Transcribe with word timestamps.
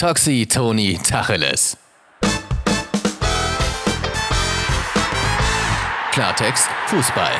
Toxi 0.00 0.46
Toni 0.46 0.96
Tacheles. 0.96 1.76
Klartext 6.10 6.70
Fußball. 6.86 7.32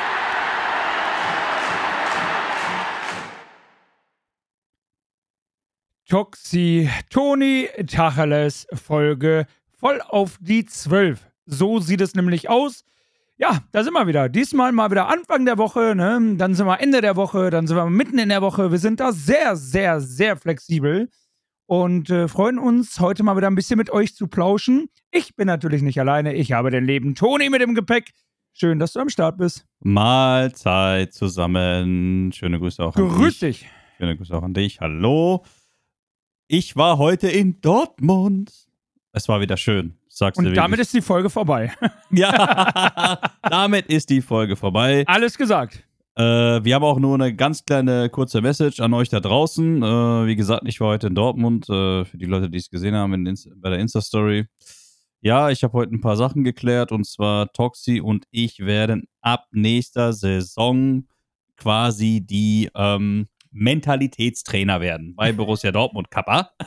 Toxi 6.07 6.91
Toni 7.09 7.71
Tacheles 7.87 8.67
Folge 8.75 9.47
voll 9.79 10.03
auf 10.03 10.37
die 10.43 10.67
12. 10.67 11.19
So 11.47 11.81
sieht 11.81 12.03
es 12.03 12.15
nämlich 12.15 12.51
aus. 12.51 12.85
Ja, 13.39 13.61
da 13.73 13.83
sind 13.83 13.95
wir 13.95 14.07
wieder. 14.07 14.29
Diesmal 14.29 14.73
mal 14.73 14.91
wieder 14.91 15.09
Anfang 15.09 15.47
der 15.47 15.57
Woche, 15.57 15.95
ne? 15.95 16.35
dann 16.37 16.55
sind 16.55 16.67
wir 16.67 16.79
Ende 16.79 17.01
der 17.01 17.17
Woche, 17.17 17.49
dann 17.49 17.67
sind 17.67 17.79
wir 17.79 17.87
mitten 17.87 18.19
in 18.19 18.29
der 18.29 18.43
Woche. 18.43 18.71
Wir 18.71 18.79
sind 18.79 19.01
da 19.01 19.13
sehr, 19.13 19.57
sehr, 19.57 20.03
sehr 20.03 20.37
flexibel 20.37 21.09
und 21.71 22.11
äh, 22.11 22.27
freuen 22.27 22.59
uns, 22.59 22.99
heute 22.99 23.23
mal 23.23 23.37
wieder 23.37 23.47
ein 23.47 23.55
bisschen 23.55 23.77
mit 23.79 23.91
euch 23.91 24.17
zu 24.17 24.27
plauschen. 24.27 24.89
Ich 25.13 25.37
bin 25.37 25.47
natürlich 25.47 25.83
nicht 25.83 26.01
alleine, 26.01 26.35
ich 26.35 26.51
habe 26.51 26.73
den 26.73 26.85
lieben 26.85 27.15
Toni 27.15 27.49
mit 27.49 27.61
dem 27.61 27.77
Gepäck. 27.77 28.11
Schön, 28.53 28.81
dass 28.81 28.93
du 28.95 28.99
am 28.99 29.09
Start 29.09 29.39
bist. 29.39 29.65
Mahlzeit 29.79 31.13
zusammen. 31.15 32.33
Schöne 32.33 32.59
Grüße 32.59 32.83
auch 32.85 32.97
an 32.97 33.09
Grüß 33.09 33.39
dich. 33.39 33.61
dich. 33.61 33.71
Schöne 33.99 34.17
Grüße 34.17 34.37
auch 34.37 34.43
an 34.43 34.53
dich. 34.53 34.81
Hallo. 34.81 35.45
Ich 36.49 36.75
war 36.75 36.99
heute 36.99 37.29
in 37.29 37.61
Dortmund. 37.61 38.51
Es 39.13 39.29
war 39.29 39.41
wieder 39.41 39.57
schön. 39.57 39.95
Sagst 40.09 40.41
du 40.41 40.49
Und 40.49 40.55
damit 40.57 40.73
wirklich. 40.73 40.89
ist 40.89 40.95
die 40.95 41.03
Folge 41.03 41.31
vorbei. 41.31 41.73
Ja, 42.11 43.21
damit 43.49 43.87
ist 43.87 44.11
die 44.11 44.23
Folge 44.23 44.57
vorbei. 44.57 45.05
Alles 45.07 45.39
gesagt. 45.39 45.85
Äh, 46.21 46.63
wir 46.65 46.75
haben 46.75 46.85
auch 46.85 46.99
nur 46.99 47.15
eine 47.15 47.35
ganz 47.35 47.65
kleine 47.65 48.11
kurze 48.11 48.43
Message 48.43 48.81
an 48.81 48.93
euch 48.93 49.09
da 49.09 49.21
draußen. 49.21 49.83
Äh, 49.83 50.27
wie 50.27 50.37
gesagt, 50.37 50.65
ich 50.67 50.79
war 50.79 50.89
heute 50.89 51.07
in 51.07 51.15
Dortmund. 51.15 51.67
Äh, 51.71 52.05
für 52.05 52.19
die 52.19 52.27
Leute, 52.27 52.51
die 52.51 52.59
es 52.59 52.69
gesehen 52.69 52.95
haben 52.95 53.25
bei 53.57 53.71
der 53.71 53.79
Insta-Story. 53.79 54.45
Ja, 55.23 55.49
ich 55.49 55.65
habe 55.65 55.73
heute 55.73 55.95
ein 55.95 56.03
paar 56.03 56.19
Sachen 56.19 56.45
geklärt 56.45 56.93
und 56.93 57.07
zwar 57.07 57.51
Toxi 57.55 58.03
und 58.03 58.27
ich 58.31 58.59
werden 58.59 59.09
ab 59.23 59.47
nächster 59.51 60.13
Saison 60.13 61.07
quasi 61.57 62.21
die 62.21 62.69
ähm, 62.75 63.29
Mentalitätstrainer 63.51 64.83
werden 64.83 65.15
bei 65.17 65.33
Borussia 65.33 65.73
Dortmund 65.73 66.11
Kappa. 66.11 66.51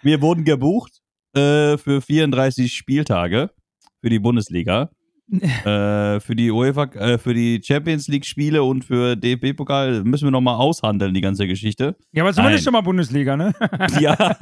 Wir 0.00 0.22
wurden 0.22 0.44
gebucht 0.44 1.02
äh, 1.34 1.76
für 1.76 2.00
34 2.00 2.72
Spieltage 2.72 3.50
für 4.00 4.08
die 4.08 4.20
Bundesliga. 4.20 4.88
äh, 5.40 6.20
für 6.20 6.34
die 6.36 6.50
UEFA, 6.50 6.84
äh, 6.94 7.18
für 7.18 7.34
die 7.34 7.60
Champions 7.62 8.08
League 8.08 8.26
Spiele 8.26 8.62
und 8.62 8.84
für 8.84 9.16
DFB-Pokal 9.16 10.04
müssen 10.04 10.24
wir 10.24 10.30
nochmal 10.30 10.56
aushandeln, 10.56 11.14
die 11.14 11.20
ganze 11.20 11.46
Geschichte. 11.46 11.96
Ja, 12.12 12.22
aber 12.22 12.32
zumindest 12.32 12.60
Nein. 12.60 12.64
schon 12.64 12.72
mal 12.72 12.80
Bundesliga, 12.82 13.36
ne? 13.36 13.54
ja. 14.00 14.16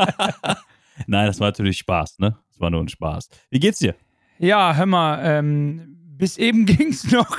Nein, 1.06 1.26
das 1.26 1.38
war 1.40 1.48
natürlich 1.48 1.78
Spaß, 1.78 2.18
ne? 2.18 2.36
Das 2.50 2.60
war 2.60 2.70
nur 2.70 2.82
ein 2.82 2.88
Spaß. 2.88 3.28
Wie 3.50 3.60
geht's 3.60 3.78
dir? 3.78 3.94
Ja, 4.38 4.74
hör 4.74 4.86
mal, 4.86 5.20
ähm, 5.22 5.96
bis 6.16 6.38
eben 6.38 6.66
ging's 6.66 7.10
noch. 7.10 7.38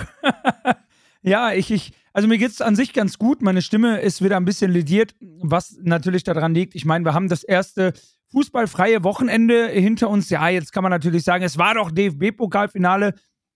ja, 1.21 1.51
ich, 1.51 1.71
ich, 1.71 1.93
also 2.13 2.27
mir 2.27 2.37
geht's 2.37 2.61
an 2.61 2.75
sich 2.75 2.93
ganz 2.93 3.17
gut. 3.17 3.41
Meine 3.41 3.61
Stimme 3.61 3.99
ist 3.99 4.23
wieder 4.23 4.37
ein 4.37 4.45
bisschen 4.45 4.71
lediert, 4.71 5.15
was 5.41 5.77
natürlich 5.81 6.23
daran 6.23 6.53
liegt. 6.53 6.75
Ich 6.75 6.85
meine, 6.85 7.05
wir 7.05 7.13
haben 7.13 7.29
das 7.29 7.43
erste 7.43 7.93
fußballfreie 8.31 9.03
Wochenende 9.03 9.67
hinter 9.67 10.09
uns. 10.09 10.29
Ja, 10.29 10.47
jetzt 10.49 10.71
kann 10.73 10.83
man 10.83 10.91
natürlich 10.91 11.23
sagen, 11.23 11.43
es 11.43 11.57
war 11.57 11.75
doch 11.75 11.91
DFB-Pokalfinale. 11.91 13.13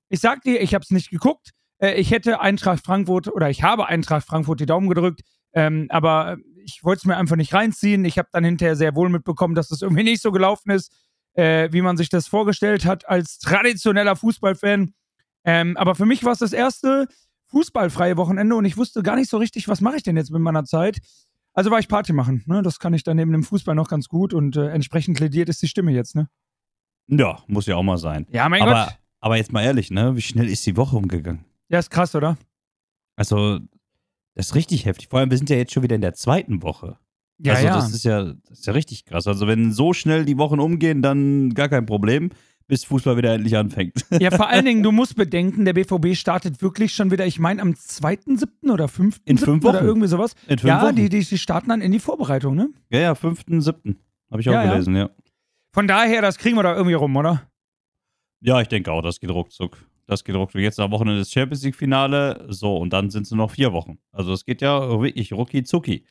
Ich 0.10 0.20
sag 0.20 0.42
dir, 0.42 0.62
ich 0.62 0.74
habe 0.74 0.84
es 0.84 0.92
nicht 0.92 1.10
geguckt. 1.10 1.52
Äh, 1.80 1.96
ich 1.96 2.12
hätte 2.12 2.40
Eintracht 2.40 2.86
Frankfurt 2.86 3.28
oder 3.28 3.50
ich 3.50 3.64
habe 3.64 3.88
Eintracht 3.88 4.26
Frankfurt 4.26 4.60
die 4.60 4.66
Daumen 4.66 4.90
gedrückt, 4.90 5.22
ähm, 5.54 5.88
aber 5.90 6.38
ich 6.64 6.84
wollte 6.84 7.00
es 7.00 7.06
mir 7.06 7.18
einfach 7.18 7.36
nicht 7.36 7.54
reinziehen. 7.54 8.06
Ich 8.06 8.18
habe 8.18 8.30
dann 8.32 8.44
hinterher 8.44 8.76
sehr 8.76 8.96
wohl 8.96 9.10
mitbekommen, 9.10 9.56
dass 9.56 9.68
das 9.68 9.82
irgendwie 9.82 10.04
nicht 10.04 10.22
so 10.22 10.32
gelaufen 10.32 10.72
ist 10.72 10.92
äh, 11.36 11.72
wie 11.72 11.82
man 11.82 11.98
sich 11.98 12.10
das 12.10 12.28
vorgestellt 12.28 12.86
hat 12.86 13.08
als 13.08 13.40
traditioneller 13.40 14.16
Fußballfan. 14.16 14.94
Ähm, 15.44 15.78
aber 15.78 15.96
für 15.96 16.06
mich 16.06 16.24
war 16.24 16.32
es 16.32 16.40
das 16.40 16.54
erste 16.54 17.08
fußballfreie 17.48 18.18
Wochenende 18.18 18.56
und 18.56 18.66
ich 18.66 18.78
wusste 18.78 19.04
gar 19.04 19.16
nicht 19.16 19.30
so 19.30 19.38
richtig, 19.38 19.68
was 19.68 19.82
mache 19.82 19.98
ich 19.98 20.04
denn 20.04 20.18
jetzt 20.18 20.32
mit 20.32 20.42
meiner 20.42 20.64
Zeit. 20.64 21.00
Also 21.54 21.72
war 21.72 21.80
ich 21.80 21.88
Party 21.88 22.12
machen. 22.12 22.44
Ne? 22.48 22.62
Das 22.64 22.80
kann 22.80 22.94
ich 22.94 23.04
dann 23.04 23.18
neben 23.18 23.32
dem 23.32 23.44
Fußball 23.44 23.76
noch 23.76 23.88
ganz 23.88 24.08
gut 24.08 24.34
und 24.34 24.58
äh, 24.58 24.70
entsprechend 24.70 25.18
plädiert 25.18 25.50
ist 25.50 25.62
die 25.62 25.68
Stimme 25.68 25.92
jetzt. 25.92 26.16
Ne? 26.16 26.28
Ja, 27.08 27.44
muss 27.48 27.68
ja 27.68 27.76
auch 27.76 27.84
mal 27.84 27.98
sein. 27.98 28.26
Ja, 28.32 28.50
mein 28.50 28.64
aber, 28.64 28.86
Gott. 28.86 29.00
Aber 29.26 29.38
jetzt 29.38 29.52
mal 29.52 29.64
ehrlich, 29.64 29.90
ne? 29.90 30.16
Wie 30.16 30.22
schnell 30.22 30.48
ist 30.48 30.68
die 30.68 30.78
Woche 30.78 30.96
umgegangen? 30.96 31.44
Ja, 31.68 31.80
ist 31.80 31.90
krass, 31.90 32.14
oder? 32.14 32.38
Also, 33.16 33.58
das 34.36 34.48
ist 34.50 34.56
richtig 34.56 34.86
heftig. 34.86 35.08
Vor 35.10 35.18
allem, 35.18 35.32
wir 35.32 35.38
sind 35.40 35.50
ja 35.50 35.56
jetzt 35.56 35.74
schon 35.74 35.82
wieder 35.82 35.96
in 35.96 36.02
der 36.02 36.14
zweiten 36.14 36.62
Woche. 36.62 37.00
Ja, 37.40 37.54
also, 37.54 37.66
ja. 37.66 37.74
das 37.74 37.92
ist 37.92 38.06
ja, 38.06 38.24
das 38.48 38.60
ist 38.60 38.68
ja 38.68 38.74
richtig 38.74 39.04
krass. 39.04 39.26
Also, 39.26 39.48
wenn 39.48 39.72
so 39.72 39.94
schnell 39.94 40.26
die 40.26 40.38
Wochen 40.38 40.60
umgehen, 40.60 41.02
dann 41.02 41.56
gar 41.56 41.70
kein 41.70 41.88
Problem, 41.88 42.30
bis 42.68 42.84
Fußball 42.84 43.18
wieder 43.18 43.34
endlich 43.34 43.58
anfängt. 43.58 44.06
ja, 44.20 44.30
vor 44.30 44.48
allen 44.48 44.64
Dingen, 44.66 44.84
du 44.84 44.92
musst 44.92 45.16
bedenken, 45.16 45.66
der 45.66 45.74
BVB 45.74 46.16
startet 46.16 46.62
wirklich 46.62 46.94
schon 46.94 47.10
wieder, 47.10 47.26
ich 47.26 47.40
meine, 47.40 47.64
am 47.64 47.72
2.7. 47.72 48.72
oder 48.72 48.88
5. 48.88 49.22
In 49.26 49.40
fünf 49.40 49.66
oder 49.66 49.80
Wochen. 49.80 49.86
irgendwie 49.86 50.08
sowas. 50.08 50.36
In 50.46 50.60
fünf 50.60 50.70
ja, 50.70 50.84
Wochen. 50.84 50.98
die, 50.98 51.10
die, 51.10 51.26
die 51.26 51.38
starten 51.40 51.70
dann 51.70 51.82
in 51.82 51.92
die 51.92 52.00
Vorbereitung, 52.00 52.54
ne? 52.56 52.70
Ja, 52.92 53.00
ja, 53.00 53.14
5.7. 53.14 53.96
Habe 54.30 54.42
ich 54.42 54.50
auch 54.50 54.54
Ja, 54.54 54.66
ja. 54.66 54.72
gelesen, 54.74 54.96
ja. 54.96 55.10
Von 55.72 55.88
daher, 55.88 56.22
das 56.22 56.38
kriegen 56.38 56.56
wir 56.56 56.62
da 56.64 56.76
irgendwie 56.76 56.94
rum, 56.94 57.16
oder? 57.16 57.42
Ja, 58.46 58.62
ich 58.62 58.68
denke 58.68 58.92
auch, 58.92 59.02
das 59.02 59.20
geht 59.20 59.32
ruckzuck. 59.32 59.76
Das 60.06 60.24
geht 60.24 60.36
ruckzuck. 60.36 60.62
Jetzt 60.62 60.80
am 60.80 60.92
Wochenende 60.92 61.18
das 61.18 61.32
Champions 61.32 61.64
League-Finale. 61.64 62.46
So, 62.50 62.78
und 62.78 62.94
dann 62.94 63.10
sind 63.10 63.24
es 63.24 63.32
nur 63.32 63.40
noch 63.40 63.52
vier 63.52 63.74
Wochen. 63.74 63.98
Also, 64.12 64.34
es 64.34 64.46
geht 64.46 64.62
ja 64.62 64.88
wirklich 65.02 65.34
rucki 65.34 65.64
zucki. 65.64 66.06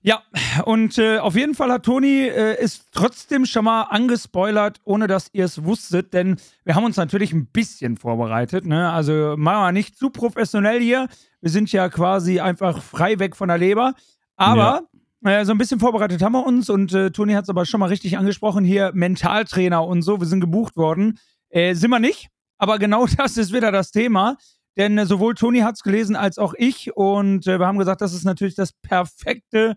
Ja, 0.00 0.22
und 0.64 0.98
äh, 0.98 1.18
auf 1.18 1.36
jeden 1.36 1.54
Fall 1.54 1.70
hat 1.70 1.84
Toni 1.84 2.26
äh, 2.26 2.60
ist 2.60 2.88
trotzdem 2.90 3.46
schon 3.46 3.64
mal 3.64 3.82
angespoilert, 3.82 4.80
ohne 4.82 5.06
dass 5.06 5.28
ihr 5.32 5.44
es 5.44 5.62
wusstet, 5.62 6.12
denn 6.12 6.34
wir 6.64 6.74
haben 6.74 6.82
uns 6.82 6.96
natürlich 6.96 7.32
ein 7.32 7.46
bisschen 7.46 7.96
vorbereitet. 7.96 8.66
Ne? 8.66 8.90
Also 8.90 9.36
machen 9.38 9.62
wir 9.62 9.70
nicht 9.70 9.96
zu 9.96 10.10
professionell 10.10 10.80
hier. 10.80 11.06
Wir 11.40 11.50
sind 11.50 11.70
ja 11.70 11.88
quasi 11.88 12.40
einfach 12.40 12.82
frei 12.82 13.20
weg 13.20 13.36
von 13.36 13.46
der 13.46 13.58
Leber. 13.58 13.94
Aber 14.34 14.88
äh, 15.24 15.44
so 15.44 15.52
ein 15.52 15.58
bisschen 15.58 15.78
vorbereitet 15.78 16.20
haben 16.20 16.32
wir 16.32 16.44
uns 16.44 16.68
und 16.68 16.92
äh, 16.92 17.12
Toni 17.12 17.34
hat 17.34 17.44
es 17.44 17.48
aber 17.48 17.64
schon 17.64 17.78
mal 17.78 17.88
richtig 17.88 18.18
angesprochen 18.18 18.64
hier, 18.64 18.90
Mentaltrainer 18.92 19.86
und 19.86 20.02
so, 20.02 20.18
wir 20.18 20.26
sind 20.26 20.40
gebucht 20.40 20.76
worden. 20.76 21.20
Äh, 21.52 21.74
sind 21.74 21.90
wir 21.90 22.00
nicht, 22.00 22.28
aber 22.58 22.78
genau 22.78 23.06
das 23.16 23.36
ist 23.36 23.52
wieder 23.52 23.70
das 23.70 23.90
Thema. 23.90 24.36
Denn 24.76 24.96
äh, 24.98 25.06
sowohl 25.06 25.34
Toni 25.34 25.60
hat 25.60 25.74
es 25.74 25.82
gelesen 25.82 26.16
als 26.16 26.38
auch 26.38 26.54
ich 26.56 26.96
und 26.96 27.46
äh, 27.46 27.58
wir 27.58 27.66
haben 27.66 27.78
gesagt, 27.78 28.00
das 28.00 28.14
ist 28.14 28.24
natürlich 28.24 28.54
das 28.54 28.72
perfekte 28.72 29.76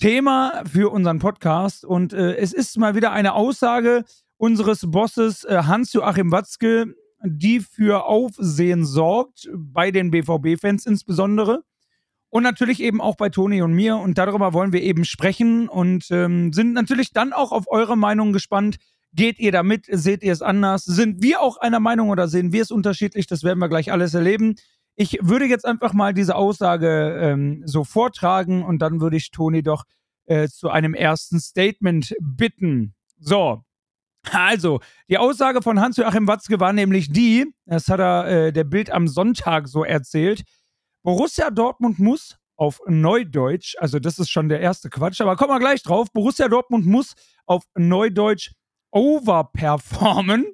Thema 0.00 0.62
für 0.64 0.92
unseren 0.92 1.18
Podcast. 1.18 1.84
Und 1.84 2.12
äh, 2.12 2.36
es 2.36 2.52
ist 2.52 2.78
mal 2.78 2.94
wieder 2.94 3.10
eine 3.10 3.34
Aussage 3.34 4.04
unseres 4.36 4.88
Bosses 4.88 5.44
äh, 5.44 5.62
Hans-Joachim 5.64 6.30
Watzke, 6.30 6.94
die 7.24 7.58
für 7.58 8.06
Aufsehen 8.06 8.86
sorgt, 8.86 9.50
bei 9.52 9.90
den 9.90 10.12
BVB-Fans 10.12 10.86
insbesondere. 10.86 11.64
Und 12.30 12.44
natürlich 12.44 12.80
eben 12.80 13.00
auch 13.00 13.16
bei 13.16 13.30
Toni 13.30 13.62
und 13.62 13.72
mir. 13.72 13.96
Und 13.96 14.18
darüber 14.18 14.52
wollen 14.52 14.72
wir 14.72 14.82
eben 14.82 15.04
sprechen 15.04 15.68
und 15.68 16.06
ähm, 16.10 16.52
sind 16.52 16.74
natürlich 16.74 17.12
dann 17.12 17.32
auch 17.32 17.50
auf 17.50 17.64
eure 17.68 17.96
Meinung 17.96 18.32
gespannt. 18.32 18.76
Geht 19.14 19.38
ihr 19.38 19.52
damit? 19.52 19.86
Seht 19.90 20.22
ihr 20.22 20.32
es 20.32 20.42
anders? 20.42 20.84
Sind 20.84 21.22
wir 21.22 21.40
auch 21.40 21.56
einer 21.56 21.80
Meinung 21.80 22.10
oder 22.10 22.28
sehen 22.28 22.52
wir 22.52 22.62
es 22.62 22.70
unterschiedlich? 22.70 23.26
Das 23.26 23.42
werden 23.42 23.58
wir 23.58 23.68
gleich 23.68 23.90
alles 23.90 24.14
erleben. 24.14 24.56
Ich 24.96 25.18
würde 25.22 25.46
jetzt 25.46 25.64
einfach 25.64 25.92
mal 25.92 26.12
diese 26.12 26.34
Aussage 26.34 27.18
ähm, 27.20 27.62
so 27.64 27.84
vortragen 27.84 28.64
und 28.64 28.80
dann 28.80 29.00
würde 29.00 29.16
ich 29.16 29.30
Toni 29.30 29.62
doch 29.62 29.84
äh, 30.26 30.48
zu 30.48 30.68
einem 30.70 30.94
ersten 30.94 31.40
Statement 31.40 32.14
bitten. 32.20 32.94
So. 33.18 33.62
Also, 34.30 34.80
die 35.08 35.16
Aussage 35.16 35.62
von 35.62 35.80
Hans-Joachim 35.80 36.26
Watzke 36.26 36.60
war 36.60 36.72
nämlich 36.72 37.10
die, 37.10 37.46
das 37.64 37.88
hat 37.88 38.00
er 38.00 38.26
äh, 38.26 38.52
der 38.52 38.64
Bild 38.64 38.90
am 38.90 39.08
Sonntag 39.08 39.68
so 39.68 39.84
erzählt, 39.84 40.42
Borussia 41.02 41.50
Dortmund 41.50 41.98
muss 41.98 42.36
auf 42.56 42.80
Neudeutsch, 42.86 43.76
also 43.78 43.98
das 44.00 44.18
ist 44.18 44.30
schon 44.30 44.48
der 44.48 44.60
erste 44.60 44.90
Quatsch, 44.90 45.20
aber 45.20 45.36
kommen 45.36 45.52
wir 45.52 45.60
gleich 45.60 45.82
drauf, 45.82 46.12
Borussia 46.12 46.48
Dortmund 46.48 46.86
muss 46.86 47.14
auf 47.46 47.62
Neudeutsch 47.76 48.50
overperformen, 48.90 50.46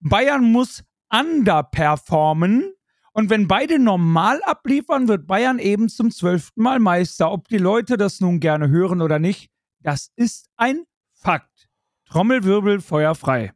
Bayern 0.00 0.50
muss 0.50 0.84
underperformen 1.10 2.74
und 3.16 3.30
wenn 3.30 3.46
beide 3.46 3.78
normal 3.78 4.42
abliefern, 4.42 5.06
wird 5.06 5.28
Bayern 5.28 5.60
eben 5.60 5.88
zum 5.88 6.10
zwölften 6.10 6.60
Mal 6.62 6.80
Meister. 6.80 7.30
Ob 7.30 7.46
die 7.46 7.58
Leute 7.58 7.96
das 7.96 8.20
nun 8.20 8.40
gerne 8.40 8.68
hören 8.68 9.00
oder 9.00 9.20
nicht, 9.20 9.50
das 9.80 10.10
ist 10.16 10.48
ein 10.56 10.82
Fakt. 11.12 11.68
Trommelwirbel, 12.06 12.80
Feuer 12.80 13.14
frei. 13.14 13.52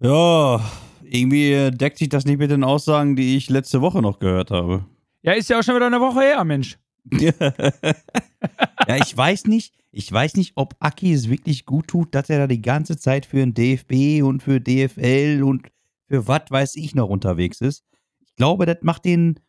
Ja, 0.00 0.64
irgendwie 1.02 1.70
deckt 1.70 1.98
sich 1.98 2.08
das 2.08 2.24
nicht 2.24 2.38
mit 2.38 2.50
den 2.50 2.64
Aussagen, 2.64 3.14
die 3.14 3.36
ich 3.36 3.50
letzte 3.50 3.82
Woche 3.82 4.00
noch 4.00 4.20
gehört 4.20 4.50
habe. 4.50 4.86
Ja, 5.20 5.34
ist 5.34 5.50
ja 5.50 5.58
auch 5.58 5.62
schon 5.62 5.76
wieder 5.76 5.86
eine 5.86 6.00
Woche 6.00 6.20
her, 6.22 6.42
Mensch. 6.44 6.78
ja, 7.12 8.96
ich 8.96 9.16
weiß 9.16 9.46
nicht, 9.46 9.74
ich 9.92 10.10
weiß 10.10 10.36
nicht, 10.36 10.52
ob 10.54 10.76
Aki 10.78 11.12
es 11.12 11.28
wirklich 11.28 11.66
gut 11.66 11.88
tut, 11.88 12.14
dass 12.14 12.30
er 12.30 12.38
da 12.38 12.46
die 12.46 12.62
ganze 12.62 12.96
Zeit 12.96 13.26
für 13.26 13.38
den 13.38 13.54
DFB 13.54 14.22
und 14.22 14.42
für 14.42 14.60
DFL 14.60 15.42
und 15.42 15.68
für 16.08 16.28
was 16.28 16.42
weiß 16.50 16.76
ich 16.76 16.94
noch 16.94 17.08
unterwegs 17.08 17.60
ist. 17.60 17.84
Ich 18.20 18.36
glaube, 18.36 18.66
das 18.66 18.78
macht 18.82 19.04
den, 19.04 19.40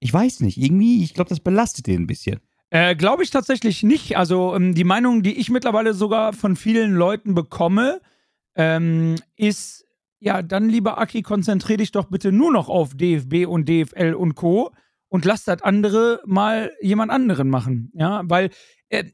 ich 0.00 0.12
weiß 0.12 0.40
nicht, 0.40 0.56
irgendwie, 0.58 1.02
ich 1.02 1.14
glaube, 1.14 1.28
das 1.30 1.40
belastet 1.40 1.86
den 1.86 2.02
ein 2.02 2.06
bisschen. 2.06 2.40
Äh, 2.70 2.96
Glaube 2.96 3.22
ich 3.22 3.30
tatsächlich 3.30 3.82
nicht. 3.82 4.16
Also 4.16 4.54
ähm, 4.54 4.74
die 4.74 4.84
Meinung, 4.84 5.22
die 5.22 5.38
ich 5.38 5.50
mittlerweile 5.50 5.94
sogar 5.94 6.32
von 6.32 6.56
vielen 6.56 6.92
Leuten 6.92 7.34
bekomme, 7.34 8.00
ähm, 8.54 9.16
ist, 9.36 9.84
ja, 10.18 10.42
dann 10.42 10.68
lieber 10.68 10.98
Aki, 10.98 11.22
konzentrier 11.22 11.76
dich 11.76 11.92
doch 11.92 12.06
bitte 12.06 12.32
nur 12.32 12.52
noch 12.52 12.68
auf 12.68 12.94
DFB 12.94 13.46
und 13.46 13.68
DFL 13.68 14.14
und 14.14 14.34
Co. 14.34 14.72
und 15.16 15.24
lass 15.24 15.44
das 15.44 15.62
andere 15.62 16.20
mal 16.26 16.72
jemand 16.82 17.10
anderen 17.10 17.48
machen. 17.48 17.90
Ja, 17.94 18.20
weil 18.26 18.50
äh, 18.90 19.04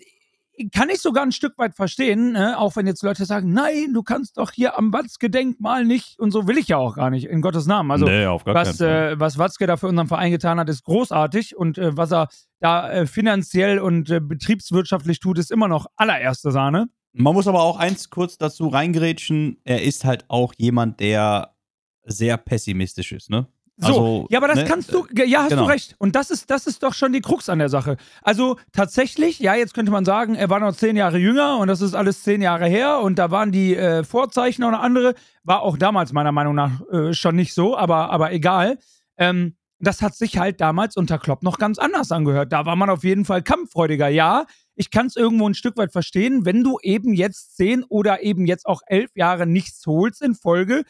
kann 0.73 0.91
ich 0.91 0.99
sogar 0.99 1.23
ein 1.23 1.31
Stück 1.31 1.57
weit 1.59 1.77
verstehen, 1.77 2.33
ne? 2.33 2.59
auch 2.59 2.75
wenn 2.75 2.89
jetzt 2.89 3.05
Leute 3.05 3.25
sagen, 3.25 3.53
nein, 3.53 3.93
du 3.95 4.03
kannst 4.03 4.37
doch 4.37 4.51
hier 4.51 4.77
am 4.77 4.93
Watzke-Denkmal 4.93 5.85
nicht 5.85 6.19
und 6.19 6.33
so 6.33 6.49
will 6.49 6.59
ich 6.59 6.67
ja 6.67 6.77
auch 6.77 6.97
gar 6.97 7.11
nicht, 7.11 7.27
in 7.27 7.41
Gottes 7.41 7.67
Namen. 7.67 7.93
Also 7.93 8.07
nee, 8.07 8.27
auf 8.27 8.43
gar 8.43 8.57
was, 8.57 8.81
äh, 8.81 9.19
was 9.21 9.39
Watzke 9.39 9.69
da 9.69 9.77
für 9.77 9.87
unseren 9.87 10.09
Verein 10.09 10.33
getan 10.33 10.59
hat, 10.59 10.69
ist 10.69 10.83
großartig 10.83 11.57
und 11.57 11.79
äh, 11.79 11.97
was 11.97 12.13
er 12.13 12.27
da 12.59 12.91
äh, 12.91 13.07
finanziell 13.07 13.79
und 13.79 14.11
äh, 14.11 14.19
betriebswirtschaftlich 14.19 15.21
tut, 15.21 15.39
ist 15.39 15.53
immer 15.53 15.69
noch 15.69 15.87
allererste 15.95 16.51
Sahne. 16.51 16.89
Man 17.13 17.33
muss 17.33 17.47
aber 17.47 17.63
auch 17.63 17.77
eins 17.77 18.11
kurz 18.11 18.39
dazu 18.39 18.67
reingerätschen. 18.67 19.59
Er 19.63 19.83
ist 19.83 20.05
halt 20.05 20.25
auch 20.27 20.53
jemand, 20.59 20.99
der 20.99 21.55
sehr 22.03 22.39
pessimistisch 22.39 23.13
ist, 23.13 23.31
ne? 23.31 23.47
So, 23.79 23.87
Also, 23.87 24.27
ja, 24.31 24.39
aber 24.39 24.49
das 24.49 24.59
ne, 24.59 24.65
kannst 24.65 24.93
du, 24.93 25.07
ja, 25.15 25.43
hast 25.43 25.51
genau. 25.51 25.65
du 25.65 25.69
recht. 25.69 25.95
Und 25.99 26.15
das 26.15 26.31
ist, 26.31 26.51
das 26.51 26.67
ist 26.67 26.83
doch 26.83 26.93
schon 26.93 27.13
die 27.13 27.21
Krux 27.21 27.49
an 27.49 27.59
der 27.59 27.69
Sache. 27.69 27.97
Also 28.21 28.59
tatsächlich, 28.73 29.39
ja, 29.39 29.55
jetzt 29.55 29.73
könnte 29.75 29.91
man 29.91 30.05
sagen, 30.05 30.35
er 30.35 30.51
war 30.51 30.61
noch 30.61 30.77
zehn 30.77 30.97
Jahre 30.97 31.19
jünger 31.19 31.57
und 31.59 31.69
das 31.69 31.81
ist 31.81 31.95
alles 31.95 32.23
zehn 32.23 32.43
Jahre 32.43 32.67
her 32.67 33.01
und 33.01 33.19
da 33.19 33.31
waren 33.31 33.51
die 33.51 33.75
äh, 33.75 34.05
Vorzeichen 34.05 34.65
oder 34.65 34.81
andere. 34.81 35.15
War 35.43 35.63
auch 35.63 35.79
damals 35.79 36.13
meiner 36.13 36.33
Meinung 36.33 36.55
nach 36.55 36.81
äh, 36.91 37.15
schon 37.15 37.35
nicht 37.35 37.55
so, 37.55 37.77
aber, 37.77 38.11
aber 38.11 38.33
egal. 38.33 38.79
Ähm, 39.17 39.57
das 39.83 40.01
hat 40.01 40.15
sich 40.15 40.39
halt 40.39 40.61
damals 40.61 40.97
unter 40.97 41.19
Klopp 41.19 41.43
noch 41.43 41.59
ganz 41.59 41.79
anders 41.79 42.13
angehört. 42.13 42.53
Da 42.53 42.65
war 42.67 42.77
man 42.77 42.89
auf 42.89 43.03
jeden 43.03 43.25
Fall 43.25 43.43
kampffreudiger. 43.43 44.09
Ja, 44.09 44.45
ich 44.77 44.91
kann 44.91 45.07
es 45.07 45.17
irgendwo 45.17 45.49
ein 45.49 45.55
Stück 45.55 45.77
weit 45.77 45.93
verstehen, 45.93 46.45
wenn 46.45 46.63
du 46.63 46.79
eben 46.83 47.15
jetzt 47.15 47.57
zehn 47.57 47.83
oder 47.85 48.23
eben 48.23 48.47
jetzt 48.47 48.67
auch 48.67 48.83
elf 48.87 49.11
Jahre 49.17 49.47
nichts 49.47 49.85
holst 49.87 50.23
in 50.23 50.35
Folge, 50.35 50.85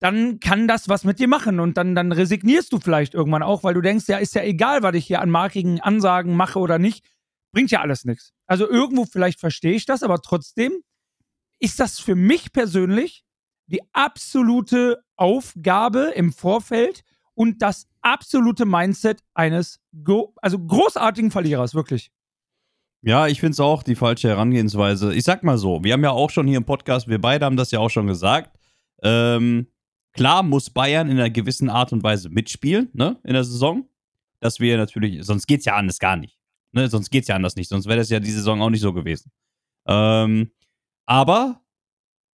dann 0.00 0.40
kann 0.40 0.68
das 0.68 0.88
was 0.88 1.04
mit 1.04 1.18
dir 1.18 1.28
machen 1.28 1.60
und 1.60 1.76
dann, 1.76 1.94
dann 1.94 2.12
resignierst 2.12 2.72
du 2.72 2.78
vielleicht 2.78 3.14
irgendwann 3.14 3.42
auch, 3.42 3.64
weil 3.64 3.74
du 3.74 3.80
denkst, 3.80 4.06
ja, 4.08 4.18
ist 4.18 4.34
ja 4.34 4.42
egal, 4.42 4.82
was 4.82 4.94
ich 4.94 5.06
hier 5.06 5.20
an 5.20 5.30
markigen 5.30 5.80
Ansagen 5.80 6.36
mache 6.36 6.58
oder 6.58 6.78
nicht, 6.78 7.04
bringt 7.52 7.70
ja 7.70 7.80
alles 7.80 8.04
nichts. 8.04 8.32
Also 8.46 8.68
irgendwo 8.68 9.04
vielleicht 9.04 9.40
verstehe 9.40 9.74
ich 9.74 9.86
das, 9.86 10.02
aber 10.02 10.20
trotzdem 10.20 10.72
ist 11.60 11.80
das 11.80 11.98
für 11.98 12.14
mich 12.14 12.52
persönlich 12.52 13.24
die 13.66 13.80
absolute 13.92 15.02
Aufgabe 15.16 16.12
im 16.14 16.32
Vorfeld 16.32 17.02
und 17.34 17.62
das 17.62 17.86
absolute 18.02 18.66
Mindset 18.66 19.22
eines 19.32 19.80
go 20.04 20.34
also 20.36 20.58
großartigen 20.58 21.30
Verlierers, 21.30 21.74
wirklich. 21.74 22.10
Ja, 23.02 23.26
ich 23.26 23.40
finde 23.40 23.52
es 23.52 23.60
auch 23.60 23.82
die 23.82 23.96
falsche 23.96 24.28
Herangehensweise. 24.28 25.14
Ich 25.14 25.24
sag 25.24 25.42
mal 25.42 25.58
so, 25.58 25.84
wir 25.84 25.92
haben 25.92 26.04
ja 26.04 26.10
auch 26.10 26.30
schon 26.30 26.46
hier 26.46 26.58
im 26.58 26.64
Podcast, 26.64 27.08
wir 27.08 27.20
beide 27.20 27.44
haben 27.44 27.56
das 27.56 27.70
ja 27.70 27.78
auch 27.78 27.90
schon 27.90 28.06
gesagt. 28.06 28.58
Ähm, 29.02 29.66
klar 30.14 30.42
muss 30.42 30.70
Bayern 30.70 31.10
in 31.10 31.18
einer 31.18 31.30
gewissen 31.30 31.68
Art 31.68 31.92
und 31.92 32.02
Weise 32.02 32.30
mitspielen, 32.30 32.88
ne, 32.94 33.18
in 33.24 33.34
der 33.34 33.44
Saison. 33.44 33.86
Dass 34.40 34.60
wir 34.60 34.76
natürlich, 34.76 35.24
sonst 35.24 35.46
geht's 35.46 35.64
ja 35.64 35.76
anders 35.76 35.98
gar 35.98 36.16
nicht. 36.16 36.38
Ne, 36.72 36.88
sonst 36.88 37.10
geht's 37.10 37.28
ja 37.28 37.36
anders 37.36 37.56
nicht. 37.56 37.68
Sonst 37.68 37.86
wäre 37.86 37.98
das 37.98 38.10
ja 38.10 38.20
die 38.20 38.30
Saison 38.30 38.60
auch 38.60 38.70
nicht 38.70 38.80
so 38.80 38.92
gewesen. 38.92 39.30
Ähm, 39.86 40.50
aber, 41.06 41.60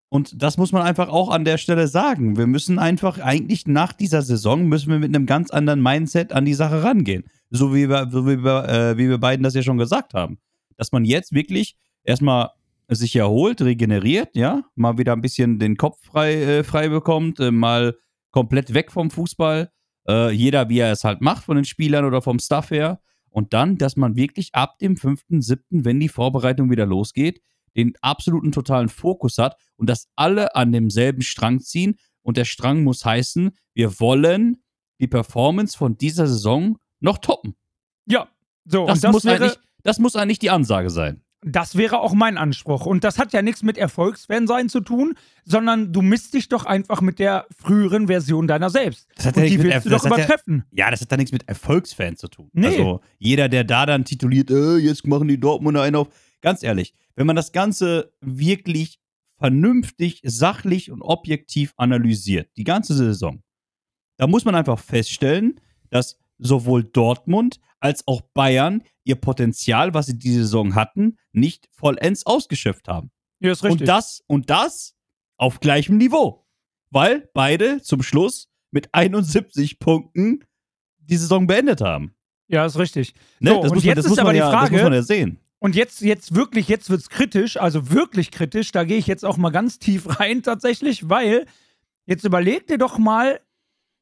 und 0.09 0.41
das 0.41 0.57
muss 0.57 0.71
man 0.71 0.81
einfach 0.81 1.09
auch 1.09 1.29
an 1.29 1.45
der 1.45 1.57
Stelle 1.57 1.87
sagen, 1.87 2.37
wir 2.37 2.47
müssen 2.47 2.79
einfach 2.79 3.19
eigentlich 3.19 3.67
nach 3.67 3.93
dieser 3.93 4.21
Saison 4.21 4.67
müssen 4.67 4.91
wir 4.91 4.99
mit 4.99 5.13
einem 5.13 5.25
ganz 5.25 5.51
anderen 5.51 5.81
Mindset 5.81 6.33
an 6.33 6.45
die 6.45 6.53
Sache 6.53 6.83
rangehen. 6.83 7.25
So 7.49 7.73
wie 7.73 7.89
wir, 7.89 8.11
wie 8.11 8.43
wir, 8.43 8.69
äh, 8.69 8.97
wie 8.97 9.09
wir 9.09 9.17
beiden 9.17 9.43
das 9.43 9.53
ja 9.53 9.61
schon 9.61 9.77
gesagt 9.77 10.13
haben. 10.13 10.39
Dass 10.77 10.91
man 10.91 11.05
jetzt 11.05 11.33
wirklich 11.33 11.75
erstmal 12.03 12.51
sich 12.95 13.15
erholt, 13.15 13.61
regeneriert, 13.61 14.35
ja, 14.35 14.63
mal 14.75 14.97
wieder 14.97 15.13
ein 15.13 15.21
bisschen 15.21 15.59
den 15.59 15.77
Kopf 15.77 16.03
frei, 16.03 16.33
äh, 16.33 16.63
frei 16.63 16.89
bekommt, 16.89 17.39
äh, 17.39 17.51
mal 17.51 17.95
komplett 18.31 18.73
weg 18.73 18.91
vom 18.91 19.11
Fußball. 19.11 19.71
Äh, 20.07 20.31
jeder, 20.31 20.69
wie 20.69 20.79
er 20.79 20.91
es 20.91 21.03
halt 21.03 21.21
macht, 21.21 21.45
von 21.45 21.55
den 21.55 21.65
Spielern 21.65 22.05
oder 22.05 22.21
vom 22.21 22.39
Staff 22.39 22.71
her. 22.71 22.99
Und 23.29 23.53
dann, 23.53 23.77
dass 23.77 23.95
man 23.95 24.15
wirklich 24.15 24.49
ab 24.53 24.79
dem 24.79 24.95
5.7., 24.95 25.59
wenn 25.69 25.99
die 25.99 26.09
Vorbereitung 26.09 26.71
wieder 26.71 26.85
losgeht, 26.85 27.41
den 27.75 27.93
absoluten 28.01 28.51
totalen 28.51 28.89
Fokus 28.89 29.37
hat 29.37 29.55
und 29.75 29.87
dass 29.87 30.07
alle 30.15 30.55
an 30.55 30.71
demselben 30.71 31.21
Strang 31.21 31.59
ziehen. 31.59 31.95
Und 32.21 32.37
der 32.37 32.45
Strang 32.45 32.83
muss 32.83 33.05
heißen, 33.05 33.51
wir 33.73 33.99
wollen 33.99 34.63
die 34.99 35.07
Performance 35.07 35.77
von 35.77 35.97
dieser 35.97 36.27
Saison 36.27 36.77
noch 36.99 37.19
toppen. 37.19 37.55
Ja, 38.05 38.27
so, 38.65 38.85
Das, 38.85 38.97
und 38.97 39.03
das 39.03 39.11
muss, 39.11 39.25
wäre, 39.25 39.43
eigentlich, 39.43 39.59
das 39.83 39.99
muss 39.99 40.15
eigentlich 40.15 40.39
die 40.39 40.49
Ansage 40.49 40.89
sein. 40.89 41.23
Das 41.41 41.77
wäre 41.77 41.99
auch 42.01 42.13
mein 42.13 42.37
Anspruch. 42.37 42.85
Und 42.85 43.05
das 43.05 43.17
hat 43.17 43.31
ja 43.31 43.41
nichts 43.41 43.63
mit 43.63 43.77
Erfolgsfan 43.77 44.45
sein 44.45 44.67
zu 44.67 44.81
tun, 44.81 45.15
sondern 45.45 45.93
du 45.93 46.01
misst 46.01 46.33
dich 46.33 46.49
doch 46.49 46.65
einfach 46.65 46.99
mit 46.99 47.17
der 47.17 47.45
früheren 47.57 48.07
Version 48.07 48.45
deiner 48.45 48.69
selbst. 48.69 49.07
Das 49.15 49.25
hat 49.27 49.37
Und 49.37 49.43
ja 49.43 49.49
die 49.49 49.57
nichts 49.57 49.63
mit 49.63 49.73
willst 49.73 49.85
du 49.85 49.89
doch 49.89 49.97
das 50.03 50.11
hat 50.11 50.17
ja- 50.17 50.25
übertreffen. 50.25 50.63
Ja, 50.71 50.91
das 50.91 50.99
hat 51.01 51.11
da 51.11 51.15
nichts 51.17 51.31
mit 51.31 51.47
Erfolgsfan 51.47 52.17
zu 52.17 52.27
tun. 52.27 52.49
Nee. 52.51 52.67
Also 52.67 52.99
jeder, 53.19 53.47
der 53.47 53.63
da 53.63 53.85
dann 53.85 54.03
tituliert, 54.03 54.51
äh, 54.51 54.77
jetzt 54.77 55.07
machen 55.07 55.29
die 55.29 55.39
Dortmunder 55.39 55.81
einen 55.83 55.95
auf. 55.95 56.09
Ganz 56.41 56.61
ehrlich, 56.61 56.93
wenn 57.15 57.25
man 57.27 57.35
das 57.37 57.51
Ganze 57.53 58.11
wirklich 58.19 58.99
vernünftig, 59.37 60.19
sachlich 60.25 60.91
und 60.91 61.01
objektiv 61.01 61.73
analysiert, 61.77 62.49
die 62.57 62.65
ganze 62.65 62.93
Saison, 62.93 63.41
da 64.17 64.27
muss 64.27 64.43
man 64.43 64.55
einfach 64.55 64.77
feststellen, 64.79 65.61
dass 65.89 66.19
sowohl 66.37 66.83
Dortmund 66.83 67.59
als 67.79 68.07
auch 68.07 68.21
Bayern 68.33 68.83
ihr 69.03 69.15
Potenzial, 69.15 69.93
was 69.93 70.07
sie 70.07 70.17
diese 70.17 70.41
Saison 70.41 70.75
hatten, 70.75 71.17
nicht 71.31 71.67
vollends 71.71 72.25
ausgeschöpft 72.25 72.87
haben. 72.87 73.11
Ja, 73.39 73.51
ist 73.51 73.63
richtig. 73.63 73.81
Und 73.81 73.87
das, 73.87 74.21
und 74.27 74.49
das 74.49 74.95
auf 75.37 75.59
gleichem 75.59 75.97
Niveau. 75.97 76.45
Weil 76.91 77.29
beide 77.33 77.81
zum 77.81 78.03
Schluss 78.03 78.49
mit 78.71 78.89
71 78.93 79.79
Punkten 79.79 80.43
die 80.97 81.17
Saison 81.17 81.47
beendet 81.47 81.81
haben. 81.81 82.13
ja, 82.47 82.65
ist 82.65 82.77
richtig. 82.77 83.13
Ne? 83.39 83.51
So, 83.51 83.61
und 83.61 83.83
jetzt 83.83 84.05
ist 84.05 84.11
aber 84.19 84.23
man 84.29 84.33
die 84.33 84.39
ja, 84.39 84.51
Das 84.51 84.61
muss 84.61 84.69
Frage- 84.71 84.83
man 84.83 84.93
ja 84.93 85.01
sehen. 85.03 85.39
Und 85.61 85.75
jetzt, 85.75 86.01
jetzt 86.01 86.35
wirklich, 86.35 86.67
jetzt 86.69 86.89
wird's 86.89 87.09
kritisch, 87.09 87.57
also 87.57 87.89
wirklich 87.91 88.31
kritisch. 88.31 88.71
Da 88.71 88.85
gehe 88.85 88.97
ich 88.97 89.07
jetzt 89.07 89.25
auch 89.25 89.37
mal 89.37 89.49
ganz 89.49 89.77
tief 89.79 90.05
rein 90.19 90.41
tatsächlich, 90.43 91.09
weil 91.09 91.45
jetzt 92.05 92.23
überleg 92.23 92.67
dir 92.67 92.77
doch 92.77 92.97
mal, 92.97 93.39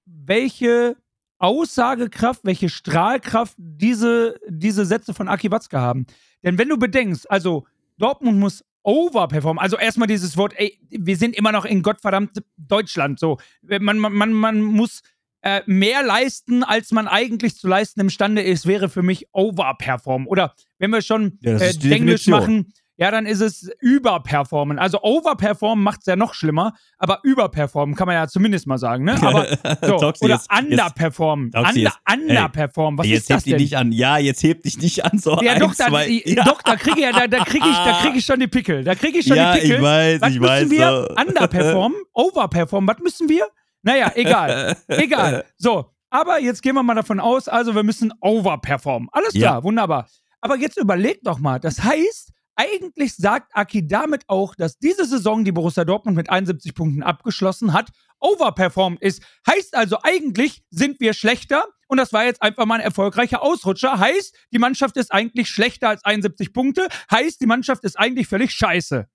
welche 0.06 0.96
Aussagekraft, 1.40 2.42
welche 2.44 2.70
Strahlkraft 2.70 3.56
diese, 3.58 4.40
diese 4.48 4.86
Sätze 4.86 5.14
von 5.14 5.28
Aki 5.28 5.52
Watzke 5.52 5.80
haben. 5.80 6.06
Denn 6.44 6.58
wenn 6.58 6.70
du 6.70 6.78
bedenkst, 6.78 7.30
also 7.30 7.66
Dortmund 7.98 8.40
muss 8.40 8.64
overperformen, 8.84 9.62
also 9.62 9.78
erstmal 9.78 10.08
dieses 10.08 10.38
Wort, 10.38 10.54
ey, 10.58 10.80
wir 10.90 11.18
sind 11.18 11.36
immer 11.36 11.52
noch 11.52 11.66
in 11.66 11.82
Gottverdammt 11.84 12.42
Deutschland, 12.58 13.20
so. 13.20 13.38
Man, 13.62 14.00
man, 14.00 14.14
man, 14.14 14.34
man 14.34 14.62
muss 14.62 15.02
äh, 15.42 15.62
mehr 15.66 16.04
leisten, 16.04 16.64
als 16.64 16.92
man 16.92 17.08
eigentlich 17.08 17.56
zu 17.56 17.68
leisten 17.68 18.00
imstande 18.00 18.42
ist, 18.42 18.66
wäre 18.66 18.90
für 18.90 19.04
mich 19.04 19.28
overperformen. 19.34 20.28
Oder 20.28 20.56
wenn 20.80 20.92
wir 20.92 21.02
schon 21.02 21.38
Ja, 21.42 21.58
äh, 21.58 21.74
Englisch 21.90 22.28
machen, 22.28 22.74
ja, 22.98 23.12
dann 23.12 23.26
ist 23.28 23.42
es 23.42 23.70
überperformen. 23.80 24.80
Also 24.80 25.02
overperformen 25.04 25.84
macht 25.84 26.00
es 26.02 26.06
ja 26.08 26.16
noch 26.16 26.34
schlimmer, 26.34 26.74
aber 26.98 27.20
überperformen 27.24 27.96
kann 27.96 28.08
man 28.08 28.16
ja 28.16 28.28
zumindest 28.28 28.66
mal 28.68 28.78
sagen, 28.78 29.04
ne? 29.06 29.14
Aber 29.22 29.48
so, 29.82 29.98
Toxi, 29.98 30.26
oder 30.26 30.34
jetzt- 30.36 30.52
underperformen. 30.52 31.52
Under, 31.54 31.94
underperformen. 32.12 32.98
Was 32.98 33.08
jetzt 33.08 33.22
ist 33.22 33.30
das 33.30 33.36
hebt 33.38 33.46
dich 33.46 33.52
denn? 33.54 33.62
nicht 33.62 33.78
an. 33.78 33.92
Ja, 33.92 34.18
jetzt 34.18 34.42
hebt 34.44 34.66
dich 34.66 34.78
nicht 34.80 35.06
an. 35.06 35.20
So 35.20 35.40
ja, 35.42 35.54
ein, 35.54 35.60
doch, 35.60 35.76
da, 35.76 35.88
zwei, 35.88 36.22
ja. 36.26 36.44
doch, 36.44 36.62
da 36.62 36.76
kriege 36.76 37.00
ich, 37.00 37.06
ja, 37.06 37.12
da, 37.12 37.28
da 37.28 37.44
krieg 37.44 37.64
ich, 37.64 37.76
da 37.76 38.14
ich 38.16 38.26
schon 38.26 38.40
die 38.40 38.48
Pickel. 38.48 38.84
Da 38.84 38.96
kriege 38.96 39.20
ich 39.20 39.28
schon 39.28 39.38
Ja, 39.38 39.54
die 39.54 39.60
Pickel. 39.62 39.76
ich 39.78 39.82
weiß, 39.84 40.22
Was 40.22 40.30
ich 40.34 40.40
müssen 40.40 40.52
weiß. 40.52 40.70
wir? 40.72 41.08
so. 41.10 41.16
Underperformen? 41.28 41.98
Overperformen? 42.14 42.88
Was 42.96 43.02
müssen 43.04 43.30
wir? 43.30 43.46
Naja, 43.84 44.12
egal. 44.16 44.76
egal. 44.88 45.46
So, 45.58 45.86
aber 46.10 46.40
jetzt 46.40 46.62
gehen 46.64 46.74
wir 46.76 46.84
mal 46.84 46.96
davon 46.96 47.20
aus, 47.20 47.48
also 47.48 47.76
wir 47.76 47.84
müssen 47.84 48.12
overperformen. 48.22 49.10
Alles 49.12 49.34
klar, 49.34 49.58
Ja. 49.58 49.64
wunderbar. 49.64 50.08
Aber 50.42 50.56
jetzt 50.58 50.78
überleg 50.78 51.20
doch 51.24 51.40
mal, 51.40 51.60
das 51.60 51.84
heißt, 51.84 52.32
eigentlich 52.58 53.16
sagt 53.16 53.56
Aki 53.56 53.88
damit 53.88 54.24
auch, 54.28 54.56
dass 54.56 54.78
diese 54.80 55.06
Saison, 55.06 55.46
die 55.46 55.52
Borussia 55.52 55.86
Dortmund 55.86 56.18
mit 56.18 56.30
71 56.30 56.74
Punkten 56.76 57.04
abgeschlossen 57.04 57.72
hat, 57.72 57.90
overperformed 58.20 59.02
ist. 59.02 59.22
Heißt 59.48 59.76
also, 59.76 60.00
eigentlich 60.04 60.64
sind 60.72 61.00
wir 61.00 61.14
schlechter 61.14 61.64
und 61.88 61.98
das 61.98 62.12
war 62.14 62.26
jetzt 62.26 62.42
einfach 62.42 62.66
mal 62.66 62.76
ein 62.76 62.82
erfolgreicher 62.82 63.42
Ausrutscher. 63.44 64.00
Heißt, 64.00 64.36
die 64.52 64.60
Mannschaft 64.60 64.98
ist 64.98 65.14
eigentlich 65.14 65.50
schlechter 65.50 65.90
als 65.90 66.04
71 66.04 66.52
Punkte. 66.52 66.88
Heißt, 67.12 67.40
die 67.40 67.46
Mannschaft 67.46 67.84
ist 67.84 67.98
eigentlich 67.98 68.28
völlig 68.28 68.52
scheiße. 68.52 69.08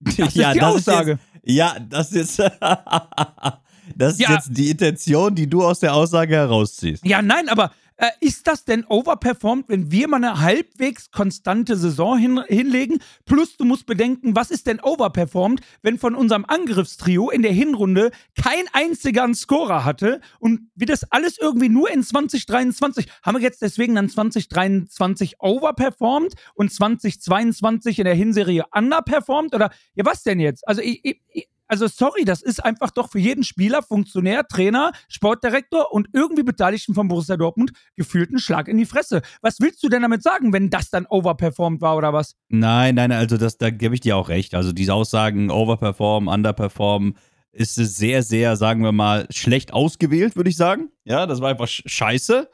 Das 0.00 0.18
ist 0.18 0.34
die 0.36 0.62
Aussage. 0.62 1.12
Ist 1.12 1.18
jetzt, 1.42 1.56
ja, 1.56 1.76
das 1.78 2.12
ist, 2.12 2.38
das 3.96 4.12
ist 4.14 4.20
Ja. 4.20 4.32
jetzt 4.32 4.48
die 4.50 4.70
Intention, 4.70 5.34
die 5.34 5.48
du 5.48 5.62
aus 5.64 5.80
der 5.80 5.94
Aussage 5.94 6.34
herausziehst. 6.36 7.04
Ja, 7.04 7.20
nein, 7.22 7.48
aber 7.48 7.70
Äh, 8.00 8.12
ist 8.20 8.46
das 8.46 8.64
denn 8.64 8.86
overperformed, 8.86 9.68
wenn 9.68 9.92
wir 9.92 10.08
mal 10.08 10.16
eine 10.16 10.40
halbwegs 10.40 11.10
konstante 11.10 11.76
Saison 11.76 12.16
hin, 12.16 12.42
hinlegen? 12.48 12.98
Plus, 13.26 13.58
du 13.58 13.66
musst 13.66 13.84
bedenken, 13.84 14.34
was 14.34 14.50
ist 14.50 14.66
denn 14.66 14.80
overperformed, 14.80 15.60
wenn 15.82 15.98
von 15.98 16.14
unserem 16.14 16.46
Angriffstrio 16.48 17.28
in 17.28 17.42
der 17.42 17.52
Hinrunde 17.52 18.10
kein 18.42 18.64
einziger 18.72 19.24
einen 19.24 19.34
Scorer 19.34 19.84
hatte 19.84 20.22
und 20.38 20.70
wir 20.74 20.86
das 20.86 21.04
alles 21.12 21.36
irgendwie 21.36 21.68
nur 21.68 21.90
in 21.90 22.02
2023 22.02 23.06
haben 23.22 23.36
wir 23.36 23.42
jetzt 23.42 23.60
deswegen 23.60 23.94
dann 23.94 24.08
2023 24.08 25.36
overperformed 25.38 26.32
und 26.54 26.72
2022 26.72 27.98
in 27.98 28.06
der 28.06 28.14
Hinserie 28.14 28.64
underperformed? 28.74 29.54
Oder 29.54 29.70
ja, 29.94 30.06
was 30.06 30.22
denn 30.22 30.40
jetzt? 30.40 30.66
Also 30.66 30.80
ich, 30.80 31.04
ich 31.04 31.48
also 31.70 31.86
sorry, 31.86 32.24
das 32.24 32.42
ist 32.42 32.64
einfach 32.64 32.90
doch 32.90 33.10
für 33.10 33.20
jeden 33.20 33.44
Spieler, 33.44 33.82
Funktionär, 33.82 34.46
Trainer, 34.46 34.92
Sportdirektor 35.08 35.92
und 35.92 36.08
irgendwie 36.12 36.42
Beteiligten 36.42 36.94
von 36.94 37.06
Borussia 37.06 37.36
Dortmund 37.36 37.72
gefühlt 37.96 38.30
ein 38.32 38.40
Schlag 38.40 38.66
in 38.66 38.76
die 38.76 38.86
Fresse. 38.86 39.22
Was 39.40 39.60
willst 39.60 39.82
du 39.84 39.88
denn 39.88 40.02
damit 40.02 40.22
sagen, 40.22 40.52
wenn 40.52 40.68
das 40.68 40.90
dann 40.90 41.06
overperformed 41.06 41.80
war 41.80 41.96
oder 41.96 42.12
was? 42.12 42.34
Nein, 42.48 42.96
nein, 42.96 43.12
also 43.12 43.36
das, 43.36 43.56
da 43.56 43.70
gebe 43.70 43.94
ich 43.94 44.00
dir 44.00 44.16
auch 44.16 44.28
recht. 44.28 44.54
Also 44.54 44.72
diese 44.72 44.94
Aussagen 44.94 45.50
overperform, 45.50 46.26
underperform, 46.26 47.14
ist 47.52 47.74
sehr, 47.74 48.22
sehr, 48.22 48.56
sagen 48.56 48.82
wir 48.82 48.92
mal, 48.92 49.26
schlecht 49.30 49.72
ausgewählt, 49.72 50.36
würde 50.36 50.50
ich 50.50 50.56
sagen. 50.56 50.90
Ja, 51.04 51.26
das 51.26 51.40
war 51.40 51.50
einfach 51.50 51.68
scheiße. 51.68 52.48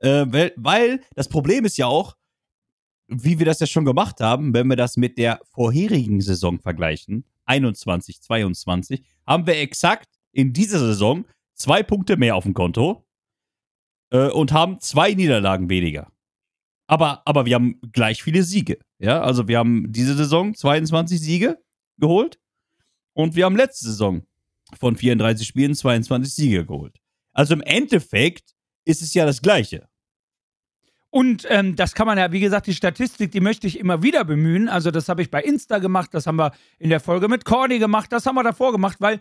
Äh, 0.00 0.26
weil, 0.28 0.52
weil 0.56 1.00
das 1.14 1.28
Problem 1.28 1.64
ist 1.64 1.76
ja 1.78 1.86
auch, 1.86 2.16
wie 3.08 3.38
wir 3.38 3.46
das 3.46 3.60
ja 3.60 3.66
schon 3.66 3.86
gemacht 3.86 4.20
haben, 4.20 4.52
wenn 4.52 4.68
wir 4.68 4.76
das 4.76 4.96
mit 4.96 5.16
der 5.16 5.40
vorherigen 5.54 6.20
Saison 6.20 6.60
vergleichen, 6.60 7.24
21, 7.48 8.20
22, 8.20 9.04
haben 9.26 9.46
wir 9.46 9.56
exakt 9.58 10.08
in 10.32 10.52
dieser 10.52 10.78
Saison 10.78 11.26
zwei 11.54 11.82
Punkte 11.82 12.16
mehr 12.16 12.36
auf 12.36 12.44
dem 12.44 12.54
Konto 12.54 13.06
äh, 14.10 14.28
und 14.28 14.52
haben 14.52 14.80
zwei 14.80 15.14
Niederlagen 15.14 15.68
weniger. 15.68 16.12
Aber, 16.86 17.22
aber 17.26 17.44
wir 17.46 17.54
haben 17.54 17.80
gleich 17.92 18.22
viele 18.22 18.42
Siege. 18.42 18.78
Ja, 18.98 19.20
also 19.20 19.46
wir 19.48 19.58
haben 19.58 19.92
diese 19.92 20.16
Saison 20.16 20.54
22 20.54 21.20
Siege 21.20 21.62
geholt 21.98 22.38
und 23.12 23.36
wir 23.36 23.44
haben 23.44 23.56
letzte 23.56 23.86
Saison 23.86 24.22
von 24.78 24.96
34 24.96 25.46
Spielen 25.46 25.74
22 25.74 26.34
Siege 26.34 26.66
geholt. 26.66 26.96
Also 27.32 27.54
im 27.54 27.62
Endeffekt 27.62 28.54
ist 28.84 29.02
es 29.02 29.14
ja 29.14 29.26
das 29.26 29.42
Gleiche. 29.42 29.87
Und 31.10 31.46
ähm, 31.48 31.74
das 31.74 31.94
kann 31.94 32.06
man 32.06 32.18
ja, 32.18 32.32
wie 32.32 32.40
gesagt, 32.40 32.66
die 32.66 32.74
Statistik, 32.74 33.32
die 33.32 33.40
möchte 33.40 33.66
ich 33.66 33.78
immer 33.78 34.02
wieder 34.02 34.24
bemühen. 34.24 34.68
Also, 34.68 34.90
das 34.90 35.08
habe 35.08 35.22
ich 35.22 35.30
bei 35.30 35.42
Insta 35.42 35.78
gemacht, 35.78 36.10
das 36.12 36.26
haben 36.26 36.36
wir 36.36 36.52
in 36.78 36.90
der 36.90 37.00
Folge 37.00 37.28
mit 37.28 37.44
Cordy 37.44 37.78
gemacht, 37.78 38.12
das 38.12 38.26
haben 38.26 38.34
wir 38.34 38.42
davor 38.42 38.72
gemacht, 38.72 38.98
weil 39.00 39.20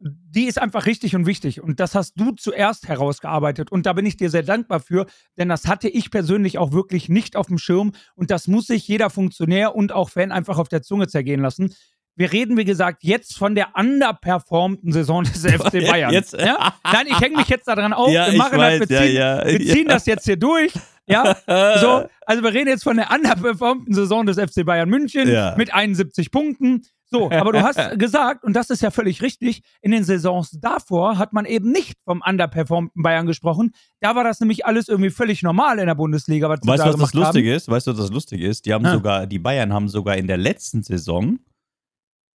die 0.00 0.44
ist 0.44 0.60
einfach 0.60 0.86
richtig 0.86 1.16
und 1.16 1.26
wichtig. 1.26 1.60
Und 1.60 1.80
das 1.80 1.94
hast 1.94 2.14
du 2.14 2.30
zuerst 2.32 2.88
herausgearbeitet. 2.88 3.72
Und 3.72 3.86
da 3.86 3.92
bin 3.92 4.06
ich 4.06 4.16
dir 4.16 4.30
sehr 4.30 4.42
dankbar 4.42 4.80
für, 4.80 5.06
denn 5.36 5.48
das 5.48 5.66
hatte 5.66 5.88
ich 5.88 6.10
persönlich 6.10 6.58
auch 6.58 6.72
wirklich 6.72 7.08
nicht 7.08 7.36
auf 7.36 7.48
dem 7.48 7.58
Schirm. 7.58 7.92
Und 8.14 8.30
das 8.30 8.46
muss 8.46 8.66
sich 8.66 8.86
jeder 8.86 9.10
Funktionär 9.10 9.74
und 9.74 9.92
auch 9.92 10.10
Fan 10.10 10.30
einfach 10.30 10.58
auf 10.58 10.68
der 10.68 10.82
Zunge 10.82 11.08
zergehen 11.08 11.40
lassen. 11.40 11.74
Wir 12.14 12.32
reden, 12.32 12.56
wie 12.56 12.64
gesagt, 12.64 13.04
jetzt 13.04 13.36
von 13.36 13.54
der 13.54 13.76
underperformten 13.76 14.92
Saison 14.92 15.24
des 15.24 15.42
FC 15.46 15.86
Bayern. 15.88 16.12
Jetzt, 16.12 16.32
ja? 16.34 16.74
Nein, 16.84 17.06
ich 17.08 17.20
hänge 17.20 17.36
mich 17.36 17.48
jetzt 17.48 17.66
daran 17.66 17.92
auf. 17.92 18.10
Ja, 18.10 18.30
wir 18.30 18.38
machen 18.38 18.58
weiß, 18.58 18.80
das, 18.80 18.88
wir 18.88 18.98
ziehen, 18.98 19.14
ja, 19.14 19.46
ja. 19.46 19.58
wir 19.58 19.66
ziehen 19.66 19.86
das 19.88 20.06
jetzt 20.06 20.24
hier 20.24 20.36
durch. 20.36 20.72
Ja, 21.08 21.36
so, 21.80 22.08
also 22.26 22.42
wir 22.42 22.52
reden 22.52 22.68
jetzt 22.68 22.84
von 22.84 22.96
der 22.96 23.10
underperformten 23.10 23.94
Saison 23.94 24.26
des 24.26 24.38
FC 24.38 24.64
Bayern 24.64 24.88
München 24.88 25.28
Ja. 25.28 25.54
mit 25.56 25.72
71 25.72 26.30
Punkten. 26.30 26.82
So, 27.10 27.30
aber 27.30 27.52
du 27.52 27.62
hast 27.62 27.98
gesagt, 27.98 28.44
und 28.44 28.52
das 28.54 28.68
ist 28.68 28.82
ja 28.82 28.90
völlig 28.90 29.22
richtig, 29.22 29.62
in 29.80 29.90
den 29.92 30.04
Saisons 30.04 30.50
davor 30.60 31.16
hat 31.16 31.32
man 31.32 31.46
eben 31.46 31.70
nicht 31.72 31.94
vom 32.04 32.22
underperformten 32.26 33.02
Bayern 33.02 33.26
gesprochen. 33.26 33.72
Da 34.00 34.14
war 34.14 34.24
das 34.24 34.40
nämlich 34.40 34.66
alles 34.66 34.88
irgendwie 34.88 35.08
völlig 35.10 35.42
normal 35.42 35.78
in 35.78 35.86
der 35.86 35.94
Bundesliga. 35.94 36.48
Weißt 36.50 36.62
du, 36.64 36.68
was 36.68 36.96
das 36.98 37.14
Lustige 37.14 37.54
ist? 37.54 37.68
Weißt 37.70 37.86
du, 37.86 37.92
was 37.92 37.98
das 37.98 38.10
Lustige 38.10 38.46
ist? 38.46 38.66
Die 38.66 38.74
haben 38.74 38.84
Ja. 38.84 38.92
sogar, 38.92 39.26
die 39.26 39.38
Bayern 39.38 39.72
haben 39.72 39.88
sogar 39.88 40.16
in 40.18 40.26
der 40.26 40.36
letzten 40.36 40.82
Saison, 40.82 41.38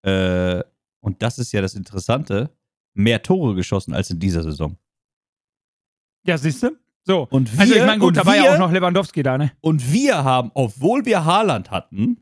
äh, 0.04 0.64
und 1.02 1.22
das 1.22 1.38
ist 1.38 1.52
ja 1.52 1.62
das 1.62 1.76
Interessante, 1.76 2.50
mehr 2.96 3.22
Tore 3.22 3.54
geschossen 3.56 3.94
als 3.94 4.10
in 4.10 4.20
dieser 4.20 4.42
Saison. 4.42 4.78
Ja, 6.26 6.38
siehst 6.38 6.64
du? 6.64 6.72
So. 7.06 7.28
Und 7.30 7.52
wir, 7.54 7.60
also 7.60 7.76
ich 7.76 7.86
meine, 7.86 8.00
gut, 8.00 8.18
da 8.18 8.26
war 8.26 8.36
ja 8.36 8.54
auch 8.54 8.60
noch 8.60 8.72
Lewandowski 8.72 9.24
da, 9.24 9.38
ne? 9.38 9.52
Und 9.62 9.92
wir 9.92 10.24
haben, 10.24 10.52
obwohl 10.54 11.06
wir 11.06 11.26
Haaland 11.26 11.70
hatten 11.72 12.18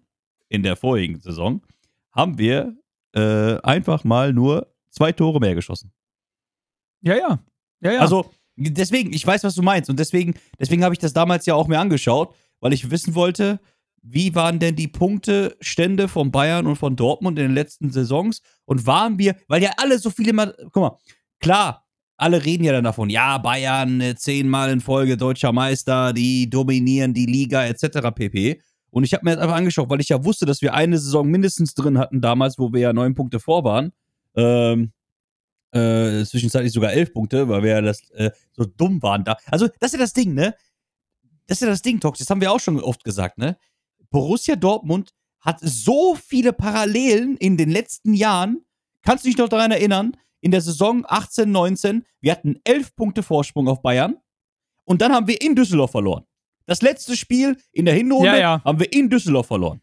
in 0.50 0.63
der 0.63 0.75
vorigen 0.75 1.19
Saison, 1.19 1.61
haben 2.11 2.38
wir 2.38 2.75
äh, 3.13 3.59
einfach 3.61 4.03
mal 4.03 4.33
nur 4.33 4.73
zwei 4.89 5.11
Tore 5.11 5.39
mehr 5.39 5.55
geschossen. 5.55 5.91
Ja, 7.01 7.15
ja. 7.15 7.39
Ja, 7.81 7.91
ja. 7.93 8.00
Also, 8.00 8.31
deswegen, 8.55 9.13
ich 9.13 9.25
weiß, 9.25 9.43
was 9.43 9.55
du 9.55 9.61
meinst. 9.61 9.89
Und 9.89 10.00
deswegen, 10.00 10.35
deswegen 10.59 10.83
habe 10.83 10.93
ich 10.93 11.00
das 11.00 11.13
damals 11.13 11.45
ja 11.45 11.55
auch 11.55 11.67
mir 11.67 11.79
angeschaut, 11.79 12.35
weil 12.59 12.73
ich 12.73 12.89
wissen 12.91 13.15
wollte, 13.15 13.59
wie 14.03 14.33
waren 14.33 14.59
denn 14.59 14.75
die 14.75 14.88
Punktestände 14.88 16.07
von 16.07 16.31
Bayern 16.31 16.65
und 16.65 16.75
von 16.75 16.95
Dortmund 16.95 17.38
in 17.38 17.45
den 17.45 17.53
letzten 17.53 17.91
Saisons? 17.91 18.41
Und 18.65 18.85
waren 18.88 19.19
wir, 19.19 19.35
weil 19.47 19.61
ja 19.61 19.71
alle 19.77 20.00
so 20.00 20.09
viele 20.09 20.33
mal, 20.33 20.55
guck 20.71 20.75
mal, 20.75 20.97
klar, 21.39 21.85
alle 22.21 22.45
reden 22.45 22.63
ja 22.63 22.71
dann 22.71 22.83
davon, 22.83 23.09
ja, 23.09 23.39
Bayern 23.39 23.99
äh, 23.99 24.15
zehnmal 24.15 24.69
in 24.69 24.79
Folge 24.79 25.17
deutscher 25.17 25.51
Meister, 25.51 26.13
die 26.13 26.49
dominieren 26.49 27.15
die 27.15 27.25
Liga 27.25 27.65
etc. 27.65 28.11
pp. 28.13 28.61
Und 28.91 29.03
ich 29.05 29.13
habe 29.13 29.25
mir 29.25 29.31
das 29.31 29.41
einfach 29.41 29.55
angeschaut, 29.55 29.89
weil 29.89 30.01
ich 30.01 30.09
ja 30.09 30.23
wusste, 30.23 30.45
dass 30.45 30.61
wir 30.61 30.75
eine 30.75 30.99
Saison 30.99 31.27
mindestens 31.27 31.73
drin 31.73 31.97
hatten 31.97 32.21
damals, 32.21 32.59
wo 32.59 32.71
wir 32.73 32.81
ja 32.81 32.93
neun 32.93 33.15
Punkte 33.15 33.39
vor 33.39 33.63
waren. 33.63 33.91
Ähm, 34.35 34.91
äh, 35.71 36.23
zwischenzeitlich 36.25 36.73
sogar 36.73 36.93
elf 36.93 37.11
Punkte, 37.11 37.49
weil 37.49 37.63
wir 37.63 37.71
ja 37.71 37.81
das, 37.81 38.07
äh, 38.11 38.29
so 38.51 38.65
dumm 38.65 39.01
waren 39.01 39.23
da. 39.23 39.37
Also, 39.47 39.67
das 39.79 39.91
ist 39.91 39.93
ja 39.93 39.99
das 39.99 40.13
Ding, 40.13 40.35
ne? 40.35 40.53
Das 41.47 41.57
ist 41.57 41.61
ja 41.61 41.69
das 41.69 41.81
Ding, 41.81 41.99
Tox. 41.99 42.19
Das 42.19 42.29
haben 42.29 42.41
wir 42.41 42.51
auch 42.51 42.59
schon 42.59 42.79
oft 42.79 43.03
gesagt, 43.03 43.39
ne? 43.39 43.57
Borussia 44.11 44.55
Dortmund 44.55 45.13
hat 45.39 45.59
so 45.61 46.15
viele 46.15 46.53
Parallelen 46.53 47.35
in 47.37 47.57
den 47.57 47.71
letzten 47.71 48.13
Jahren. 48.13 48.63
Kannst 49.01 49.23
du 49.25 49.29
dich 49.29 49.37
noch 49.37 49.49
daran 49.49 49.71
erinnern? 49.71 50.15
In 50.41 50.51
der 50.51 50.62
Saison 50.62 51.05
18, 51.07 51.51
19, 51.51 52.05
wir 52.19 52.31
hatten 52.31 52.60
elf 52.63 52.95
Punkte 52.95 53.24
Vorsprung 53.24 53.67
auf 53.67 53.81
Bayern. 53.81 54.17
Und 54.86 55.01
dann 55.01 55.13
haben 55.13 55.27
wir 55.27 55.39
in 55.41 55.55
Düsseldorf 55.55 55.91
verloren. 55.91 56.25
Das 56.65 56.81
letzte 56.81 57.15
Spiel 57.15 57.57
in 57.71 57.86
der 57.86 57.93
Hinrunde 57.95 58.27
Ja, 58.27 58.38
ja. 58.38 58.63
haben 58.63 58.79
wir 58.79 58.91
in 58.91 59.10
Düsseldorf 59.10 59.48
verloren. 59.48 59.81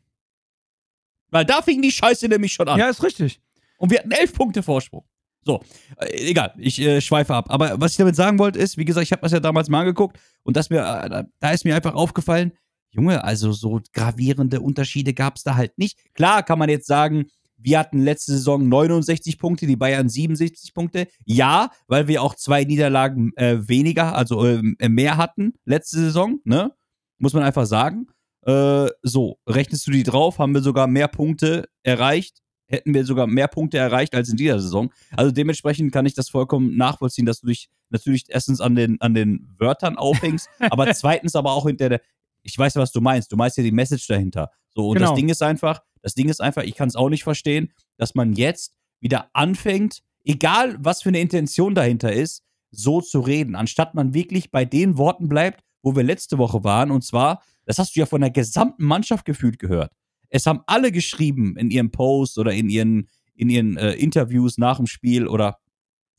Weil 1.31 1.45
da 1.45 1.62
fing 1.62 1.83
die 1.83 1.93
Scheiße 1.93 2.29
nämlich 2.29 2.53
schon 2.53 2.69
an. 2.69 2.79
ja, 2.79 2.88
ist 2.88 3.03
richtig. 3.03 3.41
Und 3.79 3.91
wir 3.91 3.99
hatten 3.99 4.11
elf 4.11 4.33
Punkte 4.33 4.62
Vorsprung. 4.62 5.05
So, 5.45 5.62
äh, 5.99 6.31
egal, 6.31 6.53
ich 6.59 6.79
äh, 6.81 7.00
schweife 7.00 7.35
ab. 7.35 7.47
Aber 7.50 7.81
was 7.81 7.93
ich 7.93 7.97
damit 7.99 8.17
sagen 8.17 8.38
wollte, 8.38 8.59
ist, 8.59 8.77
wie 8.77 8.85
gesagt, 8.85 9.05
ich 9.05 9.12
habe 9.12 9.23
das 9.23 9.33
ja 9.33 9.41
damals 9.41 9.69
mal 9.69 9.81
angeguckt 9.81 10.19
und 10.43 10.57
das 10.57 10.69
mir, 10.71 10.81
äh, 10.81 11.09
da- 11.09 11.25
da 11.38 11.50
ist 11.50 11.65
mir 11.65 11.77
einfach 11.77 11.95
aufgefallen, 11.95 12.53
Junge, 12.91 13.23
also 13.23 13.53
so 13.53 13.81
gravierende 13.93 14.61
Unterschiede 14.61 15.12
gab 15.15 15.37
es 15.37 15.43
da 15.45 15.55
halt 15.55 15.77
nicht. 15.79 15.99
Klar 16.15 16.43
kann 16.43 16.59
man 16.59 16.71
jetzt 16.71 16.87
sagen, 16.87 17.27
wir 17.59 17.79
hatten 17.79 18.00
letzte 18.00 18.33
Saison 18.33 18.69
69 18.69 19.38
Punkte, 19.38 19.67
die 19.67 19.77
Bayern 19.77 20.09
77 20.09 20.73
Punkte. 20.73 21.09
Ja, 21.25 21.71
weil 21.88 22.09
wir 22.09 22.23
auch 22.23 22.35
zwei 22.35 22.65
Niederlagen 22.65 23.33
äh, 23.37 23.69
weniger, 23.69 24.15
also 24.15 24.45
äh, 24.47 24.62
mehr 24.88 25.17
hatten 25.17 25.55
letzte 25.65 25.99
Saison, 25.99 26.41
ne? 26.45 26.73
Muss 27.19 27.33
man 27.33 27.43
einfach 27.43 27.67
sagen. 27.67 28.07
Äh, 28.47 28.88
so, 29.03 29.38
rechnest 29.47 29.87
du 29.87 29.91
die 29.91 30.05
drauf, 30.05 30.38
haben 30.38 30.55
wir 30.55 30.62
sogar 30.62 30.87
mehr 30.87 31.09
Punkte 31.09 31.69
erreicht. 31.83 32.38
Hätten 32.67 32.95
wir 32.95 33.05
sogar 33.05 33.27
mehr 33.27 33.49
Punkte 33.49 33.79
erreicht 33.79 34.15
als 34.15 34.29
in 34.29 34.37
dieser 34.37 34.61
Saison. 34.61 34.93
Also 35.17 35.33
dementsprechend 35.33 35.93
kann 35.93 36.07
ich 36.07 36.15
das 36.15 36.29
vollkommen 36.29 36.77
nachvollziehen, 36.77 37.27
dass 37.27 37.41
du 37.41 37.47
dich 37.49 37.71
natürlich 37.91 38.25
erstens 38.29 38.61
an 38.61 38.75
den, 38.75 39.00
an 39.00 39.15
den 39.15 39.55
Wörtern 39.59 39.97
aufhängst, 39.97 40.49
aber 40.71 40.93
zweitens 40.95 41.35
aber 41.35 41.53
auch 41.53 41.67
hinter 41.67 41.88
der, 41.88 42.00
ich 42.43 42.57
weiß 42.57 42.75
ja, 42.75 42.83
was 42.83 42.93
du 42.93 43.00
meinst. 43.00 43.33
Du 43.33 43.37
meinst 43.37 43.57
ja 43.57 43.62
die 43.62 43.73
Message 43.73 44.07
dahinter. 44.07 44.50
So, 44.75 44.89
und 44.89 44.97
Genau. 44.97 45.11
das 45.11 45.17
Ding 45.17 45.29
ist 45.29 45.43
einfach, 45.43 45.83
das 46.03 46.15
Ding 46.15 46.29
ist 46.29 46.41
einfach, 46.41 46.63
ich 46.63 46.75
kann 46.75 46.89
es 46.89 46.97
auch 46.97 47.09
nicht 47.09 47.25
verstehen, 47.25 47.73
dass 47.97 48.15
man 48.15 48.33
jetzt 48.33 48.75
wieder 49.01 49.31
anfängt, 49.33 50.03
egal 50.25 50.77
was 50.81 51.03
für 51.03 51.09
eine 51.09 51.21
Intention 51.21 51.75
dahinter 51.75 52.13
ist, 52.13 52.45
so 52.71 53.01
zu 53.01 53.21
reden, 53.21 53.55
anstatt 53.55 53.95
man 53.95 54.15
wirklich 54.15 54.51
bei 54.51 54.65
den 54.65 54.99
Worten 54.99 55.29
bleibt, 55.29 55.63
wo 55.83 55.97
wir 55.97 56.03
letzte 56.03 56.39
Woche 56.39 56.65
waren. 56.65 56.91
Und 56.91 57.03
zwar, 57.03 57.43
das 57.65 57.79
hast 57.79 57.97
du 57.97 58.01
ja 58.01 58.07
von 58.07 58.21
der 58.21 58.31
gesamten 58.31 58.85
Mannschaft 58.85 59.25
gefühlt 59.25 59.59
gehört. 59.59 59.93
Es 60.29 60.47
haben 60.47 60.61
alle 60.67 60.93
geschrieben 60.93 61.57
in 61.57 61.71
ihren 61.71 61.91
Posts 61.91 62.39
oder 62.39 62.53
in 62.53 62.69
ihren, 62.69 63.09
in 63.35 63.49
ihren 63.49 63.77
äh, 63.79 63.93
Interviews 63.93 64.59
nach 64.59 64.77
dem 64.77 64.87
Spiel 64.87 65.27
oder 65.27 65.59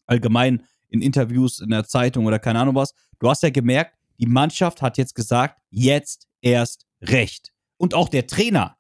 allgemein 0.07 0.63
in 0.87 1.01
Interviews 1.01 1.59
in 1.59 1.69
der 1.69 1.85
Zeitung 1.85 2.25
oder 2.25 2.39
keine 2.39 2.59
Ahnung 2.59 2.75
was. 2.75 2.93
Du 3.19 3.29
hast 3.29 3.43
ja 3.43 3.51
gemerkt, 3.51 3.95
die 4.19 4.25
Mannschaft 4.25 4.81
hat 4.81 4.97
jetzt 4.97 5.13
gesagt, 5.13 5.61
jetzt 5.69 6.27
erst 6.41 6.87
recht. 7.01 7.53
Und 7.79 7.93
auch 7.93 8.09
der 8.09 8.27
Trainer, 8.27 8.77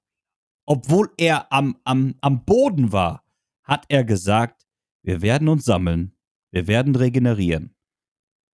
obwohl 0.65 1.09
er 1.17 1.51
am, 1.51 1.77
am, 1.83 2.15
am 2.21 2.45
Boden 2.45 2.91
war, 2.91 3.23
hat 3.63 3.85
er 3.87 4.03
gesagt, 4.03 4.67
wir 5.01 5.21
werden 5.21 5.47
uns 5.47 5.65
sammeln, 5.65 6.15
wir 6.51 6.67
werden 6.67 6.95
regenerieren 6.95 7.75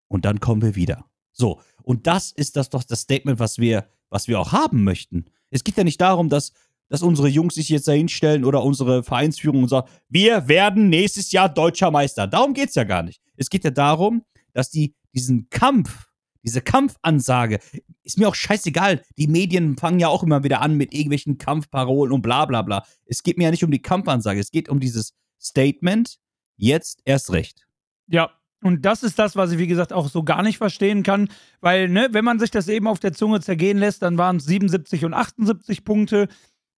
und 0.08 0.26
dann 0.26 0.40
kommen 0.40 0.62
wir 0.62 0.76
wieder. 0.76 1.10
So, 1.32 1.62
und 1.84 2.08
das 2.08 2.32
ist 2.32 2.56
das 2.56 2.70
doch 2.70 2.84
das 2.84 3.02
Statement, 3.02 3.40
was 3.40 3.58
wir, 3.58 3.90
was 4.10 4.28
wir 4.28 4.40
auch 4.40 4.52
haben 4.52 4.84
möchten. 4.84 5.26
Es 5.50 5.64
geht 5.64 5.78
ja 5.78 5.84
nicht 5.84 6.00
darum, 6.00 6.30
dass, 6.30 6.54
dass 6.90 7.02
unsere 7.02 7.28
Jungs 7.28 7.56
sich 7.56 7.70
jetzt 7.70 7.88
da 7.88 7.92
hinstellen 7.92 8.46
oder 8.46 8.64
unsere 8.64 9.04
Vereinsführung 9.04 9.64
und 9.64 9.70
sagen, 9.70 9.90
wir 10.08 10.48
werden 10.48 10.90
nächstes 10.90 11.32
Jahr 11.32 11.50
deutscher 11.50 11.92
Meister. 11.92 12.28
Darum 12.28 12.54
geht 12.54 12.70
es 12.70 12.76
ja 12.76 12.84
gar 12.84 13.04
nicht. 13.04 13.22
Es 13.36 13.50
geht 13.50 13.64
ja 13.64 13.72
darum, 13.72 14.24
dass 14.54 14.70
die 14.70 14.96
diesen 15.14 15.50
Kampf, 15.50 16.08
diese 16.46 16.62
Kampfansage, 16.62 17.60
ist 18.04 18.18
mir 18.18 18.28
auch 18.28 18.36
scheißegal. 18.36 19.02
Die 19.18 19.28
Medien 19.28 19.78
fangen 19.78 20.00
ja 20.00 20.08
auch 20.08 20.24
immer 20.24 20.44
wieder 20.44 20.62
an 20.62 20.76
mit 20.76 20.94
irgendwelchen 20.94 21.38
Kampfparolen 21.38 22.14
und 22.14 22.22
bla 22.22 22.46
bla 22.46 22.62
bla. 22.62 22.86
Es 23.06 23.24
geht 23.24 23.38
mir 23.38 23.46
ja 23.46 23.52
nicht 23.52 23.64
um 23.64 23.72
die 23.72 23.82
Kampfansage, 23.82 24.40
es 24.40 24.52
geht 24.52 24.70
um 24.70 24.80
dieses 24.80 25.14
Statement, 25.42 26.18
jetzt 26.58 27.02
erst 27.06 27.32
recht. 27.32 27.66
Ja, 28.08 28.32
und 28.66 28.84
das 28.84 29.04
ist 29.04 29.20
das, 29.20 29.36
was 29.36 29.52
ich, 29.52 29.60
wie 29.60 29.68
gesagt, 29.68 29.94
auch 29.94 30.10
so 30.10 30.24
gar 30.24 30.42
nicht 30.42 30.58
verstehen 30.58 31.04
kann, 31.04 31.30
weil, 31.62 31.88
ne, 31.88 32.10
wenn 32.12 32.26
man 32.26 32.40
sich 32.40 32.52
das 32.52 32.68
eben 32.68 32.88
auf 32.88 33.00
der 33.00 33.14
Zunge 33.14 33.42
zergehen 33.42 33.78
lässt, 33.78 34.02
dann 34.02 34.18
waren 34.18 34.38
es 34.38 34.46
77 34.46 35.06
und 35.06 35.14
78 35.14 35.84
Punkte. 35.84 36.28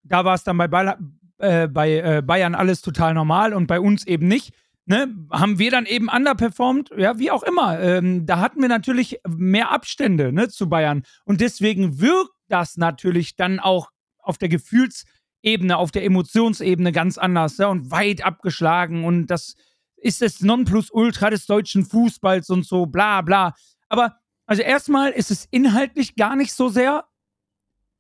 Da 0.04 0.26
war 0.26 0.36
es 0.36 0.44
dann 0.44 0.58
bei, 0.58 0.68
Bayern, 0.68 1.18
äh, 1.38 1.68
bei 1.68 2.00
äh, 2.00 2.22
Bayern 2.22 2.56
alles 2.56 2.82
total 2.82 3.14
normal 3.14 3.54
und 3.54 3.68
bei 3.68 3.80
uns 3.80 4.06
eben 4.06 4.28
nicht. 4.28 4.54
Ne, 4.90 5.14
haben 5.32 5.60
wir 5.60 5.70
dann 5.70 5.86
eben 5.86 6.08
underperformed, 6.08 6.92
ja, 6.96 7.20
wie 7.20 7.30
auch 7.30 7.44
immer. 7.44 7.78
Ähm, 7.78 8.26
da 8.26 8.40
hatten 8.40 8.62
wir 8.62 8.70
natürlich 8.70 9.20
mehr 9.28 9.70
Abstände 9.70 10.32
ne, 10.32 10.48
zu 10.48 10.70
Bayern. 10.70 11.04
Und 11.26 11.42
deswegen 11.42 12.00
wirkt 12.00 12.32
das 12.48 12.78
natürlich 12.78 13.36
dann 13.36 13.60
auch 13.60 13.92
auf 14.20 14.38
der 14.38 14.48
Gefühlsebene, 14.48 15.76
auf 15.76 15.92
der 15.92 16.06
Emotionsebene 16.06 16.94
ganz 16.94 17.18
anders 17.18 17.58
ja, 17.58 17.68
und 17.68 17.92
weit 17.92 18.24
abgeschlagen. 18.24 19.04
Und 19.04 19.28
das 19.28 19.56
ist 19.98 20.22
das 20.22 20.40
Nonplusultra 20.40 21.32
des 21.32 21.48
deutschen 21.48 21.86
Fußballs 21.86 22.50
und 22.50 22.66
so, 22.66 22.86
bla 22.86 23.22
bla. 23.22 23.56
Aber 23.90 24.16
also 24.46 24.62
erstmal 24.62 25.12
ist 25.12 25.32
es 25.32 25.50
inhaltlich 25.52 26.16
gar 26.16 26.38
nicht 26.38 26.54
so 26.54 26.70
sehr 26.70 27.04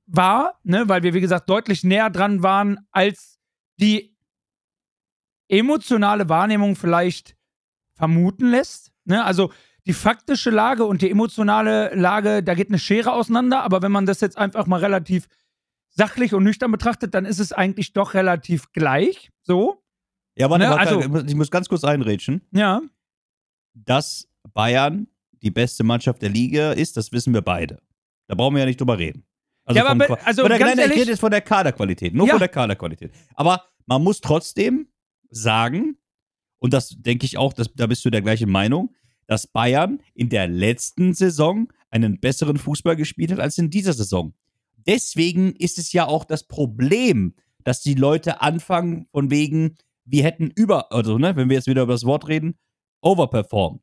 wahr, 0.05 0.57
ne, 0.63 0.87
weil 0.87 1.03
wir, 1.03 1.13
wie 1.13 1.21
gesagt, 1.21 1.49
deutlich 1.49 1.83
näher 1.83 2.09
dran 2.09 2.43
waren 2.43 2.87
als 2.91 3.39
die 3.77 4.16
emotionale 5.49 6.29
Wahrnehmung 6.29 6.75
vielleicht 6.75 7.35
vermuten 7.95 8.49
lässt. 8.51 8.91
Ne? 9.05 9.23
Also 9.23 9.51
die 9.85 9.93
faktische 9.93 10.49
Lage 10.49 10.85
und 10.85 11.01
die 11.01 11.09
emotionale 11.09 11.93
Lage, 11.95 12.43
da 12.43 12.53
geht 12.53 12.67
eine 12.69 12.79
Schere 12.79 13.13
auseinander, 13.13 13.63
aber 13.63 13.81
wenn 13.81 13.91
man 13.91 14.05
das 14.05 14.19
jetzt 14.21 14.37
einfach 14.37 14.67
mal 14.67 14.79
relativ 14.79 15.27
sachlich 15.89 16.33
und 16.33 16.43
nüchtern 16.43 16.71
betrachtet, 16.71 17.13
dann 17.13 17.25
ist 17.25 17.39
es 17.39 17.53
eigentlich 17.53 17.93
doch 17.93 18.13
relativ 18.13 18.71
gleich. 18.73 19.29
So. 19.43 19.81
Ja, 20.35 20.49
warte, 20.49 20.65
Ne, 20.65 20.69
warte 20.71 20.95
also- 20.97 21.25
ich 21.25 21.35
muss 21.35 21.49
ganz 21.49 21.69
kurz 21.69 21.83
einrätschen. 21.83 22.41
Ja. 22.51 22.81
Dass 23.73 24.27
Bayern 24.53 25.07
die 25.41 25.51
beste 25.51 25.83
Mannschaft 25.83 26.21
der 26.21 26.29
Liga 26.29 26.71
ist, 26.73 26.97
das 26.97 27.11
wissen 27.11 27.33
wir 27.33 27.41
beide. 27.41 27.79
Da 28.27 28.35
brauchen 28.35 28.55
wir 28.55 28.59
ja 28.61 28.65
nicht 28.65 28.79
drüber 28.79 28.97
reden. 28.97 29.23
Also 29.65 29.79
Ja, 29.79 29.87
aber 29.87 30.17
also 30.25 30.41
von 30.41 30.49
der, 30.49 30.59
ganz 30.59 30.69
nein, 30.71 30.77
nein, 30.77 30.77
ich 30.77 30.81
ehrlich- 30.91 30.99
rede 31.01 31.11
jetzt 31.11 31.19
von 31.19 31.31
der 31.31 31.41
Kaderqualität, 31.41 32.13
nur 32.13 32.25
Ja. 32.27 32.33
von 32.33 32.39
der 32.39 32.49
Kaderqualität. 32.49 33.11
Aber 33.35 33.63
man 33.85 34.03
muss 34.03 34.19
trotzdem 34.21 34.87
sagen, 35.29 35.97
und 36.59 36.73
das 36.73 36.89
denke 36.97 37.25
ich 37.25 37.37
auch, 37.37 37.53
dass, 37.53 37.73
da 37.75 37.87
bist 37.87 38.03
du 38.05 38.09
der 38.09 38.21
gleichen 38.21 38.49
Meinung, 38.49 38.93
dass 39.27 39.47
Bayern 39.47 40.01
in 40.13 40.29
der 40.29 40.47
letzten 40.47 41.13
Saison 41.13 41.67
einen 41.89 42.19
besseren 42.19 42.57
Fußball 42.57 42.95
gespielt 42.95 43.31
hat 43.31 43.39
als 43.39 43.57
in 43.57 43.69
dieser 43.69 43.93
Saison. 43.93 44.33
Deswegen 44.75 45.53
ist 45.55 45.77
es 45.77 45.91
ja 45.91 46.07
auch 46.07 46.25
das 46.25 46.47
Problem, 46.47 47.35
dass 47.63 47.81
die 47.81 47.95
Leute 47.95 48.41
anfangen 48.41 49.07
von 49.11 49.29
wegen, 49.29 49.75
wir 50.05 50.23
hätten 50.23 50.49
über, 50.55 50.91
also 50.93 51.17
ne, 51.17 51.35
wenn 51.35 51.49
wir 51.49 51.57
jetzt 51.57 51.67
wieder 51.67 51.83
über 51.83 51.93
das 51.93 52.05
Wort 52.05 52.27
reden, 52.29 52.57
overperformed. 53.01 53.81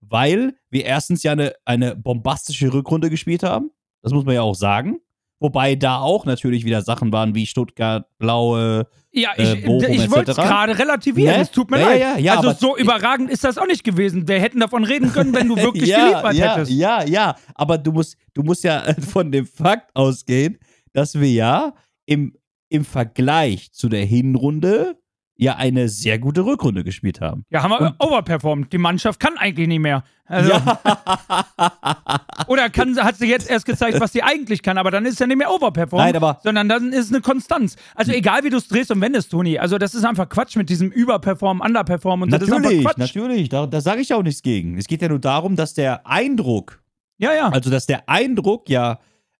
Weil 0.00 0.54
wir 0.68 0.84
erstens 0.84 1.22
ja 1.22 1.32
eine, 1.32 1.54
eine 1.64 1.96
bombastische 1.96 2.72
Rückrunde 2.72 3.08
gespielt 3.08 3.42
haben. 3.42 3.70
Das 4.02 4.12
muss 4.12 4.26
man 4.26 4.34
ja 4.34 4.42
auch 4.42 4.54
sagen. 4.54 5.00
Wobei 5.40 5.74
da 5.74 5.98
auch 5.98 6.24
natürlich 6.26 6.64
wieder 6.64 6.80
Sachen 6.82 7.12
waren 7.12 7.34
wie 7.34 7.46
Stuttgart, 7.46 8.06
Blaue. 8.18 8.86
Ja, 9.12 9.30
Äh, 9.36 9.54
ich, 9.58 9.64
Bochum 9.64 9.92
ich 9.92 10.10
wollte 10.10 10.30
es 10.30 10.36
gerade 10.36 10.78
relativieren. 10.78 11.36
Ne? 11.36 11.42
Es 11.42 11.50
tut 11.50 11.70
mir 11.70 11.80
Ja, 11.80 11.86
leid. 11.88 12.00
ja, 12.00 12.18
ja, 12.18 12.36
also 12.38 12.52
so 12.52 12.76
überragend 12.76 13.30
ist 13.30 13.44
das 13.44 13.58
auch 13.58 13.66
nicht 13.66 13.84
gewesen. 13.84 14.26
Wir 14.26 14.40
hätten 14.40 14.60
davon 14.60 14.84
reden 14.84 15.12
können, 15.12 15.34
wenn 15.34 15.48
du 15.48 15.56
wirklich 15.58 15.88
ja, 15.90 15.98
geliefert 16.08 16.34
ja, 16.34 16.54
hättest. 16.54 16.72
Ja, 16.72 17.04
ja, 17.04 17.36
aber 17.54 17.78
du 17.78 17.92
musst, 17.92 18.16
du 18.32 18.42
musst 18.42 18.64
ja 18.64 18.84
äh, 18.86 19.00
von 19.00 19.30
dem 19.32 19.46
Fakt 19.46 19.90
ausgehen, 19.94 20.58
dass 20.92 21.18
wir 21.20 21.30
ja 21.30 21.74
im, 22.06 22.34
im 22.68 22.84
Vergleich 22.84 23.72
zu 23.72 23.88
der 23.88 24.04
Hinrunde 24.04 24.96
ja 25.36 25.56
eine 25.56 25.88
sehr 25.88 26.18
gute 26.20 26.44
Rückrunde 26.46 26.84
gespielt 26.84 27.20
haben. 27.20 27.44
Ja, 27.50 27.62
haben 27.62 27.72
wir 27.72 27.94
overperformed. 27.98 28.72
Die 28.72 28.78
Mannschaft 28.78 29.18
kann 29.20 29.36
eigentlich 29.36 29.66
nicht 29.68 29.80
mehr. 29.80 30.04
Also, 30.26 30.52
Oder 32.46 32.70
kann, 32.70 32.96
hat 33.02 33.16
sie 33.16 33.26
jetzt 33.26 33.50
erst 33.50 33.66
gezeigt, 33.66 34.00
was 34.00 34.12
sie 34.12 34.22
eigentlich 34.22 34.62
kann, 34.62 34.78
aber 34.78 34.90
dann 34.90 35.04
ist 35.06 35.20
ja 35.20 35.26
nicht 35.26 35.36
mehr 35.36 35.48
Nein, 35.92 36.16
aber- 36.16 36.40
sondern 36.42 36.68
dann 36.68 36.92
ist 36.92 37.06
es 37.06 37.12
eine 37.12 37.20
Konstanz. 37.20 37.76
Also 37.94 38.12
egal, 38.12 38.42
wie 38.44 38.50
du 38.50 38.56
es 38.56 38.68
drehst 38.68 38.90
und 38.90 39.00
wendest, 39.00 39.30
Toni. 39.30 39.58
Also 39.58 39.78
das 39.78 39.94
ist 39.94 40.04
einfach 40.04 40.28
Quatsch 40.28 40.56
mit 40.56 40.68
diesem 40.70 40.90
Überperformen, 40.90 41.62
Underperformen 41.64 42.24
und 42.24 42.30
so. 42.30 42.38
Das 42.38 42.48
ist 42.48 42.54
natürlich, 42.54 42.78
einfach 42.78 42.94
Quatsch. 42.94 43.14
natürlich, 43.14 43.48
da, 43.48 43.66
da 43.66 43.80
sage 43.80 44.00
ich 44.00 44.12
auch 44.14 44.22
nichts 44.22 44.42
gegen. 44.42 44.78
Es 44.78 44.86
geht 44.86 45.02
ja 45.02 45.08
nur 45.08 45.18
darum, 45.18 45.56
dass 45.56 45.74
der 45.74 46.06
Eindruck, 46.06 46.82
Ja, 47.18 47.32
ja. 47.34 47.48
also 47.50 47.70
dass 47.70 47.86
der 47.86 48.08
Eindruck 48.08 48.68
ja 48.68 48.98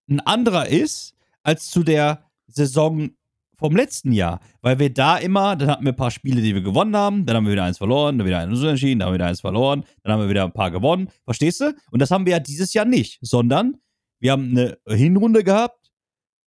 ein 0.08 0.20
anderer 0.20 0.68
ist 0.68 1.14
als 1.42 1.70
zu 1.70 1.82
der 1.82 2.24
Saison 2.46 3.10
vom 3.64 3.76
letzten 3.76 4.12
Jahr. 4.12 4.40
Weil 4.60 4.78
wir 4.78 4.92
da 4.92 5.16
immer, 5.16 5.56
dann 5.56 5.70
hatten 5.70 5.84
wir 5.86 5.92
ein 5.92 5.96
paar 5.96 6.10
Spiele, 6.10 6.42
die 6.42 6.54
wir 6.54 6.60
gewonnen 6.60 6.94
haben, 6.94 7.24
dann 7.24 7.34
haben 7.34 7.46
wir 7.46 7.52
wieder 7.52 7.64
eins 7.64 7.78
verloren, 7.78 8.18
dann 8.18 8.26
wieder 8.26 8.40
eins 8.40 8.60
unentschieden, 8.60 8.98
dann 8.98 9.06
haben 9.06 9.14
wir 9.14 9.20
wieder 9.20 9.26
eins 9.28 9.40
verloren, 9.40 9.84
dann 10.02 10.12
haben 10.12 10.20
wir 10.20 10.28
wieder 10.28 10.44
ein 10.44 10.52
paar 10.52 10.70
gewonnen. 10.70 11.08
Verstehst 11.24 11.62
du? 11.62 11.74
Und 11.90 12.02
das 12.02 12.10
haben 12.10 12.26
wir 12.26 12.32
ja 12.32 12.40
dieses 12.40 12.74
Jahr 12.74 12.84
nicht, 12.84 13.18
sondern 13.22 13.78
wir 14.20 14.32
haben 14.32 14.50
eine 14.50 14.76
Hinrunde 14.86 15.44
gehabt. 15.44 15.90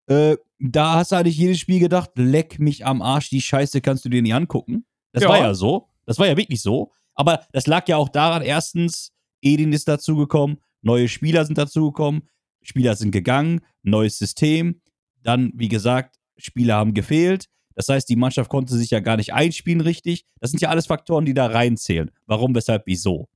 Äh, 0.05 0.37
da 0.59 0.93
hast 0.93 1.11
du 1.11 1.15
eigentlich 1.15 1.37
jedes 1.39 1.57
Spiel 1.59 1.79
gedacht, 1.79 2.11
leck 2.17 2.59
mich 2.59 2.85
am 2.85 3.01
Arsch, 3.01 3.31
die 3.31 3.41
Scheiße 3.41 3.81
kannst 3.81 4.05
du 4.05 4.09
dir 4.09 4.21
nicht 4.21 4.35
angucken. 4.35 4.85
Das 5.11 5.23
Ja. 5.23 5.29
war 5.29 5.39
ja 5.39 5.55
so. 5.55 5.89
Das 6.05 6.19
war 6.19 6.27
ja 6.27 6.37
wirklich 6.37 6.61
so. 6.61 6.91
Aber 7.15 7.47
das 7.51 7.65
lag 7.65 7.87
ja 7.87 7.97
auch 7.97 8.09
daran, 8.09 8.43
erstens, 8.43 9.11
Edin 9.41 9.73
ist 9.73 9.87
dazugekommen, 9.87 10.57
neue 10.83 11.07
Spieler 11.07 11.45
sind 11.45 11.57
dazugekommen, 11.57 12.29
Spieler 12.61 12.95
sind 12.95 13.09
gegangen, 13.09 13.61
neues 13.81 14.19
System. 14.19 14.81
Dann, 15.23 15.51
wie 15.55 15.67
gesagt, 15.67 16.16
Spieler 16.37 16.75
haben 16.75 16.93
gefehlt. 16.93 17.45
Das 17.75 17.89
heißt, 17.89 18.09
die 18.09 18.15
Mannschaft 18.15 18.49
konnte 18.49 18.75
sich 18.75 18.89
ja 18.89 18.99
gar 18.99 19.17
nicht 19.17 19.33
einspielen 19.33 19.81
richtig. 19.81 20.25
Das 20.39 20.49
sind 20.49 20.61
ja 20.61 20.69
alles 20.69 20.87
Faktoren, 20.87 21.25
die 21.25 21.33
da 21.33 21.45
reinzählen. 21.45 22.09
Warum, 22.25 22.55
weshalb, 22.55 22.83
wieso. 22.87 23.27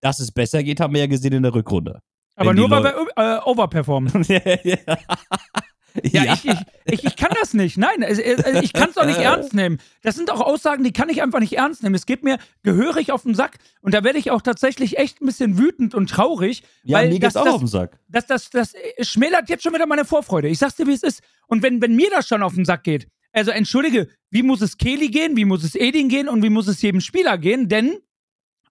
Dass 0.00 0.20
es 0.20 0.30
besser 0.30 0.62
geht, 0.62 0.80
haben 0.80 0.92
wir 0.92 1.00
ja 1.00 1.06
gesehen 1.06 1.32
in 1.32 1.42
der 1.42 1.54
Rückrunde. 1.54 2.00
aber 2.36 2.50
wenn 2.50 2.56
nur, 2.56 2.70
weil 2.70 2.84
wir 2.84 3.06
äh, 3.16 3.40
overperformen. 3.44 4.12
Ja, 6.02 6.34
Ich, 6.34 6.44
ich, 6.44 6.56
ich, 6.84 7.04
ich 7.04 7.16
kann 7.16 7.32
das 7.40 7.54
nicht. 7.54 7.76
Nein, 7.76 8.02
ich 8.62 8.72
kann 8.72 8.90
es 8.90 8.96
auch 8.96 9.06
nicht 9.06 9.18
ernst 9.20 9.54
nehmen. 9.54 9.78
Das 10.02 10.14
sind 10.14 10.30
auch 10.30 10.40
Aussagen, 10.40 10.84
die 10.84 10.92
kann 10.92 11.08
ich 11.08 11.22
einfach 11.22 11.40
nicht 11.40 11.54
ernst 11.54 11.82
nehmen. 11.82 11.94
Es 11.94 12.06
geht 12.06 12.22
mir 12.22 12.38
gehörig 12.62 13.12
auf 13.12 13.22
den 13.22 13.34
Sack. 13.34 13.58
Und 13.80 13.94
da 13.94 14.04
werde 14.04 14.18
ich 14.18 14.30
auch 14.30 14.42
tatsächlich 14.42 14.98
echt 14.98 15.20
ein 15.20 15.26
bisschen 15.26 15.58
wütend 15.58 15.94
und 15.94 16.10
traurig. 16.10 16.62
ja, 16.84 16.98
weil 16.98 17.08
mir 17.08 17.18
geht's 17.18 17.34
das, 17.34 17.36
auch 17.36 17.44
das, 17.44 17.54
auf 17.54 17.60
den 17.60 17.68
Sack. 17.68 17.98
das, 18.08 18.26
das, 18.26 18.50
das 18.50 18.74
äh, 18.74 19.04
schmälert 19.04 19.48
jetzt 19.48 19.62
schon 19.62 19.74
wieder 19.74 19.86
meine 19.86 20.04
Vorfreude. 20.04 20.48
Ich 20.48 20.58
sag's 20.58 20.76
dir, 20.76 20.86
wie 20.86 20.92
es 20.92 21.02
ist. 21.02 21.22
Und 21.46 21.62
wenn, 21.62 21.82
wenn 21.82 21.96
mir 21.96 22.10
das 22.10 22.28
schon 22.28 22.42
auf 22.42 22.54
den 22.54 22.64
Sack 22.64 22.84
geht, 22.84 23.08
also 23.32 23.50
entschuldige, 23.50 24.08
wie 24.30 24.42
muss 24.42 24.60
es 24.60 24.78
Kehli 24.78 25.08
gehen, 25.08 25.36
wie 25.36 25.44
muss 25.44 25.64
es 25.64 25.74
Edin 25.74 26.08
gehen 26.08 26.28
und 26.28 26.42
wie 26.42 26.50
muss 26.50 26.66
es 26.66 26.80
jedem 26.82 27.00
Spieler 27.00 27.38
gehen? 27.38 27.68
Denn 27.68 27.98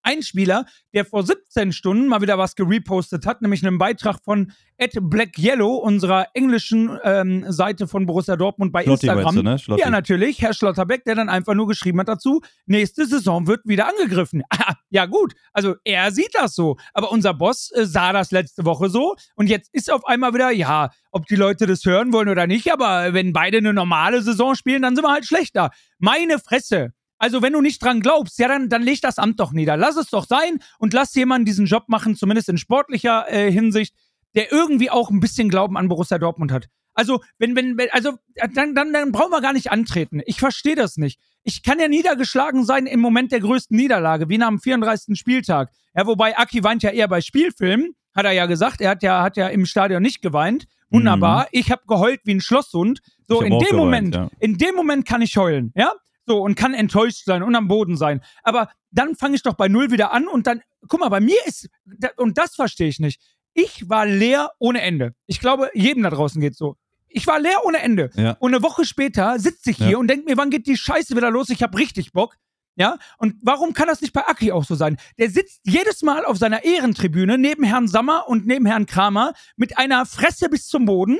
ein 0.08 0.24
Spieler, 0.24 0.66
der 0.94 1.04
vor 1.04 1.24
17 1.24 1.74
Stunden 1.74 2.08
mal 2.08 2.22
wieder 2.22 2.38
was 2.38 2.56
gerepostet 2.56 3.26
hat, 3.26 3.42
nämlich 3.42 3.66
einen 3.66 3.78
Beitrag 3.78 4.24
von 4.24 4.54
Ed 4.78 4.98
Black 5.02 5.38
Yellow, 5.38 5.76
unserer 5.76 6.28
englischen 6.34 6.98
ähm, 7.04 7.46
Seite 7.52 7.88
von 7.88 8.06
Borussia 8.06 8.38
Dortmund 8.38 8.72
bei 8.72 8.84
Schlotti 8.84 9.08
Instagram. 9.08 9.36
du, 9.36 9.44
ne? 9.44 9.58
Ja, 9.78 9.90
natürlich, 9.90 10.42
Herr 10.42 10.54
Schlotterbeck, 10.54 11.04
der 11.04 11.16
dann 11.16 11.28
einfach 11.28 11.56
nur 11.56 11.68
geschrieben 11.68 12.00
hat 12.00 12.08
dazu, 12.08 12.42
nächste 12.68 13.06
Saison 13.06 13.48
wird 13.48 13.62
wieder 13.66 13.88
angegriffen. 13.88 14.44
Ah, 14.60 14.74
ja 14.90 15.06
gut, 15.06 15.34
also 15.54 15.76
er 15.84 16.12
sieht 16.12 16.34
das 16.34 16.56
so, 16.56 16.78
aber 16.94 17.12
unser 17.12 17.34
Boss 17.34 17.72
äh, 17.76 17.86
sah 17.86 18.12
das 18.12 18.32
letzte 18.32 18.66
Woche 18.66 18.90
so 18.90 19.16
und 19.36 19.50
jetzt 19.50 19.70
ist 19.74 19.92
auf 19.92 20.06
einmal 20.06 20.34
wieder, 20.34 20.52
ja, 20.52 20.90
ob 21.12 21.28
die 21.28 21.36
Leute 21.36 21.68
das 21.68 21.86
hören 21.86 22.12
wollen 22.12 22.30
oder 22.30 22.48
nicht, 22.48 22.72
aber 22.72 23.14
wenn 23.14 23.34
beide 23.34 23.58
eine 23.58 23.74
normale 23.74 24.22
Saison 24.22 24.56
spielen, 24.56 24.82
dann 24.82 24.96
sind 24.96 25.06
wir 25.06 25.12
halt 25.12 25.26
schlechter. 25.26 25.70
Meine 26.00 26.40
Fresse. 26.40 26.94
Also 27.18 27.42
wenn 27.42 27.54
du 27.54 27.62
nicht 27.62 27.84
dran 27.84 28.02
glaubst, 28.02 28.38
ja, 28.40 28.48
dann, 28.48 28.70
dann 28.70 28.84
leg 28.84 29.02
das 29.02 29.18
Amt 29.18 29.40
doch 29.40 29.52
nieder. 29.52 29.78
Lass 29.78 29.98
es 29.98 30.10
doch 30.10 30.26
sein 30.26 30.60
und 30.80 30.94
lass 30.94 31.16
jemanden 31.16 31.46
diesen 31.46 31.66
Job 31.66 31.86
machen, 31.88 32.16
zumindest 32.16 32.50
in 32.50 32.58
sportlicher 32.58 33.26
äh, 33.32 33.52
Hinsicht, 33.52 33.96
der 34.36 34.52
irgendwie 34.52 34.90
auch 34.90 35.10
ein 35.10 35.20
bisschen 35.20 35.50
Glauben 35.50 35.78
an 35.78 35.88
Borussia 35.88 36.20
Dortmund 36.20 36.52
hat. 36.52 36.68
Also, 36.94 37.22
wenn, 37.38 37.56
wenn, 37.56 37.78
wenn 37.78 37.92
also, 37.92 38.14
äh, 38.36 38.50
dann, 38.50 38.74
dann, 38.74 38.92
dann 38.92 39.12
brauchen 39.12 39.32
wir 39.32 39.42
gar 39.42 39.54
nicht 39.54 39.72
antreten. 39.72 40.22
Ich 40.26 40.40
verstehe 40.40 40.76
das 40.76 40.98
nicht. 40.98 41.20
Ich 41.44 41.62
kann 41.62 41.80
ja 41.80 41.88
niedergeschlagen 41.88 42.66
sein 42.66 42.88
im 42.88 43.00
Moment 43.00 43.32
der 43.32 43.40
größten 43.40 43.78
Niederlage, 43.78 44.30
wie 44.30 44.40
nach 44.40 44.50
dem 44.50 44.60
34. 44.60 45.18
Spieltag. 45.18 45.72
Ja, 45.96 46.08
wobei 46.08 46.36
Aki 46.38 46.64
weint 46.64 46.82
ja 46.82 46.90
eher 46.90 47.08
bei 47.08 47.22
Spielfilmen, 47.22 47.94
hat 48.16 48.26
er 48.26 48.32
ja 48.32 48.48
gesagt. 48.48 48.82
Er 48.82 48.90
hat 48.90 49.04
ja, 49.04 49.22
hat 49.22 49.38
ja 49.38 49.48
im 49.48 49.66
Stadion 49.68 50.02
nicht 50.02 50.22
geweint. 50.24 50.66
Wunderbar. 50.90 51.48
Ich 51.52 51.72
habe 51.72 51.84
geheult 51.88 52.22
wie 52.24 52.34
ein 52.34 52.42
Schlosshund. 52.42 53.02
So, 53.28 53.42
in 53.42 53.52
dem 53.52 53.60
geweint, 53.60 53.76
Moment, 53.76 54.16
ja. 54.16 54.30
in 54.40 54.58
dem 54.58 54.74
Moment 54.74 55.06
kann 55.06 55.22
ich 55.22 55.38
heulen, 55.38 55.72
ja? 55.76 55.94
So, 56.28 56.42
und 56.42 56.56
kann 56.56 56.74
enttäuscht 56.74 57.24
sein 57.26 57.42
und 57.42 57.56
am 57.56 57.68
Boden 57.70 57.96
sein. 57.96 58.22
Aber 58.44 58.70
dann 58.92 59.16
fange 59.16 59.36
ich 59.36 59.44
doch 59.44 59.54
bei 59.54 59.70
Null 59.70 59.92
wieder 59.92 60.12
an 60.12 60.28
und 60.28 60.46
dann, 60.46 60.62
guck 60.90 61.00
mal, 61.00 61.08
bei 61.10 61.22
mir 61.22 61.38
ist, 61.46 61.70
und 62.18 62.38
das 62.38 62.54
verstehe 62.56 62.90
ich 62.90 63.00
nicht. 63.00 63.22
Ich 63.54 63.90
war 63.90 64.06
leer 64.06 64.52
ohne 64.60 64.82
Ende. 64.82 65.16
Ich 65.26 65.40
glaube, 65.40 65.72
jedem 65.74 66.04
da 66.04 66.10
draußen 66.10 66.40
geht 66.42 66.56
so. 66.56 66.76
Ich 67.08 67.26
war 67.26 67.40
leer 67.40 67.66
ohne 67.66 67.78
Ende. 67.80 68.10
Ja. 68.16 68.36
Und 68.40 68.54
eine 68.54 68.62
Woche 68.62 68.84
später 68.86 69.40
sitze 69.40 69.72
ich 69.72 69.78
hier 69.78 69.92
Ja. 69.92 69.98
und 69.98 70.08
denke 70.10 70.26
mir, 70.30 70.36
wann 70.38 70.50
geht 70.50 70.68
die 70.68 70.76
Scheiße 70.78 71.16
wieder 71.16 71.32
los? 71.32 71.50
Ich 71.50 71.64
habe 71.64 71.78
richtig 71.78 72.12
Bock. 72.12 72.36
Ja, 72.76 72.98
und 73.18 73.36
warum 73.42 73.74
kann 73.74 73.88
das 73.88 74.02
nicht 74.02 74.14
bei 74.14 74.28
Aki 74.28 74.52
auch 74.52 74.64
so 74.66 74.76
sein? 74.76 74.98
Der 75.18 75.32
sitzt 75.32 75.62
jedes 75.64 76.04
Mal 76.04 76.26
auf 76.26 76.38
seiner 76.38 76.64
Ehrentribüne 76.64 77.40
neben 77.40 77.64
Herrn 77.64 77.88
Sammer 77.88 78.28
und 78.28 78.46
neben 78.46 78.68
Herrn 78.68 78.86
Kramer 78.86 79.34
mit 79.56 79.80
einer 79.80 80.06
Fresse 80.06 80.48
bis 80.50 80.68
zum 80.68 80.86
Boden, 80.86 81.18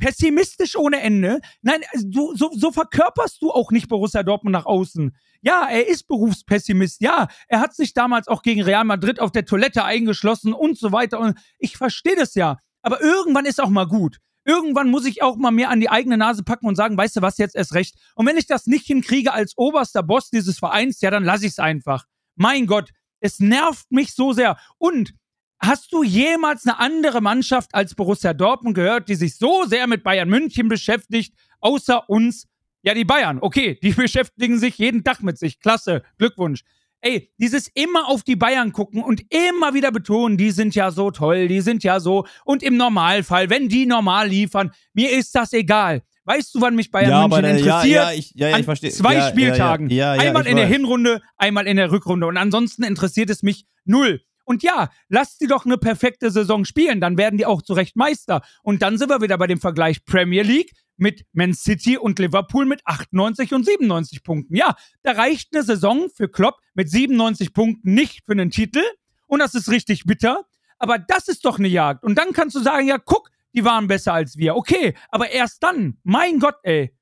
pessimistisch 0.00 0.76
ohne 0.76 1.00
Ende. 1.00 1.40
Nein, 1.62 1.82
du, 2.02 2.34
so, 2.34 2.50
so 2.52 2.72
verkörperst 2.72 3.40
du 3.40 3.52
auch 3.52 3.70
nicht 3.70 3.88
Borussia 3.88 4.24
Dortmund 4.24 4.52
nach 4.52 4.66
außen. 4.66 5.14
Ja, 5.42 5.68
er 5.70 5.86
ist 5.86 6.08
Berufspessimist. 6.08 7.00
Ja, 7.00 7.28
er 7.46 7.60
hat 7.60 7.74
sich 7.74 7.94
damals 7.94 8.26
auch 8.26 8.42
gegen 8.42 8.62
Real 8.62 8.84
Madrid 8.84 9.20
auf 9.20 9.30
der 9.30 9.44
Toilette 9.44 9.84
eingeschlossen 9.84 10.52
und 10.52 10.78
so 10.78 10.90
weiter. 10.90 11.20
Und 11.20 11.38
ich 11.58 11.76
verstehe 11.76 12.16
das 12.16 12.34
ja. 12.34 12.58
Aber 12.82 13.00
irgendwann 13.00 13.46
ist 13.46 13.60
auch 13.60 13.68
mal 13.68 13.86
gut. 13.86 14.18
Irgendwann 14.44 14.90
muss 14.90 15.04
ich 15.04 15.22
auch 15.22 15.36
mal 15.36 15.50
mir 15.50 15.68
an 15.68 15.80
die 15.80 15.90
eigene 15.90 16.16
Nase 16.16 16.42
packen 16.42 16.66
und 16.66 16.74
sagen, 16.74 16.96
weißt 16.96 17.16
du 17.16 17.22
was, 17.22 17.38
jetzt 17.38 17.54
erst 17.54 17.74
recht. 17.74 17.94
Und 18.14 18.26
wenn 18.26 18.38
ich 18.38 18.46
das 18.46 18.66
nicht 18.66 18.86
hinkriege 18.86 19.32
als 19.32 19.52
oberster 19.56 20.02
Boss 20.02 20.30
dieses 20.30 20.58
Vereins, 20.58 21.00
ja, 21.02 21.10
dann 21.10 21.24
lasse 21.24 21.46
ich 21.46 21.52
es 21.52 21.58
einfach. 21.58 22.06
Mein 22.36 22.66
Gott, 22.66 22.90
es 23.20 23.38
nervt 23.38 23.90
mich 23.90 24.14
so 24.14 24.32
sehr. 24.32 24.56
Und 24.78 25.12
hast 25.60 25.92
du 25.92 26.02
jemals 26.02 26.66
eine 26.66 26.78
andere 26.78 27.20
Mannschaft 27.20 27.74
als 27.74 27.94
Borussia 27.94 28.32
Dortmund 28.34 28.74
gehört, 28.74 29.08
die 29.08 29.14
sich 29.14 29.36
so 29.36 29.64
sehr 29.66 29.86
mit 29.86 30.02
Bayern 30.02 30.28
München 30.28 30.68
beschäftigt, 30.68 31.34
außer 31.60 32.08
uns? 32.08 32.46
Ja, 32.82 32.94
die 32.94 33.04
Bayern, 33.04 33.38
okay, 33.40 33.78
die 33.82 33.90
beschäftigen 33.92 34.58
sich 34.58 34.78
jeden 34.78 35.04
Tag 35.04 35.22
mit 35.22 35.38
sich. 35.38 35.60
Klasse, 35.60 36.02
Glückwunsch. 36.18 36.62
Ey, 37.02 37.30
dieses 37.38 37.68
immer 37.68 38.08
auf 38.08 38.22
die 38.24 38.36
Bayern 38.36 38.72
gucken 38.72 39.02
und 39.02 39.22
immer 39.32 39.72
wieder 39.72 39.90
betonen, 39.90 40.36
die 40.36 40.50
sind 40.50 40.74
ja 40.74 40.90
so 40.90 41.10
toll, 41.10 41.48
die 41.48 41.62
sind 41.62 41.82
ja 41.82 41.98
so. 41.98 42.26
Und 42.44 42.62
im 42.62 42.76
Normalfall, 42.76 43.48
wenn 43.48 43.68
die 43.70 43.86
normal 43.86 44.28
liefern, 44.28 44.70
mir 44.92 45.10
ist 45.10 45.34
das 45.34 45.52
egal. 45.54 46.02
Weißt 46.24 46.54
du, 46.54 46.60
wann 46.60 46.74
mich 46.74 46.90
Bayern 46.90 47.10
Ja, 47.10 47.26
München 47.28 47.44
interessiert? 47.56 47.84
ja, 47.86 48.10
ja, 48.10 48.12
ich- 48.12 48.32
ja, 48.34 48.48
ja, 48.50 48.58
ich 48.58 48.64
verstehe. 48.66 48.90
Zwei 48.90 49.14
Ja. 49.14 49.28
Spieltagen. 49.30 49.88
Ja, 49.88 50.14
ja, 50.14 50.20
einmal 50.20 50.46
in 50.46 50.56
der. 50.56 50.66
Hinrunde, 50.66 51.22
einmal 51.38 51.66
in 51.66 51.78
der 51.78 51.90
Rückrunde. 51.90 52.26
Und 52.26 52.36
ansonsten 52.36 52.82
interessiert 52.82 53.30
es 53.30 53.42
mich 53.42 53.64
null. 53.86 54.20
Und 54.50 54.64
ja, 54.64 54.90
lasst 55.08 55.38
sie 55.38 55.46
doch 55.46 55.64
eine 55.64 55.78
perfekte 55.78 56.32
Saison 56.32 56.64
spielen, 56.64 57.00
dann 57.00 57.16
werden 57.16 57.38
die 57.38 57.46
auch 57.46 57.62
zu 57.62 57.72
Recht 57.72 57.94
Meister. 57.94 58.42
Und 58.64 58.82
dann 58.82 58.98
sind 58.98 59.08
wir 59.08 59.20
wieder 59.22 59.38
bei 59.38 59.46
dem 59.46 59.60
Vergleich 59.60 60.04
Premier 60.04 60.42
League 60.42 60.72
mit 60.96 61.24
Man 61.32 61.54
City 61.54 61.96
und 61.96 62.18
Liverpool 62.18 62.66
mit 62.66 62.80
98 62.84 63.54
und 63.54 63.64
97 63.64 64.24
Punkten. 64.24 64.56
Ja, 64.56 64.74
da 65.04 65.12
reicht 65.12 65.54
eine 65.54 65.62
Saison 65.62 66.08
für 66.12 66.28
Klopp 66.28 66.56
mit 66.74 66.90
97 66.90 67.54
Punkten 67.54 67.94
nicht 67.94 68.24
für 68.26 68.32
einen 68.32 68.50
Titel. 68.50 68.82
Und 69.28 69.38
das 69.38 69.54
ist 69.54 69.70
richtig 69.70 70.02
bitter. 70.04 70.44
Aber 70.80 70.98
das 70.98 71.28
ist 71.28 71.44
doch 71.44 71.60
eine 71.60 71.68
Jagd. 71.68 72.02
Und 72.02 72.16
dann 72.18 72.32
kannst 72.32 72.56
du 72.56 72.60
sagen, 72.60 72.88
ja, 72.88 72.98
guck, 72.98 73.30
die 73.54 73.64
waren 73.64 73.86
besser 73.86 74.14
als 74.14 74.36
wir. 74.36 74.56
Okay, 74.56 74.94
aber 75.10 75.30
erst 75.30 75.62
dann. 75.62 75.96
Mein 76.02 76.40
Gott, 76.40 76.56
ey. 76.64 76.92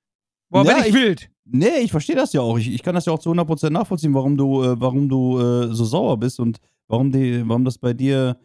Boah, 0.50 0.66
Ja, 0.66 0.74
bin 0.74 0.82
ich, 0.82 0.88
ich- 0.88 0.94
wild. 0.94 1.30
Nee, 1.50 1.78
ich 1.78 1.90
verstehe 1.92 2.14
das 2.14 2.34
ja 2.34 2.42
auch. 2.42 2.58
Ich, 2.58 2.68
ich 2.70 2.82
kann 2.82 2.94
das 2.94 3.06
ja 3.06 3.12
auch 3.14 3.20
zu 3.20 3.30
100% 3.30 3.70
nachvollziehen, 3.70 4.12
warum 4.12 4.37
du, 4.37 4.62
äh, 4.62 4.78
warum 4.78 5.08
du 5.08 5.38
äh, 5.40 5.74
so 5.74 5.87
sauer 5.87 6.18
bist 6.18 6.40
und 6.40 6.58
warum, 6.88 7.12
die, 7.12 7.46
warum 7.48 7.64
das 7.64 7.79
bei 7.79 7.92
dir, 7.92 8.38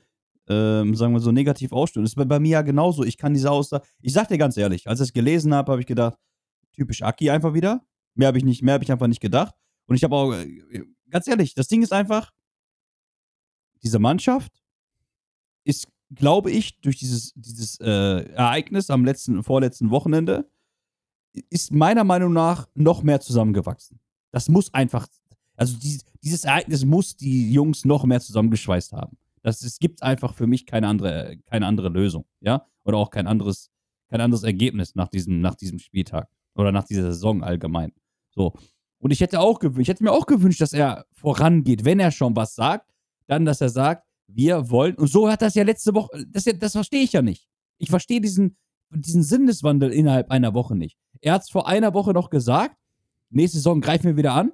ähm, 0.48 0.96
sagen 0.96 1.14
wir 1.14 1.20
so, 1.20 1.32
negativ 1.32 1.72
ausstößt. 1.72 2.04
Das 2.04 2.12
ist 2.12 2.16
bei, 2.16 2.26
bei 2.26 2.40
mir 2.40 2.52
ja 2.52 2.62
genauso. 2.62 3.04
Ich 3.04 3.18
kann 3.18 3.34
diese 3.34 3.50
Aussage, 3.50 3.86
ich 4.02 4.14
sag 4.14 4.28
dir 4.28 4.38
ganz 4.38 4.58
ehrlich, 4.58 4.88
als 4.88 5.00
ich 5.00 5.08
es 5.08 5.14
gelesen 5.14 5.54
habe, 5.54 5.72
habe 5.72 5.82
ich 5.82 5.88
gedacht, 5.88 6.18
typisch 6.74 7.02
Aki 7.02 7.30
einfach 7.30 7.54
wieder. 7.54 7.86
Mehr 8.16 8.28
habe 8.28 8.38
ich 8.38 8.44
nicht, 8.44 8.62
mehr 8.62 8.76
habe 8.76 8.84
ich 8.84 8.92
einfach 8.92 9.08
nicht 9.08 9.22
gedacht. 9.22 9.56
Und 9.88 9.96
ich 9.96 10.04
habe 10.04 10.16
auch, 10.16 10.34
äh, 10.34 10.84
ganz 11.10 11.28
ehrlich, 11.28 11.56
das 11.56 11.68
Ding 11.68 11.82
ist 11.82 11.94
einfach, 11.94 12.32
diese 13.82 14.00
Mannschaft 14.00 14.64
ist, 15.64 15.88
glaube 16.14 16.52
ich, 16.52 16.80
durch 16.82 16.98
dieses, 16.98 17.34
dieses 17.36 17.80
äh, 17.80 17.86
Ereignis 18.34 18.90
am 18.90 19.04
letzten, 19.06 19.44
vorletzten 19.44 19.90
Wochenende, 19.90 20.50
ist 21.50 21.72
meiner 21.72 22.04
Meinung 22.04 22.34
nach 22.34 22.68
noch 22.76 23.02
mehr 23.02 23.20
zusammengewachsen. 23.20 24.00
Das 24.32 24.50
muss 24.50 24.74
einfach, 24.74 25.08
also 25.63 25.78
dieses, 25.78 26.06
dieses 26.21 26.43
Ereignis 26.43 26.84
muss 26.84 27.15
die 27.15 27.54
Jungs 27.54 27.86
noch 27.86 28.04
mehr 28.04 28.19
zusammengeschweißt 28.19 28.91
haben. 28.91 29.17
Das, 29.43 29.62
es 29.62 29.80
gibt 29.80 30.04
einfach 30.04 30.34
für 30.34 30.45
mich 30.45 30.65
keine 30.65 30.88
andere, 30.88 31.38
keine 31.45 31.67
andere 31.67 31.89
Lösung, 31.89 32.26
ja? 32.41 32.65
Oder 32.84 32.97
auch 32.97 33.10
kein 33.10 33.28
anderes, 33.28 33.71
kein 34.10 34.19
anderes 34.19 34.43
Ergebnis 34.43 34.95
nach 34.95 35.08
diesem, 35.08 35.39
nach 35.39 35.56
diesem 35.56 35.80
Spieltag 35.80 36.30
oder 36.56 36.71
nach 36.71 36.84
dieser 36.84 37.13
Saison 37.13 37.43
allgemein. 37.43 37.93
So. 38.32 38.54
Und 38.99 39.12
ich 39.12 39.21
hätte 39.21 39.39
auch 39.39 39.60
gewünscht, 39.60 39.82
ich 39.82 39.88
hätte 39.88 40.04
mir 40.04 40.12
auch 40.12 40.26
gewünscht, 40.26 40.60
dass 40.60 40.73
er 40.73 41.06
vorangeht, 41.12 41.86
wenn 41.86 41.99
er 41.99 42.12
schon 42.12 42.36
was 42.36 42.56
sagt, 42.56 42.89
dann, 43.28 43.45
dass 43.45 43.62
er 43.62 43.69
sagt, 43.69 44.06
wir 44.28 44.69
wollen, 44.69 44.95
und 44.95 45.08
so 45.08 45.30
hat 45.30 45.41
das 45.41 45.56
ja 45.56 45.63
letzte 45.63 45.93
Woche, 45.93 46.26
das, 46.28 46.43
das 46.43 46.73
verstehe 46.73 47.04
ich 47.04 47.13
ja 47.13 47.21
nicht. 47.21 47.47
Ich 47.78 47.89
verstehe 47.89 48.21
diesen, 48.21 48.58
diesen 48.89 49.23
Sinneswandel 49.23 49.91
innerhalb 49.91 50.30
einer 50.30 50.54
Woche 50.54 50.76
nicht. 50.76 50.97
Er 51.21 51.34
hat 51.34 51.43
es 51.43 51.49
vor 51.49 51.67
einer 51.67 51.93
Woche 51.93 52.12
noch 52.12 52.30
gesagt, 52.30 52.76
nächste 53.30 53.58
Saison 53.58 53.82
greifen 53.82 54.06
wir 54.06 54.17
wieder 54.17 54.34
an. 54.34 54.52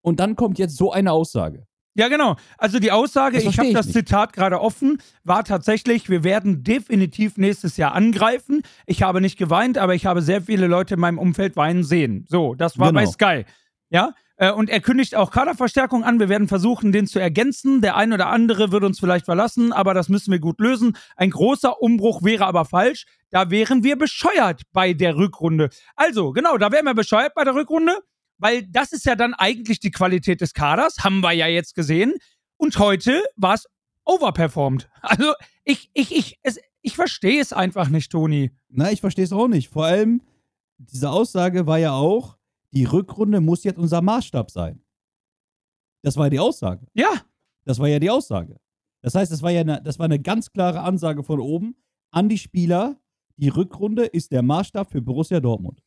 Und 0.00 0.20
dann 0.20 0.36
kommt 0.36 0.58
jetzt 0.58 0.76
so 0.76 0.92
eine 0.92 1.12
Aussage. 1.12 1.66
Ja, 1.94 2.06
genau. 2.06 2.36
Also 2.58 2.78
die 2.78 2.92
Aussage, 2.92 3.38
ich 3.38 3.58
habe 3.58 3.72
das 3.72 3.86
nicht. 3.86 3.96
Zitat 3.96 4.32
gerade 4.32 4.60
offen, 4.60 5.02
war 5.24 5.42
tatsächlich, 5.42 6.08
wir 6.08 6.22
werden 6.22 6.62
definitiv 6.62 7.36
nächstes 7.36 7.76
Jahr 7.76 7.92
angreifen. 7.92 8.62
Ich 8.86 9.02
habe 9.02 9.20
nicht 9.20 9.36
geweint, 9.36 9.78
aber 9.78 9.96
ich 9.96 10.06
habe 10.06 10.22
sehr 10.22 10.42
viele 10.42 10.68
Leute 10.68 10.94
in 10.94 11.00
meinem 11.00 11.18
Umfeld 11.18 11.56
weinen 11.56 11.82
sehen. 11.82 12.24
So, 12.28 12.54
das 12.54 12.78
war 12.78 12.92
Genau. 12.92 13.00
bei 13.00 13.06
Sky. 13.06 13.44
Ja, 13.90 14.14
äh, 14.36 14.52
und 14.52 14.70
er 14.70 14.80
kündigt 14.80 15.16
auch 15.16 15.32
Kaderverstärkung 15.32 16.04
an. 16.04 16.20
Wir 16.20 16.28
werden 16.28 16.46
versuchen, 16.46 16.92
den 16.92 17.08
zu 17.08 17.18
ergänzen. 17.18 17.80
Der 17.80 17.96
ein 17.96 18.12
oder 18.12 18.28
andere 18.28 18.70
wird 18.70 18.84
uns 18.84 19.00
vielleicht 19.00 19.24
verlassen, 19.24 19.72
aber 19.72 19.92
das 19.92 20.08
müssen 20.08 20.30
wir 20.30 20.38
gut 20.38 20.60
lösen. 20.60 20.96
Ein 21.16 21.30
großer 21.30 21.82
Umbruch 21.82 22.22
wäre 22.22 22.46
aber 22.46 22.64
falsch. 22.64 23.06
Da 23.30 23.50
wären 23.50 23.82
wir 23.82 23.96
bescheuert 23.98 24.62
bei 24.72 24.92
der 24.92 25.16
Rückrunde. 25.16 25.70
Also, 25.96 26.30
genau, 26.32 26.56
da 26.58 26.70
wären 26.70 26.84
wir 26.84 26.94
bescheuert 26.94 27.34
bei 27.34 27.42
der 27.42 27.56
Rückrunde, 27.56 27.98
weil 28.38 28.62
das 28.66 28.92
ist 28.92 29.04
ja 29.04 29.14
dann 29.16 29.34
eigentlich 29.34 29.80
die 29.80 29.90
Qualität 29.90 30.40
des 30.40 30.54
Kaders, 30.54 30.98
haben 31.00 31.20
wir 31.20 31.32
ja 31.32 31.46
jetzt 31.46 31.74
gesehen. 31.74 32.14
Und 32.56 32.78
heute 32.78 33.22
war 33.36 33.54
es 33.54 33.66
overperformed. 34.04 34.88
Also, 35.02 35.34
ich, 35.64 35.90
ich, 35.94 36.16
ich, 36.16 36.38
es, 36.42 36.58
ich 36.82 36.94
verstehe 36.96 37.40
es 37.40 37.52
einfach 37.52 37.88
nicht, 37.88 38.10
Toni. 38.10 38.50
Na, 38.68 38.90
ich 38.90 39.00
verstehe 39.00 39.24
es 39.24 39.32
auch 39.32 39.48
nicht. 39.48 39.68
Vor 39.68 39.84
allem, 39.84 40.22
diese 40.78 41.10
Aussage 41.10 41.66
war 41.66 41.78
ja 41.78 41.92
auch, 41.92 42.38
die 42.72 42.84
Rückrunde 42.84 43.40
muss 43.40 43.64
jetzt 43.64 43.78
unser 43.78 44.00
Maßstab 44.02 44.50
sein. 44.50 44.82
Das 46.02 46.16
war 46.16 46.26
ja 46.26 46.30
die 46.30 46.38
Aussage. 46.38 46.86
Ja, 46.94 47.10
Das 47.64 47.78
war 47.78 47.88
ja 47.88 47.98
die 47.98 48.10
Aussage. 48.10 48.58
Das 49.02 49.14
heißt, 49.14 49.30
das 49.30 49.42
war 49.42 49.50
ja 49.50 49.60
eine, 49.60 49.82
das 49.82 49.98
war 49.98 50.06
eine 50.06 50.18
ganz 50.18 50.50
klare 50.52 50.80
Ansage 50.80 51.22
von 51.22 51.40
oben 51.40 51.76
an 52.10 52.28
die 52.28 52.38
Spieler. 52.38 52.96
Die 53.36 53.48
Rückrunde 53.48 54.06
ist 54.06 54.32
der 54.32 54.42
Maßstab 54.42 54.90
für 54.90 55.02
Borussia 55.02 55.40
Dortmund. 55.40 55.82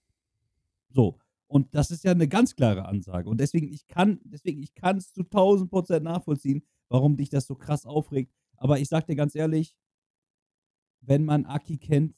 So. 0.89 1.17
Und 1.51 1.75
das 1.75 1.91
ist 1.91 2.05
ja 2.05 2.11
eine 2.11 2.29
ganz 2.29 2.55
klare 2.55 2.85
Ansage. 2.85 3.29
Und 3.29 3.41
deswegen, 3.41 3.67
ich 3.67 3.85
kann, 3.87 4.21
deswegen, 4.23 4.63
ich 4.63 4.73
kann 4.73 4.97
es 4.97 5.11
zu 5.11 5.23
1000 5.23 5.69
Prozent 5.69 6.03
nachvollziehen, 6.05 6.63
warum 6.87 7.17
dich 7.17 7.29
das 7.29 7.45
so 7.45 7.55
krass 7.55 7.85
aufregt. 7.85 8.33
Aber 8.55 8.79
ich 8.79 8.87
sag 8.87 9.05
dir 9.05 9.17
ganz 9.17 9.35
ehrlich, 9.35 9.75
wenn 11.01 11.25
man 11.25 11.45
Aki 11.45 11.77
kennt, 11.77 12.15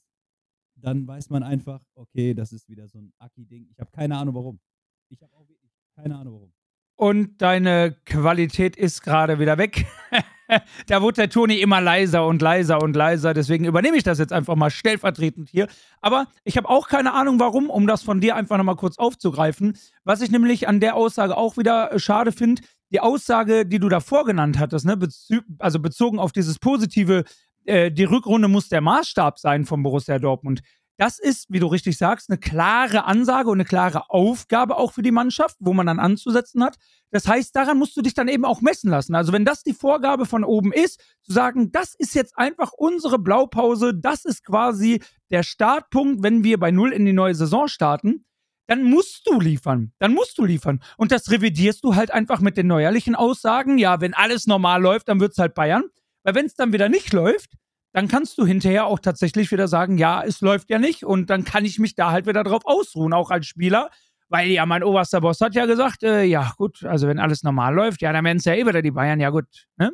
dann 0.76 1.06
weiß 1.06 1.30
man 1.30 1.42
einfach, 1.42 1.82
okay, 1.94 2.34
das 2.34 2.52
ist 2.52 2.68
wieder 2.68 2.86
so 2.86 2.98
ein 2.98 3.12
Aki-Ding. 3.18 3.66
Ich 3.70 3.80
habe 3.80 3.90
keine 3.90 4.16
Ahnung 4.18 4.34
warum. 4.36 4.60
Ich 5.08 5.20
habe 5.20 5.34
auch 5.34 5.48
keine 5.96 6.16
Ahnung 6.16 6.34
warum. 6.34 6.52
und 6.96 7.42
deine 7.42 7.96
Qualität 8.04 8.76
ist 8.76 9.02
gerade 9.02 9.40
wieder 9.40 9.58
weg. 9.58 9.86
da 10.86 11.02
wurde 11.02 11.22
der 11.22 11.30
Toni 11.30 11.56
immer 11.60 11.80
leiser 11.80 12.26
und 12.26 12.42
leiser 12.42 12.82
und 12.82 12.94
leiser. 12.94 13.34
Deswegen 13.34 13.64
übernehme 13.64 13.96
ich 13.96 14.02
das 14.02 14.18
jetzt 14.18 14.32
einfach 14.32 14.56
mal 14.56 14.70
stellvertretend 14.70 15.48
hier. 15.48 15.68
Aber 16.00 16.26
ich 16.44 16.56
habe 16.56 16.68
auch 16.68 16.88
keine 16.88 17.12
Ahnung, 17.12 17.40
warum, 17.40 17.70
um 17.70 17.86
das 17.86 18.02
von 18.02 18.20
dir 18.20 18.36
einfach 18.36 18.56
nochmal 18.56 18.76
kurz 18.76 18.98
aufzugreifen. 18.98 19.76
Was 20.04 20.20
ich 20.20 20.30
nämlich 20.30 20.68
an 20.68 20.80
der 20.80 20.96
Aussage 20.96 21.36
auch 21.36 21.56
wieder 21.56 21.92
äh, 21.92 21.98
schade 21.98 22.32
finde, 22.32 22.62
die 22.90 23.00
Aussage, 23.00 23.66
die 23.66 23.78
du 23.78 23.88
davor 23.88 24.24
genannt 24.24 24.58
hattest, 24.58 24.86
ne, 24.86 24.96
bezü 24.96 25.40
also 25.58 25.80
bezogen 25.80 26.18
auf 26.18 26.32
dieses 26.32 26.58
positive, 26.58 27.24
äh, 27.64 27.90
die 27.90 28.04
Rückrunde 28.04 28.48
muss 28.48 28.68
der 28.68 28.80
Maßstab 28.80 29.38
sein 29.38 29.64
von 29.64 29.82
Borussia 29.82 30.18
Dortmund. 30.18 30.62
Das 30.96 31.18
ist, 31.18 31.46
wie 31.50 31.58
du 31.58 31.66
richtig 31.66 31.98
sagst, 31.98 32.30
eine 32.30 32.38
klare 32.38 33.04
Ansage 33.04 33.50
und 33.50 33.56
eine 33.56 33.64
klare 33.64 34.10
Aufgabe 34.10 34.76
auch 34.76 34.92
für 34.92 35.02
die 35.02 35.10
Mannschaft, 35.10 35.56
wo 35.58 35.72
man 35.72 35.86
dann 35.86 35.98
anzusetzen 35.98 36.62
hat. 36.62 36.76
Das 37.14 37.28
heißt, 37.28 37.54
daran 37.54 37.78
musst 37.78 37.96
du 37.96 38.02
dich 38.02 38.14
dann 38.14 38.26
eben 38.26 38.44
auch 38.44 38.60
messen 38.60 38.90
lassen. 38.90 39.14
Also 39.14 39.32
wenn 39.32 39.44
das 39.44 39.62
die 39.62 39.72
Vorgabe 39.72 40.26
von 40.26 40.42
oben 40.42 40.72
ist, 40.72 40.98
zu 41.22 41.32
sagen, 41.32 41.70
das 41.70 41.94
ist 41.94 42.16
jetzt 42.16 42.36
einfach 42.36 42.72
unsere 42.72 43.20
Blaupause, 43.20 43.94
das 43.94 44.24
ist 44.24 44.44
quasi 44.44 45.00
der 45.30 45.44
Startpunkt, 45.44 46.24
wenn 46.24 46.42
wir 46.42 46.58
bei 46.58 46.72
Null 46.72 46.92
in 46.92 47.04
die 47.04 47.12
neue 47.12 47.36
Saison 47.36 47.68
starten, 47.68 48.24
dann 48.66 48.82
musst 48.82 49.28
du 49.28 49.38
liefern. 49.38 49.92
Dann 50.00 50.12
musst 50.12 50.36
du 50.38 50.44
liefern. 50.44 50.82
Und 50.96 51.12
das 51.12 51.30
revidierst 51.30 51.84
du 51.84 51.94
halt 51.94 52.10
einfach 52.10 52.40
mit 52.40 52.56
den 52.56 52.66
neuerlichen 52.66 53.14
Aussagen. 53.14 53.78
Ja, 53.78 54.00
wenn 54.00 54.14
alles 54.14 54.48
normal 54.48 54.82
läuft, 54.82 55.08
dann 55.08 55.20
wird's 55.20 55.38
halt 55.38 55.54
Bayern. 55.54 55.84
Weil 56.24 56.34
wenn 56.34 56.46
es 56.46 56.56
dann 56.56 56.72
wieder 56.72 56.88
nicht 56.88 57.12
läuft, 57.12 57.52
dann 57.92 58.08
kannst 58.08 58.38
du 58.38 58.44
hinterher 58.44 58.86
auch 58.86 58.98
tatsächlich 58.98 59.52
wieder 59.52 59.68
sagen, 59.68 59.98
ja, 59.98 60.24
es 60.24 60.40
läuft 60.40 60.68
ja 60.68 60.80
nicht 60.80 61.04
und 61.04 61.30
dann 61.30 61.44
kann 61.44 61.64
ich 61.64 61.78
mich 61.78 61.94
da 61.94 62.10
halt 62.10 62.26
wieder 62.26 62.42
drauf 62.42 62.62
ausruhen, 62.64 63.12
auch 63.12 63.30
als 63.30 63.46
Spieler, 63.46 63.90
weil 64.34 64.50
ja 64.50 64.66
mein 64.66 64.82
oberster 64.82 65.20
Boss 65.20 65.40
hat 65.40 65.54
ja 65.54 65.64
gesagt, 65.64 66.02
äh, 66.02 66.24
ja 66.24 66.52
gut, 66.56 66.82
also 66.84 67.06
wenn 67.06 67.20
alles 67.20 67.44
normal 67.44 67.72
läuft, 67.72 68.02
ja, 68.02 68.12
dann 68.12 68.24
werden 68.24 68.38
es 68.38 68.44
ja 68.44 68.54
eh 68.54 68.66
wieder 68.66 68.82
die 68.82 68.90
Bayern, 68.90 69.20
ja 69.20 69.30
gut, 69.30 69.68
ne? 69.76 69.92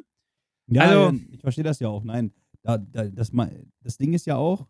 Ja, 0.66 0.82
Also- 0.84 1.18
ich 1.30 1.40
verstehe 1.42 1.64
das 1.64 1.78
ja 1.78 1.88
auch. 1.88 2.04
Nein, 2.04 2.32
da, 2.62 2.78
da, 2.78 3.04
das, 3.04 3.30
das 3.82 3.98
Ding 3.98 4.14
ist 4.14 4.24
ja 4.24 4.36
auch, 4.36 4.66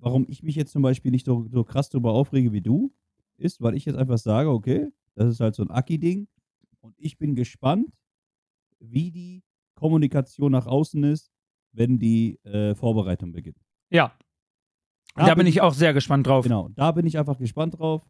warum 0.00 0.24
ich 0.26 0.42
mich 0.42 0.56
jetzt 0.56 0.72
zum 0.72 0.80
Beispiel 0.80 1.10
nicht 1.10 1.26
so, 1.26 1.46
so 1.50 1.64
krass 1.64 1.90
darüber 1.90 2.12
aufrege 2.12 2.52
wie 2.52 2.62
du, 2.62 2.90
ist, 3.36 3.60
weil 3.60 3.74
ich 3.74 3.84
jetzt 3.84 3.96
einfach 3.96 4.16
sage, 4.16 4.48
okay, 4.48 4.88
das 5.14 5.28
ist 5.28 5.40
halt 5.40 5.54
so 5.54 5.62
ein 5.64 5.70
Aki-Ding. 5.70 6.26
Und 6.80 6.94
ich 6.96 7.18
bin 7.18 7.34
gespannt, 7.34 7.90
wie 8.80 9.10
die 9.10 9.42
Kommunikation 9.74 10.50
nach 10.52 10.66
außen 10.66 11.04
ist, 11.04 11.30
wenn 11.72 11.98
die 11.98 12.38
äh, 12.44 12.74
Vorbereitung 12.74 13.32
beginnt. 13.32 13.58
Ja. 13.90 14.16
Da, 15.14 15.34
bin 15.34 15.46
ich 15.46 15.60
auch 15.60 15.74
sehr 15.74 15.92
gespannt 15.92 16.26
drauf. 16.26 16.44
Genau, 16.44 16.68
da 16.70 16.92
bin 16.92 17.06
ich 17.06 17.18
einfach 17.18 17.38
gespannt 17.38 17.78
drauf, 17.78 18.02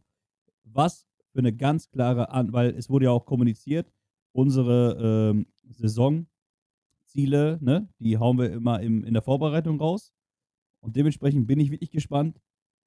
was 0.73 1.07
für 1.31 1.39
eine 1.39 1.53
ganz 1.53 1.89
klare 1.89 2.31
An, 2.31 2.53
weil 2.53 2.71
es 2.71 2.89
wurde 2.89 3.05
ja 3.05 3.11
auch 3.11 3.25
kommuniziert, 3.25 3.91
unsere 4.31 5.31
ähm, 5.31 5.47
Saisonziele, 5.69 7.59
ne, 7.61 7.89
die 7.99 8.17
hauen 8.17 8.37
wir 8.37 8.51
immer 8.51 8.81
im, 8.81 9.03
in 9.03 9.13
der 9.13 9.21
Vorbereitung 9.21 9.79
raus. 9.79 10.13
Und 10.81 10.95
dementsprechend 10.95 11.47
bin 11.47 11.59
ich 11.59 11.71
wirklich 11.71 11.91
gespannt, 11.91 12.39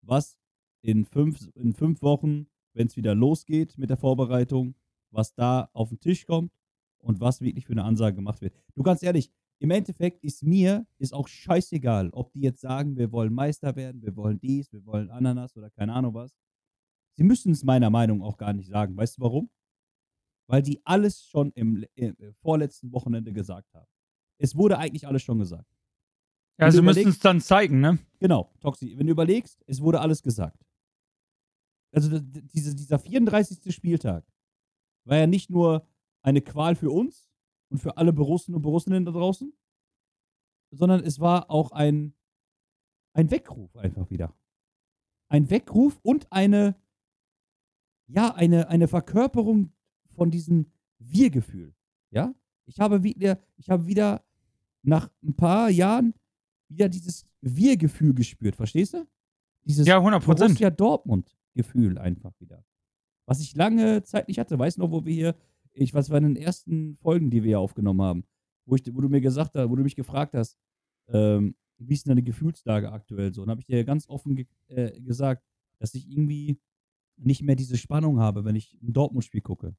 was 0.03 0.39
in 0.83 1.05
fünf, 1.05 1.49
in 1.55 1.73
fünf 1.73 2.03
Wochen, 2.03 2.47
wenn 2.75 2.87
es 2.87 2.97
wieder 2.97 3.15
losgeht 3.15 3.79
mit 3.79 3.91
der 3.91 3.97
Vorbereitung, 3.97 4.75
was 5.11 5.35
da 5.35 5.69
auf 5.73 5.91
den 5.91 6.01
Tisch 6.01 6.27
kommt 6.27 6.53
und 6.99 7.21
was 7.21 7.41
wirklich 7.41 7.67
für 7.67 7.73
eine 7.73 7.85
Ansage 7.85 8.17
gemacht 8.17 8.41
wird. 8.41 8.55
Du 8.75 8.83
ganz 8.83 9.03
ehrlich, 9.03 9.31
im 9.59 9.71
Endeffekt 9.71 10.25
ist 10.25 10.43
mir 10.43 10.87
ist 10.99 11.15
auch 11.15 11.29
scheißegal, 11.29 12.11
ob 12.11 12.33
die 12.33 12.41
jetzt 12.41 12.61
sagen, 12.61 12.97
wir 12.97 13.13
wollen 13.13 13.33
Meister 13.33 13.77
werden, 13.77 14.03
wir 14.03 14.17
wollen 14.17 14.41
dies, 14.41 14.73
wir 14.73 14.85
wollen 14.85 15.11
Ananas 15.11 15.57
oder 15.57 15.71
keine 15.71 15.93
Ahnung 15.93 16.15
was. 16.15 16.35
Sie 17.17 17.25
müssen 17.25 17.53
es 17.53 17.65
meiner 17.65 17.91
Meinung 17.91 18.19
nach 18.19 18.27
auch 18.27 18.37
gar 18.37 18.53
nicht 18.53 18.69
sagen. 18.69 18.97
Weißt 18.97 19.19
du 19.19 19.23
warum? 19.23 19.51
Weil 20.49 20.63
die 20.63 20.81
alles 20.85 21.25
schon 21.25 21.53
im, 21.53 21.85
im 21.95 22.17
äh, 22.19 22.33
vorletzten 22.35 22.93
Wochenende 22.93 23.33
gesagt 23.33 23.73
haben. 23.75 23.87
Es 24.39 24.57
wurde 24.57 24.79
eigentlich 24.79 25.07
alles 25.07 25.23
schon 25.23 25.39
gesagt. 25.39 25.71
Ja, 26.59 26.71
sie 26.71 26.83
müssen 26.83 27.09
es 27.09 27.19
dann 27.19 27.41
zeigen, 27.41 27.81
ne? 27.81 27.99
Genau, 28.19 28.53
Toxi. 28.61 28.97
Wenn 28.99 29.07
du 29.07 29.13
überlegst, 29.13 29.63
es 29.67 29.81
wurde 29.81 30.01
alles 30.01 30.23
gesagt. 30.23 30.65
Also 31.93 32.19
diese, 32.21 32.75
dieser 32.75 32.99
34. 32.99 33.75
Spieltag 33.75 34.25
war 35.05 35.19
ja 35.19 35.27
nicht 35.27 35.51
nur 35.51 35.87
eine 36.23 36.41
Qual 36.41 36.75
für 36.75 36.91
uns 36.91 37.31
und 37.71 37.79
für 37.79 37.97
alle 37.97 38.13
Borussen 38.13 38.55
und 38.55 38.63
Borussinnen 38.63 39.05
da 39.05 39.13
draußen, 39.13 39.53
sondern 40.71 41.05
es 41.05 41.21
war 41.21 41.51
auch 41.51 41.73
ein, 41.73 42.15
ein 43.13 43.31
Weckruf 43.31 43.77
einfach 43.77 44.11
wieder. 44.11 44.35
Ein 45.29 45.51
Weckruf 45.51 45.99
und 46.03 46.31
eine, 46.33 46.77
ja, 48.13 48.35
eine, 48.35 48.69
eine 48.69 48.89
Verkörperung 48.89 49.73
von 50.15 50.31
diesem 50.31 50.67
Wir-Gefühl. 50.99 51.75
Ja? 52.11 52.35
Ich 52.67 52.79
habe 52.79 53.03
wieder, 53.03 53.39
ich 53.57 53.71
habe 53.71 53.87
wieder 53.87 54.23
nach 54.83 55.11
ein 55.23 55.35
paar 55.35 55.71
Jahren 55.71 56.15
wieder 56.69 56.89
dieses 56.89 57.27
Wir-Gefühl 57.41 58.15
gespürt, 58.15 58.57
verstehst 58.57 58.95
du? 58.95 59.07
Dieses 59.65 59.87
Ja, 59.87 59.99
100 59.99 60.23
Prozent. 60.23 60.49
Borussia 60.51 60.71
Dortmund-Gefühl 60.71 61.99
einfach 61.99 62.33
wieder. 62.41 62.65
Was 63.27 63.41
ich 63.41 63.55
lange 63.55 64.03
Zeit 64.03 64.29
nicht 64.29 64.39
hatte. 64.39 64.59
Weißt 64.59 64.77
du 64.77 64.83
noch, 64.83 64.91
wo 64.91 65.05
wir 65.05 65.15
hier, 65.15 65.37
ich 65.73 65.95
was 65.95 66.11
war 66.11 66.19
in 66.19 66.35
den 66.35 66.37
ersten 66.37 66.97
Folgen, 66.97 67.31
die 67.31 67.43
wir 67.43 67.49
hier 67.49 67.61
aufgenommen 67.61 68.03
haben, 68.03 68.25
wo, 68.67 68.77
ich, 68.77 68.83
wo 68.95 69.01
du 69.01 69.09
mir 69.09 69.21
gesagt 69.21 69.55
hast, 69.55 69.71
wo 69.71 69.77
du 69.77 69.83
mich 69.83 69.97
gefragt 69.97 70.35
hast, 70.35 70.59
ähm, 71.09 71.55
wie 71.79 71.95
ist 71.95 72.07
denn 72.07 72.11
deine 72.11 72.23
Gefühlslage 72.23 72.93
aktuell 72.93 73.33
so? 73.33 73.43
Und 73.43 73.51
habe 73.51 73.61
ich 73.61 73.67
dir 73.67 73.85
ganz 73.85 74.09
offen 74.09 74.37
ge 74.37 74.47
äh, 74.69 75.01
gesagt, 75.01 75.45
dass 75.79 75.95
ich 75.95 76.09
irgendwie 76.09 76.59
nicht 77.25 77.43
mehr 77.43 77.57
diese 77.57 77.77
Spannung 77.77 78.19
habe, 78.19 78.45
wenn 78.45 78.57
ich 78.57 78.79
ein 78.83 78.93
Dortmund-Spiel 78.93 79.41
gucke. 79.41 79.77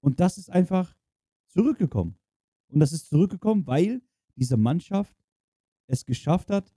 Und 0.00 0.20
das 0.20 0.38
ist 0.38 0.50
einfach 0.50 0.96
zurückgekommen. 1.46 2.18
Und 2.68 2.80
das 2.80 2.92
ist 2.92 3.08
zurückgekommen, 3.08 3.66
weil 3.66 4.02
diese 4.36 4.56
Mannschaft 4.56 5.14
es 5.86 6.04
geschafft 6.04 6.50
hat, 6.50 6.74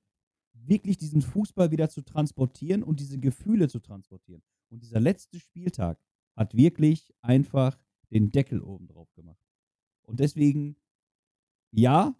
wirklich 0.53 0.97
diesen 0.97 1.21
Fußball 1.21 1.71
wieder 1.71 1.89
zu 1.89 2.01
transportieren 2.01 2.83
und 2.83 2.99
diese 2.99 3.19
Gefühle 3.19 3.67
zu 3.67 3.79
transportieren. 3.79 4.41
Und 4.69 4.81
dieser 4.83 4.99
letzte 4.99 5.39
Spieltag 5.39 5.99
hat 6.35 6.55
wirklich 6.55 7.13
einfach 7.21 7.79
den 8.09 8.31
Deckel 8.31 8.61
oben 8.61 8.87
drauf 8.87 9.11
gemacht. 9.13 9.43
Und 10.03 10.19
deswegen, 10.19 10.75
ja, 11.71 12.15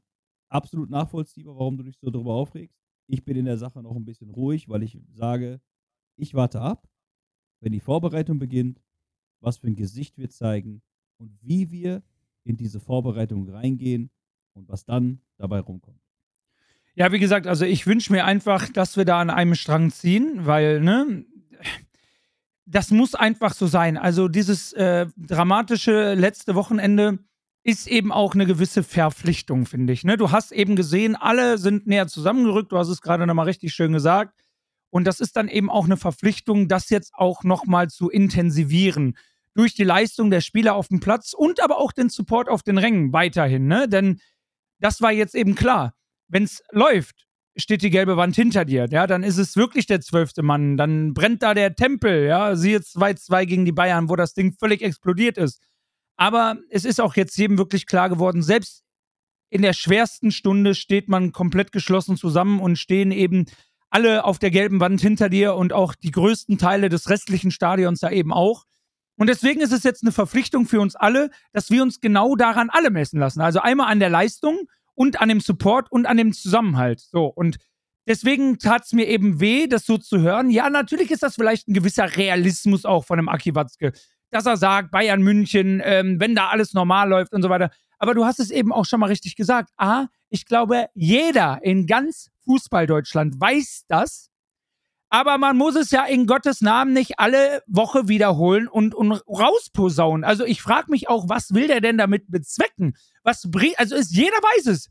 absolut 0.49 0.89
nachvollziehbar, 0.89 1.55
warum 1.55 1.77
du 1.77 1.83
dich 1.83 1.97
so 1.97 2.09
darüber 2.09 2.33
aufregst. 2.33 2.79
Ich 3.07 3.25
bin 3.25 3.35
in 3.37 3.45
der 3.45 3.57
Sache 3.57 3.81
noch 3.81 3.95
ein 3.95 4.05
bisschen 4.05 4.29
ruhig, 4.29 4.69
weil 4.69 4.83
ich 4.83 4.99
sage, 5.11 5.61
ich 6.15 6.33
warte 6.33 6.61
ab, 6.61 6.87
wenn 7.63 7.71
die 7.71 7.79
Vorbereitung 7.79 8.39
beginnt, 8.39 8.81
was 9.39 9.57
für 9.57 9.67
ein 9.67 9.75
Gesicht 9.75 10.17
wir 10.17 10.29
zeigen 10.29 10.81
und 11.17 11.31
wie 11.41 11.71
wir 11.71 12.03
in 12.43 12.57
diese 12.57 12.79
Vorbereitung 12.79 13.49
reingehen 13.49 14.09
und 14.53 14.67
was 14.67 14.85
dann 14.85 15.21
dabei 15.37 15.59
rumkommt. 15.59 15.99
Ja, 16.95 17.11
wie 17.11 17.19
gesagt, 17.19 17.47
also 17.47 17.65
ich 17.65 17.87
wünsche 17.87 18.11
mir 18.11 18.25
einfach, 18.25 18.69
dass 18.69 18.97
wir 18.97 19.05
da 19.05 19.19
an 19.19 19.29
einem 19.29 19.55
Strang 19.55 19.91
ziehen, 19.91 20.45
weil, 20.45 20.79
ne, 20.81 21.25
das 22.65 22.91
muss 22.91 23.15
einfach 23.15 23.53
so 23.53 23.65
sein. 23.65 23.97
Also 23.97 24.27
dieses 24.27 24.73
äh, 24.73 25.07
dramatische 25.17 26.13
letzte 26.13 26.55
Wochenende 26.55 27.19
ist 27.63 27.87
eben 27.87 28.11
auch 28.11 28.33
eine 28.35 28.45
gewisse 28.45 28.83
Verpflichtung, 28.83 29.65
finde 29.65 29.93
ich. 29.93 30.03
Ne? 30.03 30.17
Du 30.17 30.31
hast 30.31 30.51
eben 30.51 30.75
gesehen, 30.75 31.15
alle 31.15 31.57
sind 31.57 31.87
näher 31.87 32.07
zusammengerückt, 32.07 32.71
du 32.71 32.77
hast 32.77 32.89
es 32.89 33.01
gerade 33.01 33.25
nochmal 33.25 33.45
richtig 33.45 33.73
schön 33.73 33.93
gesagt. 33.93 34.42
Und 34.93 35.05
das 35.05 35.19
ist 35.19 35.35
dann 35.37 35.47
eben 35.47 35.71
auch 35.71 35.85
eine 35.85 35.97
Verpflichtung, 35.97 36.67
das 36.67 36.91
jetzt 36.91 37.15
auch 37.15 37.43
nochmal 37.43 37.89
zu 37.89 38.11
intensivieren. 38.11 39.17
Durch 39.55 39.73
die 39.73 39.83
Leistung 39.83 40.29
der 40.29 40.41
Spieler 40.41 40.75
auf 40.75 40.87
dem 40.87 40.99
Platz 40.99 41.33
und 41.33 41.63
aber 41.63 41.79
auch 41.79 41.91
den 41.91 42.09
Support 42.09 42.47
auf 42.47 42.61
den 42.61 42.77
Rängen 42.77 43.11
weiterhin. 43.11 43.65
Ne? 43.65 43.89
Denn 43.89 44.21
das 44.79 45.01
war 45.01 45.11
jetzt 45.11 45.33
eben 45.33 45.55
klar. 45.55 45.95
Wenn 46.27 46.43
es 46.43 46.61
läuft, 46.71 47.25
steht 47.55 47.81
die 47.81 47.89
gelbe 47.89 48.17
Wand 48.17 48.35
hinter 48.35 48.65
dir. 48.65 48.85
Ja, 48.91 49.07
dann 49.07 49.23
ist 49.23 49.39
es 49.39 49.55
wirklich 49.55 49.87
der 49.87 49.99
zwölfte 49.99 50.43
Mann. 50.43 50.77
Dann 50.77 51.15
brennt 51.15 51.41
da 51.41 51.55
der 51.55 51.75
Tempel. 51.75 52.27
Ja, 52.27 52.55
siehe 52.55 52.77
2-2 52.77 53.47
gegen 53.47 53.65
die 53.65 53.71
Bayern, 53.71 54.09
wo 54.09 54.15
das 54.15 54.35
Ding 54.35 54.53
völlig 54.59 54.83
explodiert 54.83 55.39
ist. 55.39 55.59
Aber 56.17 56.57
es 56.69 56.85
ist 56.85 57.01
auch 57.01 57.15
jetzt 57.15 57.35
jedem 57.35 57.57
wirklich 57.57 57.87
klar 57.87 58.09
geworden, 58.09 58.43
selbst 58.43 58.83
in 59.49 59.63
der 59.63 59.73
schwersten 59.73 60.29
Stunde 60.29 60.75
steht 60.75 61.09
man 61.09 61.31
komplett 61.31 61.71
geschlossen 61.71 62.15
zusammen 62.15 62.59
und 62.59 62.77
stehen 62.77 63.11
eben 63.11 63.47
alle 63.93 64.25
auf 64.25 64.39
der 64.39 64.49
gelben 64.49 64.79
Wand 64.79 65.01
hinter 65.01 65.29
dir 65.29 65.55
und 65.55 65.71
auch 65.71 65.93
die 65.93 66.11
größten 66.11 66.57
Teile 66.57 66.89
des 66.89 67.09
restlichen 67.09 67.51
Stadions 67.51 67.99
da 67.99 68.09
eben 68.09 68.33
auch. 68.33 68.65
Und 69.17 69.27
deswegen 69.27 69.61
ist 69.61 69.71
es 69.71 69.83
jetzt 69.83 70.01
eine 70.01 70.11
Verpflichtung 70.11 70.65
für 70.65 70.81
uns 70.81 70.95
alle, 70.95 71.29
dass 71.51 71.69
wir 71.69 71.83
uns 71.83 71.99
genau 71.99 72.35
daran 72.35 72.71
alle 72.71 72.89
messen 72.89 73.19
lassen. 73.19 73.41
Also 73.41 73.59
einmal 73.59 73.91
an 73.91 73.99
der 73.99 74.09
Leistung 74.09 74.67
und 74.95 75.21
an 75.21 75.29
dem 75.29 75.39
Support 75.39 75.91
und 75.91 76.07
an 76.07 76.17
dem 76.17 76.33
Zusammenhalt. 76.33 77.01
So, 77.01 77.25
und 77.25 77.57
deswegen 78.07 78.57
tat 78.57 78.85
es 78.85 78.93
mir 78.93 79.07
eben 79.07 79.39
weh, 79.39 79.67
das 79.67 79.85
so 79.85 79.99
zu 79.99 80.19
hören. 80.19 80.49
Ja, 80.49 80.71
natürlich 80.71 81.11
ist 81.11 81.21
das 81.21 81.35
vielleicht 81.35 81.67
ein 81.67 81.75
gewisser 81.75 82.17
Realismus 82.17 82.85
auch 82.85 83.05
von 83.05 83.17
dem 83.17 83.29
Aki 83.29 83.53
Watzke, 83.53 83.93
dass 84.31 84.47
er 84.47 84.57
sagt, 84.57 84.89
Bayern 84.89 85.21
München, 85.21 85.83
ähm, 85.85 86.19
wenn 86.19 86.33
da 86.33 86.47
alles 86.47 86.73
normal 86.73 87.09
läuft 87.09 87.33
und 87.33 87.43
so 87.43 87.49
weiter. 87.49 87.69
Aber 88.03 88.15
du 88.15 88.25
hast 88.25 88.41
es 88.41 88.51
eben 88.51 88.73
auch 88.73 88.83
schon 88.83 88.99
mal 88.99 89.05
richtig 89.05 89.37
gesagt. 89.37 89.69
A, 89.77 90.07
ich 90.27 90.45
glaube, 90.45 90.87
jeder 90.93 91.61
in 91.63 91.87
ganz 91.87 92.31
Fußball-Deutschland 92.43 93.39
weiß 93.39 93.85
das. 93.87 94.29
Aber 95.07 95.37
man 95.37 95.55
muss 95.55 95.77
es 95.77 95.89
ja 95.89 96.03
in 96.03 96.27
Gottes 96.27 96.59
Namen 96.59 96.91
nicht 96.91 97.17
alle 97.19 97.63
Woche 97.65 98.09
wiederholen 98.09 98.67
und, 98.67 98.93
und 98.93 99.13
rausposaunen. 99.25 100.25
Also 100.25 100.43
ich 100.43 100.61
frage 100.61 100.91
mich 100.91 101.07
auch, 101.07 101.29
was 101.29 101.53
will 101.53 101.67
der 101.67 101.79
denn 101.79 101.97
damit 101.97 102.29
bezwecken? 102.29 102.97
Was 103.23 103.49
bringt, 103.49 103.79
also 103.79 103.95
ist, 103.95 104.11
jeder 104.11 104.35
weiß 104.35 104.65
es. 104.65 104.89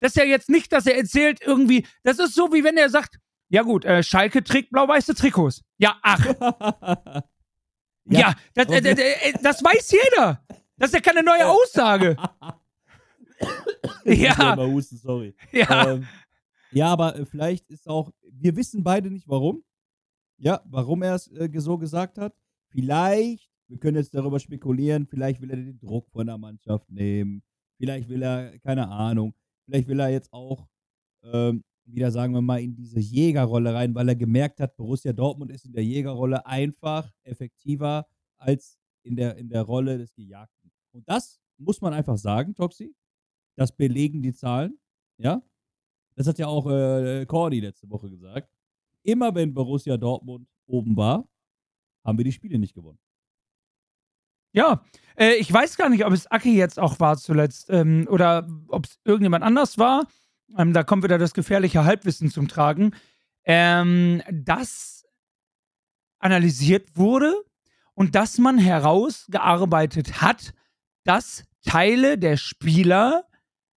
Das 0.00 0.12
ist 0.12 0.16
ja 0.16 0.24
jetzt 0.24 0.48
nicht, 0.48 0.72
dass 0.72 0.86
er 0.86 0.96
erzählt 0.96 1.42
irgendwie, 1.44 1.86
das 2.02 2.18
ist 2.18 2.34
so, 2.34 2.50
wie 2.54 2.64
wenn 2.64 2.78
er 2.78 2.88
sagt, 2.88 3.18
ja 3.50 3.60
gut, 3.60 3.84
äh, 3.84 4.02
Schalke 4.02 4.42
trägt 4.42 4.70
blau-weiße 4.70 5.14
Trikots. 5.14 5.60
Ja, 5.76 5.98
ach, 6.00 6.24
ja, 8.06 8.34
das, 8.54 8.68
äh, 8.68 8.78
äh, 8.78 8.92
äh, 8.92 9.32
das 9.42 9.62
weiß 9.62 9.90
jeder. 9.90 10.42
Das 10.76 10.90
ist 10.90 10.94
ja 10.94 11.00
keine 11.00 11.22
neue 11.22 11.48
Aussage. 11.48 12.16
Ja. 14.04 14.56
husten, 14.56 14.96
sorry. 14.96 15.34
Ja, 15.52 15.94
Ähm, 15.94 16.06
ja, 16.72 16.88
aber 16.88 17.16
äh, 17.16 17.24
vielleicht 17.24 17.70
ist 17.70 17.88
auch, 17.88 18.10
wir 18.22 18.56
wissen 18.56 18.82
beide 18.82 19.10
nicht 19.10 19.28
warum. 19.28 19.64
Ja, 20.38 20.60
warum 20.66 21.02
er 21.02 21.14
es 21.14 21.28
äh, 21.32 21.48
so 21.56 21.78
gesagt 21.78 22.18
hat. 22.18 22.34
Vielleicht, 22.68 23.50
wir 23.68 23.78
können 23.78 23.96
jetzt 23.96 24.14
darüber 24.14 24.40
spekulieren, 24.40 25.06
vielleicht 25.06 25.40
will 25.40 25.50
er 25.50 25.56
den 25.56 25.78
Druck 25.78 26.10
von 26.10 26.26
der 26.26 26.38
Mannschaft 26.38 26.90
nehmen. 26.90 27.42
Vielleicht 27.76 28.08
will 28.08 28.22
er, 28.22 28.58
keine 28.60 28.88
Ahnung, 28.88 29.34
vielleicht 29.64 29.88
will 29.88 30.00
er 30.00 30.08
jetzt 30.10 30.32
auch 30.32 30.66
ähm, 31.22 31.64
wieder, 31.84 32.10
sagen 32.10 32.34
wir 32.34 32.42
mal, 32.42 32.60
in 32.60 32.74
diese 32.74 32.98
Jägerrolle 32.98 33.74
rein, 33.74 33.94
weil 33.94 34.08
er 34.08 34.16
gemerkt 34.16 34.60
hat, 34.60 34.76
Borussia 34.76 35.12
Dortmund 35.12 35.50
ist 35.50 35.66
in 35.66 35.72
der 35.72 35.84
Jägerrolle 35.84 36.44
einfach 36.46 37.10
effektiver 37.22 38.06
als 38.36 38.78
in 39.02 39.16
der, 39.16 39.36
in 39.36 39.48
der 39.48 39.62
Rolle 39.62 39.98
des 39.98 40.14
Gejagten. 40.14 40.63
Und 40.94 41.08
das 41.08 41.40
muss 41.58 41.80
man 41.80 41.92
einfach 41.92 42.16
sagen, 42.16 42.54
Toxi. 42.54 42.94
Das 43.56 43.72
belegen 43.76 44.22
die 44.22 44.32
Zahlen. 44.32 44.78
Ja, 45.18 45.42
das 46.16 46.26
hat 46.26 46.38
ja 46.38 46.46
auch 46.46 46.66
äh, 46.68 47.26
Cordy 47.26 47.60
letzte 47.60 47.88
Woche 47.90 48.10
gesagt. 48.10 48.48
Immer 49.02 49.34
wenn 49.34 49.52
Borussia 49.54 49.96
Dortmund 49.96 50.48
oben 50.66 50.96
war, 50.96 51.28
haben 52.04 52.18
wir 52.18 52.24
die 52.24 52.32
Spiele 52.32 52.58
nicht 52.58 52.74
gewonnen. 52.74 52.98
ja. 54.52 54.84
Äh, 55.16 55.34
ich 55.36 55.52
weiß 55.52 55.76
gar 55.76 55.88
nicht, 55.88 56.04
ob 56.04 56.12
es 56.12 56.26
Aki 56.26 56.56
jetzt 56.56 56.78
auch 56.78 56.98
war 56.98 57.16
zuletzt 57.16 57.70
ähm, 57.70 58.08
oder 58.10 58.48
ob 58.68 58.86
es 58.86 58.98
irgendjemand 59.04 59.44
anders 59.44 59.78
war. 59.78 60.06
Ähm, 60.56 60.72
da 60.72 60.82
kommt 60.82 61.04
wieder 61.04 61.18
das 61.18 61.34
gefährliche 61.34 61.84
Halbwissen 61.84 62.30
zum 62.30 62.48
Tragen. 62.48 62.94
Ähm, 63.44 64.22
das 64.32 65.04
analysiert 66.18 66.96
wurde 66.96 67.34
und 67.94 68.14
dass 68.14 68.38
man 68.38 68.58
herausgearbeitet 68.58 70.20
hat, 70.20 70.54
dass 71.04 71.44
Teile 71.64 72.18
der 72.18 72.36
Spieler 72.36 73.24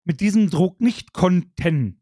mit 0.03 0.19
diesem 0.21 0.49
Druck 0.49 0.81
nicht 0.81 1.13
konnten. 1.13 2.01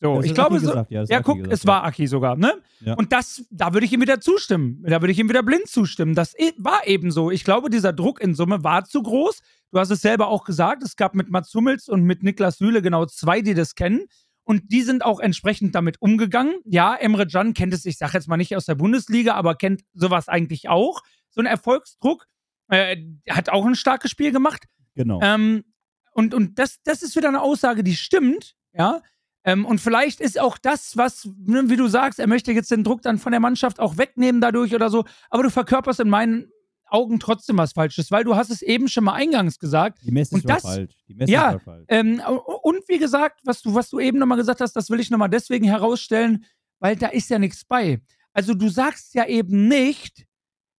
So, 0.00 0.16
Das 0.16 0.26
ich 0.26 0.34
glaube, 0.34 0.60
so, 0.60 0.74
ja, 0.90 1.04
ja, 1.04 1.22
guck, 1.22 1.38
gesagt, 1.38 1.52
es 1.52 1.62
ja. 1.62 1.68
war 1.68 1.84
Aki 1.84 2.06
sogar, 2.06 2.36
ne? 2.36 2.52
Ja. 2.80 2.94
Und 2.94 3.12
das, 3.12 3.46
da 3.50 3.72
würde 3.72 3.86
ich 3.86 3.92
ihm 3.92 4.02
wieder 4.02 4.20
zustimmen. 4.20 4.82
Da 4.86 5.00
würde 5.00 5.10
ich 5.10 5.18
ihm 5.18 5.28
wieder 5.28 5.42
blind 5.42 5.68
zustimmen. 5.68 6.14
Das 6.14 6.38
e- 6.38 6.52
war 6.58 6.86
eben 6.86 7.10
so. 7.10 7.30
Ich 7.30 7.44
glaube, 7.44 7.70
dieser 7.70 7.94
Druck 7.94 8.20
in 8.20 8.34
Summe 8.34 8.62
war 8.62 8.84
zu 8.84 9.02
groß. 9.02 9.40
Du 9.72 9.78
hast 9.78 9.90
es 9.90 10.02
selber 10.02 10.28
auch 10.28 10.44
gesagt. 10.44 10.82
Es 10.82 10.96
gab 10.96 11.14
mit 11.14 11.30
Mats 11.30 11.52
Hummels 11.54 11.88
und 11.88 12.02
mit 12.02 12.22
Niklas 12.22 12.58
Süle 12.58 12.82
genau 12.82 13.06
zwei, 13.06 13.40
die 13.40 13.54
das 13.54 13.74
kennen. 13.74 14.06
Und 14.44 14.70
die 14.70 14.82
sind 14.82 15.02
auch 15.04 15.18
entsprechend 15.18 15.74
damit 15.74 16.00
umgegangen. 16.00 16.54
Ja, 16.64 16.94
Emre 16.94 17.26
Can 17.26 17.54
kennt 17.54 17.72
es, 17.72 17.84
ich 17.84 17.96
sage 17.96 18.12
jetzt 18.14 18.28
mal 18.28 18.36
nicht 18.36 18.54
aus 18.54 18.66
der 18.66 18.76
Bundesliga, 18.76 19.34
aber 19.34 19.54
kennt 19.54 19.82
sowas 19.94 20.28
eigentlich 20.28 20.68
auch. 20.68 21.00
So 21.30 21.40
ein 21.40 21.46
Erfolgsdruck. 21.46 22.26
Äh, 22.68 22.96
hat 23.30 23.48
auch 23.48 23.64
ein 23.64 23.74
starkes 23.74 24.10
Spiel 24.10 24.32
gemacht. 24.32 24.64
Genau. 24.94 25.20
Ähm, 25.22 25.64
und 26.12 26.34
und 26.34 26.58
das, 26.58 26.82
das 26.82 27.02
ist 27.02 27.16
wieder 27.16 27.28
eine 27.28 27.42
Aussage, 27.42 27.84
die 27.84 27.94
stimmt, 27.94 28.56
ja. 28.72 29.02
Ähm, 29.44 29.64
und 29.64 29.80
vielleicht 29.80 30.20
ist 30.20 30.40
auch 30.40 30.58
das, 30.58 30.96
was, 30.96 31.28
ne, 31.38 31.70
wie 31.70 31.76
du 31.76 31.86
sagst, 31.86 32.18
er 32.18 32.26
möchte 32.26 32.50
jetzt 32.50 32.70
den 32.72 32.82
Druck 32.82 33.02
dann 33.02 33.18
von 33.18 33.30
der 33.30 33.40
Mannschaft 33.40 33.78
auch 33.78 33.96
wegnehmen 33.96 34.40
dadurch 34.40 34.74
oder 34.74 34.90
so, 34.90 35.04
aber 35.30 35.44
du 35.44 35.50
verkörperst 35.50 36.00
in 36.00 36.08
meinen 36.08 36.50
Augen 36.88 37.20
trotzdem 37.20 37.56
was 37.56 37.72
Falsches, 37.72 38.10
weil 38.10 38.24
du 38.24 38.34
hast 38.34 38.50
es 38.50 38.62
eben 38.62 38.88
schon 38.88 39.04
mal 39.04 39.14
eingangs 39.14 39.58
gesagt. 39.58 39.98
Die 40.02 40.10
Message 40.10 40.44
und 40.44 40.50
war 40.50 40.60
falsch. 40.60 40.94
Die 41.08 41.14
Message 41.14 41.32
ja, 41.32 41.52
war 41.52 41.60
falsch. 41.60 41.86
Ähm, 41.88 42.20
und 42.62 42.88
wie 42.88 42.98
gesagt, 42.98 43.40
was 43.44 43.62
du, 43.62 43.74
was 43.74 43.88
du 43.88 44.00
eben 44.00 44.18
nochmal 44.18 44.38
gesagt 44.38 44.60
hast, 44.60 44.74
das 44.74 44.90
will 44.90 44.98
ich 44.98 45.10
nochmal 45.10 45.30
deswegen 45.30 45.66
herausstellen, 45.66 46.44
weil 46.80 46.96
da 46.96 47.08
ist 47.08 47.30
ja 47.30 47.38
nichts 47.38 47.64
bei. 47.64 48.00
Also 48.32 48.54
du 48.54 48.68
sagst 48.68 49.14
ja 49.14 49.26
eben 49.26 49.68
nicht, 49.68 50.25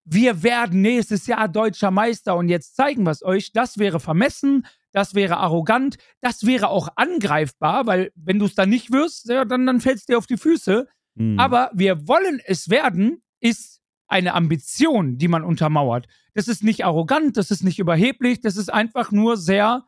wir 0.10 0.42
werden 0.42 0.82
nächstes 0.82 1.28
Jahr 1.28 1.50
deutscher 1.50 1.92
Meister 1.92 2.38
und 2.38 2.48
jetzt 2.48 2.76
zeigen 2.78 3.04
wir 3.04 3.12
es 3.12 3.24
euch. 3.24 3.52
Das 3.52 3.78
wäre 3.78 4.00
vermessen, 4.00 4.66
das 4.94 5.16
wäre 5.16 5.38
arrogant, 5.38 5.98
das 6.22 6.46
wäre 6.46 6.70
auch 6.70 6.88
angreifbar, 6.96 7.86
weil 7.88 8.12
wenn 8.16 8.40
du 8.40 8.46
es 8.46 8.56
dann 8.56 8.70
nicht 8.70 8.92
wirst, 8.92 9.28
ja, 9.30 9.44
dann, 9.44 9.66
dann 9.66 9.82
fällst 9.82 10.08
dir 10.08 10.18
auf 10.18 10.26
die 10.26 10.38
Füße. 10.38 10.88
Mhm. 11.16 11.38
Aber 11.38 11.72
wir 11.74 12.08
wollen 12.08 12.40
es 12.46 12.70
werden, 12.70 13.22
ist 13.42 13.82
eine 14.08 14.34
Ambition, 14.34 15.18
die 15.18 15.28
man 15.28 15.44
untermauert. 15.44 16.08
Das 16.34 16.48
ist 16.48 16.64
nicht 16.64 16.86
arrogant, 16.86 17.36
das 17.36 17.52
ist 17.52 17.64
nicht 17.64 17.78
überheblich, 17.78 18.40
das 18.40 18.56
ist 18.56 18.74
einfach 18.74 19.12
nur 19.12 19.36
sehr 19.36 19.84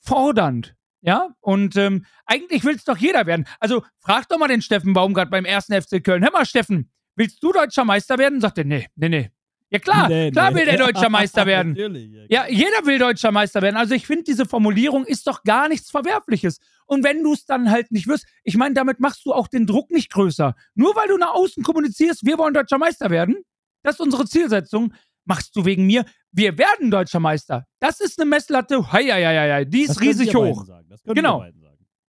fordernd. 0.00 0.76
Ja, 1.00 1.34
und 1.40 1.76
ähm, 1.76 2.04
eigentlich 2.26 2.64
will 2.64 2.76
es 2.76 2.84
doch 2.84 2.96
jeder 2.96 3.26
werden. 3.26 3.46
Also 3.60 3.82
frag 4.00 4.28
doch 4.28 4.38
mal 4.38 4.48
den 4.48 4.62
Steffen 4.62 4.92
Baumgart 4.92 5.30
beim 5.30 5.44
ersten 5.44 5.80
FC 5.80 6.02
Köln. 6.02 6.22
Hör 6.22 6.32
mal, 6.32 6.46
Steffen, 6.46 6.90
willst 7.14 7.42
du 7.42 7.52
deutscher 7.52 7.84
Meister 7.84 8.18
werden? 8.18 8.40
Sagt 8.40 8.58
er, 8.58 8.64
nee, 8.64 8.86
nee, 8.96 9.08
nee. 9.08 9.30
Ja 9.70 9.78
klar, 9.78 10.08
Nee, 10.08 10.30
klar 10.30 10.50
nee. 10.50 10.58
will 10.60 10.64
der 10.66 10.76
deutscher 10.78 11.08
Meister 11.08 11.46
werden. 11.46 11.74
Ja, 12.28 12.46
jeder 12.48 12.84
will 12.84 12.98
deutscher 12.98 13.32
Meister 13.32 13.60
werden. 13.60 13.76
Also 13.76 13.94
ich 13.94 14.06
finde, 14.06 14.24
diese 14.24 14.46
Formulierung 14.46 15.04
ist 15.04 15.26
doch 15.26 15.42
gar 15.42 15.68
nichts 15.68 15.90
Verwerfliches. 15.90 16.58
Und 16.86 17.02
wenn 17.04 17.22
du 17.22 17.32
es 17.32 17.44
dann 17.44 17.70
halt 17.70 17.90
nicht 17.90 18.06
wirst, 18.06 18.26
ich 18.44 18.56
meine, 18.56 18.74
damit 18.74 19.00
machst 19.00 19.24
du 19.26 19.32
auch 19.32 19.48
den 19.48 19.66
Druck 19.66 19.90
nicht 19.90 20.10
größer. 20.10 20.54
Nur 20.74 20.94
weil 20.96 21.08
du 21.08 21.16
nach 21.16 21.34
außen 21.34 21.62
kommunizierst, 21.62 22.24
wir 22.24 22.38
wollen 22.38 22.54
deutscher 22.54 22.78
Meister 22.78 23.10
werden, 23.10 23.36
das 23.82 23.96
ist 23.96 24.00
unsere 24.00 24.26
Zielsetzung, 24.26 24.94
machst 25.24 25.56
du 25.56 25.64
wegen 25.64 25.86
mir, 25.86 26.04
wir 26.32 26.56
werden 26.58 26.90
deutscher 26.90 27.20
Meister. 27.20 27.66
Das 27.80 28.00
ist 28.00 28.20
eine 28.20 28.28
Messlatte, 28.28 28.92
hei, 28.92 29.04
hei, 29.04 29.24
hei, 29.24 29.52
hei, 29.52 29.64
die 29.64 29.82
ist 29.82 30.00
riesig 30.00 30.34
hoch. 30.34 30.64
Genau. 31.04 31.44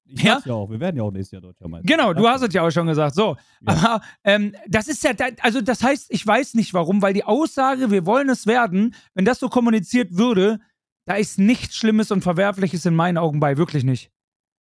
Ich 0.06 0.24
Ja. 0.24 0.42
ja 0.44 0.54
auch. 0.54 0.70
Wir 0.70 0.80
werden 0.80 0.98
ja 0.98 1.04
auch 1.04 1.12
nächstes 1.12 1.32
Jahr 1.32 1.42
Deutscher 1.42 1.68
Meister. 1.68 1.86
Genau, 1.88 2.14
du 2.14 2.28
hast 2.28 2.42
es 2.42 2.54
ja 2.54 2.66
auch 2.66 2.72
schon 2.72 2.88
gesagt. 2.88 3.16
So. 3.16 3.36
Ja. 3.62 3.74
Aber 3.74 4.02
ähm, 4.24 4.54
das 4.68 4.88
ist 4.88 5.04
ja, 5.04 5.12
also 5.42 5.62
das 5.62 5.82
heißt, 5.82 6.08
ich 6.12 6.26
weiß 6.26 6.56
nicht 6.56 6.74
warum, 6.74 7.02
weil 7.02 7.14
die 7.14 7.24
Aussage, 7.24 7.90
wir 7.92 8.06
wollen 8.06 8.30
es 8.30 8.46
werden, 8.46 8.96
wenn 9.14 9.26
das 9.26 9.40
so 9.40 9.50
kommuniziert 9.50 10.18
würde, 10.18 10.60
da 11.06 11.16
ist 11.16 11.40
nichts 11.40 11.76
Schlimmes 11.76 12.12
und 12.12 12.22
Verwerfliches 12.22 12.86
in 12.86 12.96
meinen 12.96 13.18
Augen 13.18 13.40
bei. 13.40 13.58
Wirklich 13.58 13.84
nicht. 13.84 14.12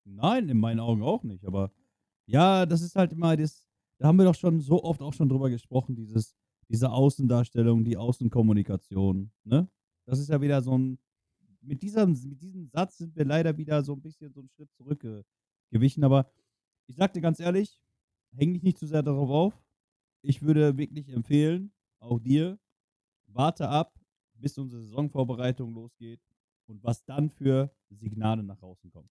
Nein, 0.06 0.49
in 0.49 0.60
meinen 0.60 0.79
Augen 0.79 1.01
auch 1.01 1.23
nicht. 1.23 1.45
Aber 1.45 1.71
ja, 2.25 2.65
das 2.65 2.82
ist 2.82 2.95
halt 2.95 3.13
immer 3.13 3.36
das. 3.38 3.63
Da 3.99 4.08
haben 4.08 4.17
wir 4.17 4.25
doch 4.25 4.36
schon 4.36 4.60
so 4.60 4.84
oft 4.84 5.01
auch 5.01 5.13
schon 5.13 5.29
drüber 5.29 5.49
gesprochen, 5.49 5.95
dieses, 5.95 6.36
diese 6.67 6.91
Außendarstellung, 6.91 7.86
die 7.86 7.95
Außenkommunikation. 7.97 9.32
Ne? 9.45 9.69
Das 10.06 10.19
ist 10.19 10.29
ja 10.29 10.41
wieder 10.41 10.62
so 10.62 10.77
ein. 10.77 10.99
Mit 11.63 11.82
diesem, 11.82 12.12
mit 12.12 12.41
diesem 12.41 12.67
Satz 12.67 12.97
sind 12.97 13.15
wir 13.15 13.26
leider 13.26 13.58
wieder 13.58 13.84
so 13.84 13.93
ein 13.93 14.02
bisschen 14.02 14.34
so 14.34 14.41
einen 14.41 14.49
Schritt 14.49 14.69
zurückgewichen. 14.73 16.04
Aber 16.04 16.30
ich 16.88 16.95
sag 16.95 17.13
dir 17.13 17.21
ganz 17.21 17.39
ehrlich, 17.39 17.80
häng 18.36 18.54
dich 18.54 18.63
nicht 18.63 18.78
zu 18.78 18.88
sehr 18.88 19.04
darauf 19.04 19.30
auf. 19.30 19.63
Ich 20.21 20.41
würde 20.41 20.78
wirklich 20.78 21.10
empfehlen, 21.10 21.71
auch 21.99 22.19
dir, 22.19 22.60
warte 23.28 23.69
ab, 23.69 23.93
bis 24.36 24.58
unsere 24.58 24.82
Saisonvorbereitung 24.84 25.73
losgeht 25.73 26.21
und 26.67 26.84
was 26.84 27.04
dann 27.06 27.30
für 27.30 27.73
Signale 27.89 28.43
nach 28.43 28.62
außen 28.62 28.91
kommen. 28.91 29.10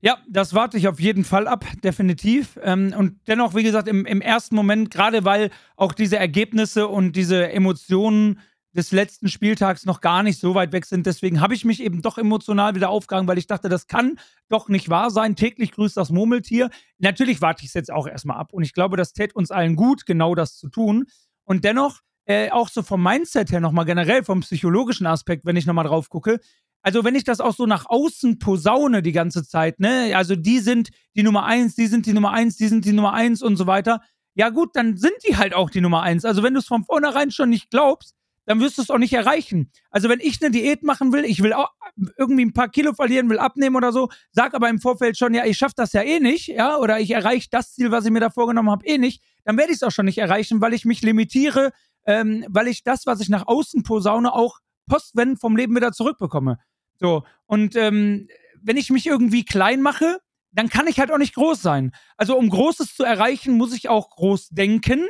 Ja, 0.00 0.18
das 0.28 0.52
warte 0.54 0.76
ich 0.76 0.88
auf 0.88 1.00
jeden 1.00 1.24
Fall 1.24 1.48
ab, 1.48 1.64
definitiv. 1.82 2.58
Ähm, 2.62 2.94
und 2.96 3.18
dennoch, 3.26 3.54
wie 3.54 3.62
gesagt, 3.62 3.88
im, 3.88 4.04
im 4.04 4.20
ersten 4.20 4.54
Moment, 4.54 4.90
gerade 4.90 5.24
weil 5.24 5.50
auch 5.74 5.92
diese 5.92 6.16
Ergebnisse 6.18 6.86
und 6.86 7.16
diese 7.16 7.50
Emotionen 7.50 8.40
des 8.76 8.92
letzten 8.92 9.28
Spieltags 9.28 9.86
noch 9.86 10.00
gar 10.00 10.22
nicht 10.22 10.38
so 10.38 10.54
weit 10.54 10.72
weg 10.72 10.84
sind, 10.84 11.06
deswegen 11.06 11.40
habe 11.40 11.54
ich 11.54 11.64
mich 11.64 11.82
eben 11.82 12.02
doch 12.02 12.18
emotional 12.18 12.74
wieder 12.74 12.90
aufgegangen, 12.90 13.26
weil 13.26 13.38
ich 13.38 13.46
dachte, 13.46 13.68
das 13.68 13.86
kann 13.86 14.18
doch 14.48 14.68
nicht 14.68 14.88
wahr 14.88 15.10
sein. 15.10 15.34
Täglich 15.34 15.72
grüßt 15.72 15.96
das 15.96 16.10
Murmeltier. 16.10 16.70
Natürlich 16.98 17.40
warte 17.40 17.62
ich 17.62 17.68
es 17.68 17.74
jetzt 17.74 17.90
auch 17.90 18.06
erstmal 18.06 18.36
ab. 18.36 18.52
Und 18.52 18.62
ich 18.62 18.72
glaube, 18.72 18.96
das 18.96 19.12
täte 19.12 19.34
uns 19.34 19.50
allen 19.50 19.76
gut, 19.76 20.06
genau 20.06 20.34
das 20.34 20.56
zu 20.56 20.68
tun. 20.68 21.06
Und 21.44 21.64
dennoch, 21.64 22.00
äh, 22.26 22.50
auch 22.50 22.68
so 22.68 22.82
vom 22.82 23.02
Mindset 23.02 23.50
her 23.52 23.60
nochmal 23.60 23.84
generell, 23.84 24.24
vom 24.24 24.40
psychologischen 24.40 25.06
Aspekt, 25.06 25.46
wenn 25.46 25.56
ich 25.56 25.66
nochmal 25.66 25.86
drauf 25.86 26.08
gucke, 26.10 26.40
also 26.82 27.02
wenn 27.02 27.16
ich 27.16 27.24
das 27.24 27.40
auch 27.40 27.54
so 27.54 27.66
nach 27.66 27.86
außen 27.88 28.38
posaune 28.38 29.02
die 29.02 29.12
ganze 29.12 29.44
Zeit, 29.44 29.80
ne, 29.80 30.12
also 30.14 30.36
die 30.36 30.60
sind 30.60 30.90
die 31.16 31.22
Nummer 31.22 31.44
eins, 31.44 31.74
die 31.74 31.86
sind 31.86 32.06
die 32.06 32.12
Nummer 32.12 32.30
eins, 32.32 32.56
die 32.56 32.68
sind 32.68 32.84
die 32.84 32.92
Nummer 32.92 33.12
eins 33.12 33.42
und 33.42 33.56
so 33.56 33.66
weiter, 33.66 34.02
ja 34.34 34.50
gut, 34.50 34.76
dann 34.76 34.96
sind 34.96 35.14
die 35.26 35.36
halt 35.36 35.54
auch 35.54 35.70
die 35.70 35.80
Nummer 35.80 36.02
eins. 36.02 36.24
Also 36.24 36.42
wenn 36.42 36.54
du 36.54 36.60
es 36.60 36.66
von 36.66 36.84
vornherein 36.84 37.30
schon 37.30 37.48
nicht 37.48 37.70
glaubst, 37.70 38.14
dann 38.46 38.60
wirst 38.60 38.78
du 38.78 38.82
es 38.82 38.90
auch 38.90 38.98
nicht 38.98 39.12
erreichen. 39.12 39.70
Also 39.90 40.08
wenn 40.08 40.20
ich 40.20 40.40
eine 40.40 40.50
Diät 40.50 40.82
machen 40.82 41.12
will, 41.12 41.24
ich 41.24 41.42
will 41.42 41.52
auch 41.52 41.70
irgendwie 42.16 42.44
ein 42.44 42.52
paar 42.52 42.68
Kilo 42.68 42.94
verlieren, 42.94 43.28
will 43.28 43.38
abnehmen 43.38 43.76
oder 43.76 43.92
so, 43.92 44.08
sag 44.30 44.54
aber 44.54 44.68
im 44.68 44.80
Vorfeld 44.80 45.18
schon, 45.18 45.34
ja, 45.34 45.44
ich 45.44 45.58
schaffe 45.58 45.74
das 45.76 45.92
ja 45.92 46.02
eh 46.02 46.20
nicht, 46.20 46.48
ja, 46.48 46.78
oder 46.78 47.00
ich 47.00 47.10
erreiche 47.10 47.48
das 47.50 47.74
Ziel, 47.74 47.90
was 47.90 48.04
ich 48.06 48.10
mir 48.10 48.20
da 48.20 48.30
vorgenommen 48.30 48.70
habe, 48.70 48.86
eh 48.86 48.98
nicht, 48.98 49.22
dann 49.44 49.58
werde 49.58 49.72
ich 49.72 49.76
es 49.76 49.82
auch 49.82 49.90
schon 49.90 50.06
nicht 50.06 50.18
erreichen, 50.18 50.60
weil 50.60 50.72
ich 50.72 50.84
mich 50.84 51.02
limitiere, 51.02 51.72
ähm, 52.06 52.46
weil 52.48 52.68
ich 52.68 52.82
das, 52.84 53.06
was 53.06 53.20
ich 53.20 53.28
nach 53.28 53.46
außen 53.46 53.82
posaune, 53.82 54.32
auch 54.32 54.60
postwendend 54.88 55.40
vom 55.40 55.56
Leben 55.56 55.74
wieder 55.74 55.92
zurückbekomme. 55.92 56.58
So, 56.98 57.24
und 57.46 57.76
ähm, 57.76 58.28
wenn 58.62 58.76
ich 58.76 58.90
mich 58.90 59.06
irgendwie 59.06 59.44
klein 59.44 59.82
mache, 59.82 60.18
dann 60.52 60.68
kann 60.70 60.86
ich 60.86 60.98
halt 60.98 61.10
auch 61.10 61.18
nicht 61.18 61.34
groß 61.34 61.60
sein. 61.60 61.92
Also 62.16 62.36
um 62.36 62.48
Großes 62.48 62.94
zu 62.94 63.04
erreichen, 63.04 63.56
muss 63.56 63.74
ich 63.74 63.88
auch 63.88 64.10
groß 64.10 64.48
denken 64.50 65.06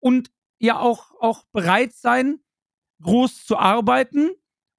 und 0.00 0.30
ja 0.58 0.78
auch, 0.78 1.10
auch 1.20 1.44
bereit 1.52 1.92
sein, 1.92 2.40
groß 3.02 3.44
zu 3.44 3.58
arbeiten 3.58 4.30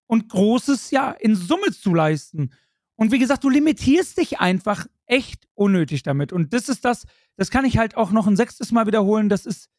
und 0.07 0.29
Großes 0.29 0.91
ja 0.91 1.11
in 1.11 1.35
Summe 1.35 1.71
zu 1.71 1.93
leisten. 1.93 2.51
Und 2.95 3.11
wie 3.11 3.19
gesagt, 3.19 3.43
du 3.43 3.49
limitierst 3.49 4.17
dich 4.17 4.39
einfach 4.39 4.85
echt 5.05 5.47
unnötig 5.53 6.03
damit. 6.03 6.33
Und 6.33 6.53
das 6.53 6.67
ist 6.67 6.83
das, 6.85 7.05
das 7.37 7.49
kann 7.49 7.65
ich 7.65 7.77
halt 7.77 7.95
auch 7.95 8.11
noch 8.11 8.27
ein 8.27 8.35
sechstes 8.35 8.71
Mal 8.71 8.87
wiederholen, 8.87 9.29
das 9.29 9.45
ist 9.45 9.69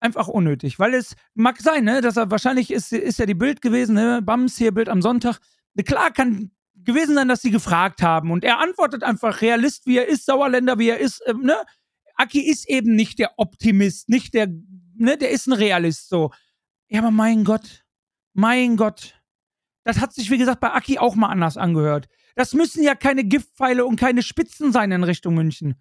einfach 0.00 0.28
unnötig. 0.28 0.78
Weil 0.78 0.94
es 0.94 1.14
mag 1.34 1.60
sein, 1.60 1.84
ne, 1.84 2.00
dass 2.00 2.16
er 2.16 2.30
wahrscheinlich 2.30 2.70
ist, 2.70 2.92
ist 2.92 3.18
ja 3.18 3.26
die 3.26 3.34
Bild 3.34 3.62
gewesen, 3.62 3.94
ne, 3.94 4.20
Bams 4.22 4.56
hier 4.56 4.72
Bild 4.72 4.88
am 4.88 5.02
Sonntag. 5.02 5.38
Klar 5.84 6.10
kann 6.10 6.50
gewesen 6.74 7.14
sein, 7.14 7.28
dass 7.28 7.42
sie 7.42 7.50
gefragt 7.50 8.02
haben. 8.02 8.30
Und 8.30 8.44
er 8.44 8.60
antwortet 8.60 9.02
einfach 9.02 9.40
Realist, 9.42 9.86
wie 9.86 9.98
er 9.98 10.06
ist, 10.08 10.26
Sauerländer, 10.26 10.78
wie 10.78 10.88
er 10.88 10.98
ist, 10.98 11.22
ähm, 11.26 11.42
ne? 11.42 11.56
Aki 12.16 12.40
ist 12.40 12.68
eben 12.68 12.96
nicht 12.96 13.18
der 13.18 13.38
Optimist, 13.38 14.08
nicht 14.08 14.32
der, 14.32 14.48
ne, 14.94 15.18
der 15.18 15.30
ist 15.30 15.46
ein 15.46 15.52
Realist 15.52 16.08
so. 16.08 16.30
Ja, 16.88 17.00
aber 17.00 17.10
mein 17.10 17.44
Gott, 17.44 17.84
mein 18.32 18.76
Gott. 18.76 19.20
Das 19.84 20.00
hat 20.00 20.12
sich, 20.12 20.30
wie 20.30 20.38
gesagt, 20.38 20.60
bei 20.60 20.72
Aki 20.72 20.98
auch 20.98 21.14
mal 21.14 21.28
anders 21.28 21.56
angehört. 21.56 22.08
Das 22.34 22.52
müssen 22.54 22.82
ja 22.82 22.94
keine 22.94 23.24
Giftpfeile 23.24 23.86
und 23.86 23.96
keine 23.96 24.22
Spitzen 24.22 24.72
sein 24.72 24.90
in 24.92 25.04
Richtung 25.04 25.34
München. 25.34 25.80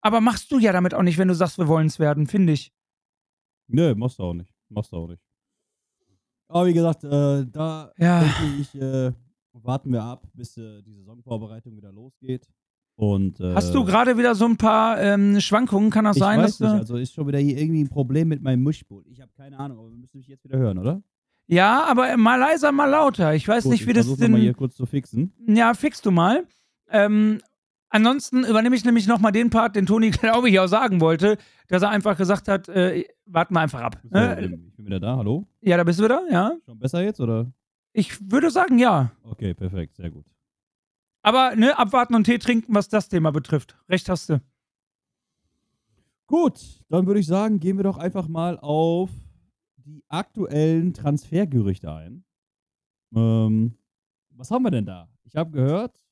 Aber 0.00 0.20
machst 0.20 0.50
du 0.50 0.58
ja 0.58 0.72
damit 0.72 0.94
auch 0.94 1.02
nicht, 1.02 1.18
wenn 1.18 1.28
du 1.28 1.34
sagst, 1.34 1.58
wir 1.58 1.68
wollen 1.68 1.86
es 1.86 1.98
werden, 1.98 2.26
finde 2.26 2.52
ich. 2.54 2.72
Nö, 3.68 3.94
machst 3.94 4.18
du 4.18 4.24
auch 4.24 4.34
nicht. 4.34 4.52
Machst 4.68 4.92
du 4.92 4.96
auch 4.96 5.06
nicht. 5.08 5.22
Aber 6.48 6.66
wie 6.66 6.74
gesagt, 6.74 7.04
äh, 7.04 7.46
da 7.46 7.92
Ja. 7.98 8.20
denke 8.24 8.56
ich, 8.60 8.74
äh, 8.74 9.12
warten 9.52 9.92
wir 9.92 10.02
ab, 10.02 10.26
bis 10.34 10.56
äh, 10.56 10.82
die 10.82 10.92
Saisonvorbereitung 10.94 11.76
wieder 11.76 11.92
losgeht. 11.92 12.48
Und, 13.02 13.40
äh, 13.40 13.52
Hast 13.56 13.74
du 13.74 13.84
gerade 13.84 14.16
wieder 14.16 14.36
so 14.36 14.44
ein 14.44 14.56
paar 14.56 15.00
ähm, 15.00 15.40
Schwankungen? 15.40 15.90
Kann 15.90 16.04
das 16.04 16.16
ich 16.16 16.22
sein, 16.22 16.38
weiß 16.38 16.58
dass 16.58 16.72
nicht, 16.72 16.80
also 16.82 16.96
ist 16.98 17.12
schon 17.12 17.26
wieder 17.26 17.40
hier 17.40 17.58
irgendwie 17.58 17.82
ein 17.82 17.88
Problem 17.88 18.28
mit 18.28 18.40
meinem 18.42 18.62
Mischpult. 18.62 19.08
Ich 19.08 19.20
habe 19.20 19.32
keine 19.36 19.58
Ahnung, 19.58 19.78
aber 19.80 19.90
wir 19.90 19.96
müssen 19.96 20.18
mich 20.18 20.28
jetzt 20.28 20.44
wieder 20.44 20.56
hören, 20.56 20.78
oder? 20.78 21.02
Ja, 21.48 21.82
aber 21.82 22.16
mal 22.16 22.36
leiser, 22.36 22.70
mal 22.70 22.86
lauter. 22.86 23.34
Ich 23.34 23.48
weiß 23.48 23.64
Gut, 23.64 23.72
nicht, 23.72 23.86
wie 23.86 23.90
ich 23.90 23.96
das 23.96 24.16
denn. 24.18 24.30
mal 24.30 24.40
hier 24.40 24.54
kurz 24.54 24.76
zu 24.76 24.86
fixen. 24.86 25.32
Ja, 25.48 25.74
fix 25.74 26.00
du 26.00 26.12
mal. 26.12 26.44
Ähm, 26.90 27.40
ansonsten 27.88 28.44
übernehme 28.44 28.76
ich 28.76 28.84
nämlich 28.84 29.08
nochmal 29.08 29.32
den 29.32 29.50
Part, 29.50 29.74
den 29.74 29.86
Toni, 29.86 30.10
glaube 30.12 30.48
ich, 30.48 30.60
auch 30.60 30.68
sagen 30.68 31.00
wollte, 31.00 31.38
dass 31.66 31.82
er 31.82 31.90
einfach 31.90 32.16
gesagt 32.16 32.46
hat, 32.46 32.68
äh, 32.68 33.02
warten 33.26 33.54
wir 33.54 33.60
einfach 33.62 33.80
ab. 33.80 33.98
So, 34.04 34.10
Ne? 34.16 34.42
ich 34.68 34.76
bin 34.76 34.86
wieder 34.86 35.00
da, 35.00 35.16
hallo? 35.16 35.44
Ja, 35.60 35.76
da 35.76 35.82
bist 35.82 35.98
du 35.98 36.04
wieder, 36.04 36.22
ja. 36.30 36.52
Schon 36.66 36.78
besser 36.78 37.02
jetzt, 37.02 37.18
oder? 37.20 37.50
Ich 37.92 38.30
würde 38.30 38.48
sagen, 38.52 38.78
ja. 38.78 39.10
Okay, 39.24 39.54
perfekt, 39.54 39.96
sehr 39.96 40.10
gut. 40.10 40.24
Aber 41.22 41.54
ne, 41.56 41.78
abwarten 41.78 42.14
und 42.14 42.24
Tee 42.24 42.38
trinken, 42.38 42.74
was 42.74 42.88
das 42.88 43.08
Thema 43.08 43.30
betrifft. 43.30 43.76
Recht 43.88 44.08
hast 44.08 44.28
du. 44.28 44.42
Gut, 46.26 46.82
dann 46.88 47.06
würde 47.06 47.20
ich 47.20 47.26
sagen, 47.26 47.60
gehen 47.60 47.76
wir 47.76 47.84
doch 47.84 47.98
einfach 47.98 48.26
mal 48.26 48.58
auf 48.58 49.10
die 49.76 50.02
aktuellen 50.08 50.94
Transfergerüchte 50.94 51.92
ein. 51.92 52.24
Ähm, 53.14 53.76
was 54.30 54.50
haben 54.50 54.62
wir 54.62 54.70
denn 54.70 54.86
da? 54.86 55.08
Ich 55.24 55.36
habe 55.36 55.50
gehört, 55.50 56.04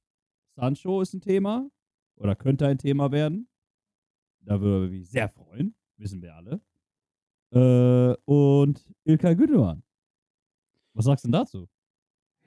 Sancho 0.56 1.00
ist 1.00 1.14
ein 1.14 1.20
Thema 1.20 1.70
oder 2.16 2.36
könnte 2.36 2.66
ein 2.66 2.78
Thema 2.78 3.10
werden. 3.12 3.48
Da 4.42 4.60
würde 4.60 4.86
ich 4.86 4.92
mich 4.92 5.10
sehr 5.10 5.28
freuen, 5.28 5.74
wissen 5.96 6.22
wir 6.22 6.34
alle. 6.34 6.60
Äh, 7.52 8.16
und 8.24 8.84
Ilkay 9.04 9.34
Gündogan. 9.34 9.82
Was 10.92 11.06
sagst 11.06 11.24
du 11.24 11.28
denn 11.28 11.32
dazu? 11.32 11.68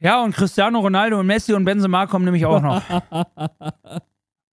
Ja, 0.03 0.21
und 0.21 0.35
Cristiano 0.35 0.79
Ronaldo 0.79 1.17
und 1.19 1.27
Messi 1.27 1.53
und 1.53 1.63
Benzema 1.63 2.07
kommen 2.07 2.25
nämlich 2.25 2.45
auch 2.45 2.61
noch. 2.61 2.83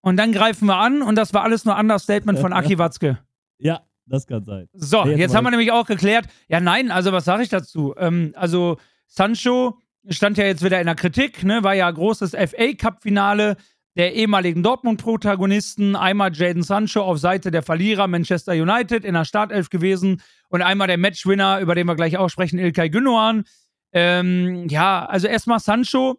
und 0.00 0.16
dann 0.16 0.30
greifen 0.30 0.66
wir 0.66 0.76
an 0.76 1.02
und 1.02 1.16
das 1.16 1.34
war 1.34 1.42
alles 1.42 1.64
nur 1.64 1.76
Understatement 1.76 2.38
von 2.38 2.52
Aki 2.52 2.78
Watzke. 2.78 3.18
ja, 3.58 3.80
das 4.06 4.26
kann 4.26 4.44
sein. 4.44 4.68
So, 4.72 5.04
Nee, 5.04 5.10
jetzt 5.10 5.20
jetzt 5.20 5.34
haben 5.34 5.44
wir 5.44 5.50
nämlich 5.50 5.72
auch 5.72 5.86
geklärt. 5.86 6.26
Ja, 6.48 6.60
nein, 6.60 6.92
also 6.92 7.10
was 7.12 7.24
sage 7.24 7.42
ich 7.42 7.48
dazu? 7.48 7.94
Ähm, 7.96 8.32
also 8.36 8.78
Sancho 9.08 9.78
stand 10.08 10.38
ja 10.38 10.44
jetzt 10.44 10.64
wieder 10.64 10.78
in 10.80 10.86
der 10.86 10.94
Kritik, 10.94 11.42
ne? 11.42 11.64
War 11.64 11.74
ja 11.74 11.90
großes 11.90 12.30
FA 12.30 12.72
Cup-Finale 12.78 13.56
der 13.96 14.14
ehemaligen 14.14 14.62
Dortmund-Protagonisten. 14.62 15.96
Einmal 15.96 16.32
Jaden 16.32 16.62
Sancho 16.62 17.02
auf 17.02 17.18
Seite 17.18 17.50
der 17.50 17.62
Verlierer 17.62 18.06
Manchester 18.06 18.52
United 18.52 19.04
in 19.04 19.14
der 19.14 19.24
Startelf 19.24 19.68
gewesen 19.68 20.22
und 20.48 20.62
einmal 20.62 20.86
der 20.86 20.98
Matchwinner, 20.98 21.58
über 21.60 21.74
den 21.74 21.86
wir 21.86 21.96
gleich 21.96 22.16
auch 22.16 22.28
sprechen, 22.28 22.58
Ilkay 22.60 22.88
Gündogan. 22.88 23.44
Ähm, 23.92 24.68
ja, 24.68 25.04
also 25.04 25.26
erstmal 25.26 25.60
Sancho, 25.60 26.18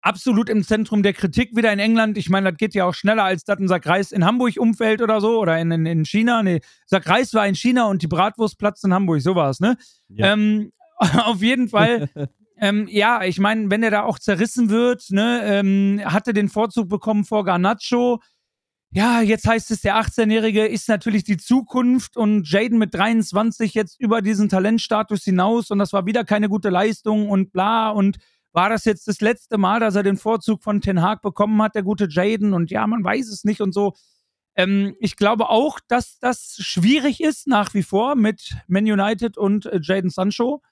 absolut 0.00 0.48
im 0.48 0.62
Zentrum 0.64 1.02
der 1.02 1.12
Kritik 1.12 1.56
wieder 1.56 1.72
in 1.72 1.78
England. 1.78 2.18
Ich 2.18 2.28
meine, 2.28 2.50
das 2.50 2.58
geht 2.58 2.74
ja 2.74 2.84
auch 2.84 2.94
schneller, 2.94 3.24
als 3.24 3.44
das 3.44 3.58
ein 3.58 3.68
Sack 3.68 3.86
Reis 3.86 4.12
in 4.12 4.24
Hamburg 4.24 4.54
umfällt 4.58 5.02
oder 5.02 5.20
so 5.20 5.38
oder 5.40 5.58
in, 5.58 5.70
in, 5.70 5.86
in 5.86 6.04
China. 6.04 6.42
Nee, 6.42 6.60
Sack 6.86 7.08
Reis 7.08 7.34
war 7.34 7.46
in 7.46 7.54
China 7.54 7.86
und 7.86 8.02
die 8.02 8.06
Bratwurst 8.06 8.58
platzt 8.58 8.84
in 8.84 8.94
Hamburg, 8.94 9.20
so 9.20 9.34
war 9.34 9.50
es, 9.50 9.60
ne? 9.60 9.76
Ja. 10.08 10.32
Ähm, 10.32 10.72
auf 11.24 11.42
jeden 11.42 11.68
Fall, 11.68 12.08
ähm, 12.58 12.86
ja, 12.88 13.24
ich 13.24 13.38
meine, 13.38 13.70
wenn 13.70 13.82
er 13.82 13.90
da 13.90 14.02
auch 14.04 14.18
zerrissen 14.18 14.70
wird, 14.70 15.10
ne, 15.10 15.40
ähm, 15.44 16.00
hatte 16.04 16.32
den 16.32 16.48
Vorzug 16.48 16.88
bekommen 16.88 17.24
vor 17.24 17.44
Garnacho. 17.44 18.20
Ja, 18.96 19.22
jetzt 19.22 19.44
heißt 19.44 19.72
es, 19.72 19.80
der 19.80 19.96
18-Jährige 19.96 20.66
ist 20.66 20.88
natürlich 20.88 21.24
die 21.24 21.36
Zukunft 21.36 22.16
und 22.16 22.48
Jaden 22.48 22.78
mit 22.78 22.94
23 22.94 23.74
jetzt 23.74 23.98
über 23.98 24.22
diesen 24.22 24.48
Talentstatus 24.48 25.24
hinaus 25.24 25.72
und 25.72 25.80
das 25.80 25.92
war 25.92 26.06
wieder 26.06 26.22
keine 26.22 26.48
gute 26.48 26.70
Leistung 26.70 27.28
und 27.28 27.50
bla 27.50 27.90
und 27.90 28.18
war 28.52 28.68
das 28.68 28.84
jetzt 28.84 29.08
das 29.08 29.20
letzte 29.20 29.58
Mal, 29.58 29.80
dass 29.80 29.96
er 29.96 30.04
den 30.04 30.16
Vorzug 30.16 30.62
von 30.62 30.80
Ten 30.80 31.02
Hag 31.02 31.22
bekommen 31.22 31.60
hat, 31.60 31.74
der 31.74 31.82
gute 31.82 32.06
Jaden 32.08 32.54
und 32.54 32.70
ja, 32.70 32.86
man 32.86 33.02
weiß 33.02 33.30
es 33.30 33.42
nicht 33.42 33.60
und 33.60 33.74
so. 33.74 33.94
Ähm, 34.54 34.94
ich 35.00 35.16
glaube 35.16 35.48
auch, 35.48 35.80
dass 35.88 36.20
das 36.20 36.54
schwierig 36.60 37.20
ist 37.20 37.48
nach 37.48 37.74
wie 37.74 37.82
vor 37.82 38.14
mit 38.14 38.54
Man 38.68 38.84
United 38.84 39.36
und 39.36 39.66
äh, 39.66 39.80
Jaden 39.82 40.10
Sancho. 40.10 40.62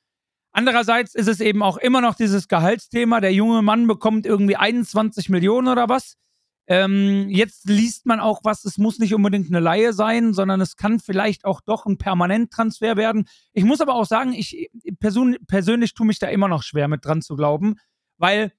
Andererseits 0.53 1.16
ist 1.16 1.27
es 1.27 1.41
eben 1.41 1.64
auch 1.64 1.77
immer 1.77 2.01
noch 2.01 2.14
dieses 2.14 2.47
Gehaltsthema. 2.47 3.20
Der 3.20 3.35
junge 3.35 3.62
Mann 3.62 3.89
bekommt 3.89 4.27
irgendwie 4.27 4.55
21 4.55 5.29
Millionen 5.29 5.66
oder 5.66 5.89
was. 5.89 6.18
Ähm, 6.68 7.28
jetzt 7.28 7.68
liest 7.68 8.06
man 8.06 8.20
auch 8.20 8.40
was, 8.44 8.64
es 8.64 8.78
muss 8.78 8.98
nicht 8.98 9.14
unbedingt 9.14 9.48
eine 9.48 9.60
Laie 9.60 9.92
sein, 9.92 10.32
sondern 10.32 10.60
es 10.60 10.76
kann 10.76 11.00
vielleicht 11.00 11.44
auch 11.44 11.60
doch 11.60 11.86
ein 11.86 11.98
Permanenttransfer 11.98 12.96
werden. 12.96 13.26
Ich 13.52 13.64
muss 13.64 13.80
aber 13.80 13.94
auch 13.94 14.06
sagen, 14.06 14.32
ich 14.32 14.70
person 15.00 15.36
persönlich 15.48 15.94
tue 15.94 16.06
mich 16.06 16.20
da 16.20 16.28
immer 16.28 16.48
noch 16.48 16.62
schwer 16.62 16.86
mit 16.86 17.04
dran 17.04 17.20
zu 17.20 17.34
glauben, 17.34 17.76
weil 18.16 18.52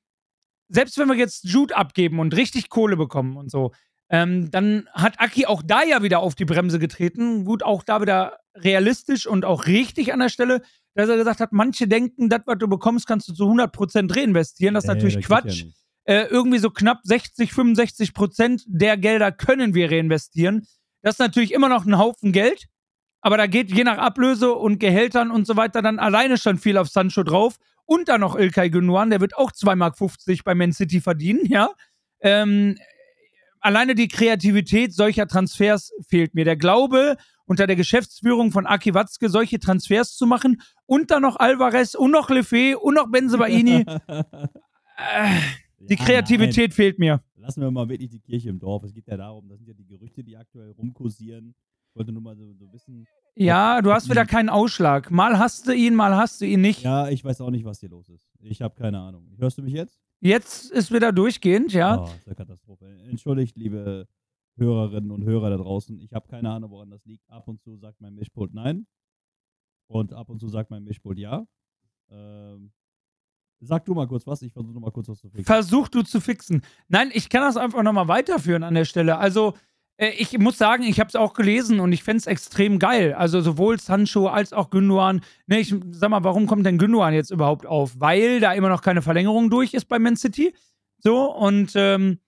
selbst 0.67 0.97
wenn 0.97 1.07
wir 1.07 1.15
jetzt 1.15 1.45
Jude 1.45 1.75
abgeben 1.77 2.19
und 2.19 2.35
richtig 2.35 2.69
Kohle 2.69 2.97
bekommen 2.97 3.37
und 3.37 3.49
so, 3.49 3.71
ähm, 4.09 4.51
dann 4.51 4.87
hat 4.93 5.19
Aki 5.19 5.45
auch 5.45 5.63
da 5.65 5.83
ja 5.83 6.03
wieder 6.03 6.19
auf 6.19 6.35
die 6.35 6.45
Bremse 6.45 6.79
getreten. 6.79 7.45
Gut, 7.45 7.63
auch 7.63 7.83
da 7.83 8.01
wieder 8.01 8.37
realistisch 8.55 9.25
und 9.25 9.45
auch 9.45 9.65
richtig 9.65 10.13
an 10.13 10.19
der 10.19 10.29
Stelle, 10.29 10.61
dass 10.93 11.09
er 11.09 11.17
gesagt 11.17 11.39
hat, 11.39 11.53
manche 11.53 11.87
denken, 11.87 12.29
das, 12.29 12.41
was 12.45 12.57
du 12.57 12.67
bekommst, 12.67 13.07
kannst 13.07 13.27
du 13.29 13.33
zu 13.33 13.45
100% 13.45 14.15
reinvestieren. 14.15 14.75
Das 14.75 14.83
ist 14.83 14.87
Nee, 14.89 14.95
natürlich 14.95 15.25
Quatsch 15.25 15.63
ja. 15.63 15.71
Äh, 16.05 16.23
irgendwie 16.23 16.59
so 16.59 16.69
knapp 16.69 16.99
60, 17.03 17.53
65 17.53 18.13
Prozent 18.13 18.63
der 18.67 18.97
Gelder 18.97 19.31
können 19.31 19.73
wir 19.73 19.91
reinvestieren. 19.91 20.67
Das 21.01 21.15
ist 21.15 21.19
natürlich 21.19 21.53
immer 21.53 21.69
noch 21.69 21.85
ein 21.85 21.97
Haufen 21.97 22.31
Geld, 22.31 22.67
aber 23.21 23.37
da 23.37 23.47
geht 23.47 23.71
je 23.71 23.83
nach 23.83 23.97
Ablöse 23.97 24.53
und 24.53 24.79
Gehältern 24.79 25.31
und 25.31 25.47
so 25.47 25.55
weiter 25.55 25.81
dann 25.81 25.99
alleine 25.99 26.37
schon 26.37 26.57
viel 26.57 26.77
auf 26.77 26.89
Sancho 26.89 27.23
drauf. 27.23 27.57
Und 27.85 28.07
dann 28.07 28.21
noch 28.21 28.37
Ilkay 28.37 28.69
Gündogan, 28.69 29.09
der 29.09 29.19
wird 29.19 29.35
auch 29.35 29.51
2,50 29.51 29.75
Mark 29.75 29.95
bei 30.45 30.55
Man 30.55 30.71
City 30.71 31.01
verdienen, 31.01 31.45
ja. 31.45 31.69
Ähm, 32.21 32.77
alleine 33.59 33.95
die 33.95 34.07
Kreativität 34.07 34.93
solcher 34.93 35.27
Transfers 35.27 35.91
fehlt 36.07 36.33
mir. 36.33 36.45
Der 36.45 36.55
Glaube, 36.55 37.17
unter 37.45 37.67
der 37.67 37.75
Geschäftsführung 37.75 38.51
von 38.51 38.65
Aki 38.65 38.93
Watzke 38.93 39.29
solche 39.29 39.59
Transfers 39.59 40.15
zu 40.15 40.25
machen 40.25 40.61
und 40.85 41.11
dann 41.11 41.23
noch 41.23 41.37
Alvarez 41.37 41.95
und 41.95 42.11
noch 42.11 42.29
Lefebvre 42.29 42.79
und 42.79 42.95
noch 42.95 43.09
Benzebaini. 43.09 43.85
äh, 44.07 45.39
die 45.89 45.95
Ja, 45.95 46.03
Kreativität 46.05 46.73
fehlt 46.73 46.99
mir. 46.99 47.21
Nein. 47.35 47.43
Lassen 47.43 47.61
wir 47.61 47.71
mal 47.71 47.89
wirklich 47.89 48.09
die 48.09 48.19
Kirche 48.19 48.49
im 48.49 48.59
Dorf. 48.59 48.83
Es 48.83 48.93
geht 48.93 49.07
ja 49.07 49.17
darum, 49.17 49.49
das 49.49 49.59
sind 49.59 49.67
ja 49.67 49.73
die 49.73 49.85
Gerüchte, 49.85 50.23
die 50.23 50.37
aktuell 50.37 50.71
rumkursieren. 50.71 51.55
Ich 51.89 51.95
wollte 51.95 52.11
nur 52.11 52.21
mal 52.21 52.35
so, 52.35 52.53
so 52.53 52.71
wissen. 52.71 53.05
Ja, 53.35 53.81
du 53.81 53.91
hast 53.91 54.09
wieder 54.09 54.25
keinen 54.25 54.49
Ausschlag. 54.49 55.11
Mal 55.11 55.37
hast 55.37 55.67
du 55.67 55.75
ihn, 55.75 55.93
mal 55.95 56.15
hast 56.15 56.41
du 56.41 56.45
ihn 56.45 56.61
nicht. 56.61 56.81
Ja, 56.83 57.09
ich 57.09 57.23
weiß 57.23 57.41
auch 57.41 57.49
nicht, 57.51 57.65
was 57.65 57.79
hier 57.79 57.89
los 57.89 58.09
ist. 58.09 58.27
Ich 58.39 58.61
habe 58.61 58.75
keine 58.75 58.99
Ahnung. 58.99 59.27
Hörst 59.37 59.57
du 59.57 59.61
mich 59.63 59.73
jetzt? 59.73 59.99
Jetzt 60.21 60.71
ist 60.71 60.91
wieder 60.91 61.11
durchgehend, 61.11 61.73
ja. 61.73 62.01
Oh, 62.01 62.05
ist 62.05 62.25
eine 62.27 62.35
Katastrophe. 62.35 62.87
Entschuldigt, 63.09 63.57
liebe 63.57 64.07
Hörerinnen 64.55 65.11
und 65.11 65.23
Hörer 65.23 65.49
da 65.49 65.57
draußen. 65.57 65.99
Ich 65.99 66.13
habe 66.13 66.27
keine 66.27 66.49
Ahnung, 66.49 66.71
woran 66.71 66.89
das 66.89 67.03
liegt. 67.05 67.29
Ab 67.29 67.47
und 67.47 67.61
zu 67.61 67.75
sagt 67.77 67.99
mein 67.99 68.15
Mischpult 68.15 68.53
nein. 68.53 68.87
Und 69.87 70.13
ab 70.13 70.29
und 70.29 70.39
zu 70.39 70.47
sagt 70.47 70.71
mein 70.71 70.83
Mischpult 70.83 71.19
ja. 71.19 71.45
Ähm, 72.09 72.71
sag 73.63 73.85
du 73.85 73.93
mal 73.93 74.07
kurz 74.07 74.27
was. 74.27 74.41
Ich 74.41 74.53
versuche 74.53 74.79
mal 74.79 74.91
kurz 74.91 75.09
was 75.09 75.19
zu 75.19 75.29
fixen. 75.29 75.45
Versuch 75.45 75.87
du 75.87 76.03
zu 76.03 76.21
fixen. 76.21 76.61
Nein, 76.87 77.09
ich 77.13 77.29
kann 77.29 77.41
das 77.41 77.57
einfach 77.57 77.83
nochmal 77.83 78.07
weiterführen 78.07 78.63
an 78.63 78.73
der 78.73 78.85
Stelle. 78.85 79.17
Also, 79.17 79.53
äh, 79.97 80.09
ich 80.17 80.37
muss 80.37 80.57
sagen, 80.57 80.83
ich 80.83 80.99
habe 80.99 81.07
es 81.07 81.15
auch 81.15 81.33
gelesen 81.33 81.79
und 81.79 81.91
ich 81.91 82.03
fände 82.03 82.19
es 82.19 82.27
extrem 82.27 82.79
geil. 82.79 83.13
Also, 83.13 83.41
sowohl 83.41 83.79
Sancho 83.79 84.27
als 84.27 84.53
auch 84.53 84.69
Gündogan. 84.69 85.21
Ne, 85.47 85.59
ich 85.59 85.73
sag 85.91 86.09
mal, 86.09 86.23
warum 86.23 86.47
kommt 86.47 86.65
denn 86.65 86.77
Gündogan 86.77 87.13
jetzt 87.13 87.31
überhaupt 87.31 87.65
auf? 87.65 87.99
Weil 87.99 88.39
da 88.39 88.53
immer 88.53 88.69
noch 88.69 88.81
keine 88.81 89.01
Verlängerung 89.01 89.49
durch 89.49 89.73
ist 89.73 89.85
bei 89.85 89.99
Man 89.99 90.15
City. 90.15 90.53
So, 90.99 91.33
und 91.33 91.73
ähm, 91.75 92.19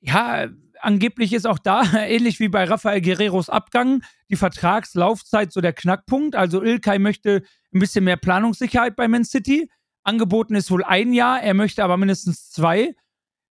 ja, 0.00 0.48
angeblich 0.82 1.32
ist 1.32 1.46
auch 1.46 1.58
da, 1.58 1.82
ähnlich 1.94 2.40
wie 2.40 2.48
bei 2.48 2.64
Rafael 2.64 3.00
Guerreros 3.00 3.50
Abgang, 3.50 4.02
die 4.28 4.36
Vertragslaufzeit 4.36 5.52
so 5.52 5.60
der 5.60 5.72
Knackpunkt. 5.72 6.34
Also 6.34 6.62
Ilkay 6.62 6.98
möchte 6.98 7.42
ein 7.72 7.80
bisschen 7.80 8.04
mehr 8.04 8.16
Planungssicherheit 8.16 8.96
bei 8.96 9.08
Man 9.08 9.24
City. 9.24 9.70
Angeboten 10.10 10.54
ist 10.54 10.70
wohl 10.70 10.84
ein 10.84 11.12
Jahr, 11.12 11.40
er 11.42 11.54
möchte 11.54 11.82
aber 11.84 11.96
mindestens 11.96 12.50
zwei. 12.50 12.94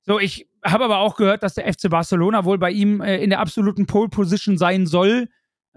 So, 0.05 0.19
ich 0.19 0.47
habe 0.65 0.83
aber 0.85 0.97
auch 0.99 1.15
gehört, 1.15 1.41
dass 1.43 1.53
der 1.53 1.71
FC 1.71 1.89
Barcelona 1.89 2.43
wohl 2.45 2.57
bei 2.57 2.71
ihm 2.71 3.01
äh, 3.01 3.17
in 3.23 3.29
der 3.29 3.39
absoluten 3.39 3.85
Pole 3.85 4.09
Position 4.09 4.57
sein 4.57 4.85
soll. 4.87 5.27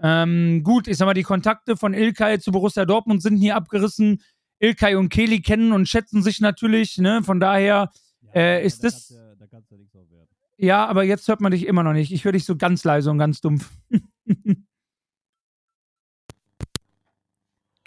Ähm, 0.01 0.63
gut, 0.63 0.87
ich 0.87 0.97
sag 0.97 1.05
mal, 1.05 1.13
die 1.13 1.23
Kontakte 1.23 1.77
von 1.77 1.93
Ilkay 1.93 2.39
zu 2.39 2.51
Borussia 2.51 2.83
Dortmund 2.85 3.21
sind 3.21 3.37
hier 3.37 3.55
abgerissen. 3.55 4.21
Ilkay 4.59 4.95
und 4.95 5.09
Kelly 5.09 5.41
kennen 5.41 5.71
und 5.71 5.87
schätzen 5.87 6.21
sich 6.23 6.39
natürlich, 6.41 6.97
ne? 6.97 7.21
Von 7.23 7.39
daher, 7.39 7.91
Äh, 8.33 8.65
ist 8.65 8.83
da 8.83 8.87
das- 8.87 9.07
du- 9.09 9.15
Da 9.39 9.45
kannst 9.47 9.71
du 9.71 9.75
nichts 9.77 9.93
werden. 9.93 10.27
ja, 10.57 10.85
aber 10.85 11.03
jetzt 11.03 11.27
hört 11.27 11.41
man 11.41 11.51
dich 11.51 11.65
immer 11.67 11.83
noch 11.83 11.93
nicht. 11.93 12.11
Ich 12.11 12.23
höre 12.25 12.31
dich 12.33 12.45
so 12.45 12.55
ganz 12.57 12.83
leise 12.83 13.11
und 13.11 13.17
ganz 13.19 13.39
dumpf. 13.41 13.69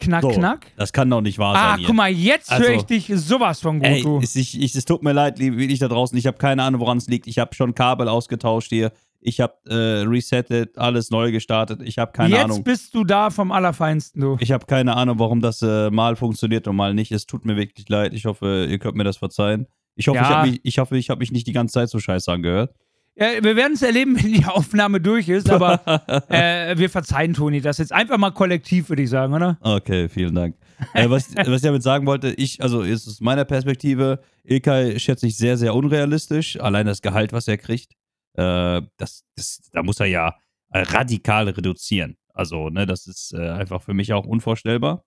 knack, 0.07 0.23
So, 0.23 0.29
knack. 0.31 0.67
Das 0.77 0.93
kann 0.93 1.11
doch 1.11 1.21
nicht 1.21 1.39
wahr 1.39 1.55
Ah, 1.55 1.71
sein. 1.71 1.79
hier. 1.79 1.87
guck 1.89 1.97
mal, 1.97 2.11
jetzt 2.11 2.51
Also- 2.51 2.65
höre 2.65 2.75
ich 2.75 2.83
dich 2.85 3.11
sowas 3.15 3.61
von 3.61 3.79
gut, 3.81 3.87
Ey, 3.89 4.05
es, 4.23 4.35
ich, 4.37 4.61
ich, 4.61 4.75
es 4.75 4.85
tut 4.85 5.03
mir 5.03 5.13
leid, 5.13 5.39
liebe 5.39 5.59
wirklich 5.59 5.79
da 5.79 5.89
draußen. 5.89 6.17
Ich 6.17 6.27
habe 6.27 6.39
keine 6.39 6.63
Ahnung, 6.63 6.81
woran 6.81 6.99
es 6.99 7.07
liegt. 7.09 7.27
Ich 7.27 7.39
habe 7.39 7.55
schon 7.55 7.75
Kabel 7.75 8.09
ausgetauscht 8.09 8.71
hier. 8.71 8.93
Ich 9.21 9.41
habe 9.41 9.55
äh, 9.69 10.07
resettet, 10.07 10.79
alles 10.79 11.11
neu 11.11 11.33
gestartet. 11.33 11.81
Ich 11.83 11.99
habe 11.99 12.13
keine 12.13 12.35
jetzt 12.37 12.45
Ahnung. 12.45 12.63
bist 12.65 12.95
du 12.95 13.03
da 13.03 13.31
vom 13.31 13.51
Allerfeinsten, 13.51 14.21
du. 14.21 14.37
Ich 14.41 14.53
habe 14.53 14.67
keine 14.67 14.97
Ahnung, 14.97 15.19
warum 15.19 15.41
das 15.41 15.63
äh, 15.63 15.91
mal 15.91 16.15
funktioniert 16.17 16.69
und 16.69 16.77
mal 16.77 16.95
nicht. 16.95 17.11
Es 17.13 17.27
tut 17.27 17.45
mir 17.45 17.57
wirklich 17.57 17.89
leid. 17.89 18.13
Ich 18.15 18.25
hoffe, 18.27 18.67
ihr 18.71 18.79
könnt 18.79 18.95
mir 18.97 19.05
das 19.05 19.17
verzeihen. 19.17 19.67
Ich 19.97 20.07
hoffe, 20.09 20.19
Ja. 20.19 20.23
ich 20.25 20.29
habe 20.37 20.51
mich, 20.51 20.61
ich 20.63 20.79
hoffe, 20.79 20.97
ich 20.99 21.11
habe 21.11 21.19
mich 21.21 21.33
nicht 21.33 21.47
die 21.47 21.53
ganze 21.53 21.73
Zeit 21.75 21.89
so 21.89 21.99
scheiße 21.99 22.31
angehört. 22.31 22.75
Ja, 23.17 23.43
wir 23.43 23.57
werden 23.57 23.73
es 23.73 23.83
erleben, 23.83 24.17
wenn 24.23 24.33
die 24.33 24.45
Aufnahme 24.45 25.01
durch 25.01 25.29
ist, 25.29 25.49
aber 25.51 25.81
äh, 26.29 26.77
wir 26.77 26.91
verzeihen 26.91 27.33
Toni 27.35 27.61
das 27.61 27.79
jetzt 27.79 27.93
einfach 27.93 28.19
mal 28.19 28.31
kollektiv, 28.31 28.89
würde 28.91 29.03
ich 29.03 29.11
sagen, 29.11 29.33
oder? 29.33 29.57
Okay, 29.61 30.09
vielen 30.09 30.35
Dank. 30.35 30.57
äh, 30.93 31.09
was, 31.09 31.35
was 31.37 31.49
ich 31.49 31.63
damit 31.63 31.83
sagen 31.83 32.07
wollte, 32.07 32.29
ich, 32.33 32.63
also 32.63 32.83
ist 32.83 33.09
aus 33.09 33.21
meiner 33.21 33.45
Perspektive, 33.45 34.21
Ilkay 34.45 34.99
schätze 34.99 35.27
ich 35.27 35.37
sehr, 35.39 35.57
sehr 35.57 35.75
unrealistisch. 35.75 36.61
Allein 36.61 36.87
das 36.87 37.01
Gehalt, 37.01 37.33
was 37.33 37.49
er 37.49 37.57
kriegt, 37.57 37.93
äh, 38.35 38.83
das, 38.99 39.25
das, 39.35 39.63
da 39.73 39.83
muss 39.83 39.99
er 39.99 40.07
ja 40.07 40.35
äh, 40.71 40.81
radikal 40.81 41.49
reduzieren. 41.49 42.17
Also, 42.35 42.69
ne, 42.69 42.85
das 42.85 43.07
ist 43.07 43.33
äh, 43.33 43.49
einfach 43.49 43.81
für 43.83 43.95
mich 43.95 44.13
auch 44.13 44.27
unvorstellbar. 44.27 45.05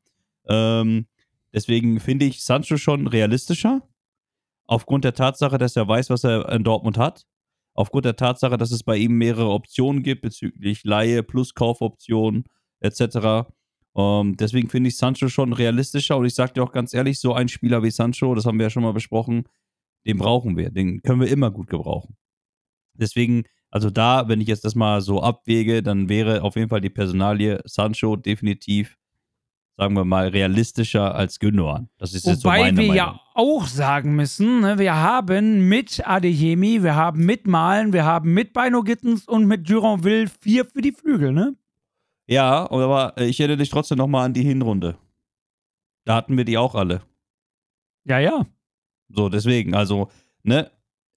Ähm, 0.47 1.05
Deswegen 1.53 1.99
finde 1.99 2.25
ich 2.25 2.43
Sancho 2.43 2.77
schon 2.77 3.07
realistischer. 3.07 3.81
Aufgrund 4.67 5.03
der 5.03 5.13
Tatsache, 5.15 5.57
dass 5.57 5.75
er 5.75 5.87
weiß, 5.87 6.09
was 6.09 6.23
er 6.23 6.49
in 6.49 6.63
Dortmund 6.63 6.97
hat. 6.97 7.25
Aufgrund 7.79 8.03
der 8.03 8.17
Tatsache, 8.17 8.57
dass 8.57 8.71
es 8.71 8.83
bei 8.83 8.97
ihm 8.97 9.17
mehrere 9.17 9.51
Optionen 9.51 10.03
gibt 10.03 10.21
bezüglich 10.21 10.83
Laie 10.83 11.23
plus 11.23 11.53
Kaufoptionen 11.53 12.43
etc. 12.81 13.47
Ähm, 13.95 14.35
deswegen 14.35 14.67
finde 14.67 14.89
ich 14.89 14.97
Sancho 14.97 15.29
schon 15.29 15.53
realistischer 15.53 16.17
und 16.17 16.25
ich 16.25 16.35
sage 16.35 16.51
dir 16.51 16.63
auch 16.63 16.73
ganz 16.73 16.93
ehrlich, 16.93 17.21
so 17.21 17.33
ein 17.33 17.47
Spieler 17.47 17.81
wie 17.81 17.89
Sancho, 17.89 18.35
das 18.35 18.45
haben 18.45 18.59
wir 18.59 18.65
ja 18.65 18.69
schon 18.69 18.83
mal 18.83 18.91
besprochen, 18.91 19.45
den 20.05 20.17
brauchen 20.17 20.57
wir. 20.57 20.71
Den 20.71 21.01
können 21.03 21.21
wir 21.21 21.29
immer 21.29 21.51
gut 21.51 21.69
gebrauchen. 21.69 22.17
Deswegen, 22.95 23.43
also 23.69 23.89
da, 23.89 24.27
wenn 24.27 24.41
ich 24.41 24.49
jetzt 24.49 24.65
das 24.65 24.75
mal 24.75 24.99
so 24.99 25.21
abwäge, 25.21 25.81
dann 25.81 26.09
wäre 26.09 26.41
auf 26.41 26.57
jeden 26.57 26.67
Fall 26.67 26.81
die 26.81 26.89
Personalie 26.89 27.61
Sancho 27.63 28.17
definitiv, 28.17 28.97
sagen 29.79 29.95
wir 29.95 30.03
mal, 30.03 30.27
realistischer 30.27 31.15
als 31.15 31.39
Gündogan. 31.39 31.87
Das 31.97 32.13
ist 32.13 32.25
jetzt 32.25 32.41
so 32.41 32.49
Wobei 32.49 32.63
meine 32.63 32.77
wir 32.77 32.87
Meinung. 32.87 32.95
ja 32.97 33.19
auch 33.33 33.65
sagen 33.65 34.13
müssen, 34.13 34.59
ne, 34.59 34.77
wir 34.77 34.93
haben 34.93 35.69
mit 35.69 36.05
Adeyemi, 36.05 36.83
wir 36.83 36.95
haben 36.95 37.25
mit 37.25 37.47
Malen, 37.47 37.93
wir 37.93 38.03
haben 38.03 38.33
mit 38.33 38.51
Bino 38.51 38.83
Gittens 38.83 39.25
und 39.25 39.45
mit 39.45 39.69
Duranville 39.69 40.27
vier 40.41 40.65
für 40.65 40.81
die 40.81 40.91
Flügel, 40.91 41.31
ne? 41.31 41.55
Ja, 42.27 42.69
aber 42.69 43.17
ich 43.19 43.39
erinnere 43.39 43.59
dich 43.59 43.69
trotzdem 43.69 43.97
nochmal 43.99 44.25
an 44.25 44.33
die 44.33 44.43
Hinrunde. 44.43 44.97
Da 46.03 46.15
hatten 46.15 46.35
wir 46.35 46.43
die 46.43 46.57
auch 46.57 46.75
alle. 46.75 47.01
Ja, 48.03 48.19
ja. 48.19 48.45
So, 49.07 49.29
deswegen, 49.29 49.75
also, 49.75 50.09
ne, 50.43 50.69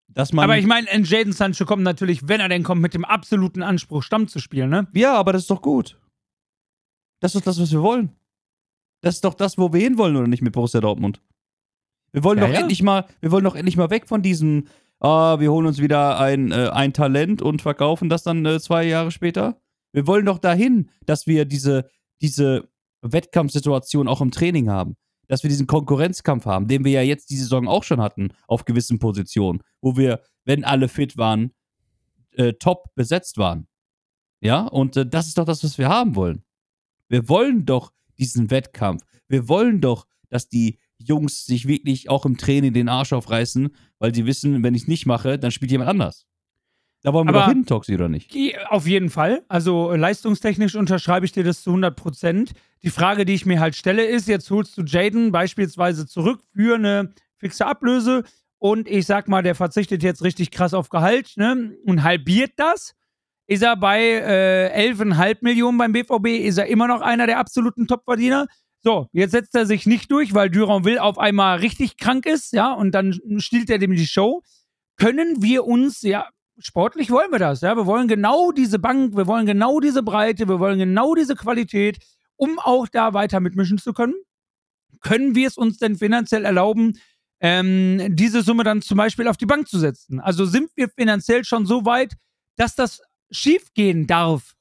dass 0.07 0.33
man. 0.33 0.45
Aber 0.45 0.57
ich 0.57 0.67
meine, 0.67 0.87
Jaden 1.03 1.33
Sancho 1.33 1.65
kommt 1.65 1.83
natürlich, 1.83 2.29
wenn 2.29 2.39
er 2.39 2.49
denn 2.49 2.63
kommt, 2.63 2.81
mit 2.81 2.95
dem 2.95 3.05
absoluten 3.05 3.65
Anspruch, 3.65 4.05
Stamm 4.05 4.29
zu 4.29 4.39
spielen, 4.39 4.71
ne? 4.71 4.87
ja, 4.95 5.15
aber 5.15 5.33
das 5.33 5.43
ist 5.43 5.51
doch 5.51 5.63
gut. 5.63 5.99
Das 7.19 7.35
ist 7.35 7.45
das, 7.45 7.61
was 7.61 7.73
wir 7.73 7.83
wollen. 7.83 8.15
Das 9.03 9.17
ist 9.17 9.25
doch 9.25 9.35
das, 9.35 9.59
wo 9.59 9.73
wir 9.73 9.81
hinwollen, 9.81 10.17
oder 10.17 10.29
nicht 10.29 10.43
mit 10.43 10.55
Borussia 10.55 10.81
Dortmund? 10.81 11.21
Wir 12.13 12.25
wollen 12.25 12.39
Ja, 12.39 12.47
doch 12.47 12.55
ja. 12.55 12.61
endlich 12.61 12.83
mal, 12.83 13.07
wir 13.21 13.31
wollen 13.31 13.45
doch 13.45 13.57
endlich 13.57 13.77
mal 13.77 13.91
weg 13.91 14.09
von 14.09 14.23
diesem, 14.23 14.69
ah, 15.01 15.39
wir 15.41 15.51
holen 15.53 15.67
uns 15.67 15.79
wieder 15.79 16.19
ein, 16.19 16.53
äh, 16.53 16.71
ein 16.73 16.93
Talent 16.93 17.43
und 17.43 17.61
verkaufen 17.63 18.09
das 18.09 18.23
dann 18.23 18.47
äh, 18.47 18.61
zwei 18.61 18.85
Jahre 18.85 19.11
später. 19.11 19.61
Wir 19.93 20.07
wollen 20.07 20.25
doch 20.25 20.39
dahin, 20.39 20.89
dass 21.05 21.27
wir 21.27 21.45
diese, 21.45 21.91
diese 22.21 22.69
Wettkampfsituation 23.03 24.09
auch 24.09 24.21
im 24.21 24.31
Training 24.31 24.71
haben. 24.71 24.97
Dass 25.29 25.43
wir 25.43 25.51
diesen 25.51 25.67
Konkurrenzkampf 25.67 26.47
haben, 26.47 26.69
den 26.69 26.85
wir 26.85 26.93
ja 26.93 27.03
jetzt 27.03 27.31
die 27.31 27.37
Saison 27.37 27.67
auch 27.67 27.85
schon 27.85 28.01
hatten, 28.01 28.33
auf 28.47 28.65
gewissen 28.65 28.99
Positionen, 28.99 29.63
wo 29.81 29.97
wir, 29.97 30.21
wenn 30.45 30.65
alle 30.65 30.89
fit 30.89 31.17
waren, 31.17 31.53
äh, 32.33 32.53
top 32.55 32.95
besetzt 32.95 33.39
waren. 33.39 33.67
Ja, 34.41 34.67
und 34.67 34.97
äh, 34.97 35.07
das 35.07 35.29
ist 35.29 35.39
doch 35.39 35.45
das, 35.45 35.65
was 35.65 35.79
wir 35.79 35.89
haben 35.89 36.17
wollen. 36.17 36.43
Wir 37.09 37.29
wollen 37.29 37.65
doch 37.65 37.93
diesen 38.23 38.51
Wettkampf. 38.51 39.03
Wir 39.29 39.49
wollen 39.49 39.81
doch, 39.81 40.07
dass 40.29 40.49
die 40.49 40.79
Jungs 40.99 41.45
sich 41.45 41.67
wirklich 41.67 42.09
auch 42.09 42.25
im 42.25 42.37
Training 42.39 42.73
den 42.73 42.89
Arsch 42.89 43.13
aufreißen, 43.13 43.75
weil 43.99 44.15
sie 44.15 44.25
wissen, 44.27 44.63
wenn 44.63 44.75
ich 44.75 44.83
es 44.83 44.89
nicht 44.89 45.07
mache, 45.07 45.39
dann 45.39 45.51
spielt 45.51 45.71
jemand 45.73 45.91
anders. 45.91 46.27
Da 47.03 47.13
wollen 47.13 47.27
wir 47.27 47.31
Aber- 47.35 47.41
doch 47.41 47.49
hin, 47.49 47.67
Toxi, 47.67 47.95
oder 47.97 48.09
nicht? 48.09 48.33
Auf 48.69 48.87
jeden 48.87 49.11
Fall. 49.11 49.43
Also 49.49 49.91
äh, 49.91 49.97
leistungstechnisch 49.97 50.77
unterschreibe 50.77 51.27
ich 51.27 51.33
dir 51.33 51.43
das 51.43 51.63
zu 51.65 51.71
100 51.71 51.97
Prozent. 51.97 52.53
Die 52.85 52.91
Frage, 52.91 53.25
die 53.25 53.35
ich 53.35 53.45
mir 53.45 53.59
halt 53.59 53.75
stelle, 53.75 54.05
ist: 54.05 54.29
Jetzt 54.29 54.49
holst 54.51 54.79
du 54.79 54.83
Jaden 54.83 55.33
beispielsweise 55.33 56.07
zurück 56.07 56.43
für 56.55 56.77
eine 56.77 57.13
fixe 57.39 57.67
Ablöse 57.67 58.23
und 58.59 58.87
ich 58.87 59.07
sag 59.07 59.27
mal, 59.27 59.43
der 59.43 59.57
verzichtet 59.57 60.05
jetzt 60.05 60.23
richtig 60.23 60.53
krass 60.53 60.75
auf 60.75 60.91
Gehalt 60.91 61.33
ne, 61.37 61.77
und 61.85 62.05
halbiert 62.05 62.53
das. 62.57 62.95
Ist 63.47 63.63
er 63.63 63.77
bei 63.77 64.01
äh, 64.01 64.93
11,5 64.93 65.39
Millionen 65.41 65.79
beim 65.79 65.93
BVB? 65.93 66.27
Ist 66.47 66.59
er 66.59 66.67
immer 66.67 66.87
noch 66.87 67.01
einer 67.01 67.27
der 67.27 67.39
absoluten 67.39 67.87
Topverdiener? 67.87 68.47
So, 68.85 69.09
jetzt 69.13 69.31
setzt 69.31 69.55
er 69.55 69.67
sich 69.67 69.87
nicht 69.87 70.11
durch, 70.11 70.35
weil 70.35 70.51
Duranville 70.51 71.01
auf 71.01 71.19
einmal 71.19 71.59
richtig 71.59 71.97
krank 71.97 72.27
ist, 72.27 72.53
ja, 72.53 72.73
und 72.73 72.93
dann 72.93 73.19
stiehlt 73.39 73.71
er 73.71 73.79
dem 73.79 73.93
die 73.93 74.07
Show. 74.07 74.43
Können 74.97 75.41
wir 75.41 75.65
uns, 75.67 76.03
ja, 76.03 76.29
sportlich 76.59 77.11
wollen 77.11 77.31
wir 77.31 77.39
das, 77.39 77.61
ja. 77.61 77.77
Wir 77.77 77.87
wollen 77.87 78.09
genau 78.09 78.51
diese 78.51 78.81
Bank, 78.81 79.17
wir 79.17 79.29
wollen 79.29 79.47
genau 79.47 79.79
diese 79.79 80.03
Breite, 80.03 80.49
wir 80.49 80.59
wollen 80.59 80.81
genau 80.81 81.15
diese 81.15 81.37
Qualität, 81.37 81.99
um 82.37 82.59
auch 82.59 82.89
da 82.89 83.15
weiter 83.15 83.39
mitmischen 83.39 83.79
zu 83.79 83.93
können. 83.93 84.15
Können 85.01 85.35
wir 85.37 85.47
es 85.47 85.57
uns 85.57 85.79
denn 85.79 85.97
finanziell 85.97 86.45
erlauben, 86.45 86.99
ähm, 87.41 88.17
diese 88.17 88.43
Summe 88.43 88.65
dann 88.65 88.83
zum 88.83 88.97
Beispiel 88.97 89.29
auf 89.29 89.37
die 89.37 89.47
Bank 89.47 89.69
zu 89.69 89.79
setzen? 89.79 90.19
Also 90.19 90.45
sind 90.45 90.71
wir 90.75 90.89
finanziell 90.89 91.45
schon 91.45 91.67
so 91.67 91.85
weit, 91.85 92.15
dass 92.57 92.75
das 92.75 93.01
schiefgehen 93.33 94.07
darf? 94.07 94.55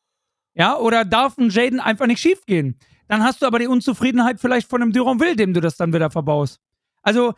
Ja, 0.53 0.77
oder 0.77 1.05
darf 1.05 1.37
ein 1.37 1.49
Jaden 1.49 1.79
einfach 1.79 2.07
nicht 2.07 2.19
schiefgehen? 2.19 2.77
Dann 3.07 3.23
hast 3.23 3.41
du 3.41 3.45
aber 3.45 3.59
die 3.59 3.67
Unzufriedenheit 3.67 4.39
vielleicht 4.39 4.69
von 4.69 4.81
einem 4.81 4.93
Duranville, 4.93 5.35
dem 5.35 5.53
du 5.53 5.61
das 5.61 5.77
dann 5.77 5.93
wieder 5.93 6.09
verbaust. 6.09 6.59
Also, 7.01 7.33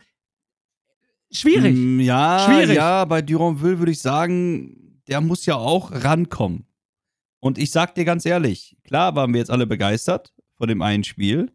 schwierig. 1.30 1.74
Mm, 1.76 2.00
ja, 2.00 2.46
Schwierig. 2.46 2.76
ja, 2.76 3.04
bei 3.04 3.22
Duranville 3.22 3.78
würde 3.78 3.92
ich 3.92 4.00
sagen, 4.00 5.00
der 5.08 5.20
muss 5.20 5.46
ja 5.46 5.56
auch 5.56 5.90
rankommen. 5.92 6.66
Und 7.40 7.58
ich 7.58 7.70
sag 7.70 7.94
dir 7.94 8.04
ganz 8.04 8.24
ehrlich, 8.24 8.76
klar 8.84 9.14
waren 9.16 9.32
wir 9.32 9.38
jetzt 9.38 9.50
alle 9.50 9.66
begeistert 9.66 10.32
von 10.56 10.68
dem 10.68 10.80
einen 10.80 11.04
Spiel, 11.04 11.52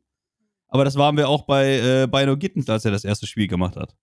aber 0.68 0.86
das 0.86 0.96
waren 0.96 1.18
wir 1.18 1.28
auch 1.28 1.44
bei 1.44 1.80
äh, 1.80 2.08
Bino 2.08 2.38
Gittens, 2.38 2.70
als 2.70 2.86
er 2.86 2.92
das 2.92 3.04
erste 3.06 3.26
Spiel 3.26 3.48
gemacht 3.48 3.76
hat. 3.76 3.96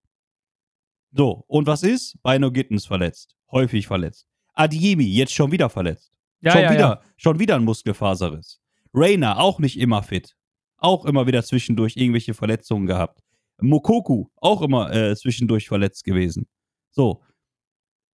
So, 1.12 1.44
und 1.46 1.66
was 1.66 1.82
ist? 1.82 2.20
Bino 2.22 2.50
Gittens 2.50 2.86
verletzt. 2.86 3.36
Häufig 3.50 3.86
verletzt. 3.86 4.26
Adiemi, 4.56 5.04
jetzt 5.04 5.34
schon 5.34 5.52
wieder 5.52 5.70
verletzt. 5.70 6.12
Ja, 6.40 6.52
schon 6.52 6.62
ja, 6.62 6.70
wieder, 6.72 6.80
ja. 6.80 7.00
schon 7.16 7.38
wieder 7.38 7.54
ein 7.54 7.64
Muskelfaserriss. 7.64 8.60
Rainer 8.92 9.38
auch 9.38 9.58
nicht 9.58 9.78
immer 9.78 10.02
fit. 10.02 10.36
Auch 10.78 11.04
immer 11.04 11.26
wieder 11.26 11.42
zwischendurch 11.44 11.96
irgendwelche 11.96 12.34
Verletzungen 12.34 12.86
gehabt. 12.86 13.22
Mokoku 13.60 14.26
auch 14.36 14.62
immer 14.62 14.92
äh, 14.92 15.16
zwischendurch 15.16 15.68
verletzt 15.68 16.04
gewesen. 16.04 16.46
So. 16.90 17.22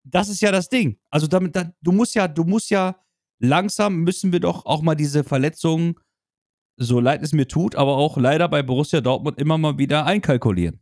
Das 0.04 0.28
ist 0.28 0.40
ja 0.40 0.50
das 0.50 0.68
Ding. 0.68 0.98
Also 1.10 1.26
damit, 1.26 1.54
da, 1.54 1.72
du 1.80 1.92
musst 1.92 2.14
ja, 2.14 2.26
du 2.26 2.44
musst 2.44 2.70
ja 2.70 2.96
langsam 3.38 3.98
müssen 3.98 4.32
wir 4.32 4.40
doch 4.40 4.66
auch 4.66 4.82
mal 4.82 4.94
diese 4.94 5.24
Verletzungen, 5.24 5.94
so 6.76 7.00
leid 7.00 7.22
es 7.22 7.32
mir 7.32 7.46
tut, 7.46 7.76
aber 7.76 7.96
auch 7.96 8.16
leider 8.16 8.48
bei 8.48 8.62
Borussia 8.62 9.00
Dortmund 9.00 9.38
immer 9.38 9.58
mal 9.58 9.78
wieder 9.78 10.06
einkalkulieren. 10.06 10.80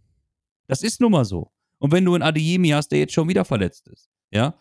Das 0.67 0.83
ist 0.83 1.01
nun 1.01 1.13
mal 1.13 1.25
so. 1.25 1.53
Und 1.79 1.93
wenn 1.93 2.05
du 2.05 2.15
einen 2.15 2.23
Adeyemi 2.23 2.69
hast, 2.69 2.89
der 2.89 3.01
jetzt 3.01 3.13
schon 3.13 3.29
wieder 3.29 3.45
verletzt 3.45 3.89
ist, 3.89 4.09
ja, 4.31 4.55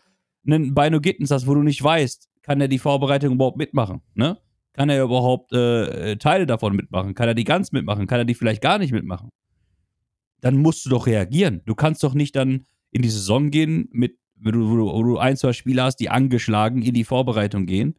einen 0.46 0.74
Bino 0.74 1.00
Gittens 1.02 1.32
hast, 1.32 1.48
wo 1.48 1.54
du 1.54 1.64
nicht 1.64 1.84
weißt, 1.84 2.28
kann 2.42 2.62
er 2.62 2.68
die 2.68 2.80
Vorbereitung 2.80 3.34
überhaupt 3.34 3.58
mitmachen, 3.58 4.02
ne? 4.14 4.38
Kann 4.74 4.90
er 4.90 5.04
überhaupt 5.04 5.52
äh, 5.52 6.16
Teile 6.18 6.46
davon 6.46 6.76
mitmachen? 6.76 7.14
Kann 7.14 7.28
er 7.28 7.34
die 7.36 7.44
ganz 7.44 7.72
mitmachen? 7.72 8.08
Kann 8.08 8.20
er 8.20 8.26
die 8.26 8.36
vielleicht 8.36 8.62
gar 8.62 8.78
nicht 8.78 8.94
mitmachen? 8.94 9.30
Dann 10.42 10.58
musst 10.58 10.86
du 10.86 10.90
doch 10.90 11.06
reagieren. 11.06 11.62
Du 11.66 11.76
kannst 11.76 12.02
doch 12.04 12.14
nicht 12.14 12.36
dann 12.36 12.66
in 12.92 13.02
die 13.02 13.10
Saison 13.10 13.52
gehen, 13.52 13.90
mit, 13.92 14.18
wo, 14.36 14.52
du, 14.52 14.70
wo 14.70 15.04
du- 15.04 15.18
ein, 15.18 15.36
zwei 15.36 15.52
Spieler 15.54 15.84
hast, 15.84 15.98
die 15.98 16.10
angeschlagen 16.10 16.82
in 16.82 16.94
die 16.94 17.04
Vorbereitung 17.04 17.66
gehen. 17.66 17.96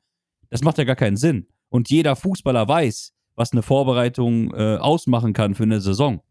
Das 0.48 0.62
macht 0.62 0.78
ja 0.78 0.84
gar 0.84 0.96
keinen 0.96 1.16
Sinn. 1.18 1.48
Und 1.68 1.90
jeder 1.90 2.16
Fußballer 2.16 2.66
weiß, 2.66 3.12
was 3.34 3.52
eine 3.52 3.62
Vorbereitung 3.62 4.54
äh, 4.54 4.76
ausmachen 4.76 5.32
kann 5.32 5.54
für 5.54 5.64
eine 5.64 5.80
Saison. 5.80 6.22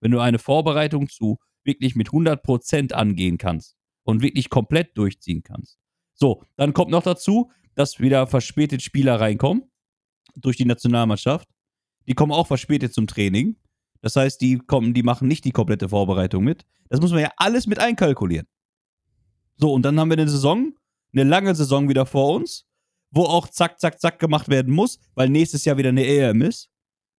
Wenn 0.00 0.10
du 0.10 0.20
eine 0.20 0.38
Vorbereitung 0.38 1.08
zu 1.08 1.38
wirklich 1.64 1.96
mit 1.96 2.08
100% 2.10 2.92
angehen 2.92 3.38
kannst 3.38 3.74
und 4.04 4.22
wirklich 4.22 4.50
komplett 4.50 4.96
durchziehen 4.96 5.42
kannst. 5.42 5.78
So, 6.14 6.44
dann 6.56 6.72
kommt 6.72 6.90
noch 6.90 7.02
dazu, 7.02 7.50
dass 7.74 7.98
wieder 7.98 8.26
verspätet 8.26 8.82
Spieler 8.82 9.20
reinkommen 9.20 9.64
durch 10.36 10.56
die 10.56 10.64
Nationalmannschaft. 10.64 11.48
Die 12.06 12.14
kommen 12.14 12.32
auch 12.32 12.46
verspätet 12.46 12.94
zum 12.94 13.06
Training. 13.06 13.56
Das 14.00 14.16
heißt, 14.16 14.40
die 14.40 14.58
kommen, 14.58 14.94
die 14.94 15.02
machen 15.02 15.28
nicht 15.28 15.44
die 15.44 15.50
komplette 15.50 15.88
Vorbereitung 15.88 16.44
mit. 16.44 16.64
Das 16.88 17.00
muss 17.00 17.10
man 17.10 17.20
ja 17.20 17.30
alles 17.36 17.66
mit 17.66 17.78
einkalkulieren. 17.78 18.46
So, 19.56 19.72
und 19.72 19.82
dann 19.82 19.98
haben 19.98 20.10
wir 20.10 20.18
eine 20.18 20.28
Saison, 20.28 20.74
eine 21.12 21.24
lange 21.24 21.54
Saison 21.54 21.88
wieder 21.88 22.06
vor 22.06 22.34
uns, 22.34 22.66
wo 23.10 23.22
auch 23.22 23.48
zack, 23.48 23.80
zack, 23.80 24.00
zack 24.00 24.18
gemacht 24.18 24.48
werden 24.48 24.74
muss, 24.74 24.98
weil 25.14 25.28
nächstes 25.28 25.64
Jahr 25.64 25.78
wieder 25.78 25.88
eine 25.88 26.04
EM 26.04 26.42
ist. 26.42 26.68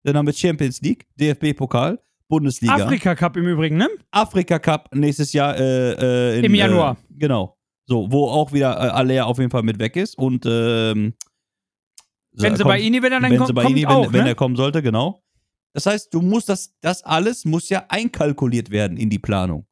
Dann 0.03 0.15
haben 0.15 0.27
wir 0.27 0.33
Champions 0.33 0.81
League, 0.81 1.07
DFB-Pokal, 1.15 1.99
Bundesliga. 2.27 2.73
Afrika 2.73 3.15
Cup 3.15 3.37
im 3.37 3.47
Übrigen, 3.47 3.77
ne? 3.77 3.89
Afrika 4.11 4.59
Cup 4.59 4.89
nächstes 4.93 5.33
Jahr 5.33 5.57
äh, 5.57 5.91
äh, 6.33 6.39
in, 6.39 6.45
Im 6.45 6.55
Januar. 6.55 6.97
Äh, 7.09 7.13
genau. 7.17 7.57
So, 7.85 8.11
wo 8.11 8.27
auch 8.27 8.51
wieder 8.51 8.75
äh, 8.75 8.89
Aller 8.89 9.27
auf 9.27 9.37
jeden 9.37 9.51
Fall 9.51 9.63
mit 9.63 9.79
weg 9.79 9.95
ist 9.95 10.17
und 10.17 10.45
ähm, 10.45 11.13
Wenn 12.31 12.55
sie 12.55 12.63
bei 12.63 12.79
Ini, 12.79 13.01
wenn 13.01 13.13
er 13.13 13.19
dann 13.19 13.31
wenn 13.31 13.37
kommt, 13.37 13.47
sie 13.47 13.53
bei 13.53 13.63
kommt 13.63 13.77
Ihnen, 13.77 13.85
auch, 13.85 14.05
wenn, 14.05 14.13
wenn 14.13 14.23
ne? 14.23 14.29
er 14.29 14.35
kommen 14.35 14.55
sollte, 14.55 14.81
genau. 14.81 15.23
Das 15.73 15.85
heißt, 15.85 16.13
du 16.13 16.21
musst 16.21 16.49
das, 16.49 16.73
das 16.81 17.03
alles 17.03 17.45
muss 17.45 17.69
ja 17.69 17.85
einkalkuliert 17.89 18.71
werden 18.71 18.97
in 18.97 19.09
die 19.09 19.19
Planung. 19.19 19.67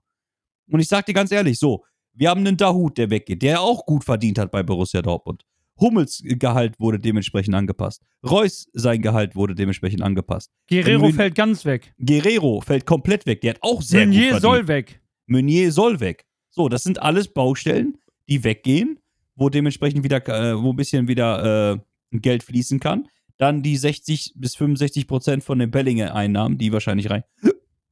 Und 0.69 0.79
ich 0.79 0.87
sag 0.87 1.05
dir 1.05 1.13
ganz 1.13 1.31
ehrlich, 1.31 1.57
so, 1.57 1.83
wir 2.13 2.29
haben 2.29 2.41
einen 2.41 2.57
Dahut, 2.57 2.97
der 2.97 3.09
weggeht, 3.09 3.41
der 3.41 3.61
auch 3.61 3.85
gut 3.85 4.03
verdient 4.03 4.37
hat 4.37 4.51
bei 4.51 4.63
Borussia 4.63 5.01
Dortmund. 5.01 5.43
Hummels 5.79 6.21
Gehalt 6.23 6.79
wurde 6.79 6.99
dementsprechend 6.99 7.55
angepasst. 7.55 8.01
Reus 8.23 8.67
sein 8.73 9.01
Gehalt 9.01 9.35
wurde 9.35 9.55
dementsprechend 9.55 10.01
angepasst. 10.01 10.51
Guerrero 10.69 11.07
Mün- 11.07 11.13
fällt 11.15 11.35
ganz 11.35 11.65
weg. 11.65 11.93
Guerrero 11.99 12.61
fällt 12.61 12.85
komplett 12.85 13.25
weg, 13.25 13.41
der 13.41 13.51
hat 13.55 13.57
auch 13.61 13.81
sehr 13.81 14.05
gut 14.05 14.13
Meunier 14.15 14.29
verdient. 14.31 14.41
soll 14.41 14.67
weg. 14.67 15.01
Meunier 15.25 15.71
soll 15.71 15.99
weg. 15.99 16.25
So, 16.49 16.69
das 16.69 16.83
sind 16.83 17.01
alles 17.01 17.27
Baustellen, 17.33 17.97
die 18.29 18.43
weggehen, 18.43 18.99
wo 19.35 19.49
dementsprechend 19.49 20.03
wieder, 20.03 20.17
äh, 20.27 20.61
wo 20.61 20.69
ein 20.71 20.75
bisschen 20.75 21.07
wieder 21.07 21.73
äh, 21.73 21.77
Geld 22.19 22.43
fließen 22.43 22.79
kann. 22.79 23.07
dann 23.39 23.63
die 23.63 23.75
60 23.75 24.33
bis 24.35 24.55
65 24.55 25.07
Prozent 25.07 25.43
von 25.43 25.57
den 25.57 25.71
Bellinge-Einnahmen, 25.71 26.59
die 26.59 26.71
wahrscheinlich 26.71 27.09
rein, 27.09 27.23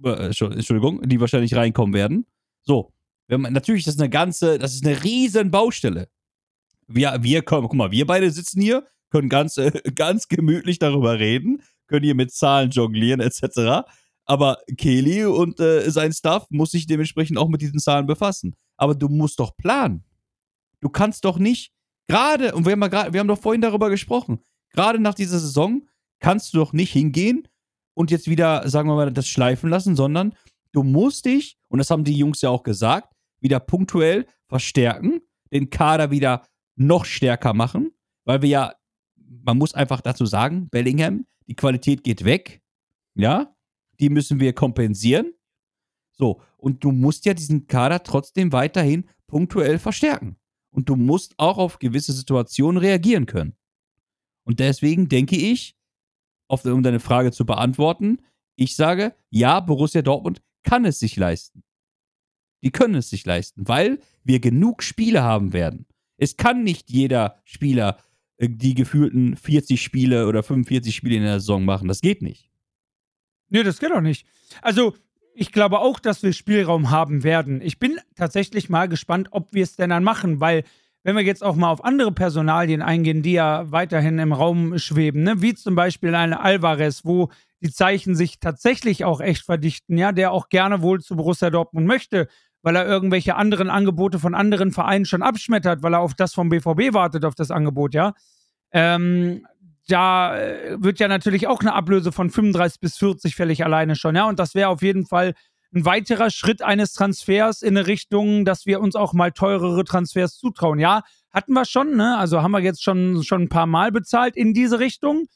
äh, 0.03 0.25
Entschuldigung, 0.27 1.01
die 1.01 1.19
wahrscheinlich 1.19 1.55
reinkommen 1.55 1.93
werden. 1.95 2.25
So, 2.61 2.93
wenn 3.27 3.41
man, 3.41 3.51
natürlich, 3.53 3.83
das 3.85 3.95
ist 3.95 3.99
eine 4.01 4.09
ganze, 4.11 4.59
das 4.59 4.75
ist 4.75 4.85
eine 4.85 5.03
riesen 5.03 5.49
Baustelle. 5.49 6.09
Wir, 6.93 7.17
wir 7.21 7.41
kommen, 7.41 7.67
guck 7.67 7.77
mal, 7.77 7.91
wir 7.91 8.05
beide 8.05 8.29
sitzen 8.31 8.61
hier, 8.61 8.87
können 9.09 9.29
ganz, 9.29 9.57
äh, 9.57 9.71
ganz 9.95 10.27
gemütlich 10.27 10.79
darüber 10.79 11.19
reden, 11.19 11.61
können 11.87 12.03
hier 12.03 12.15
mit 12.15 12.31
Zahlen 12.31 12.71
jonglieren, 12.71 13.19
etc. 13.19 13.87
Aber 14.25 14.59
Kelly 14.77 15.25
und 15.25 15.59
äh, 15.59 15.89
sein 15.91 16.13
Staff 16.13 16.45
muss 16.49 16.71
sich 16.71 16.87
dementsprechend 16.87 17.37
auch 17.37 17.49
mit 17.49 17.61
diesen 17.61 17.79
Zahlen 17.79 18.05
befassen. 18.05 18.55
Aber 18.77 18.95
du 18.95 19.09
musst 19.09 19.39
doch 19.39 19.55
planen. 19.57 20.03
Du 20.79 20.89
kannst 20.89 21.25
doch 21.25 21.37
nicht, 21.37 21.73
gerade, 22.07 22.55
und 22.55 22.65
wir 22.65 22.71
haben, 22.71 22.79
mal 22.79 22.91
wir 22.91 23.19
haben 23.19 23.27
doch 23.27 23.39
vorhin 23.39 23.61
darüber 23.61 23.89
gesprochen, 23.89 24.39
gerade 24.73 24.99
nach 24.99 25.13
dieser 25.13 25.39
Saison 25.39 25.87
kannst 26.19 26.53
du 26.53 26.57
doch 26.57 26.73
nicht 26.73 26.91
hingehen 26.91 27.47
und 27.93 28.09
jetzt 28.11 28.29
wieder, 28.29 28.67
sagen 28.69 28.89
wir 28.89 28.95
mal, 28.95 29.11
das 29.11 29.27
schleifen 29.27 29.69
lassen, 29.69 29.95
sondern 29.95 30.33
du 30.71 30.83
musst 30.83 31.25
dich, 31.25 31.57
und 31.67 31.79
das 31.79 31.89
haben 31.89 32.03
die 32.03 32.17
Jungs 32.17 32.41
ja 32.41 32.49
auch 32.49 32.63
gesagt, 32.63 33.13
wieder 33.41 33.59
punktuell 33.59 34.25
verstärken, 34.47 35.21
den 35.51 35.69
Kader 35.69 36.11
wieder 36.11 36.43
noch 36.75 37.05
stärker 37.05 37.53
machen, 37.53 37.91
weil 38.25 38.41
wir 38.41 38.49
ja, 38.49 38.75
man 39.15 39.57
muss 39.57 39.73
einfach 39.73 40.01
dazu 40.01 40.25
sagen, 40.25 40.69
Bellingham, 40.69 41.25
die 41.47 41.55
Qualität 41.55 42.03
geht 42.03 42.23
weg, 42.23 42.61
ja, 43.15 43.55
die 43.99 44.09
müssen 44.09 44.39
wir 44.39 44.53
kompensieren. 44.53 45.33
So, 46.11 46.41
und 46.57 46.83
du 46.83 46.91
musst 46.91 47.25
ja 47.25 47.33
diesen 47.33 47.67
Kader 47.67 48.03
trotzdem 48.03 48.51
weiterhin 48.51 49.07
punktuell 49.27 49.79
verstärken. 49.79 50.37
Und 50.71 50.87
du 50.89 50.95
musst 50.95 51.33
auch 51.37 51.57
auf 51.57 51.79
gewisse 51.79 52.13
Situationen 52.13 52.79
reagieren 52.79 53.25
können. 53.25 53.55
Und 54.43 54.59
deswegen 54.59 55.09
denke 55.09 55.35
ich, 55.35 55.75
auf, 56.47 56.65
um 56.65 56.83
deine 56.83 56.99
Frage 56.99 57.31
zu 57.31 57.45
beantworten, 57.45 58.21
ich 58.55 58.75
sage, 58.75 59.15
ja, 59.29 59.59
Borussia 59.59 60.01
Dortmund 60.01 60.41
kann 60.63 60.85
es 60.85 60.99
sich 60.99 61.15
leisten. 61.15 61.63
Die 62.63 62.71
können 62.71 62.95
es 62.95 63.09
sich 63.09 63.25
leisten, 63.25 63.67
weil 63.67 63.99
wir 64.23 64.39
genug 64.39 64.83
Spiele 64.83 65.23
haben 65.23 65.53
werden. 65.53 65.85
Es 66.21 66.37
kann 66.37 66.63
nicht 66.63 66.91
jeder 66.91 67.41
Spieler 67.45 67.97
äh, 68.37 68.47
die 68.47 68.75
gefühlten 68.75 69.35
40 69.35 69.81
Spiele 69.81 70.27
oder 70.27 70.43
45 70.43 70.95
Spiele 70.95 71.15
in 71.15 71.23
der 71.23 71.39
Saison 71.39 71.65
machen. 71.65 71.87
Das 71.87 72.01
geht 72.01 72.21
nicht. 72.21 72.51
Nee, 73.49 73.63
das 73.63 73.79
geht 73.79 73.91
auch 73.91 74.01
nicht. 74.01 74.27
Also, 74.61 74.93
ich 75.33 75.51
glaube 75.51 75.79
auch, 75.79 75.99
dass 75.99 76.21
wir 76.21 76.31
Spielraum 76.31 76.91
haben 76.91 77.23
werden. 77.23 77.59
Ich 77.61 77.79
bin 77.79 77.97
tatsächlich 78.15 78.69
mal 78.69 78.87
gespannt, 78.87 79.29
ob 79.31 79.53
wir 79.53 79.63
es 79.63 79.75
denn 79.75 79.89
dann 79.89 80.03
machen, 80.03 80.39
weil 80.39 80.63
wenn 81.03 81.15
wir 81.15 81.23
jetzt 81.23 81.43
auch 81.43 81.55
mal 81.55 81.71
auf 81.71 81.83
andere 81.83 82.11
Personalien 82.11 82.83
eingehen, 82.83 83.23
die 83.23 83.33
ja 83.33 83.71
weiterhin 83.71 84.19
im 84.19 84.33
Raum 84.33 84.77
schweben, 84.77 85.23
ne? 85.23 85.41
wie 85.41 85.55
zum 85.55 85.73
Beispiel 85.73 86.13
eine 86.13 86.41
Alvarez, 86.41 87.03
wo 87.03 87.29
die 87.61 87.71
Zeichen 87.71 88.15
sich 88.15 88.39
tatsächlich 88.39 89.05
auch 89.05 89.21
echt 89.21 89.43
verdichten, 89.43 89.97
ja, 89.97 90.11
der 90.11 90.31
auch 90.31 90.49
gerne 90.49 90.83
wohl 90.83 91.01
zu 91.01 91.15
Borussia 91.15 91.49
Dortmund 91.49 91.87
möchte, 91.87 92.27
weil 92.63 92.75
er 92.75 92.85
irgendwelche 92.85 93.35
anderen 93.35 93.69
Angebote 93.69 94.19
von 94.19 94.35
anderen 94.35 94.71
Vereinen 94.71 95.05
schon 95.05 95.23
abschmettert, 95.23 95.83
weil 95.83 95.93
er 95.93 95.99
auf 95.99 96.13
das 96.13 96.33
vom 96.33 96.49
BVB 96.49 96.93
wartet, 96.93 97.25
auf 97.25 97.35
das 97.35 97.51
Angebot, 97.51 97.93
ja. 97.93 98.13
Ähm, 98.71 99.45
da 99.87 100.37
äh, 100.37 100.81
wird 100.81 100.99
ja 100.99 101.07
natürlich 101.07 101.47
auch 101.47 101.59
eine 101.59 101.73
Ablöse 101.73 102.11
von 102.11 102.29
35 102.29 102.79
bis 102.79 102.97
40 102.97 103.35
fällig 103.35 103.65
alleine 103.65 103.95
schon, 103.95 104.15
ja. 104.15 104.27
Und 104.27 104.39
das 104.39 104.55
wäre 104.55 104.69
auf 104.69 104.81
jeden 104.81 105.05
Fall 105.05 105.33
ein 105.73 105.85
weiterer 105.85 106.29
Schritt 106.29 106.61
eines 106.61 106.93
Transfers 106.93 107.61
in 107.61 107.77
eine 107.77 107.87
Richtung, 107.87 108.45
dass 108.45 108.65
wir 108.65 108.81
uns 108.81 108.95
auch 108.95 109.13
mal 109.13 109.31
teurere 109.31 109.83
Transfers 109.83 110.37
zutrauen. 110.37 110.79
Ja, 110.79 111.01
hatten 111.31 111.53
wir 111.53 111.65
schon, 111.65 111.95
ne? 111.95 112.17
Also 112.17 112.41
haben 112.41 112.51
wir 112.51 112.59
jetzt 112.59 112.83
schon, 112.83 113.23
schon 113.23 113.43
ein 113.43 113.49
paar 113.49 113.67
Mal 113.67 113.91
bezahlt 113.91 114.35
in 114.35 114.53
diese 114.53 114.79
Richtung. 114.79 115.27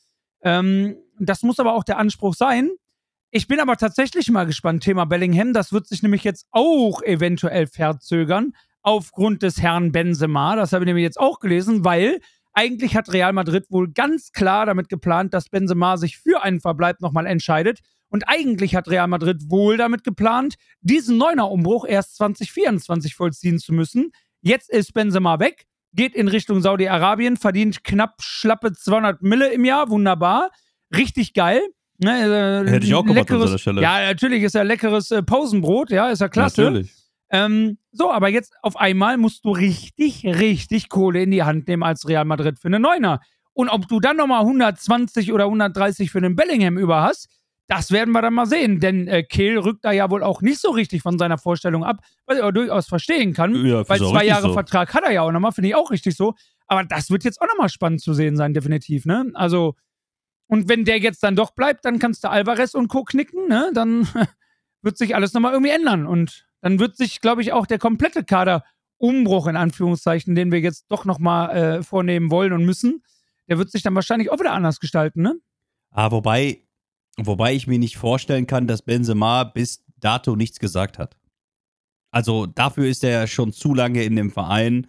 Ähm, 0.42 0.98
das 1.20 1.44
muss 1.44 1.60
aber 1.60 1.74
auch 1.74 1.84
der 1.84 1.98
Anspruch 1.98 2.36
sein. 2.36 2.70
Ich 3.36 3.50
bin 3.50 3.60
aber 3.60 3.76
tatsächlich 3.76 4.32
mal 4.32 4.46
gespannt, 4.46 4.82
Thema 4.82 5.04
Bellingham. 5.04 5.52
Das 5.52 5.74
wird 5.74 5.88
sich 5.88 6.02
nämlich 6.02 6.24
jetzt 6.24 6.48
auch 6.52 7.02
eventuell 7.02 7.68
verzögern 7.68 8.54
aufgrund 8.82 9.44
des 9.44 9.62
Herrn 9.62 9.92
Benzema. 9.92 10.56
Das 10.56 10.72
habe 10.72 10.86
ich 10.86 10.88
nämlich 10.88 11.04
jetzt 11.04 11.20
auch 11.20 11.40
gelesen, 11.40 11.84
weil 11.84 12.22
eigentlich 12.54 12.96
hat 12.96 13.12
Real 13.12 13.34
Madrid 13.34 13.66
wohl 13.70 13.92
ganz 13.92 14.32
klar 14.32 14.66
damit 14.66 14.88
geplant, 14.88 15.34
dass 15.34 15.50
Benzema 15.50 15.98
sich 15.98 16.18
für 16.18 16.44
einen 16.44 16.62
Verbleib 16.62 17.02
nochmal 17.02 17.26
entscheidet. 17.26 17.82
Und 18.08 18.24
eigentlich 18.30 18.74
hat 18.74 18.88
Real 18.88 19.10
Madrid 19.10 19.50
wohl 19.50 19.76
damit 19.76 20.06
geplant, 20.06 20.56
diesen 20.80 21.18
Neuner-Umbruch 21.18 21.86
erst 21.86 22.16
2024 22.16 23.16
vollziehen 23.16 23.60
zu 23.60 23.74
müssen. 23.74 24.14
Jetzt 24.44 24.70
ist 24.70 24.94
Benzema 24.94 25.42
weg, 25.42 25.66
geht 25.92 26.16
in 26.16 26.30
Richtung 26.30 26.62
Saudi-Arabien, 26.62 27.36
verdient 27.36 27.84
knapp 27.84 28.22
schlappe 28.22 28.72
200 28.72 29.22
Mille 29.24 29.52
im 29.52 29.66
Jahr, 29.66 29.90
wunderbar, 29.90 30.52
richtig 30.96 31.34
geil. 31.34 31.60
Ne, 31.98 32.66
äh, 32.66 32.70
Hätte 32.70 32.86
ich 32.86 32.94
auch 32.94 33.06
gemacht 33.06 33.32
an 33.32 33.40
seiner 33.40 33.58
Stelle. 33.58 33.82
Ja, 33.82 34.02
natürlich 34.06 34.44
ist 34.44 34.56
er 34.56 34.64
leckeres 34.64 35.12
äh, 35.12 35.24
Pausenbrot, 35.24 35.92
ja, 35.92 36.10
ist 36.10 36.20
ja 36.20 36.28
klasse. 36.28 36.64
Natürlich. 36.64 36.94
Ähm, 37.30 37.78
so, 37.92 38.12
aber 38.12 38.30
jetzt 38.30 38.54
auf 38.62 38.78
einmal 38.78 39.18
musst 39.18 39.46
du 39.46 39.52
richtig, 39.52 40.26
richtig 40.26 40.90
Kohle 40.90 41.24
in 41.24 41.32
die 41.32 41.44
Hand 41.44 41.68
nehmen 41.68 41.84
als 41.84 42.08
Real 42.08 42.26
Madrid 42.26 42.60
für 42.60 42.68
einen 42.68 42.82
Neuner. 42.82 43.22
Und 43.54 43.70
ob 43.70 43.88
du 43.88 44.00
dann 44.00 44.18
nochmal 44.18 44.42
120 44.42 45.32
oder 45.32 45.46
130 45.46 46.12
für 46.12 46.18
einen 46.18 46.36
Bellingham 46.36 46.78
über 46.78 47.02
hast, 47.02 47.30
das 47.68 47.92
werden 47.92 48.12
wir 48.12 48.22
dann 48.22 48.34
mal 48.34 48.46
sehen, 48.46 48.80
denn 48.80 49.08
äh, 49.08 49.24
Kehl 49.24 49.58
rückt 49.58 49.86
da 49.86 49.92
ja 49.92 50.10
wohl 50.12 50.24
auch 50.24 50.42
nicht 50.42 50.60
so 50.60 50.70
richtig 50.70 51.02
von 51.02 51.18
seiner 51.18 51.38
Vorstellung 51.38 51.84
ab, 51.84 51.98
was 52.28 52.38
ich 52.38 52.44
aber 52.44 52.52
durchaus 52.52 52.86
verstehen 52.86 53.34
kann. 53.34 53.66
Ja, 53.66 53.88
weil 53.90 53.98
zwei 53.98 54.26
Jahre 54.26 54.50
so. 54.50 54.54
Vertrag 54.54 54.94
hat 54.94 55.04
er 55.04 55.12
ja 55.12 55.22
auch 55.24 55.32
nochmal, 55.32 55.52
finde 55.52 55.70
ich 55.70 55.76
auch 55.76 55.90
richtig 55.90 56.16
so. 56.16 56.36
Aber 56.68 56.84
das 56.84 57.10
wird 57.10 57.24
jetzt 57.24 57.42
auch 57.42 57.48
nochmal 57.48 57.70
spannend 57.70 58.02
zu 58.02 58.14
sehen 58.14 58.36
sein, 58.36 58.54
definitiv, 58.54 59.06
ne? 59.06 59.32
Also, 59.34 59.76
und 60.48 60.70
wenn 60.70 60.86
der 60.86 61.00
jetzt 61.00 61.24
dann 61.24 61.36
doch 61.36 61.52
bleibt, 61.52 61.86
dann 61.86 62.00
kannst 62.00 62.24
du 62.24 62.30
Alvarez 62.30 62.74
und 62.74 62.88
Co. 62.88 63.04
knicken, 63.04 63.48
ne? 63.48 63.72
Dann 63.74 64.08
wird 64.82 64.98
sich 64.98 65.16
alles 65.16 65.34
nochmal 65.34 65.54
irgendwie 65.54 65.72
ändern. 65.72 66.06
Und 66.06 66.46
dann 66.62 66.80
wird 66.80 66.98
sich, 66.98 67.22
glaube 67.22 67.42
ich, 67.42 67.54
auch 67.54 67.66
der 67.66 67.80
komplette 67.80 68.24
Kaderumbruch, 68.24 69.48
in 69.48 69.56
Anführungszeichen, 69.56 70.36
den 70.36 70.52
wir 70.52 70.60
jetzt 70.60 70.86
doch 70.90 71.06
nochmal 71.06 71.56
äh, 71.56 71.84
vornehmen 71.84 72.32
wollen 72.32 72.54
und 72.54 72.66
müssen, 72.66 73.04
der 73.48 73.58
wird 73.58 73.72
sich 73.72 73.84
dann 73.84 73.96
wahrscheinlich 73.96 74.32
auch 74.32 74.40
wieder 74.40 74.54
anders 74.54 74.80
gestalten, 74.80 75.22
ne? 75.22 75.36
Ah, 75.92 76.12
wobei, 76.12 76.66
Wobei 77.18 77.54
ich 77.54 77.68
mir 77.68 77.80
nicht 77.80 77.98
vorstellen 77.98 78.48
kann, 78.48 78.68
dass 78.68 78.82
Benzema 78.82 79.46
bis 79.46 79.84
dato 79.98 80.36
nichts 80.36 80.60
gesagt 80.60 81.00
hat. 81.00 81.18
Also 82.12 82.46
dafür 82.46 82.88
ist 82.88 83.04
er 83.04 83.12
ja 83.12 83.28
schon 83.28 83.54
zu 83.54 83.74
lange 83.74 84.04
in 84.04 84.16
dem 84.16 84.32
Verein 84.32 84.88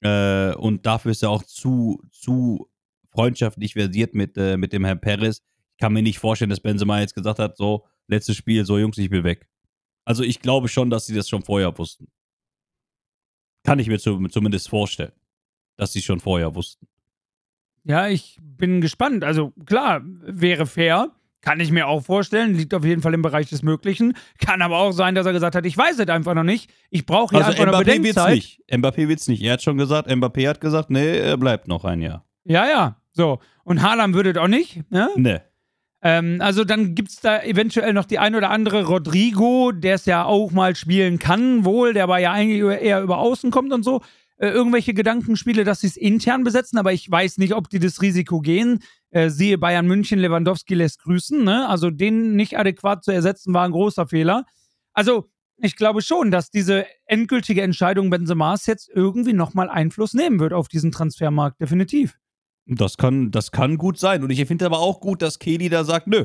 äh, 0.00 0.54
und 0.54 0.86
dafür 0.86 1.12
ist 1.12 1.22
er 1.22 1.30
auch 1.30 1.42
zu, 1.42 2.02
zu 2.10 2.69
freundschaftlich 3.10 3.74
versiert 3.74 4.14
mit, 4.14 4.36
äh, 4.36 4.56
mit 4.56 4.72
dem 4.72 4.84
Herrn 4.84 5.00
Perez. 5.00 5.42
Ich 5.72 5.78
kann 5.78 5.92
mir 5.92 6.02
nicht 6.02 6.18
vorstellen, 6.18 6.50
dass 6.50 6.60
Benzema 6.60 7.00
jetzt 7.00 7.14
gesagt 7.14 7.38
hat, 7.38 7.56
so, 7.56 7.86
letztes 8.06 8.36
Spiel, 8.36 8.64
so 8.64 8.78
Jungs, 8.78 8.98
ich 8.98 9.10
will 9.10 9.24
weg. 9.24 9.48
Also 10.04 10.22
ich 10.22 10.40
glaube 10.40 10.68
schon, 10.68 10.90
dass 10.90 11.06
sie 11.06 11.14
das 11.14 11.28
schon 11.28 11.42
vorher 11.42 11.76
wussten. 11.78 12.08
Kann 13.64 13.78
ich 13.78 13.88
mir 13.88 13.98
zu, 13.98 14.26
zumindest 14.28 14.68
vorstellen, 14.68 15.12
dass 15.76 15.92
sie 15.92 16.02
schon 16.02 16.20
vorher 16.20 16.54
wussten. 16.54 16.86
Ja, 17.84 18.08
ich 18.08 18.38
bin 18.40 18.80
gespannt. 18.80 19.24
Also 19.24 19.52
klar, 19.66 20.02
wäre 20.04 20.66
fair. 20.66 21.10
Kann 21.42 21.58
ich 21.60 21.70
mir 21.70 21.86
auch 21.86 22.04
vorstellen, 22.04 22.54
liegt 22.54 22.74
auf 22.74 22.84
jeden 22.84 23.00
Fall 23.00 23.14
im 23.14 23.22
Bereich 23.22 23.48
des 23.48 23.62
Möglichen. 23.62 24.14
Kann 24.38 24.60
aber 24.60 24.78
auch 24.78 24.92
sein, 24.92 25.14
dass 25.14 25.24
er 25.24 25.32
gesagt 25.32 25.54
hat, 25.54 25.64
ich 25.64 25.76
weiß 25.76 25.98
es 25.98 26.08
einfach 26.08 26.34
noch 26.34 26.42
nicht. 26.42 26.70
Ich 26.90 27.06
brauche 27.06 27.34
hier 27.34 27.46
also 27.46 27.62
einfach 27.62 27.72
Mbappé 27.72 27.76
eine 27.76 28.00
Bedenkzeit. 28.00 28.34
Wird's 28.34 28.58
nicht. 28.58 28.70
Mbappé 28.70 29.08
wird's 29.08 29.28
nicht. 29.28 29.42
Er 29.42 29.54
hat 29.54 29.62
schon 29.62 29.78
gesagt, 29.78 30.10
Mbappé 30.10 30.48
hat 30.48 30.60
gesagt, 30.60 30.90
nee, 30.90 31.18
er 31.18 31.38
bleibt 31.38 31.66
noch 31.66 31.84
ein 31.86 32.02
Jahr. 32.02 32.26
Ja, 32.44 32.68
ja. 32.68 32.99
So. 33.12 33.38
Und 33.64 33.82
Haaland 33.82 34.14
würde 34.14 34.40
auch 34.40 34.48
nicht, 34.48 34.82
ne? 34.90 35.08
Nee. 35.16 35.40
Ähm, 36.02 36.38
also 36.40 36.64
dann 36.64 36.94
gibt 36.94 37.10
es 37.10 37.20
da 37.20 37.42
eventuell 37.42 37.92
noch 37.92 38.06
die 38.06 38.18
ein 38.18 38.34
oder 38.34 38.50
andere 38.50 38.84
Rodrigo, 38.84 39.70
der 39.72 39.96
es 39.96 40.06
ja 40.06 40.24
auch 40.24 40.50
mal 40.50 40.74
spielen 40.74 41.18
kann, 41.18 41.64
wohl, 41.64 41.92
der 41.92 42.04
aber 42.04 42.18
ja 42.18 42.32
eigentlich 42.32 42.62
eher 42.62 43.02
über 43.02 43.18
Außen 43.18 43.50
kommt 43.50 43.72
und 43.72 43.82
so. 43.82 44.00
Äh, 44.38 44.48
irgendwelche 44.48 44.94
Gedankenspiele, 44.94 45.64
dass 45.64 45.80
sie 45.80 45.88
es 45.88 45.98
intern 45.98 46.44
besetzen, 46.44 46.78
aber 46.78 46.94
ich 46.94 47.10
weiß 47.10 47.36
nicht, 47.36 47.54
ob 47.54 47.68
die 47.68 47.78
das 47.78 48.00
Risiko 48.00 48.40
gehen. 48.40 48.82
Äh, 49.10 49.28
siehe 49.28 49.58
Bayern 49.58 49.86
München, 49.86 50.18
Lewandowski 50.18 50.74
lässt 50.74 51.02
grüßen. 51.02 51.44
Ne? 51.44 51.68
Also 51.68 51.90
den 51.90 52.36
nicht 52.36 52.58
adäquat 52.58 53.04
zu 53.04 53.10
ersetzen, 53.10 53.52
war 53.52 53.66
ein 53.66 53.72
großer 53.72 54.06
Fehler. 54.06 54.46
Also 54.94 55.28
ich 55.58 55.76
glaube 55.76 56.00
schon, 56.00 56.30
dass 56.30 56.50
diese 56.50 56.86
endgültige 57.04 57.60
Entscheidung 57.60 58.08
Benzema's 58.08 58.64
jetzt 58.64 58.88
irgendwie 58.88 59.34
nochmal 59.34 59.68
Einfluss 59.68 60.14
nehmen 60.14 60.40
wird 60.40 60.54
auf 60.54 60.68
diesen 60.68 60.90
Transfermarkt, 60.90 61.60
definitiv. 61.60 62.16
Das 62.76 62.96
kann, 62.96 63.30
das 63.30 63.50
kann 63.50 63.78
gut 63.78 63.98
sein. 63.98 64.22
Und 64.22 64.30
ich 64.30 64.44
finde 64.46 64.66
aber 64.66 64.78
auch 64.78 65.00
gut, 65.00 65.22
dass 65.22 65.38
Kelly 65.38 65.68
da 65.68 65.84
sagt, 65.84 66.06
nö, 66.06 66.24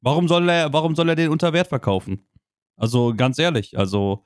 warum 0.00 0.26
soll 0.26 0.48
er, 0.48 0.72
warum 0.72 0.96
soll 0.96 1.08
er 1.08 1.16
den 1.16 1.30
unter 1.30 1.52
Wert 1.52 1.68
verkaufen? 1.68 2.26
Also 2.76 3.14
ganz 3.14 3.38
ehrlich, 3.38 3.78
also 3.78 4.24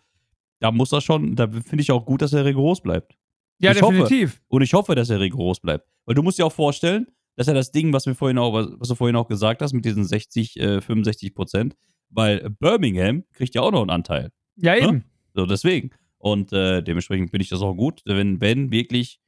da 0.61 0.73
muss 0.73 0.93
er 0.93 1.01
schon, 1.01 1.37
da 1.37 1.47
finde 1.49 1.83
ich 1.83 1.93
auch 1.93 2.07
gut, 2.07 2.23
dass 2.23 2.33
er 2.33 2.45
rigoros 2.45 2.81
bleibt. 2.81 3.17
Ja, 3.59 3.73
ich 3.73 3.79
definitiv. 3.79 4.31
Hoffe, 4.31 4.43
und 4.49 4.63
ich 4.63 4.73
hoffe, 4.73 4.95
dass 4.95 5.11
er 5.11 5.21
rigoros 5.21 5.61
bleibt. 5.61 5.87
Weil 6.07 6.15
du 6.15 6.23
musst 6.23 6.39
dir 6.39 6.47
auch 6.47 6.53
vorstellen, 6.53 7.07
dass 7.37 7.49
er 7.49 7.55
das 7.55 7.71
Ding, 7.71 7.93
was, 7.93 8.07
wir 8.07 8.15
vorhin 8.15 8.39
auch, 8.39 8.53
was 8.55 8.89
du 8.89 8.95
vorhin 8.95 9.17
auch 9.17 9.29
gesagt 9.29 9.63
hast, 9.63 9.73
mit 9.73 9.85
diesen 9.85 10.05
60, 10.05 10.59
äh, 10.59 10.81
65 10.81 11.35
Prozent, 11.35 11.77
weil 12.09 12.49
Birmingham 12.51 13.25
kriegt 13.33 13.55
ja 13.55 13.63
auch 13.63 13.71
noch 13.71 13.83
einen 13.83 13.91
Anteil. 13.91 14.31
Ja, 14.57 14.73
ne? 14.73 14.81
eben. 14.81 14.97
Ja? 14.97 15.03
So, 15.35 15.47
deswegen. 15.47 15.91
Und 16.19 16.53
äh, 16.53 16.83
dementsprechend 16.83 17.31
finde 17.31 17.43
ich 17.43 17.51
das 17.51 17.61
auch 17.61 17.75
gut, 17.75 18.01
wenn 18.05 18.39
Ben 18.39 18.73
wirklich 18.73 19.21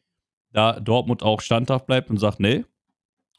da 0.52 0.80
Dortmund 0.80 1.22
auch 1.22 1.40
standhaft 1.40 1.86
bleibt 1.86 2.10
und 2.10 2.18
sagt, 2.18 2.40
nee, 2.40 2.64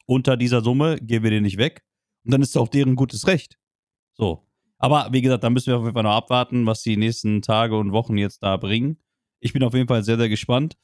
unter 0.06 0.36
dieser 0.36 0.62
Summe 0.62 0.98
geben 1.00 1.24
wir 1.24 1.30
den 1.30 1.42
nicht 1.42 1.58
weg. 1.58 1.82
Und 2.24 2.32
dann 2.32 2.42
ist 2.42 2.56
auch 2.56 2.68
deren 2.68 2.96
gutes 2.96 3.26
Recht. 3.26 3.58
So. 4.12 4.46
Aber 4.78 5.08
wie 5.12 5.22
gesagt, 5.22 5.44
da 5.44 5.50
müssen 5.50 5.68
wir 5.68 5.78
auf 5.78 5.84
jeden 5.84 5.94
Fall 5.94 6.02
noch 6.02 6.10
abwarten, 6.10 6.66
was 6.66 6.82
die 6.82 6.96
nächsten 6.96 7.40
Tage 7.40 7.76
und 7.76 7.92
Wochen 7.92 8.18
jetzt 8.18 8.42
da 8.42 8.56
bringen. 8.56 8.98
Ich 9.40 9.52
bin 9.52 9.62
auf 9.62 9.74
jeden 9.74 9.88
Fall 9.88 10.02
sehr, 10.02 10.16
sehr 10.16 10.28
gespannt. 10.28 10.76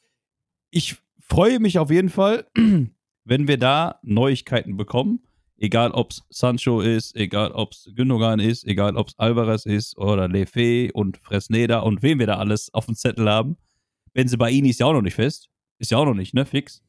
Ich 0.70 0.96
freue 1.18 1.58
mich 1.58 1.78
auf 1.78 1.90
jeden 1.90 2.08
Fall, 2.08 2.46
wenn 3.24 3.48
wir 3.48 3.58
da 3.58 3.98
Neuigkeiten 4.02 4.76
bekommen. 4.76 5.20
Egal, 5.56 5.90
ob 5.90 6.12
es 6.12 6.22
Sancho 6.30 6.80
ist, 6.80 7.16
egal, 7.16 7.50
ob 7.50 7.72
es 7.72 7.90
Gündogan 7.94 8.38
ist, 8.38 8.64
egal, 8.64 8.96
ob 8.96 9.08
es 9.08 9.18
Alvarez 9.18 9.66
ist 9.66 9.98
oder 9.98 10.28
Lefe 10.28 10.90
und 10.92 11.16
Fresneda 11.18 11.80
und 11.80 12.02
wen 12.02 12.20
wir 12.20 12.28
da 12.28 12.36
alles 12.36 12.72
auf 12.72 12.86
dem 12.86 12.94
Zettel 12.94 13.28
haben. 13.28 13.56
Benzebaini 14.12 14.70
ist 14.70 14.78
ja 14.78 14.86
auch 14.86 14.92
noch 14.92 15.02
nicht 15.02 15.16
fest. 15.16 15.50
Ist 15.78 15.90
ja 15.90 15.98
auch 15.98 16.04
noch 16.04 16.14
nicht, 16.14 16.34
ne? 16.34 16.44
Fix. 16.44 16.82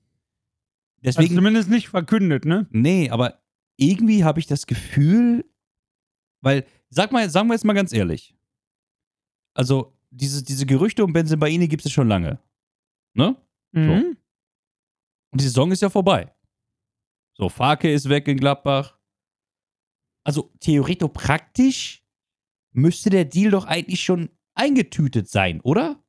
Also 1.04 1.20
Deswegen, 1.20 1.36
zumindest 1.36 1.70
nicht 1.70 1.90
verkündet, 1.90 2.46
ne? 2.46 2.68
nee, 2.72 3.10
aber 3.10 3.42
irgendwie 3.78 4.26
habe 4.26 4.40
ich 4.40 4.48
das 4.48 4.68
Gefühl, 4.68 5.46
weil, 6.42 6.66
sag 6.90 7.12
mal, 7.12 7.30
sagen 7.30 7.48
wir 7.48 7.54
jetzt 7.54 7.64
mal 7.64 7.74
ganz 7.74 7.94
ehrlich. 7.94 8.36
Also, 9.54 9.98
diese, 10.10 10.44
diese 10.44 10.66
Gerüchte 10.66 11.04
um 11.06 11.14
Benzebaini 11.14 11.68
gibt 11.68 11.86
es 11.86 11.92
schon 11.92 12.08
lange. 12.08 12.40
Ne? 13.14 13.38
Mhm. 13.72 14.18
Und 15.32 15.42
die 15.42 15.46
Saison 15.46 15.72
ist 15.72 15.82
ja 15.82 15.90
vorbei. 15.90 16.34
So, 17.38 17.48
Farke 17.48 17.92
ist 17.92 18.10
weg 18.10 18.28
in 18.28 18.38
Gladbach. 18.38 18.98
Also, 20.26 20.52
theoretisch 20.60 21.10
praktisch 21.14 22.04
müsste 22.72 23.10
der 23.10 23.26
Deal 23.26 23.52
doch 23.52 23.66
eigentlich 23.66 24.04
schon 24.04 24.30
eingetütet 24.56 25.30
sein, 25.30 25.62
oder? 25.62 26.04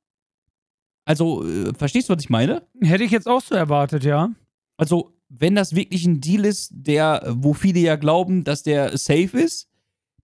Also, 1.05 1.47
äh, 1.47 1.75
verstehst 1.75 2.09
du, 2.09 2.15
was 2.15 2.23
ich 2.23 2.31
meine? 2.31 2.67
Hätte 2.81 3.05
ich 3.05 3.11
jetzt 3.11 3.27
auch 3.29 3.41
so 3.41 3.55
erwartet, 3.55 4.05
ja. 4.05 4.31
Also, 4.77 5.15
wenn 5.29 5.55
das 5.55 5.75
wirklich 5.75 6.05
ein 6.05 6.21
Deal 6.21 6.45
ist, 6.45 6.71
der, 6.73 7.23
wo 7.29 7.55
viele 7.55 7.81
ja 7.81 7.97
glauben, 7.97 8.45
dass 8.45 8.63
der 8.63 8.97
safe 8.99 9.39
ist, 9.39 9.69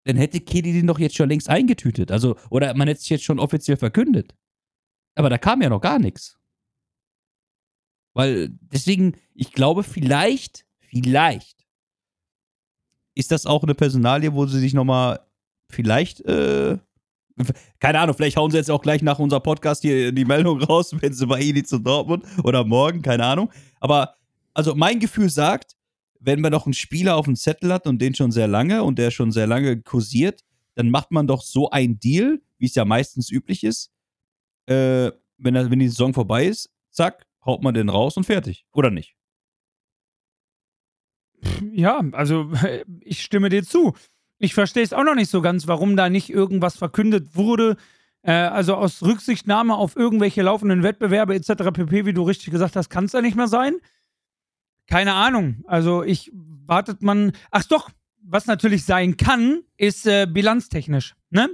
dann 0.04 0.16
hätte 0.16 0.40
Kelly 0.40 0.72
den 0.72 0.86
doch 0.86 0.98
jetzt 0.98 1.16
schon 1.16 1.28
längst 1.28 1.48
eingetütet. 1.48 2.12
Also, 2.12 2.36
oder 2.50 2.74
man 2.74 2.88
hätte 2.88 3.00
es 3.00 3.08
jetzt 3.08 3.24
schon 3.24 3.38
offiziell 3.38 3.76
verkündet. 3.76 4.34
Aber 5.14 5.30
da 5.30 5.38
kam 5.38 5.62
ja 5.62 5.68
noch 5.68 5.80
gar 5.80 5.98
nichts. 5.98 6.38
Weil, 8.14 8.50
deswegen, 8.50 9.16
ich 9.34 9.52
glaube, 9.52 9.82
vielleicht, 9.82 10.66
vielleicht 10.78 11.66
ist 13.14 13.30
das 13.32 13.46
auch 13.46 13.62
eine 13.62 13.74
Personalie, 13.74 14.34
wo 14.34 14.46
sie 14.46 14.60
sich 14.60 14.74
nochmal 14.74 15.20
vielleicht, 15.70 16.20
äh, 16.22 16.78
keine 17.80 18.00
Ahnung, 18.00 18.16
vielleicht 18.16 18.36
hauen 18.36 18.50
sie 18.50 18.56
jetzt 18.56 18.70
auch 18.70 18.82
gleich 18.82 19.02
nach 19.02 19.18
unserem 19.18 19.42
Podcast 19.42 19.82
hier 19.82 20.12
die 20.12 20.24
Meldung 20.24 20.62
raus, 20.62 20.94
wenn 20.98 21.12
sie 21.12 21.26
bei 21.26 21.40
Ili 21.40 21.62
zu 21.62 21.78
Dortmund 21.78 22.24
oder 22.42 22.64
morgen, 22.64 23.02
keine 23.02 23.24
Ahnung. 23.24 23.50
Aber, 23.80 24.14
also 24.54 24.74
mein 24.74 25.00
Gefühl 25.00 25.28
sagt, 25.28 25.76
wenn 26.18 26.40
man 26.40 26.52
noch 26.52 26.66
einen 26.66 26.74
Spieler 26.74 27.16
auf 27.16 27.26
dem 27.26 27.36
Zettel 27.36 27.72
hat 27.72 27.86
und 27.86 28.00
den 28.00 28.14
schon 28.14 28.32
sehr 28.32 28.48
lange 28.48 28.82
und 28.82 28.98
der 28.98 29.10
schon 29.10 29.32
sehr 29.32 29.46
lange 29.46 29.80
kursiert, 29.82 30.42
dann 30.74 30.90
macht 30.90 31.10
man 31.10 31.26
doch 31.26 31.42
so 31.42 31.70
einen 31.70 32.00
Deal, 32.00 32.40
wie 32.58 32.66
es 32.66 32.74
ja 32.74 32.84
meistens 32.84 33.30
üblich 33.30 33.64
ist. 33.64 33.92
Äh, 34.66 35.12
wenn, 35.38 35.54
wenn 35.54 35.78
die 35.78 35.88
Saison 35.88 36.14
vorbei 36.14 36.46
ist, 36.46 36.70
zack, 36.90 37.26
haut 37.44 37.62
man 37.62 37.74
den 37.74 37.88
raus 37.88 38.16
und 38.16 38.24
fertig. 38.24 38.66
Oder 38.72 38.90
nicht? 38.90 39.14
Ja, 41.72 42.02
also 42.12 42.50
ich 43.00 43.22
stimme 43.22 43.48
dir 43.48 43.62
zu. 43.62 43.94
Ich 44.38 44.54
verstehe 44.54 44.82
es 44.82 44.92
auch 44.92 45.04
noch 45.04 45.14
nicht 45.14 45.30
so 45.30 45.40
ganz, 45.40 45.66
warum 45.66 45.96
da 45.96 46.08
nicht 46.08 46.30
irgendwas 46.30 46.76
verkündet 46.76 47.34
wurde. 47.34 47.76
Äh, 48.22 48.32
also 48.32 48.74
aus 48.74 49.02
Rücksichtnahme 49.02 49.74
auf 49.74 49.96
irgendwelche 49.96 50.42
laufenden 50.42 50.82
Wettbewerbe 50.82 51.34
etc. 51.34 51.70
pp, 51.72 52.04
wie 52.04 52.12
du 52.12 52.22
richtig 52.22 52.50
gesagt 52.50 52.76
hast, 52.76 52.90
kann 52.90 53.04
es 53.06 53.12
ja 53.12 53.22
nicht 53.22 53.36
mehr 53.36 53.48
sein. 53.48 53.76
Keine 54.86 55.14
Ahnung. 55.14 55.64
Also 55.66 56.02
ich 56.02 56.30
wartet 56.34 57.02
man. 57.02 57.32
Ach 57.50 57.64
doch, 57.64 57.90
was 58.22 58.46
natürlich 58.46 58.84
sein 58.84 59.16
kann, 59.16 59.62
ist 59.76 60.06
äh, 60.06 60.26
bilanztechnisch, 60.26 61.14
ne? 61.30 61.48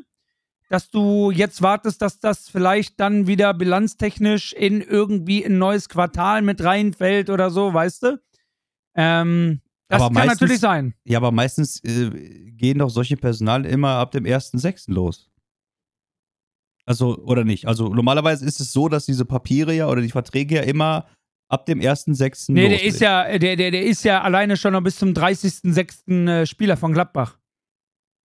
Dass 0.68 0.90
du 0.90 1.30
jetzt 1.30 1.60
wartest, 1.60 2.00
dass 2.00 2.18
das 2.18 2.48
vielleicht 2.48 2.98
dann 2.98 3.26
wieder 3.26 3.52
bilanztechnisch 3.52 4.54
in 4.54 4.80
irgendwie 4.80 5.44
ein 5.44 5.58
neues 5.58 5.90
Quartal 5.90 6.40
mit 6.40 6.64
reinfällt 6.64 7.28
oder 7.28 7.50
so, 7.50 7.74
weißt 7.74 8.02
du? 8.04 8.22
Ähm, 8.94 9.60
das 9.88 10.00
Aber 10.00 10.06
kann 10.14 10.26
meistens- 10.26 10.40
natürlich 10.40 10.60
sein. 10.60 10.94
Ja, 11.04 11.18
aber 11.18 11.32
meistens 11.32 11.82
äh, 11.84 12.10
gehen 12.52 12.78
doch 12.78 12.90
solche 12.90 13.16
Personal 13.16 13.66
immer 13.66 13.90
ab 13.96 14.10
dem 14.12 14.24
1.6. 14.24 14.90
los. 14.92 15.30
Also, 16.84 17.16
oder 17.18 17.44
nicht? 17.44 17.66
Also, 17.66 17.88
normalerweise 17.94 18.44
ist 18.44 18.60
es 18.60 18.72
so, 18.72 18.88
dass 18.88 19.06
diese 19.06 19.24
Papiere 19.24 19.72
ja 19.74 19.88
oder 19.88 20.00
die 20.02 20.10
Verträge 20.10 20.56
ja 20.56 20.62
immer 20.62 21.06
ab 21.48 21.66
dem 21.66 21.80
1.6. 21.80 22.50
Nee, 22.52 22.68
der 22.70 22.82
ist 22.82 23.00
ja, 23.00 23.38
der, 23.38 23.56
der, 23.56 23.70
der 23.70 23.84
ist 23.84 24.02
ja 24.04 24.22
alleine 24.22 24.56
schon 24.56 24.72
noch 24.72 24.80
bis 24.82 24.96
zum 24.96 25.10
30.06. 25.10 26.28
äh, 26.28 26.46
Spieler 26.46 26.76
von 26.76 26.92
Gladbach. 26.92 27.38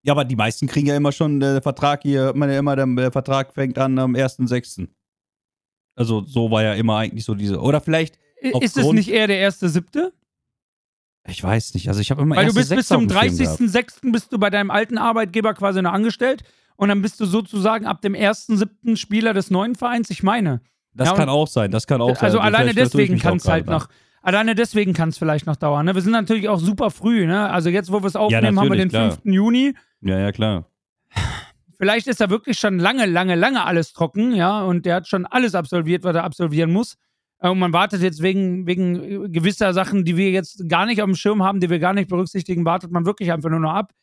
Ja, 0.05 0.13
aber 0.13 0.23
die 0.23 0.35
meisten 0.35 0.67
kriegen 0.67 0.87
ja 0.87 0.95
immer 0.95 1.11
schon 1.11 1.37
äh, 1.41 1.53
der 1.53 1.61
Vertrag 1.61 2.03
hier, 2.03 2.31
man 2.35 2.49
ja 2.49 2.59
immer, 2.59 2.75
der, 2.75 2.85
der 2.85 3.11
Vertrag 3.11 3.53
fängt 3.53 3.77
an 3.77 3.97
am 3.99 4.13
1.6. 4.15 4.87
Also, 5.97 6.23
so 6.25 6.51
war 6.51 6.63
ja 6.63 6.73
immer 6.75 6.97
eigentlich 6.97 7.25
so 7.25 7.33
diese. 7.35 7.59
Oder 7.59 7.81
vielleicht, 7.81 8.19
Ist 8.39 8.77
es 8.77 8.91
nicht 8.91 9.09
eher 9.09 9.27
der 9.27 9.49
1.07.? 9.51 10.11
Ich 11.27 11.43
weiß 11.43 11.73
nicht, 11.73 11.87
also 11.87 11.99
ich 12.01 12.11
habe 12.11 12.21
immer 12.21 12.35
Weil 12.35 12.47
du 12.47 12.53
bist 12.53 12.69
bis 12.73 12.87
zum 12.87 13.07
dem 13.07 13.17
Schirm 13.17 13.37
gehabt. 13.37 13.59
30.06. 13.59 14.11
bist 14.11 14.31
du 14.31 14.37
bei 14.39 14.49
deinem 14.49 14.71
alten 14.71 14.97
Arbeitgeber 14.97 15.53
quasi 15.53 15.81
noch 15.81 15.93
angestellt 15.93 16.43
und 16.75 16.89
dann 16.89 17.01
bist 17.01 17.19
du 17.19 17.25
sozusagen 17.25 17.85
ab 17.85 18.01
dem 18.01 18.13
1.07. 18.13 18.95
Spieler 18.97 19.33
des 19.33 19.49
neuen 19.49 19.75
Vereins, 19.75 20.09
ich 20.09 20.23
meine. 20.23 20.61
Das 20.93 21.09
Ja, 21.09 21.15
kann 21.15 21.29
auch 21.29 21.47
sein, 21.47 21.71
das 21.71 21.87
kann 21.87 22.01
auch 22.01 22.15
sein. 22.15 22.25
also 22.25 22.39
alleine 22.39 22.71
vielleicht 22.71 22.93
deswegen 22.93 23.19
kann 23.19 23.37
es 23.37 23.47
halt 23.47 23.65
noch, 23.67 23.89
alleine 24.21 24.55
deswegen 24.55 24.93
kann 24.93 25.09
es 25.09 25.17
vielleicht 25.17 25.45
noch 25.45 25.55
dauern. 25.57 25.85
Ne? 25.85 25.95
Wir 25.95 26.01
sind 26.01 26.13
natürlich 26.13 26.47
auch 26.47 26.59
super 26.59 26.89
früh, 26.91 27.25
ne? 27.25 27.49
Also 27.49 27.69
jetzt, 27.69 27.91
wo 27.91 28.01
wir 28.01 28.07
es 28.07 28.15
aufnehmen, 28.15 28.57
haben 28.59 28.69
wir 28.69 28.77
den 28.77 28.87
natürlich, 28.89 29.15
5. 29.23 29.33
Juni. 29.35 29.73
Ja, 30.01 30.19
ja, 30.19 30.31
klar. 30.31 30.69
Vielleicht 31.77 32.07
ist 32.07 32.21
da 32.21 32.29
wirklich 32.29 32.57
schon 32.57 32.79
lange, 32.79 33.05
lange, 33.05 33.35
lange 33.35 33.65
alles 33.65 33.91
trocken, 33.91 34.33
ja, 34.33 34.61
und 34.61 34.85
der 34.85 34.95
hat 34.95 35.07
schon 35.07 35.25
alles 35.25 35.55
absolviert, 35.55 36.03
was 36.03 36.15
er 36.15 36.23
absolvieren 36.23 36.71
muss. 36.71 36.97
Äh, 37.45 37.49
Und 37.49 37.59
man 37.59 37.73
wartet 37.73 38.01
jetzt 38.01 38.21
wegen, 38.21 38.65
wegen 38.65 39.25
äh, 39.25 39.29
gewisser 39.29 39.73
Sachen, 39.73 40.03
die 40.03 40.17
wir 40.17 40.31
jetzt 40.31 40.67
gar 40.67 40.85
nicht 40.85 41.01
auf 41.01 41.05
dem 41.07 41.15
Schirm 41.15 41.43
haben, 41.43 41.59
die 41.59 41.69
wir 41.69 41.79
gar 41.79 41.93
nicht 41.93 42.09
berücksichtigen, 42.09 42.65
wartet 42.65 42.91
man 42.91 43.05
wirklich 43.05 43.31
einfach 43.31 43.49
nur 43.49 43.59
noch 43.59 43.73
ab. 43.73 43.93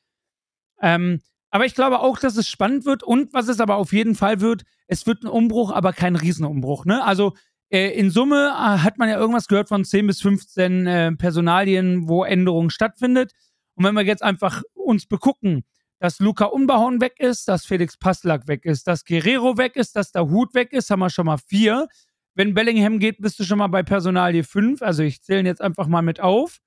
Ähm, 0.81 1.21
aber 1.51 1.67
ich 1.67 1.75
glaube 1.75 2.01
auch, 2.01 2.19
dass 2.19 2.37
es 2.37 2.49
spannend 2.49 2.87
wird 2.87 3.03
und 3.03 3.35
was 3.35 3.49
es 3.49 3.61
aber 3.61 3.77
auf 3.77 3.93
jeden 3.93 4.15
Fall 4.15 4.41
wird, 4.41 4.63
es 4.87 5.07
wird 5.07 5.23
ein 5.23 5.29
Umbruch, 5.29 5.71
aber 5.71 5.93
kein 5.93 6.17
Riesenumbruch. 6.17 6.87
Ne? 6.87 7.05
Also 7.05 7.35
äh, 7.69 7.91
in 7.91 8.11
Summe 8.11 8.49
äh, 8.49 8.79
hat 8.79 8.99
man 8.99 9.09
ja 9.09 9.19
irgendwas 9.19 9.49
gehört 9.49 9.69
von 9.69 9.85
10 9.85 10.07
bis 10.07 10.23
15 10.23 10.87
äh, 10.87 11.13
Personalien, 11.13 12.09
wo 12.09 12.25
Änderungen 12.25 12.71
stattfindet. 12.71 13.33
Und 13.75 13.85
wenn 13.85 13.95
wir 13.95 14.03
jetzt 14.03 14.23
einfach 14.23 14.63
uns 14.73 15.07
begucken, 15.07 15.65
dass 15.99 16.19
Luca 16.21 16.47
Unbehauen 16.47 17.01
weg 17.01 17.15
ist, 17.19 17.49
dass 17.49 17.67
Felix 17.67 17.97
Passlack 17.97 18.49
weg 18.49 18.65
ist, 18.65 18.87
dass 18.87 19.05
Guerrero 19.05 19.57
weg 19.57 19.77
ist, 19.77 19.95
dass 19.95 20.11
der 20.11 20.29
Hut 20.29 20.55
weg 20.55 20.73
ist, 20.73 20.91
haben 20.91 21.01
wir 21.01 21.11
schon 21.11 21.27
mal 21.27 21.39
vier. 21.39 21.87
Wenn 22.35 22.55
Bellingham 22.55 22.99
geht, 22.99 23.21
bist 23.21 23.39
du 23.39 23.45
schon 23.45 23.59
mal 23.59 23.67
bei 23.67 23.83
Personalie 23.83 24.45
5. 24.45 24.83
Also 24.83 25.03
ich 25.03 25.23
zähle 25.23 25.45
jetzt 25.45 25.61
einfach 25.61 25.87
mal 25.87 26.03
mit 26.03 26.21
auf. 26.21 26.59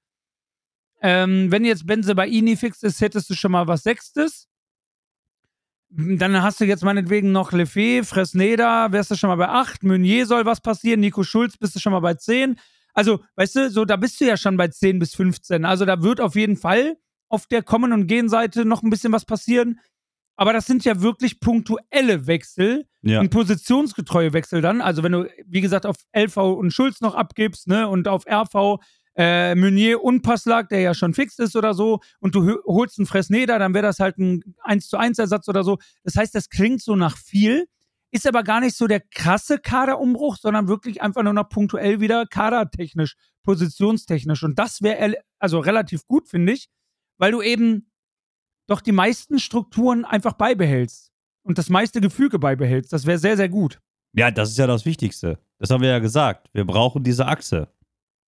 Ähm, 1.02 1.52
wenn 1.52 1.66
jetzt 1.66 1.86
Benze 1.86 2.16
bei 2.16 2.28
Ini 2.28 2.56
fix 2.56 2.84
ist, 2.84 3.02
hättest 3.02 3.30
du 3.30 3.34
schon 3.34 3.52
mal 3.52 3.68
was 3.68 3.84
Sechstes. 3.84 4.48
Dann 5.90 6.42
hast 6.42 6.60
du 6.60 6.66
jetzt 6.66 6.84
meinetwegen 6.84 7.32
noch 7.32 7.52
Lefebvre, 7.52 8.04
Fresneda, 8.04 8.92
wärst 8.92 9.12
du 9.12 9.16
schon 9.16 9.30
mal 9.30 9.36
bei 9.38 9.50
8. 9.50 9.84
Meunier 9.84 10.26
soll 10.26 10.46
was 10.46 10.62
passieren. 10.62 11.00
Nico 11.00 11.24
Schulz 11.24 11.58
bist 11.58 11.76
du 11.76 11.80
schon 11.80 11.94
mal 11.94 12.00
bei 12.00 12.16
10. 12.16 12.60
Also, 12.94 13.24
weißt 13.36 13.56
du, 13.56 13.70
so 13.70 13.86
da 13.86 13.96
bist 13.96 14.20
du 14.20 14.26
ja 14.26 14.38
schon 14.38 14.58
bei 14.58 14.68
10 14.68 15.00
bis 15.00 15.16
15. 15.16 15.66
Also 15.66 15.86
da 15.86 16.02
wird 16.02 16.22
auf 16.22 16.36
jeden 16.36 16.58
Fall 16.58 16.98
auf 17.30 17.48
der 17.48 17.64
Kommen- 17.64 17.92
und 17.94 18.08
Gehen-Seite 18.08 18.66
noch 18.66 18.84
ein 18.84 18.90
bisschen 18.90 19.12
was 19.12 19.26
passieren. 19.26 19.80
Aber 20.38 20.54
das 20.54 20.66
sind 20.66 20.86
ja 20.86 21.02
wirklich 21.02 21.40
punktuelle 21.40 22.28
Wechsel 22.28 22.88
Ja. 23.06 23.20
und 23.20 23.30
positionsgetreue 23.30 24.34
Wechsel 24.34 24.62
dann. 24.62 24.82
Also 24.82 25.04
wenn 25.04 25.12
du, 25.12 25.30
wie 25.46 25.62
gesagt, 25.62 25.86
auf 25.86 25.96
LV 26.12 26.38
und 26.38 26.72
Schulz 26.72 27.02
noch 27.02 27.14
abgibst, 27.14 27.68
ne, 27.68 27.88
und 27.88 28.08
auf 28.08 28.26
RV 28.26 28.80
äh, 29.16 29.54
Meunier 29.54 30.04
und 30.04 30.24
Passlag, 30.24 30.70
der 30.70 30.80
ja 30.80 30.96
schon 30.96 31.14
fix 31.14 31.38
ist 31.38 31.56
oder 31.56 31.76
so, 31.76 32.00
und 32.20 32.34
du 32.34 32.58
holst 32.66 32.98
einen 32.98 33.06
Fresneda, 33.06 33.60
dann 33.60 33.76
wäre 33.76 33.86
das 33.86 34.00
halt 34.00 34.18
ein 34.18 34.56
1 34.64 34.90
zu 34.90 34.98
1 34.98 35.20
Ersatz 35.20 35.48
oder 35.48 35.64
so. 35.64 35.78
Das 36.04 36.16
heißt, 36.16 36.34
das 36.34 36.50
klingt 36.50 36.82
so 36.82 36.96
nach 36.96 37.16
viel, 37.16 37.68
ist 38.10 38.28
aber 38.28 38.42
gar 38.42 38.60
nicht 38.60 38.76
so 38.76 38.88
der 38.88 39.02
krasse 39.02 39.60
Kaderumbruch, 39.60 40.38
sondern 40.38 40.68
wirklich 40.68 41.04
einfach 41.04 41.22
nur 41.22 41.34
noch 41.34 41.50
punktuell 41.50 42.00
wieder 42.00 42.26
kadertechnisch, 42.26 43.16
positionstechnisch. 43.44 44.42
Und 44.42 44.58
das 44.58 44.82
wäre 44.82 45.16
also 45.38 45.60
relativ 45.60 46.08
gut, 46.08 46.28
finde 46.28 46.54
ich, 46.54 46.70
weil 47.20 47.32
du 47.34 47.44
eben 47.44 47.92
doch 48.66 48.82
die 48.82 48.94
meisten 48.94 49.38
Strukturen 49.38 50.06
einfach 50.06 50.34
beibehältst 50.34 51.12
und 51.46 51.58
das 51.58 51.70
meiste 51.70 52.02
Gefüge 52.02 52.40
beibehältst. 52.40 52.92
Das 52.92 53.06
wäre 53.06 53.18
sehr, 53.20 53.38
sehr 53.38 53.50
gut. 53.50 53.80
Ja, 54.14 54.32
das 54.32 54.50
ist 54.50 54.58
ja 54.58 54.68
das 54.68 54.86
Wichtigste. 54.86 55.40
Das 55.60 55.70
haben 55.70 55.82
wir 55.82 55.90
ja 55.90 56.00
gesagt. 56.00 56.50
Wir 56.54 56.66
brauchen 56.66 57.04
diese 57.04 57.28
Achse. 57.28 57.70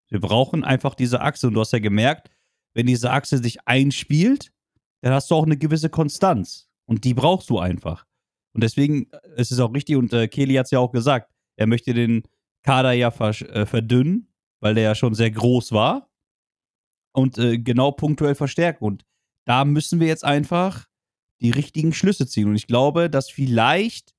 Wir 0.09 0.19
brauchen 0.19 0.63
einfach 0.63 0.95
diese 0.95 1.21
Achse. 1.21 1.47
Und 1.47 1.53
du 1.55 1.61
hast 1.61 1.73
ja 1.73 1.79
gemerkt, 1.79 2.29
wenn 2.73 2.85
diese 2.85 3.11
Achse 3.11 3.39
sich 3.39 3.57
einspielt, 3.65 4.51
dann 5.01 5.13
hast 5.13 5.31
du 5.31 5.35
auch 5.35 5.45
eine 5.45 5.57
gewisse 5.57 5.89
Konstanz. 5.89 6.69
Und 6.85 7.03
die 7.03 7.13
brauchst 7.13 7.49
du 7.49 7.59
einfach. 7.59 8.05
Und 8.53 8.63
deswegen 8.63 9.11
äh, 9.11 9.41
ist 9.41 9.51
es 9.51 9.59
auch 9.59 9.73
richtig, 9.73 9.95
und 9.97 10.13
äh, 10.13 10.27
Kelly 10.27 10.55
hat 10.55 10.65
es 10.65 10.71
ja 10.71 10.79
auch 10.79 10.91
gesagt, 10.91 11.31
er 11.57 11.67
möchte 11.67 11.93
den 11.93 12.23
Kader 12.63 12.91
ja 12.93 13.09
äh, 13.09 13.65
verdünnen, 13.65 14.27
weil 14.59 14.75
der 14.75 14.83
ja 14.83 14.95
schon 14.95 15.13
sehr 15.15 15.31
groß 15.31 15.71
war. 15.71 16.09
und 17.13 17.37
äh, 17.37 17.57
genau 17.57 17.91
punktuell 17.91 18.35
verstärken. 18.35 18.83
Und 18.85 19.05
da 19.45 19.65
müssen 19.65 19.99
wir 19.99 20.07
jetzt 20.07 20.23
einfach 20.25 20.87
die 21.41 21.51
richtigen 21.51 21.93
Schlüsse 21.93 22.27
ziehen. 22.27 22.47
Und 22.49 22.55
ich 22.55 22.67
glaube, 22.67 23.09
dass 23.09 23.29
vielleicht, 23.29 24.13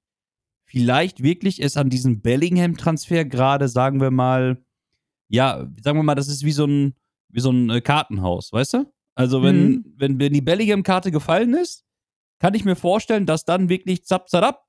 vielleicht 0.64 1.22
wirklich 1.22 1.60
es 1.62 1.76
an 1.76 1.90
diesem 1.90 2.20
Bellingham-Transfer 2.20 3.24
gerade, 3.24 3.68
sagen 3.68 4.00
wir 4.00 4.10
mal, 4.10 4.62
ja, 5.28 5.68
sagen 5.82 5.98
wir 5.98 6.02
mal, 6.02 6.14
das 6.14 6.28
ist 6.28 6.44
wie 6.44 6.52
so 6.52 6.64
ein, 6.66 6.94
wie 7.28 7.40
so 7.40 7.50
ein 7.50 7.68
äh, 7.70 7.80
Kartenhaus, 7.80 8.52
weißt 8.52 8.74
du? 8.74 8.92
Also, 9.14 9.42
wenn, 9.42 9.68
Mhm. 9.68 9.84
wenn, 9.96 10.20
wenn 10.20 10.32
die 10.32 10.40
Bellingham-Karte 10.40 11.10
gefallen 11.10 11.54
ist, 11.54 11.84
kann 12.38 12.54
ich 12.54 12.64
mir 12.64 12.76
vorstellen, 12.76 13.26
dass 13.26 13.44
dann 13.44 13.68
wirklich 13.68 14.04
zap, 14.04 14.28
zap, 14.28 14.64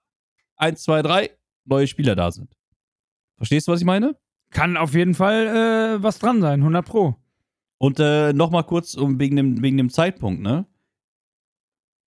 eins, 0.55 0.81
zwei, 0.83 1.01
drei 1.03 1.29
neue 1.65 1.85
Spieler 1.87 2.15
da 2.15 2.31
sind. 2.31 2.51
Verstehst 3.37 3.67
du, 3.67 3.71
was 3.71 3.79
ich 3.79 3.85
meine? 3.85 4.17
Kann 4.51 4.75
auf 4.75 4.95
jeden 4.95 5.13
Fall 5.13 5.45
äh, 5.99 6.03
was 6.03 6.17
dran 6.17 6.41
sein, 6.41 6.61
100 6.61 6.83
Pro. 6.85 7.15
Und 7.77 7.99
äh, 7.99 8.33
nochmal 8.33 8.63
kurz 8.63 8.95
um, 8.95 9.19
wegen, 9.19 9.35
dem, 9.35 9.61
wegen 9.61 9.77
dem 9.77 9.89
Zeitpunkt, 9.91 10.41
ne? 10.41 10.65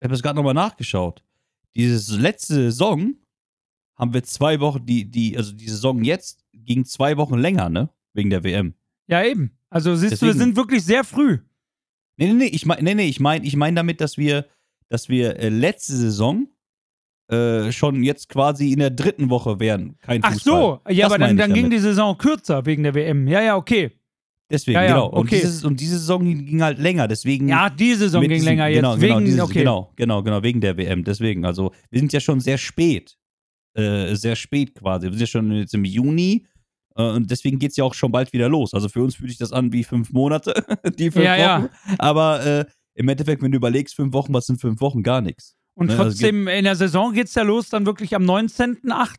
Ich 0.03 0.05
habe 0.05 0.14
es 0.14 0.22
gerade 0.22 0.34
nochmal 0.36 0.53
nachgeschaut. 0.55 1.22
Diese 1.76 2.18
letzte 2.18 2.55
Saison 2.55 3.14
haben 3.96 4.12
wir 4.12 4.24
zwei 4.24 4.59
Wochen, 4.59 4.84
die, 4.84 5.09
die, 5.09 5.36
also 5.36 5.53
die 5.53 5.68
Saison 5.68 6.03
jetzt 6.03 6.44
ging 6.53 6.84
zwei 6.84 7.16
Wochen 7.16 7.38
länger, 7.38 7.68
ne? 7.68 7.88
Wegen 8.12 8.28
der 8.28 8.42
WM. 8.42 8.74
Ja, 9.07 9.22
eben. 9.24 9.53
Also 9.70 9.94
siehst 9.94 10.20
du, 10.20 10.26
wir 10.26 10.32
Deswegen- 10.32 10.44
sind 10.46 10.57
wirklich 10.57 10.84
sehr 10.84 11.05
früh. 11.05 11.38
Nee, 12.16 12.26
nee, 12.26 12.32
nee, 12.34 12.44
ich 12.46 12.66
meine 12.66 12.82
nee, 12.82 12.94
nee, 12.94 13.07
ich 13.09 13.20
mein, 13.20 13.44
ich 13.44 13.55
mein 13.55 13.76
damit, 13.76 14.00
dass 14.00 14.18
wir, 14.18 14.46
dass 14.88 15.09
wir 15.09 15.36
äh, 15.38 15.48
letzte 15.48 15.92
Saison 15.94 16.48
äh, 17.28 17.70
schon 17.70 18.03
jetzt 18.03 18.28
quasi 18.28 18.72
in 18.72 18.80
der 18.80 18.90
dritten 18.90 19.30
Woche 19.30 19.61
wären. 19.61 19.96
Kein 20.00 20.22
Ach 20.24 20.32
Fußball. 20.32 20.80
so, 20.84 20.90
ja, 20.92 21.07
Das 21.07 21.12
aber 21.14 21.18
dann, 21.26 21.36
dann 21.36 21.55
ging 21.55 21.64
damit. 21.66 21.78
die 21.78 21.82
Saison 21.82 22.18
kürzer 22.18 22.66
wegen 22.66 22.82
der 22.82 22.94
WM. 22.94 23.28
Ja, 23.28 23.40
ja, 23.40 23.57
okay. 23.57 23.92
Deswegen, 24.53 24.74
Ja, 24.76 24.82
ja, 24.82 24.88
genau. 24.94 25.07
Und, 25.09 25.18
okay. 25.26 25.36
dieses, 25.40 25.64
und 25.64 25.80
diese 25.80 25.98
Saison 25.98 26.24
ging 26.24 26.62
halt 26.62 26.78
länger, 26.78 27.09
deswegen. 27.09 27.48
Ja, 27.48 27.70
die 27.70 27.94
Saison 27.94 28.20
ging 28.20 28.30
diesem- 28.30 28.44
länger 28.48 28.66
jetzt. 28.68 28.76
Genau, 28.76 28.96
wegen, 28.96 29.07
genau, 29.14 29.20
dieses, 29.20 29.40
okay. 29.40 29.59
genau, 29.61 29.92
genau, 29.96 30.22
genau, 30.22 30.42
wegen 30.42 30.61
der 30.61 30.76
WM. 30.76 31.03
Deswegen, 31.05 31.44
also 31.46 31.72
wir 31.90 31.98
sind 31.98 32.12
ja 32.12 32.20
schon 32.20 32.38
sehr 32.40 32.59
spät. 32.59 33.16
Äh, 33.74 34.14
sehr 34.16 34.36
spät 34.36 34.74
quasi. 34.74 35.07
Wir 35.07 35.12
sind 35.12 35.20
ja 35.20 35.26
schon 35.26 35.53
jetzt 35.53 35.72
im 35.72 35.84
Juni 35.86 36.46
äh, 36.96 37.03
und 37.03 37.30
deswegen 37.30 37.59
geht 37.59 37.70
es 37.70 37.76
ja 37.78 37.84
auch 37.84 37.94
schon 37.94 38.12
bald 38.12 38.30
wieder 38.34 38.50
los. 38.50 38.74
Also 38.74 38.90
für 38.90 39.03
uns 39.03 39.14
fühlt 39.16 39.30
sich 39.30 39.38
das 39.38 39.50
an 39.53 39.72
wie 39.72 39.82
fünf 39.82 40.12
Monate, 40.12 40.53
die 40.98 41.11
fünf 41.11 41.24
Ja, 41.24 41.36
ja. 41.36 41.62
Wochen. 41.62 41.68
Aber 41.98 42.44
äh, 42.44 42.64
im 42.94 43.09
Endeffekt, 43.09 43.40
wenn 43.42 43.50
du 43.50 43.57
überlegst, 43.57 43.94
fünf 43.96 44.12
Wochen, 44.12 44.34
was 44.34 44.44
sind 44.44 44.61
fünf 44.61 44.82
Wochen? 44.82 45.03
Gar 45.03 45.22
nichts. 45.22 45.57
Und 45.74 45.86
Ne, 45.86 45.92
also 45.94 46.05
trotzdem, 46.05 46.48
in 46.48 46.64
der 46.64 46.76
Saison 46.76 47.14
geht 47.14 47.28
es 47.28 47.34
ja 47.34 47.42
los, 47.42 47.70
dann 47.70 47.86
wirklich 47.86 48.14
am 48.14 48.24
19.8. 48.24 49.14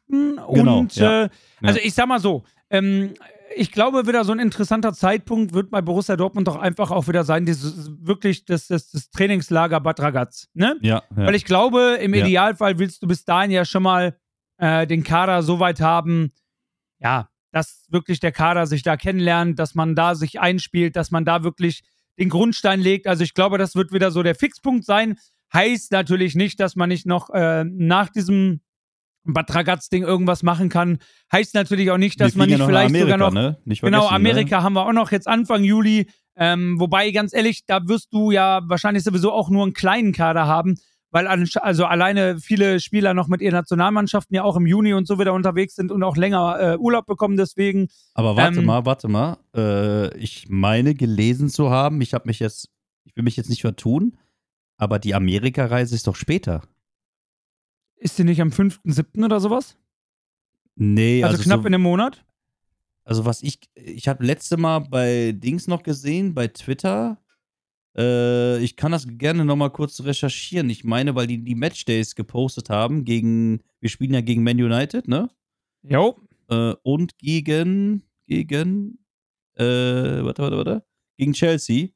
Genau, 0.54 0.78
Und 0.78 0.96
ja. 0.98 1.24
äh, 1.24 1.30
also 1.64 1.80
Ja. 1.80 1.86
ich 1.86 1.96
sag 1.96 2.08
mal 2.08 2.20
so, 2.20 2.44
ähm, 2.70 3.16
ich 3.56 3.72
glaube, 3.72 4.08
wieder 4.08 4.24
so 4.24 4.32
ein 4.32 4.40
interessanter 4.40 4.94
Zeitpunkt 4.94 5.54
wird 5.54 5.70
bei 5.72 5.82
Borussia 5.82 6.16
Dortmund 6.16 6.48
doch 6.48 6.56
einfach 6.56 6.92
auch 6.92 7.08
wieder 7.08 7.24
sein, 7.24 7.46
dieses 7.46 7.92
wirklich 8.00 8.46
das, 8.46 8.68
das, 8.68 8.92
das 8.92 9.10
Trainingslager 9.10 9.80
Bad 9.80 10.00
Ragaz. 10.00 10.50
Ne? 10.54 10.78
Ja, 10.82 11.04
ja. 11.10 11.26
Weil 11.26 11.36
ich 11.36 11.46
glaube, 11.46 11.98
im 12.02 12.14
Ja. 12.14 12.26
Idealfall 12.26 12.80
willst 12.80 13.04
du 13.04 13.08
bis 13.08 13.26
dahin 13.26 13.52
ja 13.52 13.66
schon 13.66 13.84
mal 13.84 14.18
äh, 14.58 14.88
den 14.88 15.04
Kader 15.04 15.44
so 15.44 15.60
weit 15.60 15.82
haben, 15.82 16.32
ja, 17.00 17.30
dass 17.52 17.86
wirklich 17.90 18.20
der 18.20 18.32
Kader 18.32 18.66
sich 18.66 18.82
da 18.82 18.98
kennenlernt, 18.98 19.60
dass 19.60 19.76
man 19.76 19.96
da 19.96 20.16
sich 20.16 20.40
einspielt, 20.40 20.96
dass 20.96 21.12
man 21.12 21.26
da 21.26 21.44
wirklich 21.44 21.84
den 22.20 22.30
Grundstein 22.30 22.80
legt. 22.80 23.08
Also 23.08 23.24
ich 23.24 23.34
glaube, 23.34 23.58
das 23.58 23.76
wird 23.76 23.92
wieder 23.92 24.12
so 24.12 24.24
der 24.24 24.36
Fixpunkt 24.36 24.86
sein. 24.86 25.18
Heißt 25.54 25.92
natürlich 25.92 26.34
nicht, 26.36 26.60
dass 26.60 26.76
man 26.76 26.90
nicht 26.90 27.06
noch 27.06 27.30
äh, 27.30 27.64
nach 27.64 28.10
diesem 28.10 28.62
Bad 29.26 29.54
Ragaz-Ding 29.54 30.04
irgendwas 30.04 30.44
machen 30.44 30.70
kann. 30.70 30.98
Heißt 31.32 31.54
natürlich 31.54 31.92
auch 31.92 31.98
nicht, 31.98 32.20
dass 32.20 32.36
man 32.36 32.50
nicht 32.50 32.60
ja 32.60 32.66
vielleicht 32.66 32.96
sogar 32.96 33.18
noch 33.18 33.32
ne? 33.32 33.58
Nicht 33.66 33.82
Genau, 33.82 34.08
vergessen, 34.08 34.16
Amerika 34.16 34.64
haben 34.64 34.74
wir 34.74 34.86
auch 34.86 34.94
noch 34.94 35.12
jetzt 35.12 35.28
Anfang 35.28 35.64
Juli. 35.64 36.08
Ähm, 36.36 36.80
wobei, 36.80 37.12
ganz 37.12 37.34
ehrlich, 37.34 37.66
da 37.66 37.88
wirst 37.88 38.12
du 38.12 38.32
ja 38.32 38.62
wahrscheinlich 38.68 39.04
sowieso 39.04 39.32
auch 39.32 39.50
nur 39.50 39.64
einen 39.64 39.74
kleinen 39.74 40.14
Kader 40.14 40.48
haben, 40.48 40.76
weil 41.12 41.28
also 41.28 41.86
alleine 41.86 42.40
viele 42.40 42.80
Spieler 42.80 43.14
noch 43.14 43.28
mit 43.28 43.40
ihren 43.42 43.54
Nationalmannschaften 43.54 44.36
ja 44.36 44.44
auch 44.44 44.56
im 44.58 44.66
Juni 44.66 44.94
und 44.96 45.08
so 45.08 45.20
wieder 45.20 45.34
unterwegs 45.34 45.76
sind 45.76 45.92
und 45.92 46.02
auch 46.02 46.18
länger 46.18 46.58
äh, 46.60 46.78
Urlaub 46.78 47.06
bekommen. 47.06 47.38
Deswegen, 47.38 47.82
Ne? 47.82 47.88
Aber 48.16 48.36
warte 48.36 48.60
Ähm, 48.60 48.66
mal, 48.66 48.86
warte 48.86 49.08
mal. 49.08 49.38
Äh, 49.56 50.18
ich 50.18 50.48
meine 50.50 50.96
gelesen 50.96 51.50
zu 51.50 51.70
haben, 51.70 52.02
ich 52.02 52.16
habe 52.16 52.28
mich 52.28 52.40
jetzt, 52.40 52.70
ich 53.06 53.16
will 53.16 53.24
mich 53.24 53.38
jetzt 53.38 53.50
nicht 53.50 53.62
vertun, 53.62 54.18
aber 54.78 54.98
die 54.98 55.14
Amerika-Reise 55.14 55.94
ist 55.94 56.08
doch 56.08 56.16
später. 56.16 56.64
Ist 58.04 58.18
sie 58.18 58.24
nicht 58.24 58.42
am 58.42 58.50
5.7. 58.50 59.24
oder 59.26 59.40
sowas? 59.40 59.78
Nee, 60.76 61.24
Also, 61.24 61.38
also, 61.38 61.44
knapp 61.44 61.62
so, 61.62 61.68
in 61.68 61.74
einem 61.74 61.84
Monat? 61.84 62.26
also 63.06 63.26
was 63.26 63.42
ich, 63.44 63.60
ich 63.76 64.08
habe 64.08 64.26
letzte 64.26 64.58
Mal 64.58 64.80
bei 64.80 65.32
Dings 65.34 65.68
noch 65.68 65.84
gesehen, 65.84 66.34
bei 66.34 66.48
Twitter. 66.48 67.22
Äh, 67.98 68.60
ich 68.64 68.76
kann 68.76 68.92
das 68.92 69.06
gerne 69.08 69.46
nochmal 69.46 69.70
kurz 69.72 70.02
recherchieren. 70.04 70.70
Ich 70.70 70.84
meine, 70.84 71.16
weil 71.16 71.28
die 71.28 71.44
die 71.44 71.56
Matchdays 71.56 72.16
gepostet 72.16 72.70
haben 72.70 73.06
gegen, 73.06 73.62
wir 73.80 73.90
spielen 73.90 74.14
ja 74.14 74.22
gegen 74.22 74.44
Man 74.44 74.62
United, 74.62 75.08
ne? 75.08 75.30
Jo. 75.84 76.18
Äh, 76.50 76.74
und 76.84 77.18
gegen, 77.20 78.04
gegen, 78.28 79.00
äh, 79.56 79.64
warte, 79.64 80.42
warte, 80.44 80.58
warte, 80.58 80.84
gegen 81.18 81.34
Chelsea. 81.34 81.90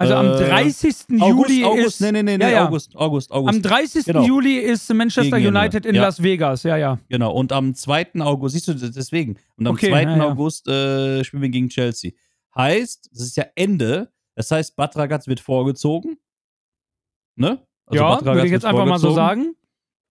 Also 0.00 0.14
am 0.14 0.26
Äh, 0.28 0.48
30. 0.48 0.94
August, 1.20 1.50
Juli 1.50 1.64
August, 1.64 1.86
ist. 1.86 2.00
nee, 2.00 2.10
nee, 2.12 2.22
nee, 2.22 2.42
Ja, 2.42 2.48
ja. 2.48 2.66
August, 2.68 2.96
August, 2.96 3.30
August. 3.32 3.54
Am 3.54 3.62
30. 3.62 4.04
Genau. 4.06 4.22
Juli 4.24 4.56
ist 4.56 4.92
Manchester 4.94 5.38
Gegen. 5.38 5.54
United 5.56 5.84
in 5.84 5.94
Ja. 5.94 6.02
Las 6.02 6.22
Vegas, 6.22 6.62
ja, 6.62 6.76
ja. 6.78 6.98
Genau, 7.08 7.32
und 7.32 7.52
am 7.52 7.74
2. 7.74 8.20
August, 8.20 8.54
siehst 8.54 8.68
du, 8.68 8.74
deswegen, 8.74 9.36
und 9.56 9.66
am 9.66 9.74
Okay, 9.74 9.90
2. 9.90 10.02
ja, 10.02 10.16
ja. 10.16 10.24
August 10.30 10.66
äh, 10.68 11.22
spielen 11.22 11.42
wir 11.42 11.50
gegen 11.50 11.68
Chelsea. 11.68 12.12
Heißt, 12.56 13.10
das 13.12 13.22
ist 13.22 13.36
ja 13.36 13.44
Ende, 13.54 14.10
das 14.34 14.50
heißt, 14.50 14.74
Bad 14.74 14.96
Ragaz 14.96 15.26
wird 15.26 15.40
vorgezogen. 15.40 16.16
Ne? 17.36 17.60
Also 17.86 18.02
ja, 18.04 18.24
würde 18.24 18.46
ich 18.46 18.52
jetzt 18.52 18.64
einfach 18.64 18.86
mal 18.86 18.98
so 18.98 19.10
sagen. 19.12 19.54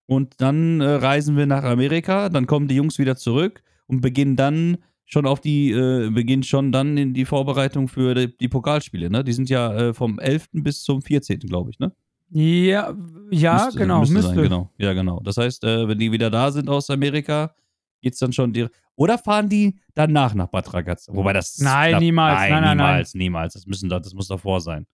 Und 0.06 0.42
dann 0.42 0.82
äh, 0.82 0.86
reisen 0.88 1.36
wir 1.38 1.46
nach 1.46 1.64
Amerika, 1.64 2.30
dann 2.30 2.48
kommen 2.48 2.68
die 2.68 2.76
Jungs 2.76 2.98
wieder 3.00 3.16
zurück 3.16 3.62
und 3.88 4.02
beginnen 4.02 4.36
dann 4.36 4.78
schon 5.12 5.26
auf 5.26 5.41
die, 5.41 5.72
äh, 5.72 6.10
beginnen 6.12 6.43
schon 6.43 6.72
dann 6.72 6.95
in 6.95 7.14
die 7.16 7.26
Vorbereitung 7.26 7.88
für 7.88 8.14
die, 8.14 8.38
die 8.38 8.47
Pokalspiele, 8.47 9.10
ne? 9.10 9.24
Die 9.24 9.34
sind 9.34 9.49
ja 9.49 9.74
äh, 9.74 9.93
vom 9.93 10.20
11. 10.20 10.49
bis 10.53 10.84
zum 10.84 11.01
14., 11.01 11.39
glaube 11.39 11.72
ich, 11.72 11.80
ne? 11.80 11.91
Ja, 12.30 12.93
ja, 13.32 13.66
Müsste- 13.66 13.80
genau, 13.80 13.99
müsste 14.01 14.14
müsste. 14.14 14.34
Sein, 14.36 14.43
genau. 14.43 14.70
Ja, 14.78 14.93
genau. 14.93 15.20
Das 15.22 15.38
heißt, 15.38 15.64
äh, 15.64 15.88
wenn 15.88 15.97
die 15.97 16.12
wieder 16.12 16.30
da 16.30 16.51
sind 16.51 16.70
aus 16.70 16.89
Amerika, 16.91 17.55
geht's 18.01 18.20
dann 18.20 18.32
schon 18.32 18.53
direkt. 18.53 18.76
Oder 18.95 19.18
fahren 19.18 19.49
die 19.49 19.80
danach 19.95 20.36
nach 20.36 20.47
Bad 20.47 20.72
Ragaz? 20.74 21.07
Wobei 21.12 21.34
das. 21.34 21.57
Nein, 21.57 21.97
niemals. 21.97 22.38
Nein, 22.38 22.51
Nein, 22.51 22.62
nein, 22.62 22.78
nein. 22.78 22.88
niemals, 22.93 23.14
niemals. 23.16 23.53
Das, 23.53 23.66
müssen 23.66 23.89
da, 23.89 23.99
das 23.99 24.14
muss 24.14 24.28
davor 24.28 24.62
sein. 24.62 24.86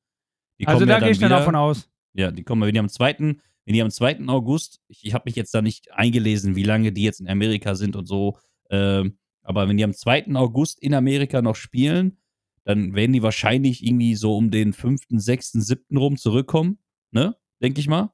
Die 0.59 0.65
Also 0.67 0.85
da 0.85 0.93
ja 0.93 0.99
gehe 0.99 1.09
ich 1.11 1.19
dann 1.19 1.29
davon 1.29 1.55
aus. 1.57 1.89
Ja, 2.13 2.31
die 2.31 2.43
kommen, 2.43 2.61
wenn 2.61 2.73
die 2.73 2.79
am 2.79 2.87
2. 2.87 3.15
Wenn 3.19 3.73
die 3.73 3.81
am 3.81 3.89
2. 3.91 4.27
August, 4.27 4.79
ich, 4.87 5.03
ich 5.05 5.13
habe 5.13 5.23
mich 5.25 5.35
jetzt 5.35 5.53
da 5.53 5.61
nicht 5.61 5.91
eingelesen, 5.91 6.55
wie 6.55 6.63
lange 6.63 6.93
die 6.93 7.03
jetzt 7.03 7.19
in 7.19 7.27
Amerika 7.27 7.75
sind 7.75 7.97
und 7.97 8.05
so, 8.07 8.37
ähm, 8.69 9.17
aber 9.45 9.69
wenn 9.69 9.77
die 9.77 9.83
am 9.83 9.93
2. 9.93 10.35
August 10.35 10.81
in 10.81 10.93
Amerika 10.93 11.41
noch 11.41 11.55
spielen, 11.55 12.17
dann 12.63 12.95
werden 12.95 13.13
die 13.13 13.23
wahrscheinlich 13.23 13.85
irgendwie 13.85 14.15
so 14.15 14.35
um 14.35 14.51
den 14.51 14.73
5., 14.73 15.01
6., 15.09 15.51
7. 15.51 15.97
rum 15.97 16.17
zurückkommen, 16.17 16.79
ne? 17.11 17.35
Denke 17.61 17.79
ich 17.79 17.87
mal. 17.87 18.11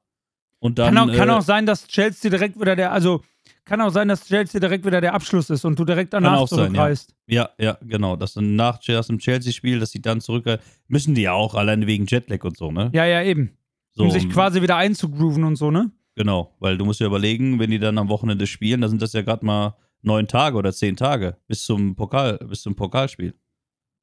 Und 0.58 0.78
dann. 0.78 0.94
kann, 0.94 1.10
auch, 1.10 1.16
kann 1.16 1.28
äh, 1.28 1.32
auch 1.32 1.42
sein, 1.42 1.66
dass 1.66 1.88
Chelsea 1.88 2.30
direkt 2.30 2.60
wieder 2.60 2.76
der, 2.76 2.92
also 2.92 3.22
kann 3.64 3.80
auch 3.80 3.90
sein, 3.90 4.08
dass 4.08 4.26
Chelsea 4.26 4.60
direkt 4.60 4.84
wieder 4.84 5.00
der 5.00 5.14
Abschluss 5.14 5.50
ist 5.50 5.64
und 5.64 5.78
du 5.78 5.84
direkt 5.84 6.12
danach 6.12 6.46
sein, 6.46 6.58
ja. 6.58 6.64
zurückreist. 6.64 7.14
Ja, 7.26 7.50
ja, 7.58 7.78
genau. 7.82 8.16
Dass 8.16 8.34
dann 8.34 8.54
nach 8.54 8.78
dem 8.78 9.18
Chelsea-Spiel, 9.18 9.80
dass 9.80 9.90
sie 9.90 10.02
dann 10.02 10.20
zurück. 10.20 10.46
Müssen 10.88 11.14
die 11.14 11.22
ja 11.22 11.32
auch, 11.32 11.54
alleine 11.54 11.86
wegen 11.86 12.06
Jetlag 12.06 12.44
und 12.44 12.56
so, 12.56 12.70
ne? 12.70 12.90
Ja, 12.92 13.06
ja, 13.06 13.22
eben. 13.22 13.56
so, 13.92 14.04
um 14.04 14.10
sich 14.10 14.28
quasi 14.30 14.62
wieder 14.62 14.76
einzugrooven 14.76 15.44
und 15.44 15.56
so, 15.56 15.70
ne? 15.70 15.90
Genau, 16.14 16.54
weil 16.60 16.76
du 16.76 16.84
musst 16.84 17.00
ja 17.00 17.06
überlegen, 17.06 17.58
wenn 17.58 17.70
die 17.70 17.78
dann 17.78 17.96
am 17.98 18.08
Wochenende 18.08 18.46
spielen, 18.46 18.82
dann 18.82 18.90
sind 18.90 19.00
das 19.00 19.14
ja 19.14 19.22
gerade 19.22 19.46
mal 19.46 19.76
neun 20.02 20.28
Tage 20.28 20.56
oder 20.56 20.72
zehn 20.72 20.96
Tage 20.96 21.36
bis 21.46 21.64
zum 21.64 21.94
Pokal, 21.94 22.38
bis 22.38 22.62
zum 22.62 22.74
Pokalspiel. 22.74 23.34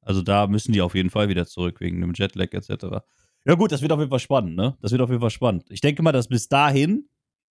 Also 0.02 0.22
da 0.22 0.46
müssen 0.46 0.72
die 0.72 0.80
auf 0.80 0.94
jeden 0.94 1.10
Fall 1.10 1.28
wieder 1.28 1.46
zurück 1.46 1.80
wegen 1.80 2.00
dem 2.00 2.14
Jetlag 2.14 2.52
etc. 2.52 3.04
Ja 3.44 3.54
gut, 3.54 3.72
das 3.72 3.82
wird 3.82 3.92
auf 3.92 3.98
jeden 3.98 4.10
Fall 4.10 4.18
spannend, 4.18 4.56
ne? 4.56 4.76
Das 4.80 4.92
wird 4.92 5.02
auf 5.02 5.10
jeden 5.10 5.20
Fall 5.20 5.30
spannend. 5.30 5.64
Ich 5.68 5.80
denke 5.80 6.02
mal, 6.02 6.12
dass 6.12 6.28
bis 6.28 6.48
dahin, 6.48 7.08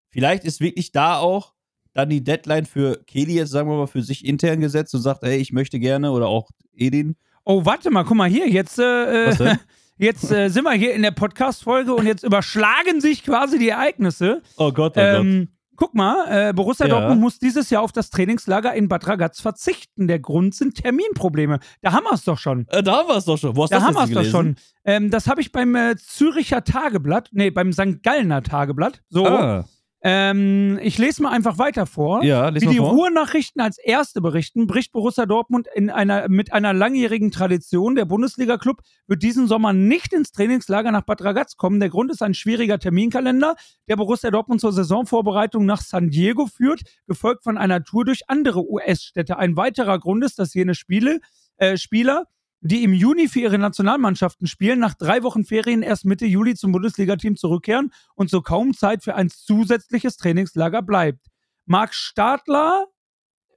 vielleicht 0.09 0.43
ist 0.43 0.59
wirklich 0.59 0.91
da 0.91 1.17
auch 1.17 1.53
dann 1.93 2.09
die 2.09 2.23
Deadline 2.23 2.65
für 2.65 3.03
Kelly 3.05 3.33
jetzt, 3.35 3.51
sagen 3.51 3.69
wir 3.69 3.77
mal, 3.77 3.87
für 3.87 4.03
sich 4.03 4.25
intern 4.25 4.61
gesetzt 4.61 4.93
und 4.93 5.01
sagt, 5.01 5.23
ey, 5.23 5.37
ich 5.37 5.51
möchte 5.51 5.79
gerne 5.79 6.11
oder 6.11 6.27
auch 6.27 6.49
Edin. 6.73 7.15
Oh, 7.43 7.65
warte 7.65 7.89
mal, 7.89 8.03
guck 8.03 8.17
mal 8.17 8.29
hier, 8.29 8.47
jetzt, 8.47 8.77
äh, 8.77 9.55
jetzt 9.97 10.31
äh, 10.31 10.49
sind 10.49 10.63
wir 10.63 10.73
hier 10.73 10.93
in 10.93 11.01
der 11.01 11.11
Podcast-Folge 11.11 11.93
und 11.93 12.05
jetzt 12.05 12.23
überschlagen 12.23 13.01
sich 13.01 13.23
quasi 13.23 13.57
die 13.57 13.69
Ereignisse. 13.69 14.41
Oh 14.57 14.71
Gott, 14.71 14.93
oh 14.97 14.99
Ähm, 14.99 15.49
guck 15.79 15.95
mal, 15.95 16.49
äh, 16.49 16.53
Borussia 16.53 16.85
Ja. 16.85 16.99
Dortmund 16.99 17.21
muss 17.21 17.39
dieses 17.39 17.69
Jahr 17.69 17.81
auf 17.81 17.91
das 17.93 18.09
Trainingslager 18.09 18.73
in 18.73 18.87
Bad 18.89 19.07
Ragaz 19.07 19.39
verzichten. 19.39 20.07
Der 20.07 20.19
Grund 20.19 20.53
sind 20.53 20.75
Terminprobleme. 20.75 21.59
Da 21.81 21.93
haben 21.93 22.03
wir 22.03 22.13
es 22.13 22.23
doch 22.25 22.37
schon. 22.37 22.67
Äh, 22.67 22.83
da 22.83 22.97
haben 22.97 23.07
wir 23.07 23.15
es 23.15 23.25
doch 23.25 23.37
schon. 23.37 23.55
Wo 23.55 23.63
hast 23.63 23.71
Da 23.71 23.77
das 23.77 23.85
haben 23.85 23.95
wir 23.95 24.03
es 24.03 24.11
doch 24.11 24.29
schon. 24.29 24.55
Ähm, 24.85 25.09
das 25.09 25.27
habe 25.27 25.41
ich 25.41 25.51
beim 25.51 25.73
äh, 25.75 25.95
Züricher 25.97 26.63
Tageblatt, 26.63 27.29
nee, 27.31 27.49
beim 27.49 27.71
St. 27.73 28.03
Gallner 28.03 28.43
Tageblatt, 28.43 29.01
so, 29.09 29.25
Ah. 29.25 29.65
Ähm, 30.01 30.79
ich 30.81 30.97
lese 30.97 31.21
mal 31.21 31.31
einfach 31.31 31.57
weiter 31.57 31.85
vor. 31.85 32.23
Ja, 32.23 32.53
Wie 32.53 32.59
die 32.59 32.77
vor. 32.77 32.91
Ruhrnachrichten 32.91 33.61
als 33.61 33.77
erste 33.77 34.21
berichten, 34.21 34.65
bricht 34.65 34.93
Borussia 34.93 35.25
Dortmund 35.25 35.67
in 35.73 35.89
einer, 35.89 36.29
mit 36.29 36.53
einer 36.53 36.73
langjährigen 36.73 37.31
Tradition. 37.31 37.95
Der 37.95 38.05
Bundesliga-Club 38.05 38.81
wird 39.07 39.23
diesen 39.23 39.47
Sommer 39.47 39.73
nicht 39.73 40.13
ins 40.13 40.31
Trainingslager 40.31 40.91
nach 40.91 41.01
Bad 41.01 41.21
Ragaz 41.21 41.57
kommen. 41.57 41.81
Der 41.81 41.89
Grund 41.89 42.11
ist 42.11 42.21
ein 42.21 42.33
schwieriger 42.33 42.79
Terminkalender, 42.79 43.55
der 43.89 43.97
Borussia 43.97 44.31
Dortmund 44.31 44.61
zur 44.61 44.71
Saisonvorbereitung 44.71 45.65
nach 45.65 45.81
San 45.81 46.09
Diego 46.09 46.45
führt, 46.45 46.81
gefolgt 47.05 47.43
von 47.43 47.57
einer 47.57 47.83
Tour 47.83 48.05
durch 48.05 48.29
andere 48.29 48.69
US-Städte. 48.69 49.37
Ein 49.37 49.57
weiterer 49.57 49.99
Grund 49.99 50.23
ist, 50.23 50.39
dass 50.39 50.53
jene 50.53 50.75
Spiele, 50.75 51.19
äh, 51.57 51.75
Spieler, 51.75 52.25
die 52.61 52.83
im 52.83 52.93
Juni 52.93 53.27
für 53.27 53.39
ihre 53.39 53.57
Nationalmannschaften 53.57 54.47
spielen, 54.47 54.79
nach 54.79 54.93
drei 54.93 55.23
Wochen 55.23 55.45
Ferien 55.45 55.81
erst 55.81 56.05
Mitte 56.05 56.25
Juli 56.25 56.55
zum 56.55 56.71
Bundesliga-Team 56.71 57.37
zurückkehren 57.37 57.91
und 58.15 58.29
so 58.29 58.41
kaum 58.41 58.73
Zeit 58.73 59.03
für 59.03 59.15
ein 59.15 59.29
zusätzliches 59.29 60.17
Trainingslager 60.17 60.81
bleibt. 60.81 61.27
Marc 61.65 61.93
Stadler, 61.93 62.87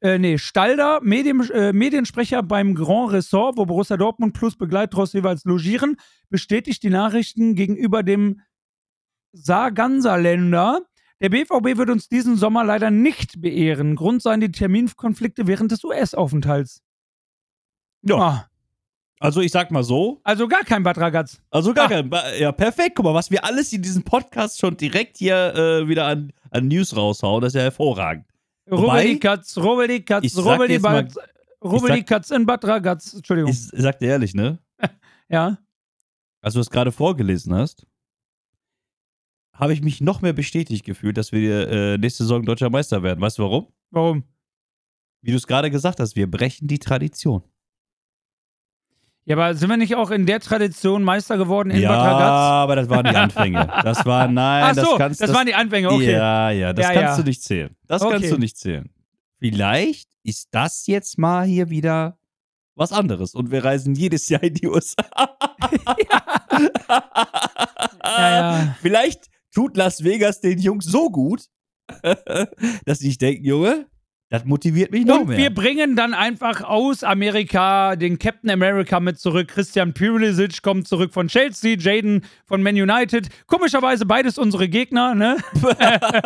äh, 0.02 0.18
nee, 0.18 0.38
Stalder, 0.38 1.00
Medien, 1.02 1.48
äh, 1.50 1.72
Mediensprecher 1.72 2.42
beim 2.42 2.74
Grand 2.74 3.12
Ressort, 3.12 3.56
wo 3.56 3.66
Borussia 3.66 3.96
Dortmund 3.96 4.34
plus 4.34 4.56
Begleittrost 4.56 5.14
jeweils 5.14 5.44
logieren, 5.44 5.96
bestätigt 6.28 6.82
die 6.82 6.90
Nachrichten 6.90 7.54
gegenüber 7.54 8.02
dem 8.02 8.40
Sarganserländer. 9.32 10.82
Der 11.20 11.28
BVB 11.28 11.78
wird 11.78 11.90
uns 11.90 12.08
diesen 12.08 12.36
Sommer 12.36 12.64
leider 12.64 12.90
nicht 12.90 13.40
beehren. 13.40 13.94
Grund 13.94 14.22
seien 14.22 14.40
die 14.40 14.50
Terminkonflikte 14.50 15.46
während 15.46 15.70
des 15.70 15.84
US-Aufenthalts. 15.84 16.82
Ja. 18.02 18.16
Ah, 18.16 18.51
Also 19.22 19.40
ich 19.40 19.52
sag 19.52 19.70
mal 19.70 19.84
so, 19.84 20.20
also 20.24 20.48
gar 20.48 20.64
kein 20.64 20.82
Bad 20.82 20.98
Ragaz. 20.98 21.40
also 21.50 21.72
gar 21.72 21.86
Ah. 21.86 21.88
kein, 21.88 22.10
ba- 22.10 22.34
ja 22.34 22.50
perfekt, 22.52 22.96
guck 22.96 23.04
mal, 23.04 23.14
was 23.14 23.30
wir 23.30 23.44
alles 23.44 23.72
in 23.72 23.80
diesem 23.82 24.02
Podcast 24.02 24.58
schon 24.58 24.76
direkt 24.76 25.18
hier 25.18 25.54
äh, 25.54 25.88
wieder 25.88 26.06
an, 26.06 26.32
an 26.50 26.66
News 26.68 26.96
raushauen, 26.96 27.40
das 27.40 27.52
ist 27.52 27.56
ja 27.56 27.62
hervorragend. 27.62 28.26
Rubbel 28.70 29.04
die 29.04 29.18
Katz, 29.20 29.56
rubbel 29.58 29.88
die 29.88 30.04
Katz, 30.04 30.24
Ich 30.24 30.36
rubbel 30.36 30.66
die 30.68 30.78
Batz, 30.78 31.16
rubbel 31.62 31.90
ich 31.90 31.96
die 31.98 32.04
Katz 32.04 32.30
in 32.30 32.46
Bad 32.46 32.64
Ragaz. 32.64 33.14
Entschuldigung. 33.14 33.50
Ich 33.50 33.60
sag 33.72 33.98
dir 33.98 34.08
ehrlich, 34.08 34.34
ne? 34.34 34.58
ja. 35.28 35.58
Als 36.40 36.54
du 36.54 36.60
es 36.60 36.70
gerade 36.70 36.90
vorgelesen 36.92 37.54
hast, 37.54 37.86
habe 39.54 39.72
ich 39.72 39.82
mich 39.82 40.00
noch 40.00 40.22
mehr 40.22 40.32
bestätigt 40.32 40.84
gefühlt, 40.84 41.16
dass 41.16 41.30
wir 41.32 41.68
äh, 41.68 41.98
nächste 41.98 42.24
Saison 42.24 42.44
deutscher 42.44 42.70
Meister 42.70 43.02
werden. 43.02 43.20
Weißt 43.20 43.38
du 43.38 43.42
warum? 43.42 43.66
Warum? 43.90 44.24
Wie 45.20 45.30
du 45.30 45.36
es 45.36 45.46
gerade 45.46 45.70
gesagt 45.70 46.00
hast, 46.00 46.16
wir 46.16 46.28
brechen 46.30 46.66
die 46.66 46.78
Tradition. 46.78 47.42
Ja, 49.24 49.36
aber 49.36 49.54
sind 49.54 49.68
wir 49.68 49.76
nicht 49.76 49.94
auch 49.94 50.10
in 50.10 50.26
der 50.26 50.40
Tradition 50.40 51.04
Meister 51.04 51.36
geworden 51.38 51.70
in 51.70 51.80
ja, 51.80 51.88
Bad 51.90 51.98
Ragaz? 52.06 52.28
aber 52.30 52.76
das 52.76 52.88
waren 52.88 53.04
die 53.04 53.16
Anfänge. 53.16 53.68
Das 53.84 54.04
war, 54.04 54.26
nein, 54.28 54.64
Ach 54.64 54.74
so, 54.74 54.82
das 54.82 54.98
kannst 54.98 55.20
das, 55.20 55.32
waren 55.32 55.46
die 55.46 55.54
Anfänge, 55.54 55.90
okay. 55.90 56.12
Ja, 56.12 56.50
ja, 56.50 56.72
das 56.72 56.86
Ja, 56.86 56.92
kannst 56.92 57.18
ja. 57.18 57.22
du 57.22 57.28
nicht 57.28 57.42
zählen. 57.42 57.76
Das 57.86 58.02
Okay. 58.02 58.14
kannst 58.14 58.32
du 58.32 58.38
nicht 58.38 58.56
zählen. 58.56 58.90
Vielleicht 59.38 60.08
ist 60.24 60.48
das 60.50 60.86
jetzt 60.88 61.18
mal 61.18 61.44
hier 61.46 61.70
wieder 61.70 62.18
was 62.74 62.90
anderes 62.92 63.34
und 63.34 63.50
wir 63.52 63.64
reisen 63.64 63.94
jedes 63.94 64.28
Jahr 64.28 64.42
in 64.42 64.54
die 64.54 64.66
USA. 64.66 65.04
Ja, 68.04 68.30
ja. 68.30 68.76
Vielleicht 68.80 69.26
tut 69.54 69.76
Las 69.76 70.04
Vegas 70.04 70.40
den 70.40 70.58
Jungs 70.58 70.84
so 70.86 71.10
gut, 71.10 71.46
dass 72.84 72.98
sie 72.98 73.06
sich 73.08 73.18
denken, 73.18 73.44
Junge, 73.44 73.86
das 74.32 74.46
motiviert 74.46 74.90
mich 74.92 75.04
noch 75.04 75.20
Und 75.20 75.28
mehr. 75.28 75.36
wir 75.36 75.50
bringen 75.54 75.94
dann 75.94 76.14
einfach 76.14 76.62
aus 76.62 77.04
Amerika 77.04 77.96
den 77.96 78.18
Captain 78.18 78.48
America 78.48 78.98
mit 78.98 79.20
zurück. 79.20 79.48
Christian 79.48 79.92
Pulisic 79.92 80.62
kommt 80.62 80.88
zurück 80.88 81.12
von 81.12 81.28
Chelsea, 81.28 81.76
Jaden 81.78 82.24
von 82.46 82.62
Man 82.62 82.74
United. 82.74 83.28
Komischerweise 83.46 84.06
beides 84.06 84.38
unsere 84.38 84.70
Gegner, 84.70 85.14
ne? 85.14 85.36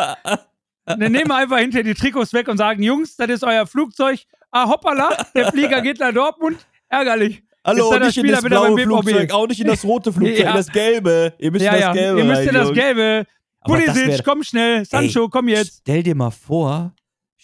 Dann 0.86 1.00
nehmen 1.00 1.26
wir 1.28 1.34
einfach 1.34 1.58
hinter 1.58 1.82
die 1.82 1.94
Trikots 1.94 2.32
weg 2.32 2.46
und 2.46 2.58
sagen, 2.58 2.80
Jungs, 2.80 3.16
das 3.16 3.28
ist 3.28 3.42
euer 3.42 3.66
Flugzeug. 3.66 4.20
Ah, 4.52 4.68
hoppala, 4.68 5.08
der 5.34 5.50
Flieger 5.50 5.80
geht 5.82 5.98
nach 5.98 6.14
Dortmund. 6.14 6.64
Ärgerlich. 6.88 7.42
Hallo, 7.64 7.90
nicht 7.98 8.16
in 8.18 8.22
Spieler 8.22 8.36
das 8.36 8.44
wieder 8.44 8.60
beim 8.60 8.74
blaue? 8.76 9.02
Flugzeug, 9.02 9.32
auch 9.32 9.48
nicht 9.48 9.60
in 9.60 9.66
das 9.66 9.84
rote 9.84 10.12
Flugzeug, 10.12 10.38
Ja. 10.38 10.50
in 10.50 10.56
das 10.56 10.70
gelbe. 10.70 11.34
Ihr 11.38 11.50
müsst 11.50 11.64
ja, 11.64 11.72
in 11.74 11.80
ja, 11.80 11.86
das 11.88 11.96
gelbe 11.96 12.18
ihr 12.20 12.24
müsst 12.24 12.42
in 12.46 12.54
das. 12.54 12.72
Gelbe. 12.72 13.26
Das 13.64 13.72
Pulisic, 13.94 14.24
komm 14.24 14.44
schnell. 14.44 14.84
Sancho, 14.84 15.28
komm 15.28 15.48
jetzt. 15.48 15.80
Stell 15.80 16.04
dir 16.04 16.14
mal 16.14 16.30
vor, 16.30 16.94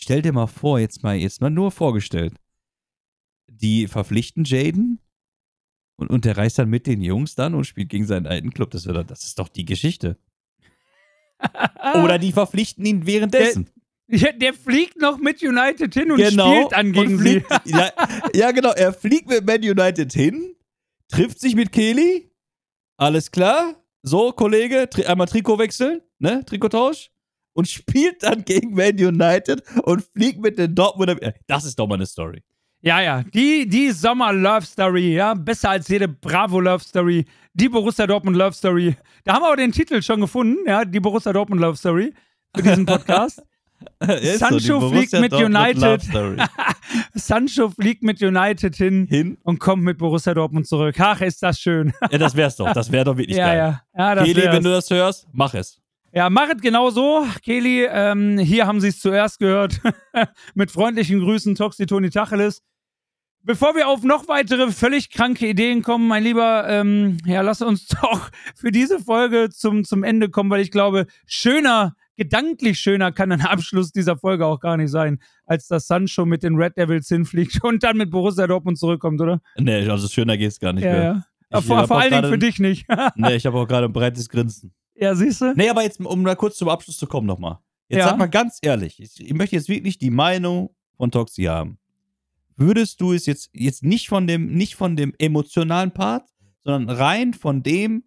stell 0.02 0.22
dir 0.22 0.32
mal 0.32 0.48
vor, 0.48 0.78
jetzt 0.78 1.02
mal, 1.02 1.16
jetzt 1.16 1.40
mal 1.40 1.50
nur 1.50 1.70
vorgestellt. 1.70 2.34
Die 3.50 3.86
verpflichten 3.86 4.44
Jaden 4.44 5.00
und, 5.96 6.10
und 6.10 6.24
der 6.24 6.36
reist 6.36 6.58
dann 6.58 6.68
mit 6.68 6.86
den 6.86 7.00
Jungs 7.02 7.34
dann 7.34 7.54
und 7.54 7.64
spielt 7.64 7.88
gegen 7.88 8.06
seinen 8.06 8.26
alten 8.26 8.52
Club. 8.52 8.70
Das, 8.70 8.86
wird, 8.86 9.10
das 9.10 9.22
ist 9.22 9.38
doch 9.38 9.48
die 9.48 9.64
Geschichte. 9.64 10.18
Oder 12.02 12.18
die 12.18 12.32
verpflichten 12.32 12.84
ihn 12.84 13.06
währenddessen. 13.06 13.70
Ja, 14.08 14.32
der 14.32 14.52
fliegt 14.52 15.00
noch 15.00 15.18
mit 15.18 15.42
United 15.42 15.94
hin 15.94 16.10
und 16.10 16.18
genau. 16.18 16.52
spielt 16.52 16.72
dann 16.72 16.92
gegen 16.92 17.12
und 17.14 17.18
sie. 17.18 17.40
fliegt, 17.40 17.50
ja, 17.66 17.92
ja, 18.34 18.50
genau. 18.50 18.72
Er 18.72 18.92
fliegt 18.92 19.28
mit 19.28 19.46
Man 19.46 19.62
United 19.62 20.12
hin, 20.12 20.56
trifft 21.08 21.40
sich 21.40 21.54
mit 21.54 21.72
Kelly. 21.72 22.30
Alles 22.96 23.30
klar. 23.30 23.76
So, 24.02 24.32
Kollege, 24.32 24.88
tri 24.90 25.06
einmal 25.06 25.28
Trikot 25.28 25.58
wechseln, 25.58 26.02
ne? 26.18 26.44
Trikottausch. 26.44 27.11
Und 27.54 27.68
spielt 27.68 28.22
dann 28.22 28.44
gegen 28.44 28.74
Man 28.74 28.94
United 28.98 29.62
und 29.82 30.02
fliegt 30.02 30.40
mit 30.40 30.58
den 30.58 30.74
Dortmunder. 30.74 31.16
Das 31.46 31.64
ist 31.64 31.78
doch 31.78 31.86
mal 31.86 31.96
eine 31.96 32.06
Story. 32.06 32.42
Ja, 32.84 33.00
ja, 33.00 33.22
die, 33.22 33.68
die 33.68 33.92
Sommer-Love-Story, 33.92 35.14
ja, 35.14 35.34
besser 35.34 35.70
als 35.70 35.86
jede 35.86 36.08
Bravo-Love-Story, 36.08 37.24
die 37.54 37.68
Borussia 37.68 38.08
Dortmund 38.08 38.36
Love-Story. 38.36 38.96
Da 39.22 39.34
haben 39.34 39.42
wir 39.42 39.52
auch 39.52 39.56
den 39.56 39.70
Titel 39.70 40.02
schon 40.02 40.20
gefunden, 40.20 40.58
ja, 40.66 40.84
die 40.84 40.98
Borussia 40.98 41.32
Dortmund 41.32 41.60
Love-Story 41.60 42.12
für 42.56 42.62
diesen 42.62 42.84
Podcast. 42.84 43.40
Sancho 44.00 44.80
Borussia 44.80 44.98
fliegt 44.98 45.12
mit 45.20 45.32
Dortmund 45.32 45.56
United. 45.56 46.02
Sancho 47.14 47.70
fliegt 47.70 48.02
mit 48.02 48.20
United 48.20 48.74
hin 48.74 49.06
Hin. 49.08 49.38
und 49.44 49.60
kommt 49.60 49.84
mit 49.84 49.98
Borussia 49.98 50.34
Dortmund 50.34 50.66
zurück. 50.66 50.96
Ach, 50.98 51.20
ist 51.20 51.40
das 51.40 51.60
schön. 51.60 51.92
Ja, 52.10 52.18
das 52.18 52.34
wär's 52.34 52.56
doch. 52.56 52.72
Das 52.72 52.90
wäre 52.90 53.04
doch 53.04 53.16
wirklich 53.16 53.36
ja, 53.36 53.46
geil. 53.46 53.56
ja, 53.96 54.14
ja, 54.16 54.26
wär's. 54.26 54.56
wenn 54.56 54.64
du 54.64 54.70
das 54.70 54.90
hörst, 54.90 55.28
mach 55.32 55.54
es. 55.54 55.80
Ja, 56.14 56.28
machet 56.28 56.60
genau 56.60 56.90
so. 56.90 57.26
Kelly, 57.42 57.86
ähm, 57.90 58.38
hier 58.38 58.66
haben 58.66 58.80
Sie 58.80 58.88
es 58.88 59.00
zuerst 59.00 59.38
gehört. 59.38 59.80
Mit 60.54 60.70
freundlichen 60.70 61.20
Grüßen, 61.20 61.54
Toxi 61.54 61.86
Toni 61.86 62.10
Tacheles. 62.10 62.62
Bevor 63.44 63.74
wir 63.74 63.88
auf 63.88 64.04
noch 64.04 64.28
weitere 64.28 64.70
völlig 64.70 65.10
kranke 65.10 65.48
Ideen 65.48 65.82
kommen, 65.82 66.06
mein 66.06 66.22
Lieber, 66.22 66.68
ähm, 66.68 67.16
ja, 67.24 67.40
lass 67.40 67.60
uns 67.62 67.86
doch 68.02 68.30
für 68.54 68.70
diese 68.70 69.00
Folge 69.00 69.48
zum, 69.50 69.84
zum 69.84 70.04
Ende 70.04 70.28
kommen, 70.28 70.50
weil 70.50 70.60
ich 70.60 70.70
glaube, 70.70 71.06
schöner, 71.26 71.94
gedanklich 72.16 72.78
schöner 72.78 73.10
kann 73.10 73.32
ein 73.32 73.40
Abschluss 73.40 73.90
dieser 73.90 74.16
Folge 74.16 74.46
auch 74.46 74.60
gar 74.60 74.76
nicht 74.76 74.90
sein, 74.90 75.18
als 75.46 75.66
dass 75.66 75.86
Sancho 75.88 76.24
mit 76.26 76.42
den 76.44 76.54
Red 76.56 76.76
Devils 76.76 77.08
hinfliegt 77.08 77.64
und 77.64 77.82
dann 77.82 77.96
mit 77.96 78.10
Borussia 78.10 78.46
Dortmund 78.46 78.78
zurückkommt, 78.78 79.20
oder? 79.20 79.40
Nee, 79.58 79.88
also 79.88 80.06
schöner 80.08 80.36
geht's 80.36 80.60
gar 80.60 80.74
nicht 80.74 80.84
Ja, 80.84 80.92
mehr. 80.92 81.24
ja. 81.50 81.58
Ich 81.58 81.64
vor 81.66 81.86
vor 81.88 82.00
allen 82.00 82.12
Dingen 82.12 82.30
für 82.30 82.38
dich 82.38 82.58
nicht. 82.60 82.86
Nee, 83.16 83.34
ich 83.34 83.44
habe 83.44 83.58
auch 83.58 83.66
gerade 83.66 83.86
ein 83.86 83.92
breites 83.92 84.28
Grinsen. 84.28 84.72
Ja, 84.94 85.14
siehst 85.14 85.40
du? 85.40 85.52
Nee, 85.54 85.68
aber 85.68 85.82
jetzt, 85.82 86.00
um 86.00 86.24
da 86.24 86.34
kurz 86.34 86.56
zum 86.56 86.68
Abschluss 86.68 86.98
zu 86.98 87.06
kommen 87.06 87.26
nochmal. 87.26 87.58
Jetzt 87.88 87.98
Ja. 88.00 88.08
sag 88.08 88.18
mal 88.18 88.26
ganz 88.26 88.58
ehrlich, 88.62 89.00
ich, 89.00 89.20
ich 89.20 89.34
möchte 89.34 89.56
jetzt 89.56 89.68
wirklich 89.68 89.98
die 89.98 90.10
Meinung 90.10 90.74
von 90.96 91.10
Toxi 91.10 91.44
haben. 91.44 91.78
Würdest 92.56 93.00
du 93.00 93.12
es 93.12 93.26
jetzt, 93.26 93.50
jetzt 93.54 93.82
nicht 93.82 94.08
von 94.08 94.26
dem, 94.26 94.52
nicht 94.54 94.76
von 94.76 94.96
dem 94.96 95.14
emotionalen 95.18 95.90
Part, 95.92 96.28
sondern 96.60 96.96
rein 96.96 97.34
von 97.34 97.62
dem, 97.62 98.04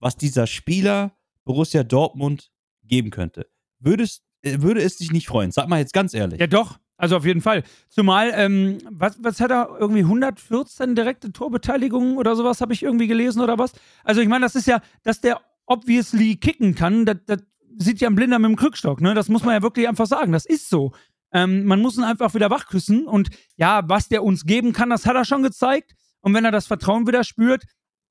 was 0.00 0.16
dieser 0.16 0.46
Spieler 0.46 1.12
Borussia 1.44 1.82
Dortmund 1.84 2.50
geben 2.84 3.10
könnte, 3.10 3.46
würdest, 3.78 4.22
äh, 4.42 4.60
würde 4.60 4.80
es 4.82 4.96
dich 4.96 5.12
nicht 5.12 5.26
freuen? 5.26 5.50
Sag 5.50 5.68
mal 5.68 5.78
jetzt 5.80 5.92
ganz 5.92 6.14
ehrlich. 6.14 6.40
Ja, 6.40 6.46
doch. 6.46 6.78
Also 6.96 7.16
auf 7.16 7.24
jeden 7.26 7.40
Fall. 7.40 7.64
Zumal, 7.88 8.32
ähm, 8.34 8.78
was, 8.90 9.16
was 9.22 9.40
hat 9.40 9.50
er? 9.50 9.76
Irgendwie 9.80 10.02
114 10.02 10.94
direkte 10.94 11.32
Torbeteiligungen 11.32 12.16
oder 12.16 12.36
sowas 12.36 12.60
habe 12.60 12.72
ich 12.72 12.82
irgendwie 12.82 13.08
gelesen 13.08 13.42
oder 13.42 13.58
was? 13.58 13.72
Also 14.04 14.20
ich 14.20 14.28
meine, 14.28 14.44
das 14.44 14.54
ist 14.54 14.66
ja, 14.66 14.80
dass 15.02 15.20
der 15.20 15.40
obviously 15.66 16.36
kicken 16.36 16.74
kann, 16.74 17.06
das, 17.06 17.16
das 17.26 17.42
sieht 17.78 18.00
ja 18.00 18.08
ein 18.08 18.14
Blinder 18.14 18.38
mit 18.38 18.50
dem 18.50 18.56
Krückstock, 18.56 19.00
ne? 19.00 19.14
Das 19.14 19.28
muss 19.28 19.44
man 19.44 19.54
ja 19.54 19.62
wirklich 19.62 19.88
einfach 19.88 20.06
sagen. 20.06 20.32
Das 20.32 20.46
ist 20.46 20.68
so. 20.68 20.92
Ähm, 21.32 21.64
man 21.64 21.80
muss 21.80 21.96
ihn 21.96 22.04
einfach 22.04 22.34
wieder 22.34 22.50
wachküssen 22.50 23.06
und 23.06 23.30
ja, 23.56 23.82
was 23.88 24.08
der 24.08 24.22
uns 24.22 24.44
geben 24.44 24.72
kann, 24.72 24.90
das 24.90 25.04
hat 25.06 25.16
er 25.16 25.24
schon 25.24 25.42
gezeigt. 25.42 25.94
Und 26.20 26.32
wenn 26.32 26.44
er 26.44 26.52
das 26.52 26.66
Vertrauen 26.66 27.06
wieder 27.06 27.24
spürt, 27.24 27.64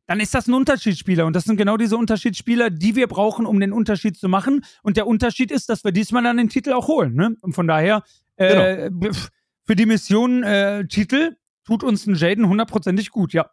dann 0.07 0.19
ist 0.19 0.35
das 0.35 0.47
ein 0.47 0.53
Unterschiedsspieler. 0.53 1.25
Und 1.25 1.35
das 1.35 1.45
sind 1.45 1.55
genau 1.55 1.77
diese 1.77 1.97
Unterschiedsspieler, 1.97 2.69
die 2.69 2.95
wir 2.95 3.07
brauchen, 3.07 3.45
um 3.45 3.59
den 3.59 3.71
Unterschied 3.71 4.17
zu 4.17 4.27
machen. 4.27 4.65
Und 4.83 4.97
der 4.97 5.07
Unterschied 5.07 5.51
ist, 5.51 5.69
dass 5.69 5.83
wir 5.83 5.91
diesmal 5.91 6.23
dann 6.23 6.37
den 6.37 6.49
Titel 6.49 6.73
auch 6.73 6.87
holen. 6.87 7.15
Ne? 7.15 7.35
Und 7.41 7.53
von 7.53 7.67
daher, 7.67 8.03
äh, 8.35 8.89
pf, 8.91 9.29
für 9.65 9.75
die 9.75 9.85
Mission 9.85 10.43
äh, 10.43 10.85
Titel 10.87 11.37
tut 11.65 11.83
uns 11.83 12.05
ein 12.05 12.15
Jaden 12.15 12.47
hundertprozentig 12.47 13.09
gut, 13.11 13.31
ja. 13.33 13.49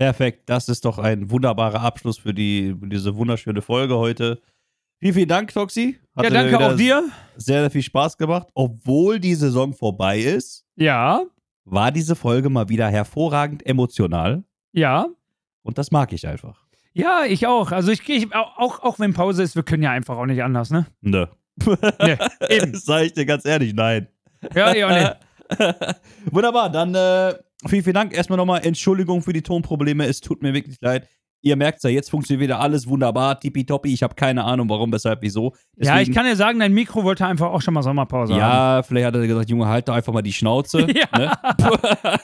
Perfekt, 0.00 0.48
das 0.48 0.70
ist 0.70 0.86
doch 0.86 0.96
ein 0.98 1.30
wunderbarer 1.30 1.82
Abschluss 1.82 2.16
für, 2.16 2.32
die, 2.32 2.74
diese 2.84 3.14
wunderschöne 3.16 3.60
Folge 3.60 3.98
heute. 3.98 4.40
Vielen, 4.98 5.12
vielen 5.12 5.28
Dank, 5.28 5.52
Toxi. 5.52 5.98
Hat 6.16 6.24
ja, 6.24 6.30
danke 6.30 6.58
auch 6.58 6.74
dir. 6.74 7.04
Sehr, 7.36 7.60
sehr 7.60 7.70
viel 7.70 7.82
Spaß 7.82 8.16
gemacht. 8.16 8.48
Obwohl 8.54 9.20
die 9.20 9.34
Saison 9.34 9.74
vorbei 9.74 10.18
ist, 10.20 10.64
Ja, 10.76 11.20
war 11.66 11.92
diese 11.92 12.16
Folge 12.16 12.48
mal 12.48 12.70
wieder 12.70 12.88
hervorragend 12.88 13.66
emotional. 13.66 14.42
ja. 14.72 15.04
Und 15.62 15.76
das 15.76 15.90
mag 15.90 16.14
ich 16.14 16.26
einfach. 16.26 16.64
Ja, 16.94 17.24
ich 17.28 17.46
auch. 17.46 17.70
Also 17.70 17.92
ich, 17.92 18.08
ich 18.08 18.34
auch, 18.34 18.82
auch 18.82 18.98
wenn 19.00 19.12
Pause 19.12 19.42
ist, 19.42 19.54
wir 19.54 19.64
können 19.64 19.82
ja 19.82 19.90
einfach 19.90 20.16
auch 20.16 20.24
nicht 20.24 20.42
anders, 20.42 20.70
ne? 20.70 20.86
Nö. 21.02 21.26
Nee, 22.02 22.16
eben. 22.48 22.74
Sag 22.74 23.02
ich 23.04 23.12
dir 23.12 23.26
ganz 23.26 23.44
ehrlich, 23.44 23.74
nein. 23.74 24.08
Ja, 24.54 24.74
ja, 24.74 25.16
nee. 25.58 25.66
Wunderbar, 26.30 26.70
dann 26.70 26.94
äh, 26.94 27.34
vielen, 27.68 27.82
vielen 27.84 27.94
Dank. 27.94 28.12
Erstmal 28.14 28.36
nochmal 28.36 28.64
Entschuldigung 28.64 29.22
für 29.22 29.32
die 29.32 29.42
Tonprobleme. 29.42 30.06
Es 30.06 30.20
tut 30.20 30.42
mir 30.42 30.54
wirklich 30.54 30.76
leid. 30.80 31.08
Ihr 31.42 31.56
merkt 31.56 31.82
ja, 31.82 31.88
jetzt 31.88 32.10
funktioniert 32.10 32.42
wieder 32.42 32.60
alles 32.60 32.86
wunderbar, 32.86 33.40
tippitoppi. 33.40 33.90
Ich 33.94 34.02
habe 34.02 34.14
keine 34.14 34.44
Ahnung, 34.44 34.68
warum, 34.68 34.92
weshalb, 34.92 35.22
wieso. 35.22 35.54
Ja, 35.76 35.94
ich 35.94 36.00
Deswegen- 36.08 36.14
kann 36.14 36.26
dir 36.26 36.36
sagen, 36.36 36.58
dein 36.58 36.74
Mikro 36.74 37.02
wollte 37.02 37.24
einfach 37.24 37.46
auch 37.50 37.62
schon 37.62 37.72
mal 37.72 37.82
Sommerpause 37.82 38.34
haben. 38.34 38.40
Ja, 38.40 38.82
vielleicht 38.82 39.06
hat 39.06 39.14
er 39.14 39.26
gesagt, 39.26 39.48
Junge, 39.48 39.66
halt 39.66 39.88
doch 39.88 39.94
einfach 39.94 40.12
mal 40.12 40.20
die 40.22 40.32
Schnauze. 40.34 40.86
Ja. 40.94 41.18
Ne? 41.18 41.32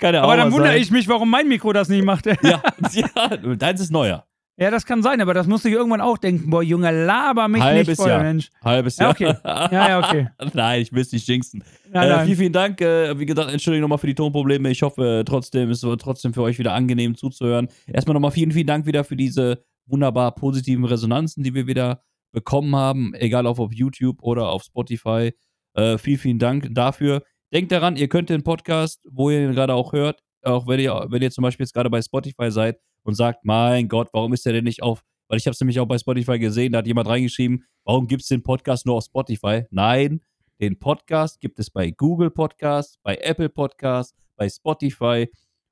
Ja 0.00 0.20
auch 0.20 0.24
Aber 0.24 0.36
dann 0.36 0.52
wundere 0.52 0.78
ich 0.78 0.90
mich, 0.90 1.08
warum 1.08 1.28
mein 1.28 1.46
Mikro 1.46 1.72
das 1.74 1.90
nicht 1.90 2.04
macht. 2.04 2.24
Ja, 2.24 2.34
ja, 2.92 3.36
deins 3.56 3.80
ist 3.82 3.90
neuer. 3.92 4.24
Ja, 4.56 4.70
das 4.70 4.86
kann 4.86 5.02
sein, 5.02 5.20
aber 5.20 5.34
das 5.34 5.48
musste 5.48 5.68
ich 5.68 5.74
irgendwann 5.74 6.00
auch 6.00 6.16
denken. 6.16 6.48
Boah, 6.48 6.62
Junge, 6.62 7.04
laber 7.06 7.48
mich 7.48 7.60
Halbes 7.60 7.88
nicht 7.88 7.96
voll, 7.96 8.08
Jahr. 8.08 8.22
Mensch. 8.22 8.50
Halbes 8.62 8.96
Ja, 8.98 9.06
Jahr. 9.06 9.10
okay. 9.12 9.34
Ja, 9.74 9.88
ja, 9.88 9.98
okay. 9.98 10.28
Nein, 10.54 10.82
ich 10.82 10.92
will 10.92 11.02
es 11.02 11.10
nicht 11.10 11.26
jinxen. 11.26 11.64
Nein, 11.90 12.06
Äh, 12.06 12.10
nein. 12.10 12.26
vielen, 12.26 12.38
vielen 12.38 12.52
Dank. 12.52 12.80
Äh, 12.80 13.18
wie 13.18 13.26
gesagt, 13.26 13.50
Entschuldigung 13.50 13.82
nochmal 13.82 13.98
für 13.98 14.06
die 14.06 14.14
Tonprobleme. 14.14 14.70
Ich 14.70 14.82
hoffe 14.82 15.20
äh, 15.20 15.24
trotzdem, 15.24 15.70
es 15.70 15.82
war 15.82 15.98
trotzdem 15.98 16.32
für 16.34 16.42
euch 16.42 16.58
wieder 16.60 16.72
angenehm 16.72 17.16
zuzuhören. 17.16 17.66
Erstmal 17.88 18.14
nochmal 18.14 18.30
vielen, 18.30 18.52
vielen 18.52 18.68
Dank 18.68 18.86
wieder 18.86 19.02
für 19.02 19.16
diese 19.16 19.64
wunderbar 19.86 20.32
positiven 20.36 20.84
Resonanzen, 20.84 21.42
die 21.42 21.52
wir 21.54 21.66
wieder 21.66 22.02
bekommen 22.32 22.76
haben, 22.76 23.12
egal 23.14 23.46
ob 23.46 23.58
auf 23.58 23.72
YouTube 23.72 24.22
oder 24.22 24.50
auf 24.50 24.62
Spotify. 24.62 25.32
Äh, 25.74 25.98
vielen, 25.98 26.18
vielen 26.18 26.38
Dank 26.38 26.68
dafür. 26.72 27.22
Denkt 27.52 27.72
daran, 27.72 27.96
ihr 27.96 28.08
könnt 28.08 28.30
den 28.30 28.44
Podcast, 28.44 29.04
wo 29.10 29.30
ihr 29.30 29.44
ihn 29.44 29.52
gerade 29.52 29.74
auch 29.74 29.92
hört, 29.92 30.20
auch 30.42 30.68
wenn 30.68 30.78
ihr, 30.78 31.06
wenn 31.08 31.22
ihr 31.22 31.30
zum 31.32 31.42
Beispiel 31.42 31.64
jetzt 31.64 31.72
gerade 31.74 31.90
bei 31.90 32.00
Spotify 32.00 32.52
seid 32.52 32.78
und 33.04 33.14
sagt, 33.14 33.44
mein 33.44 33.88
Gott, 33.88 34.08
warum 34.12 34.32
ist 34.32 34.44
der 34.44 34.52
denn 34.52 34.64
nicht 34.64 34.82
auf, 34.82 35.02
weil 35.28 35.38
ich 35.38 35.46
habe 35.46 35.52
es 35.52 35.60
nämlich 35.60 35.80
auch 35.80 35.86
bei 35.86 35.98
Spotify 35.98 36.38
gesehen, 36.38 36.72
da 36.72 36.78
hat 36.78 36.86
jemand 36.86 37.08
reingeschrieben, 37.08 37.64
warum 37.84 38.06
gibt 38.06 38.22
es 38.22 38.28
den 38.28 38.42
Podcast 38.42 38.86
nur 38.86 38.96
auf 38.96 39.04
Spotify? 39.04 39.64
Nein, 39.70 40.20
den 40.60 40.78
Podcast 40.78 41.40
gibt 41.40 41.58
es 41.58 41.70
bei 41.70 41.90
Google 41.90 42.30
Podcast, 42.30 42.98
bei 43.02 43.16
Apple 43.16 43.48
Podcast, 43.48 44.14
bei 44.36 44.48
Spotify 44.48 45.28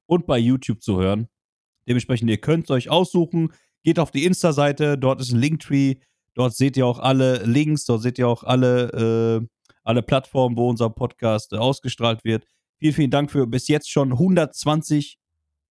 und 0.07 0.27
bei 0.27 0.39
YouTube 0.39 0.83
zu 0.83 1.01
hören. 1.01 1.29
Dementsprechend, 1.89 2.31
ihr 2.31 2.41
könnt 2.41 2.65
es 2.65 2.71
euch 2.71 2.91
aussuchen. 2.91 3.53
Geht 3.83 3.99
auf 3.99 4.11
die 4.11 4.25
Insta-Seite, 4.25 4.99
dort 4.99 5.21
ist 5.21 5.33
ein 5.33 5.41
Linktree. 5.41 5.97
Dort 6.35 6.55
seht 6.55 6.77
ihr 6.77 6.87
auch 6.87 6.99
alle 6.99 7.45
Links, 7.45 7.85
dort 7.85 8.03
seht 8.03 8.19
ihr 8.19 8.29
auch 8.29 8.43
alle, 8.43 9.43
äh, 9.43 9.47
alle 9.85 10.03
Plattformen, 10.03 10.57
wo 10.57 10.69
unser 10.69 10.91
Podcast 10.91 11.53
äh, 11.53 11.57
ausgestrahlt 11.57 12.25
wird. 12.25 12.47
Vielen, 12.79 12.95
vielen 12.95 13.11
Dank 13.11 13.31
für 13.31 13.47
bis 13.47 13.69
jetzt 13.69 13.91
schon 13.91 14.13
120 14.13 15.19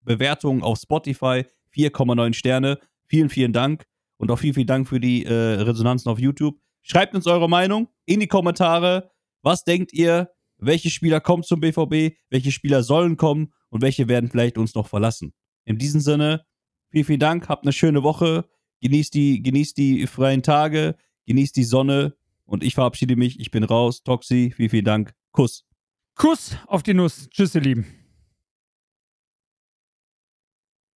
Bewertungen 0.03 0.63
auf 0.63 0.79
Spotify, 0.79 1.45
4,9 1.75 2.35
Sterne. 2.35 2.79
Vielen, 3.07 3.29
vielen 3.29 3.53
Dank. 3.53 3.85
Und 4.17 4.31
auch 4.31 4.39
vielen, 4.39 4.55
vielen 4.55 4.67
Dank 4.67 4.89
für 4.89 5.01
die 5.01 5.25
äh, 5.25 5.33
Resonanzen 5.33 6.11
auf 6.11 6.19
YouTube. 6.19 6.59
Schreibt 6.83 7.15
uns 7.15 7.27
eure 7.27 7.49
Meinung 7.49 7.89
in 8.05 8.21
die 8.21 8.27
Kommentare. 8.27 9.11
Was 9.43 9.65
denkt 9.65 9.93
ihr? 9.93 10.31
Welche 10.59 10.91
Spieler 10.91 11.21
kommen 11.21 11.43
zum 11.43 11.61
BVB? 11.61 12.17
Welche 12.29 12.53
Spieler 12.53 12.83
sollen 12.83 13.17
kommen? 13.17 13.53
Und 13.71 13.83
welche 13.83 14.09
werden 14.09 14.29
vielleicht 14.29 14.59
uns 14.59 14.75
noch 14.75 14.89
verlassen? 14.89 15.33
In 15.65 15.79
diesem 15.79 16.01
Sinne, 16.01 16.45
vielen, 16.91 17.05
vielen 17.05 17.21
Dank. 17.21 17.49
Habt 17.49 17.65
eine 17.65 17.73
schöne 17.73 18.03
Woche. 18.03 18.45
Genießt 18.83 19.15
die, 19.15 19.43
genießt 19.43 19.77
die 19.77 20.07
freien 20.07 20.43
Tage. 20.43 20.97
Genießt 21.27 21.57
die 21.57 21.65
Sonne. 21.65 22.17
Und 22.45 22.65
ich 22.65 22.75
verabschiede 22.75 23.17
mich. 23.17 23.41
Ich 23.41 23.51
bin 23.51 23.65
raus. 23.65 24.03
Toxi, 24.03 24.53
vielen, 24.55 24.71
vielen 24.71 24.85
Dank. 24.85 25.15
Kuss. 25.33 25.65
Kuss 26.15 26.57
auf 26.67 26.83
die 26.83 26.95
Nuss. 26.95 27.29
Tschüss, 27.31 27.55
ihr 27.55 27.63
Lieben. 27.63 28.00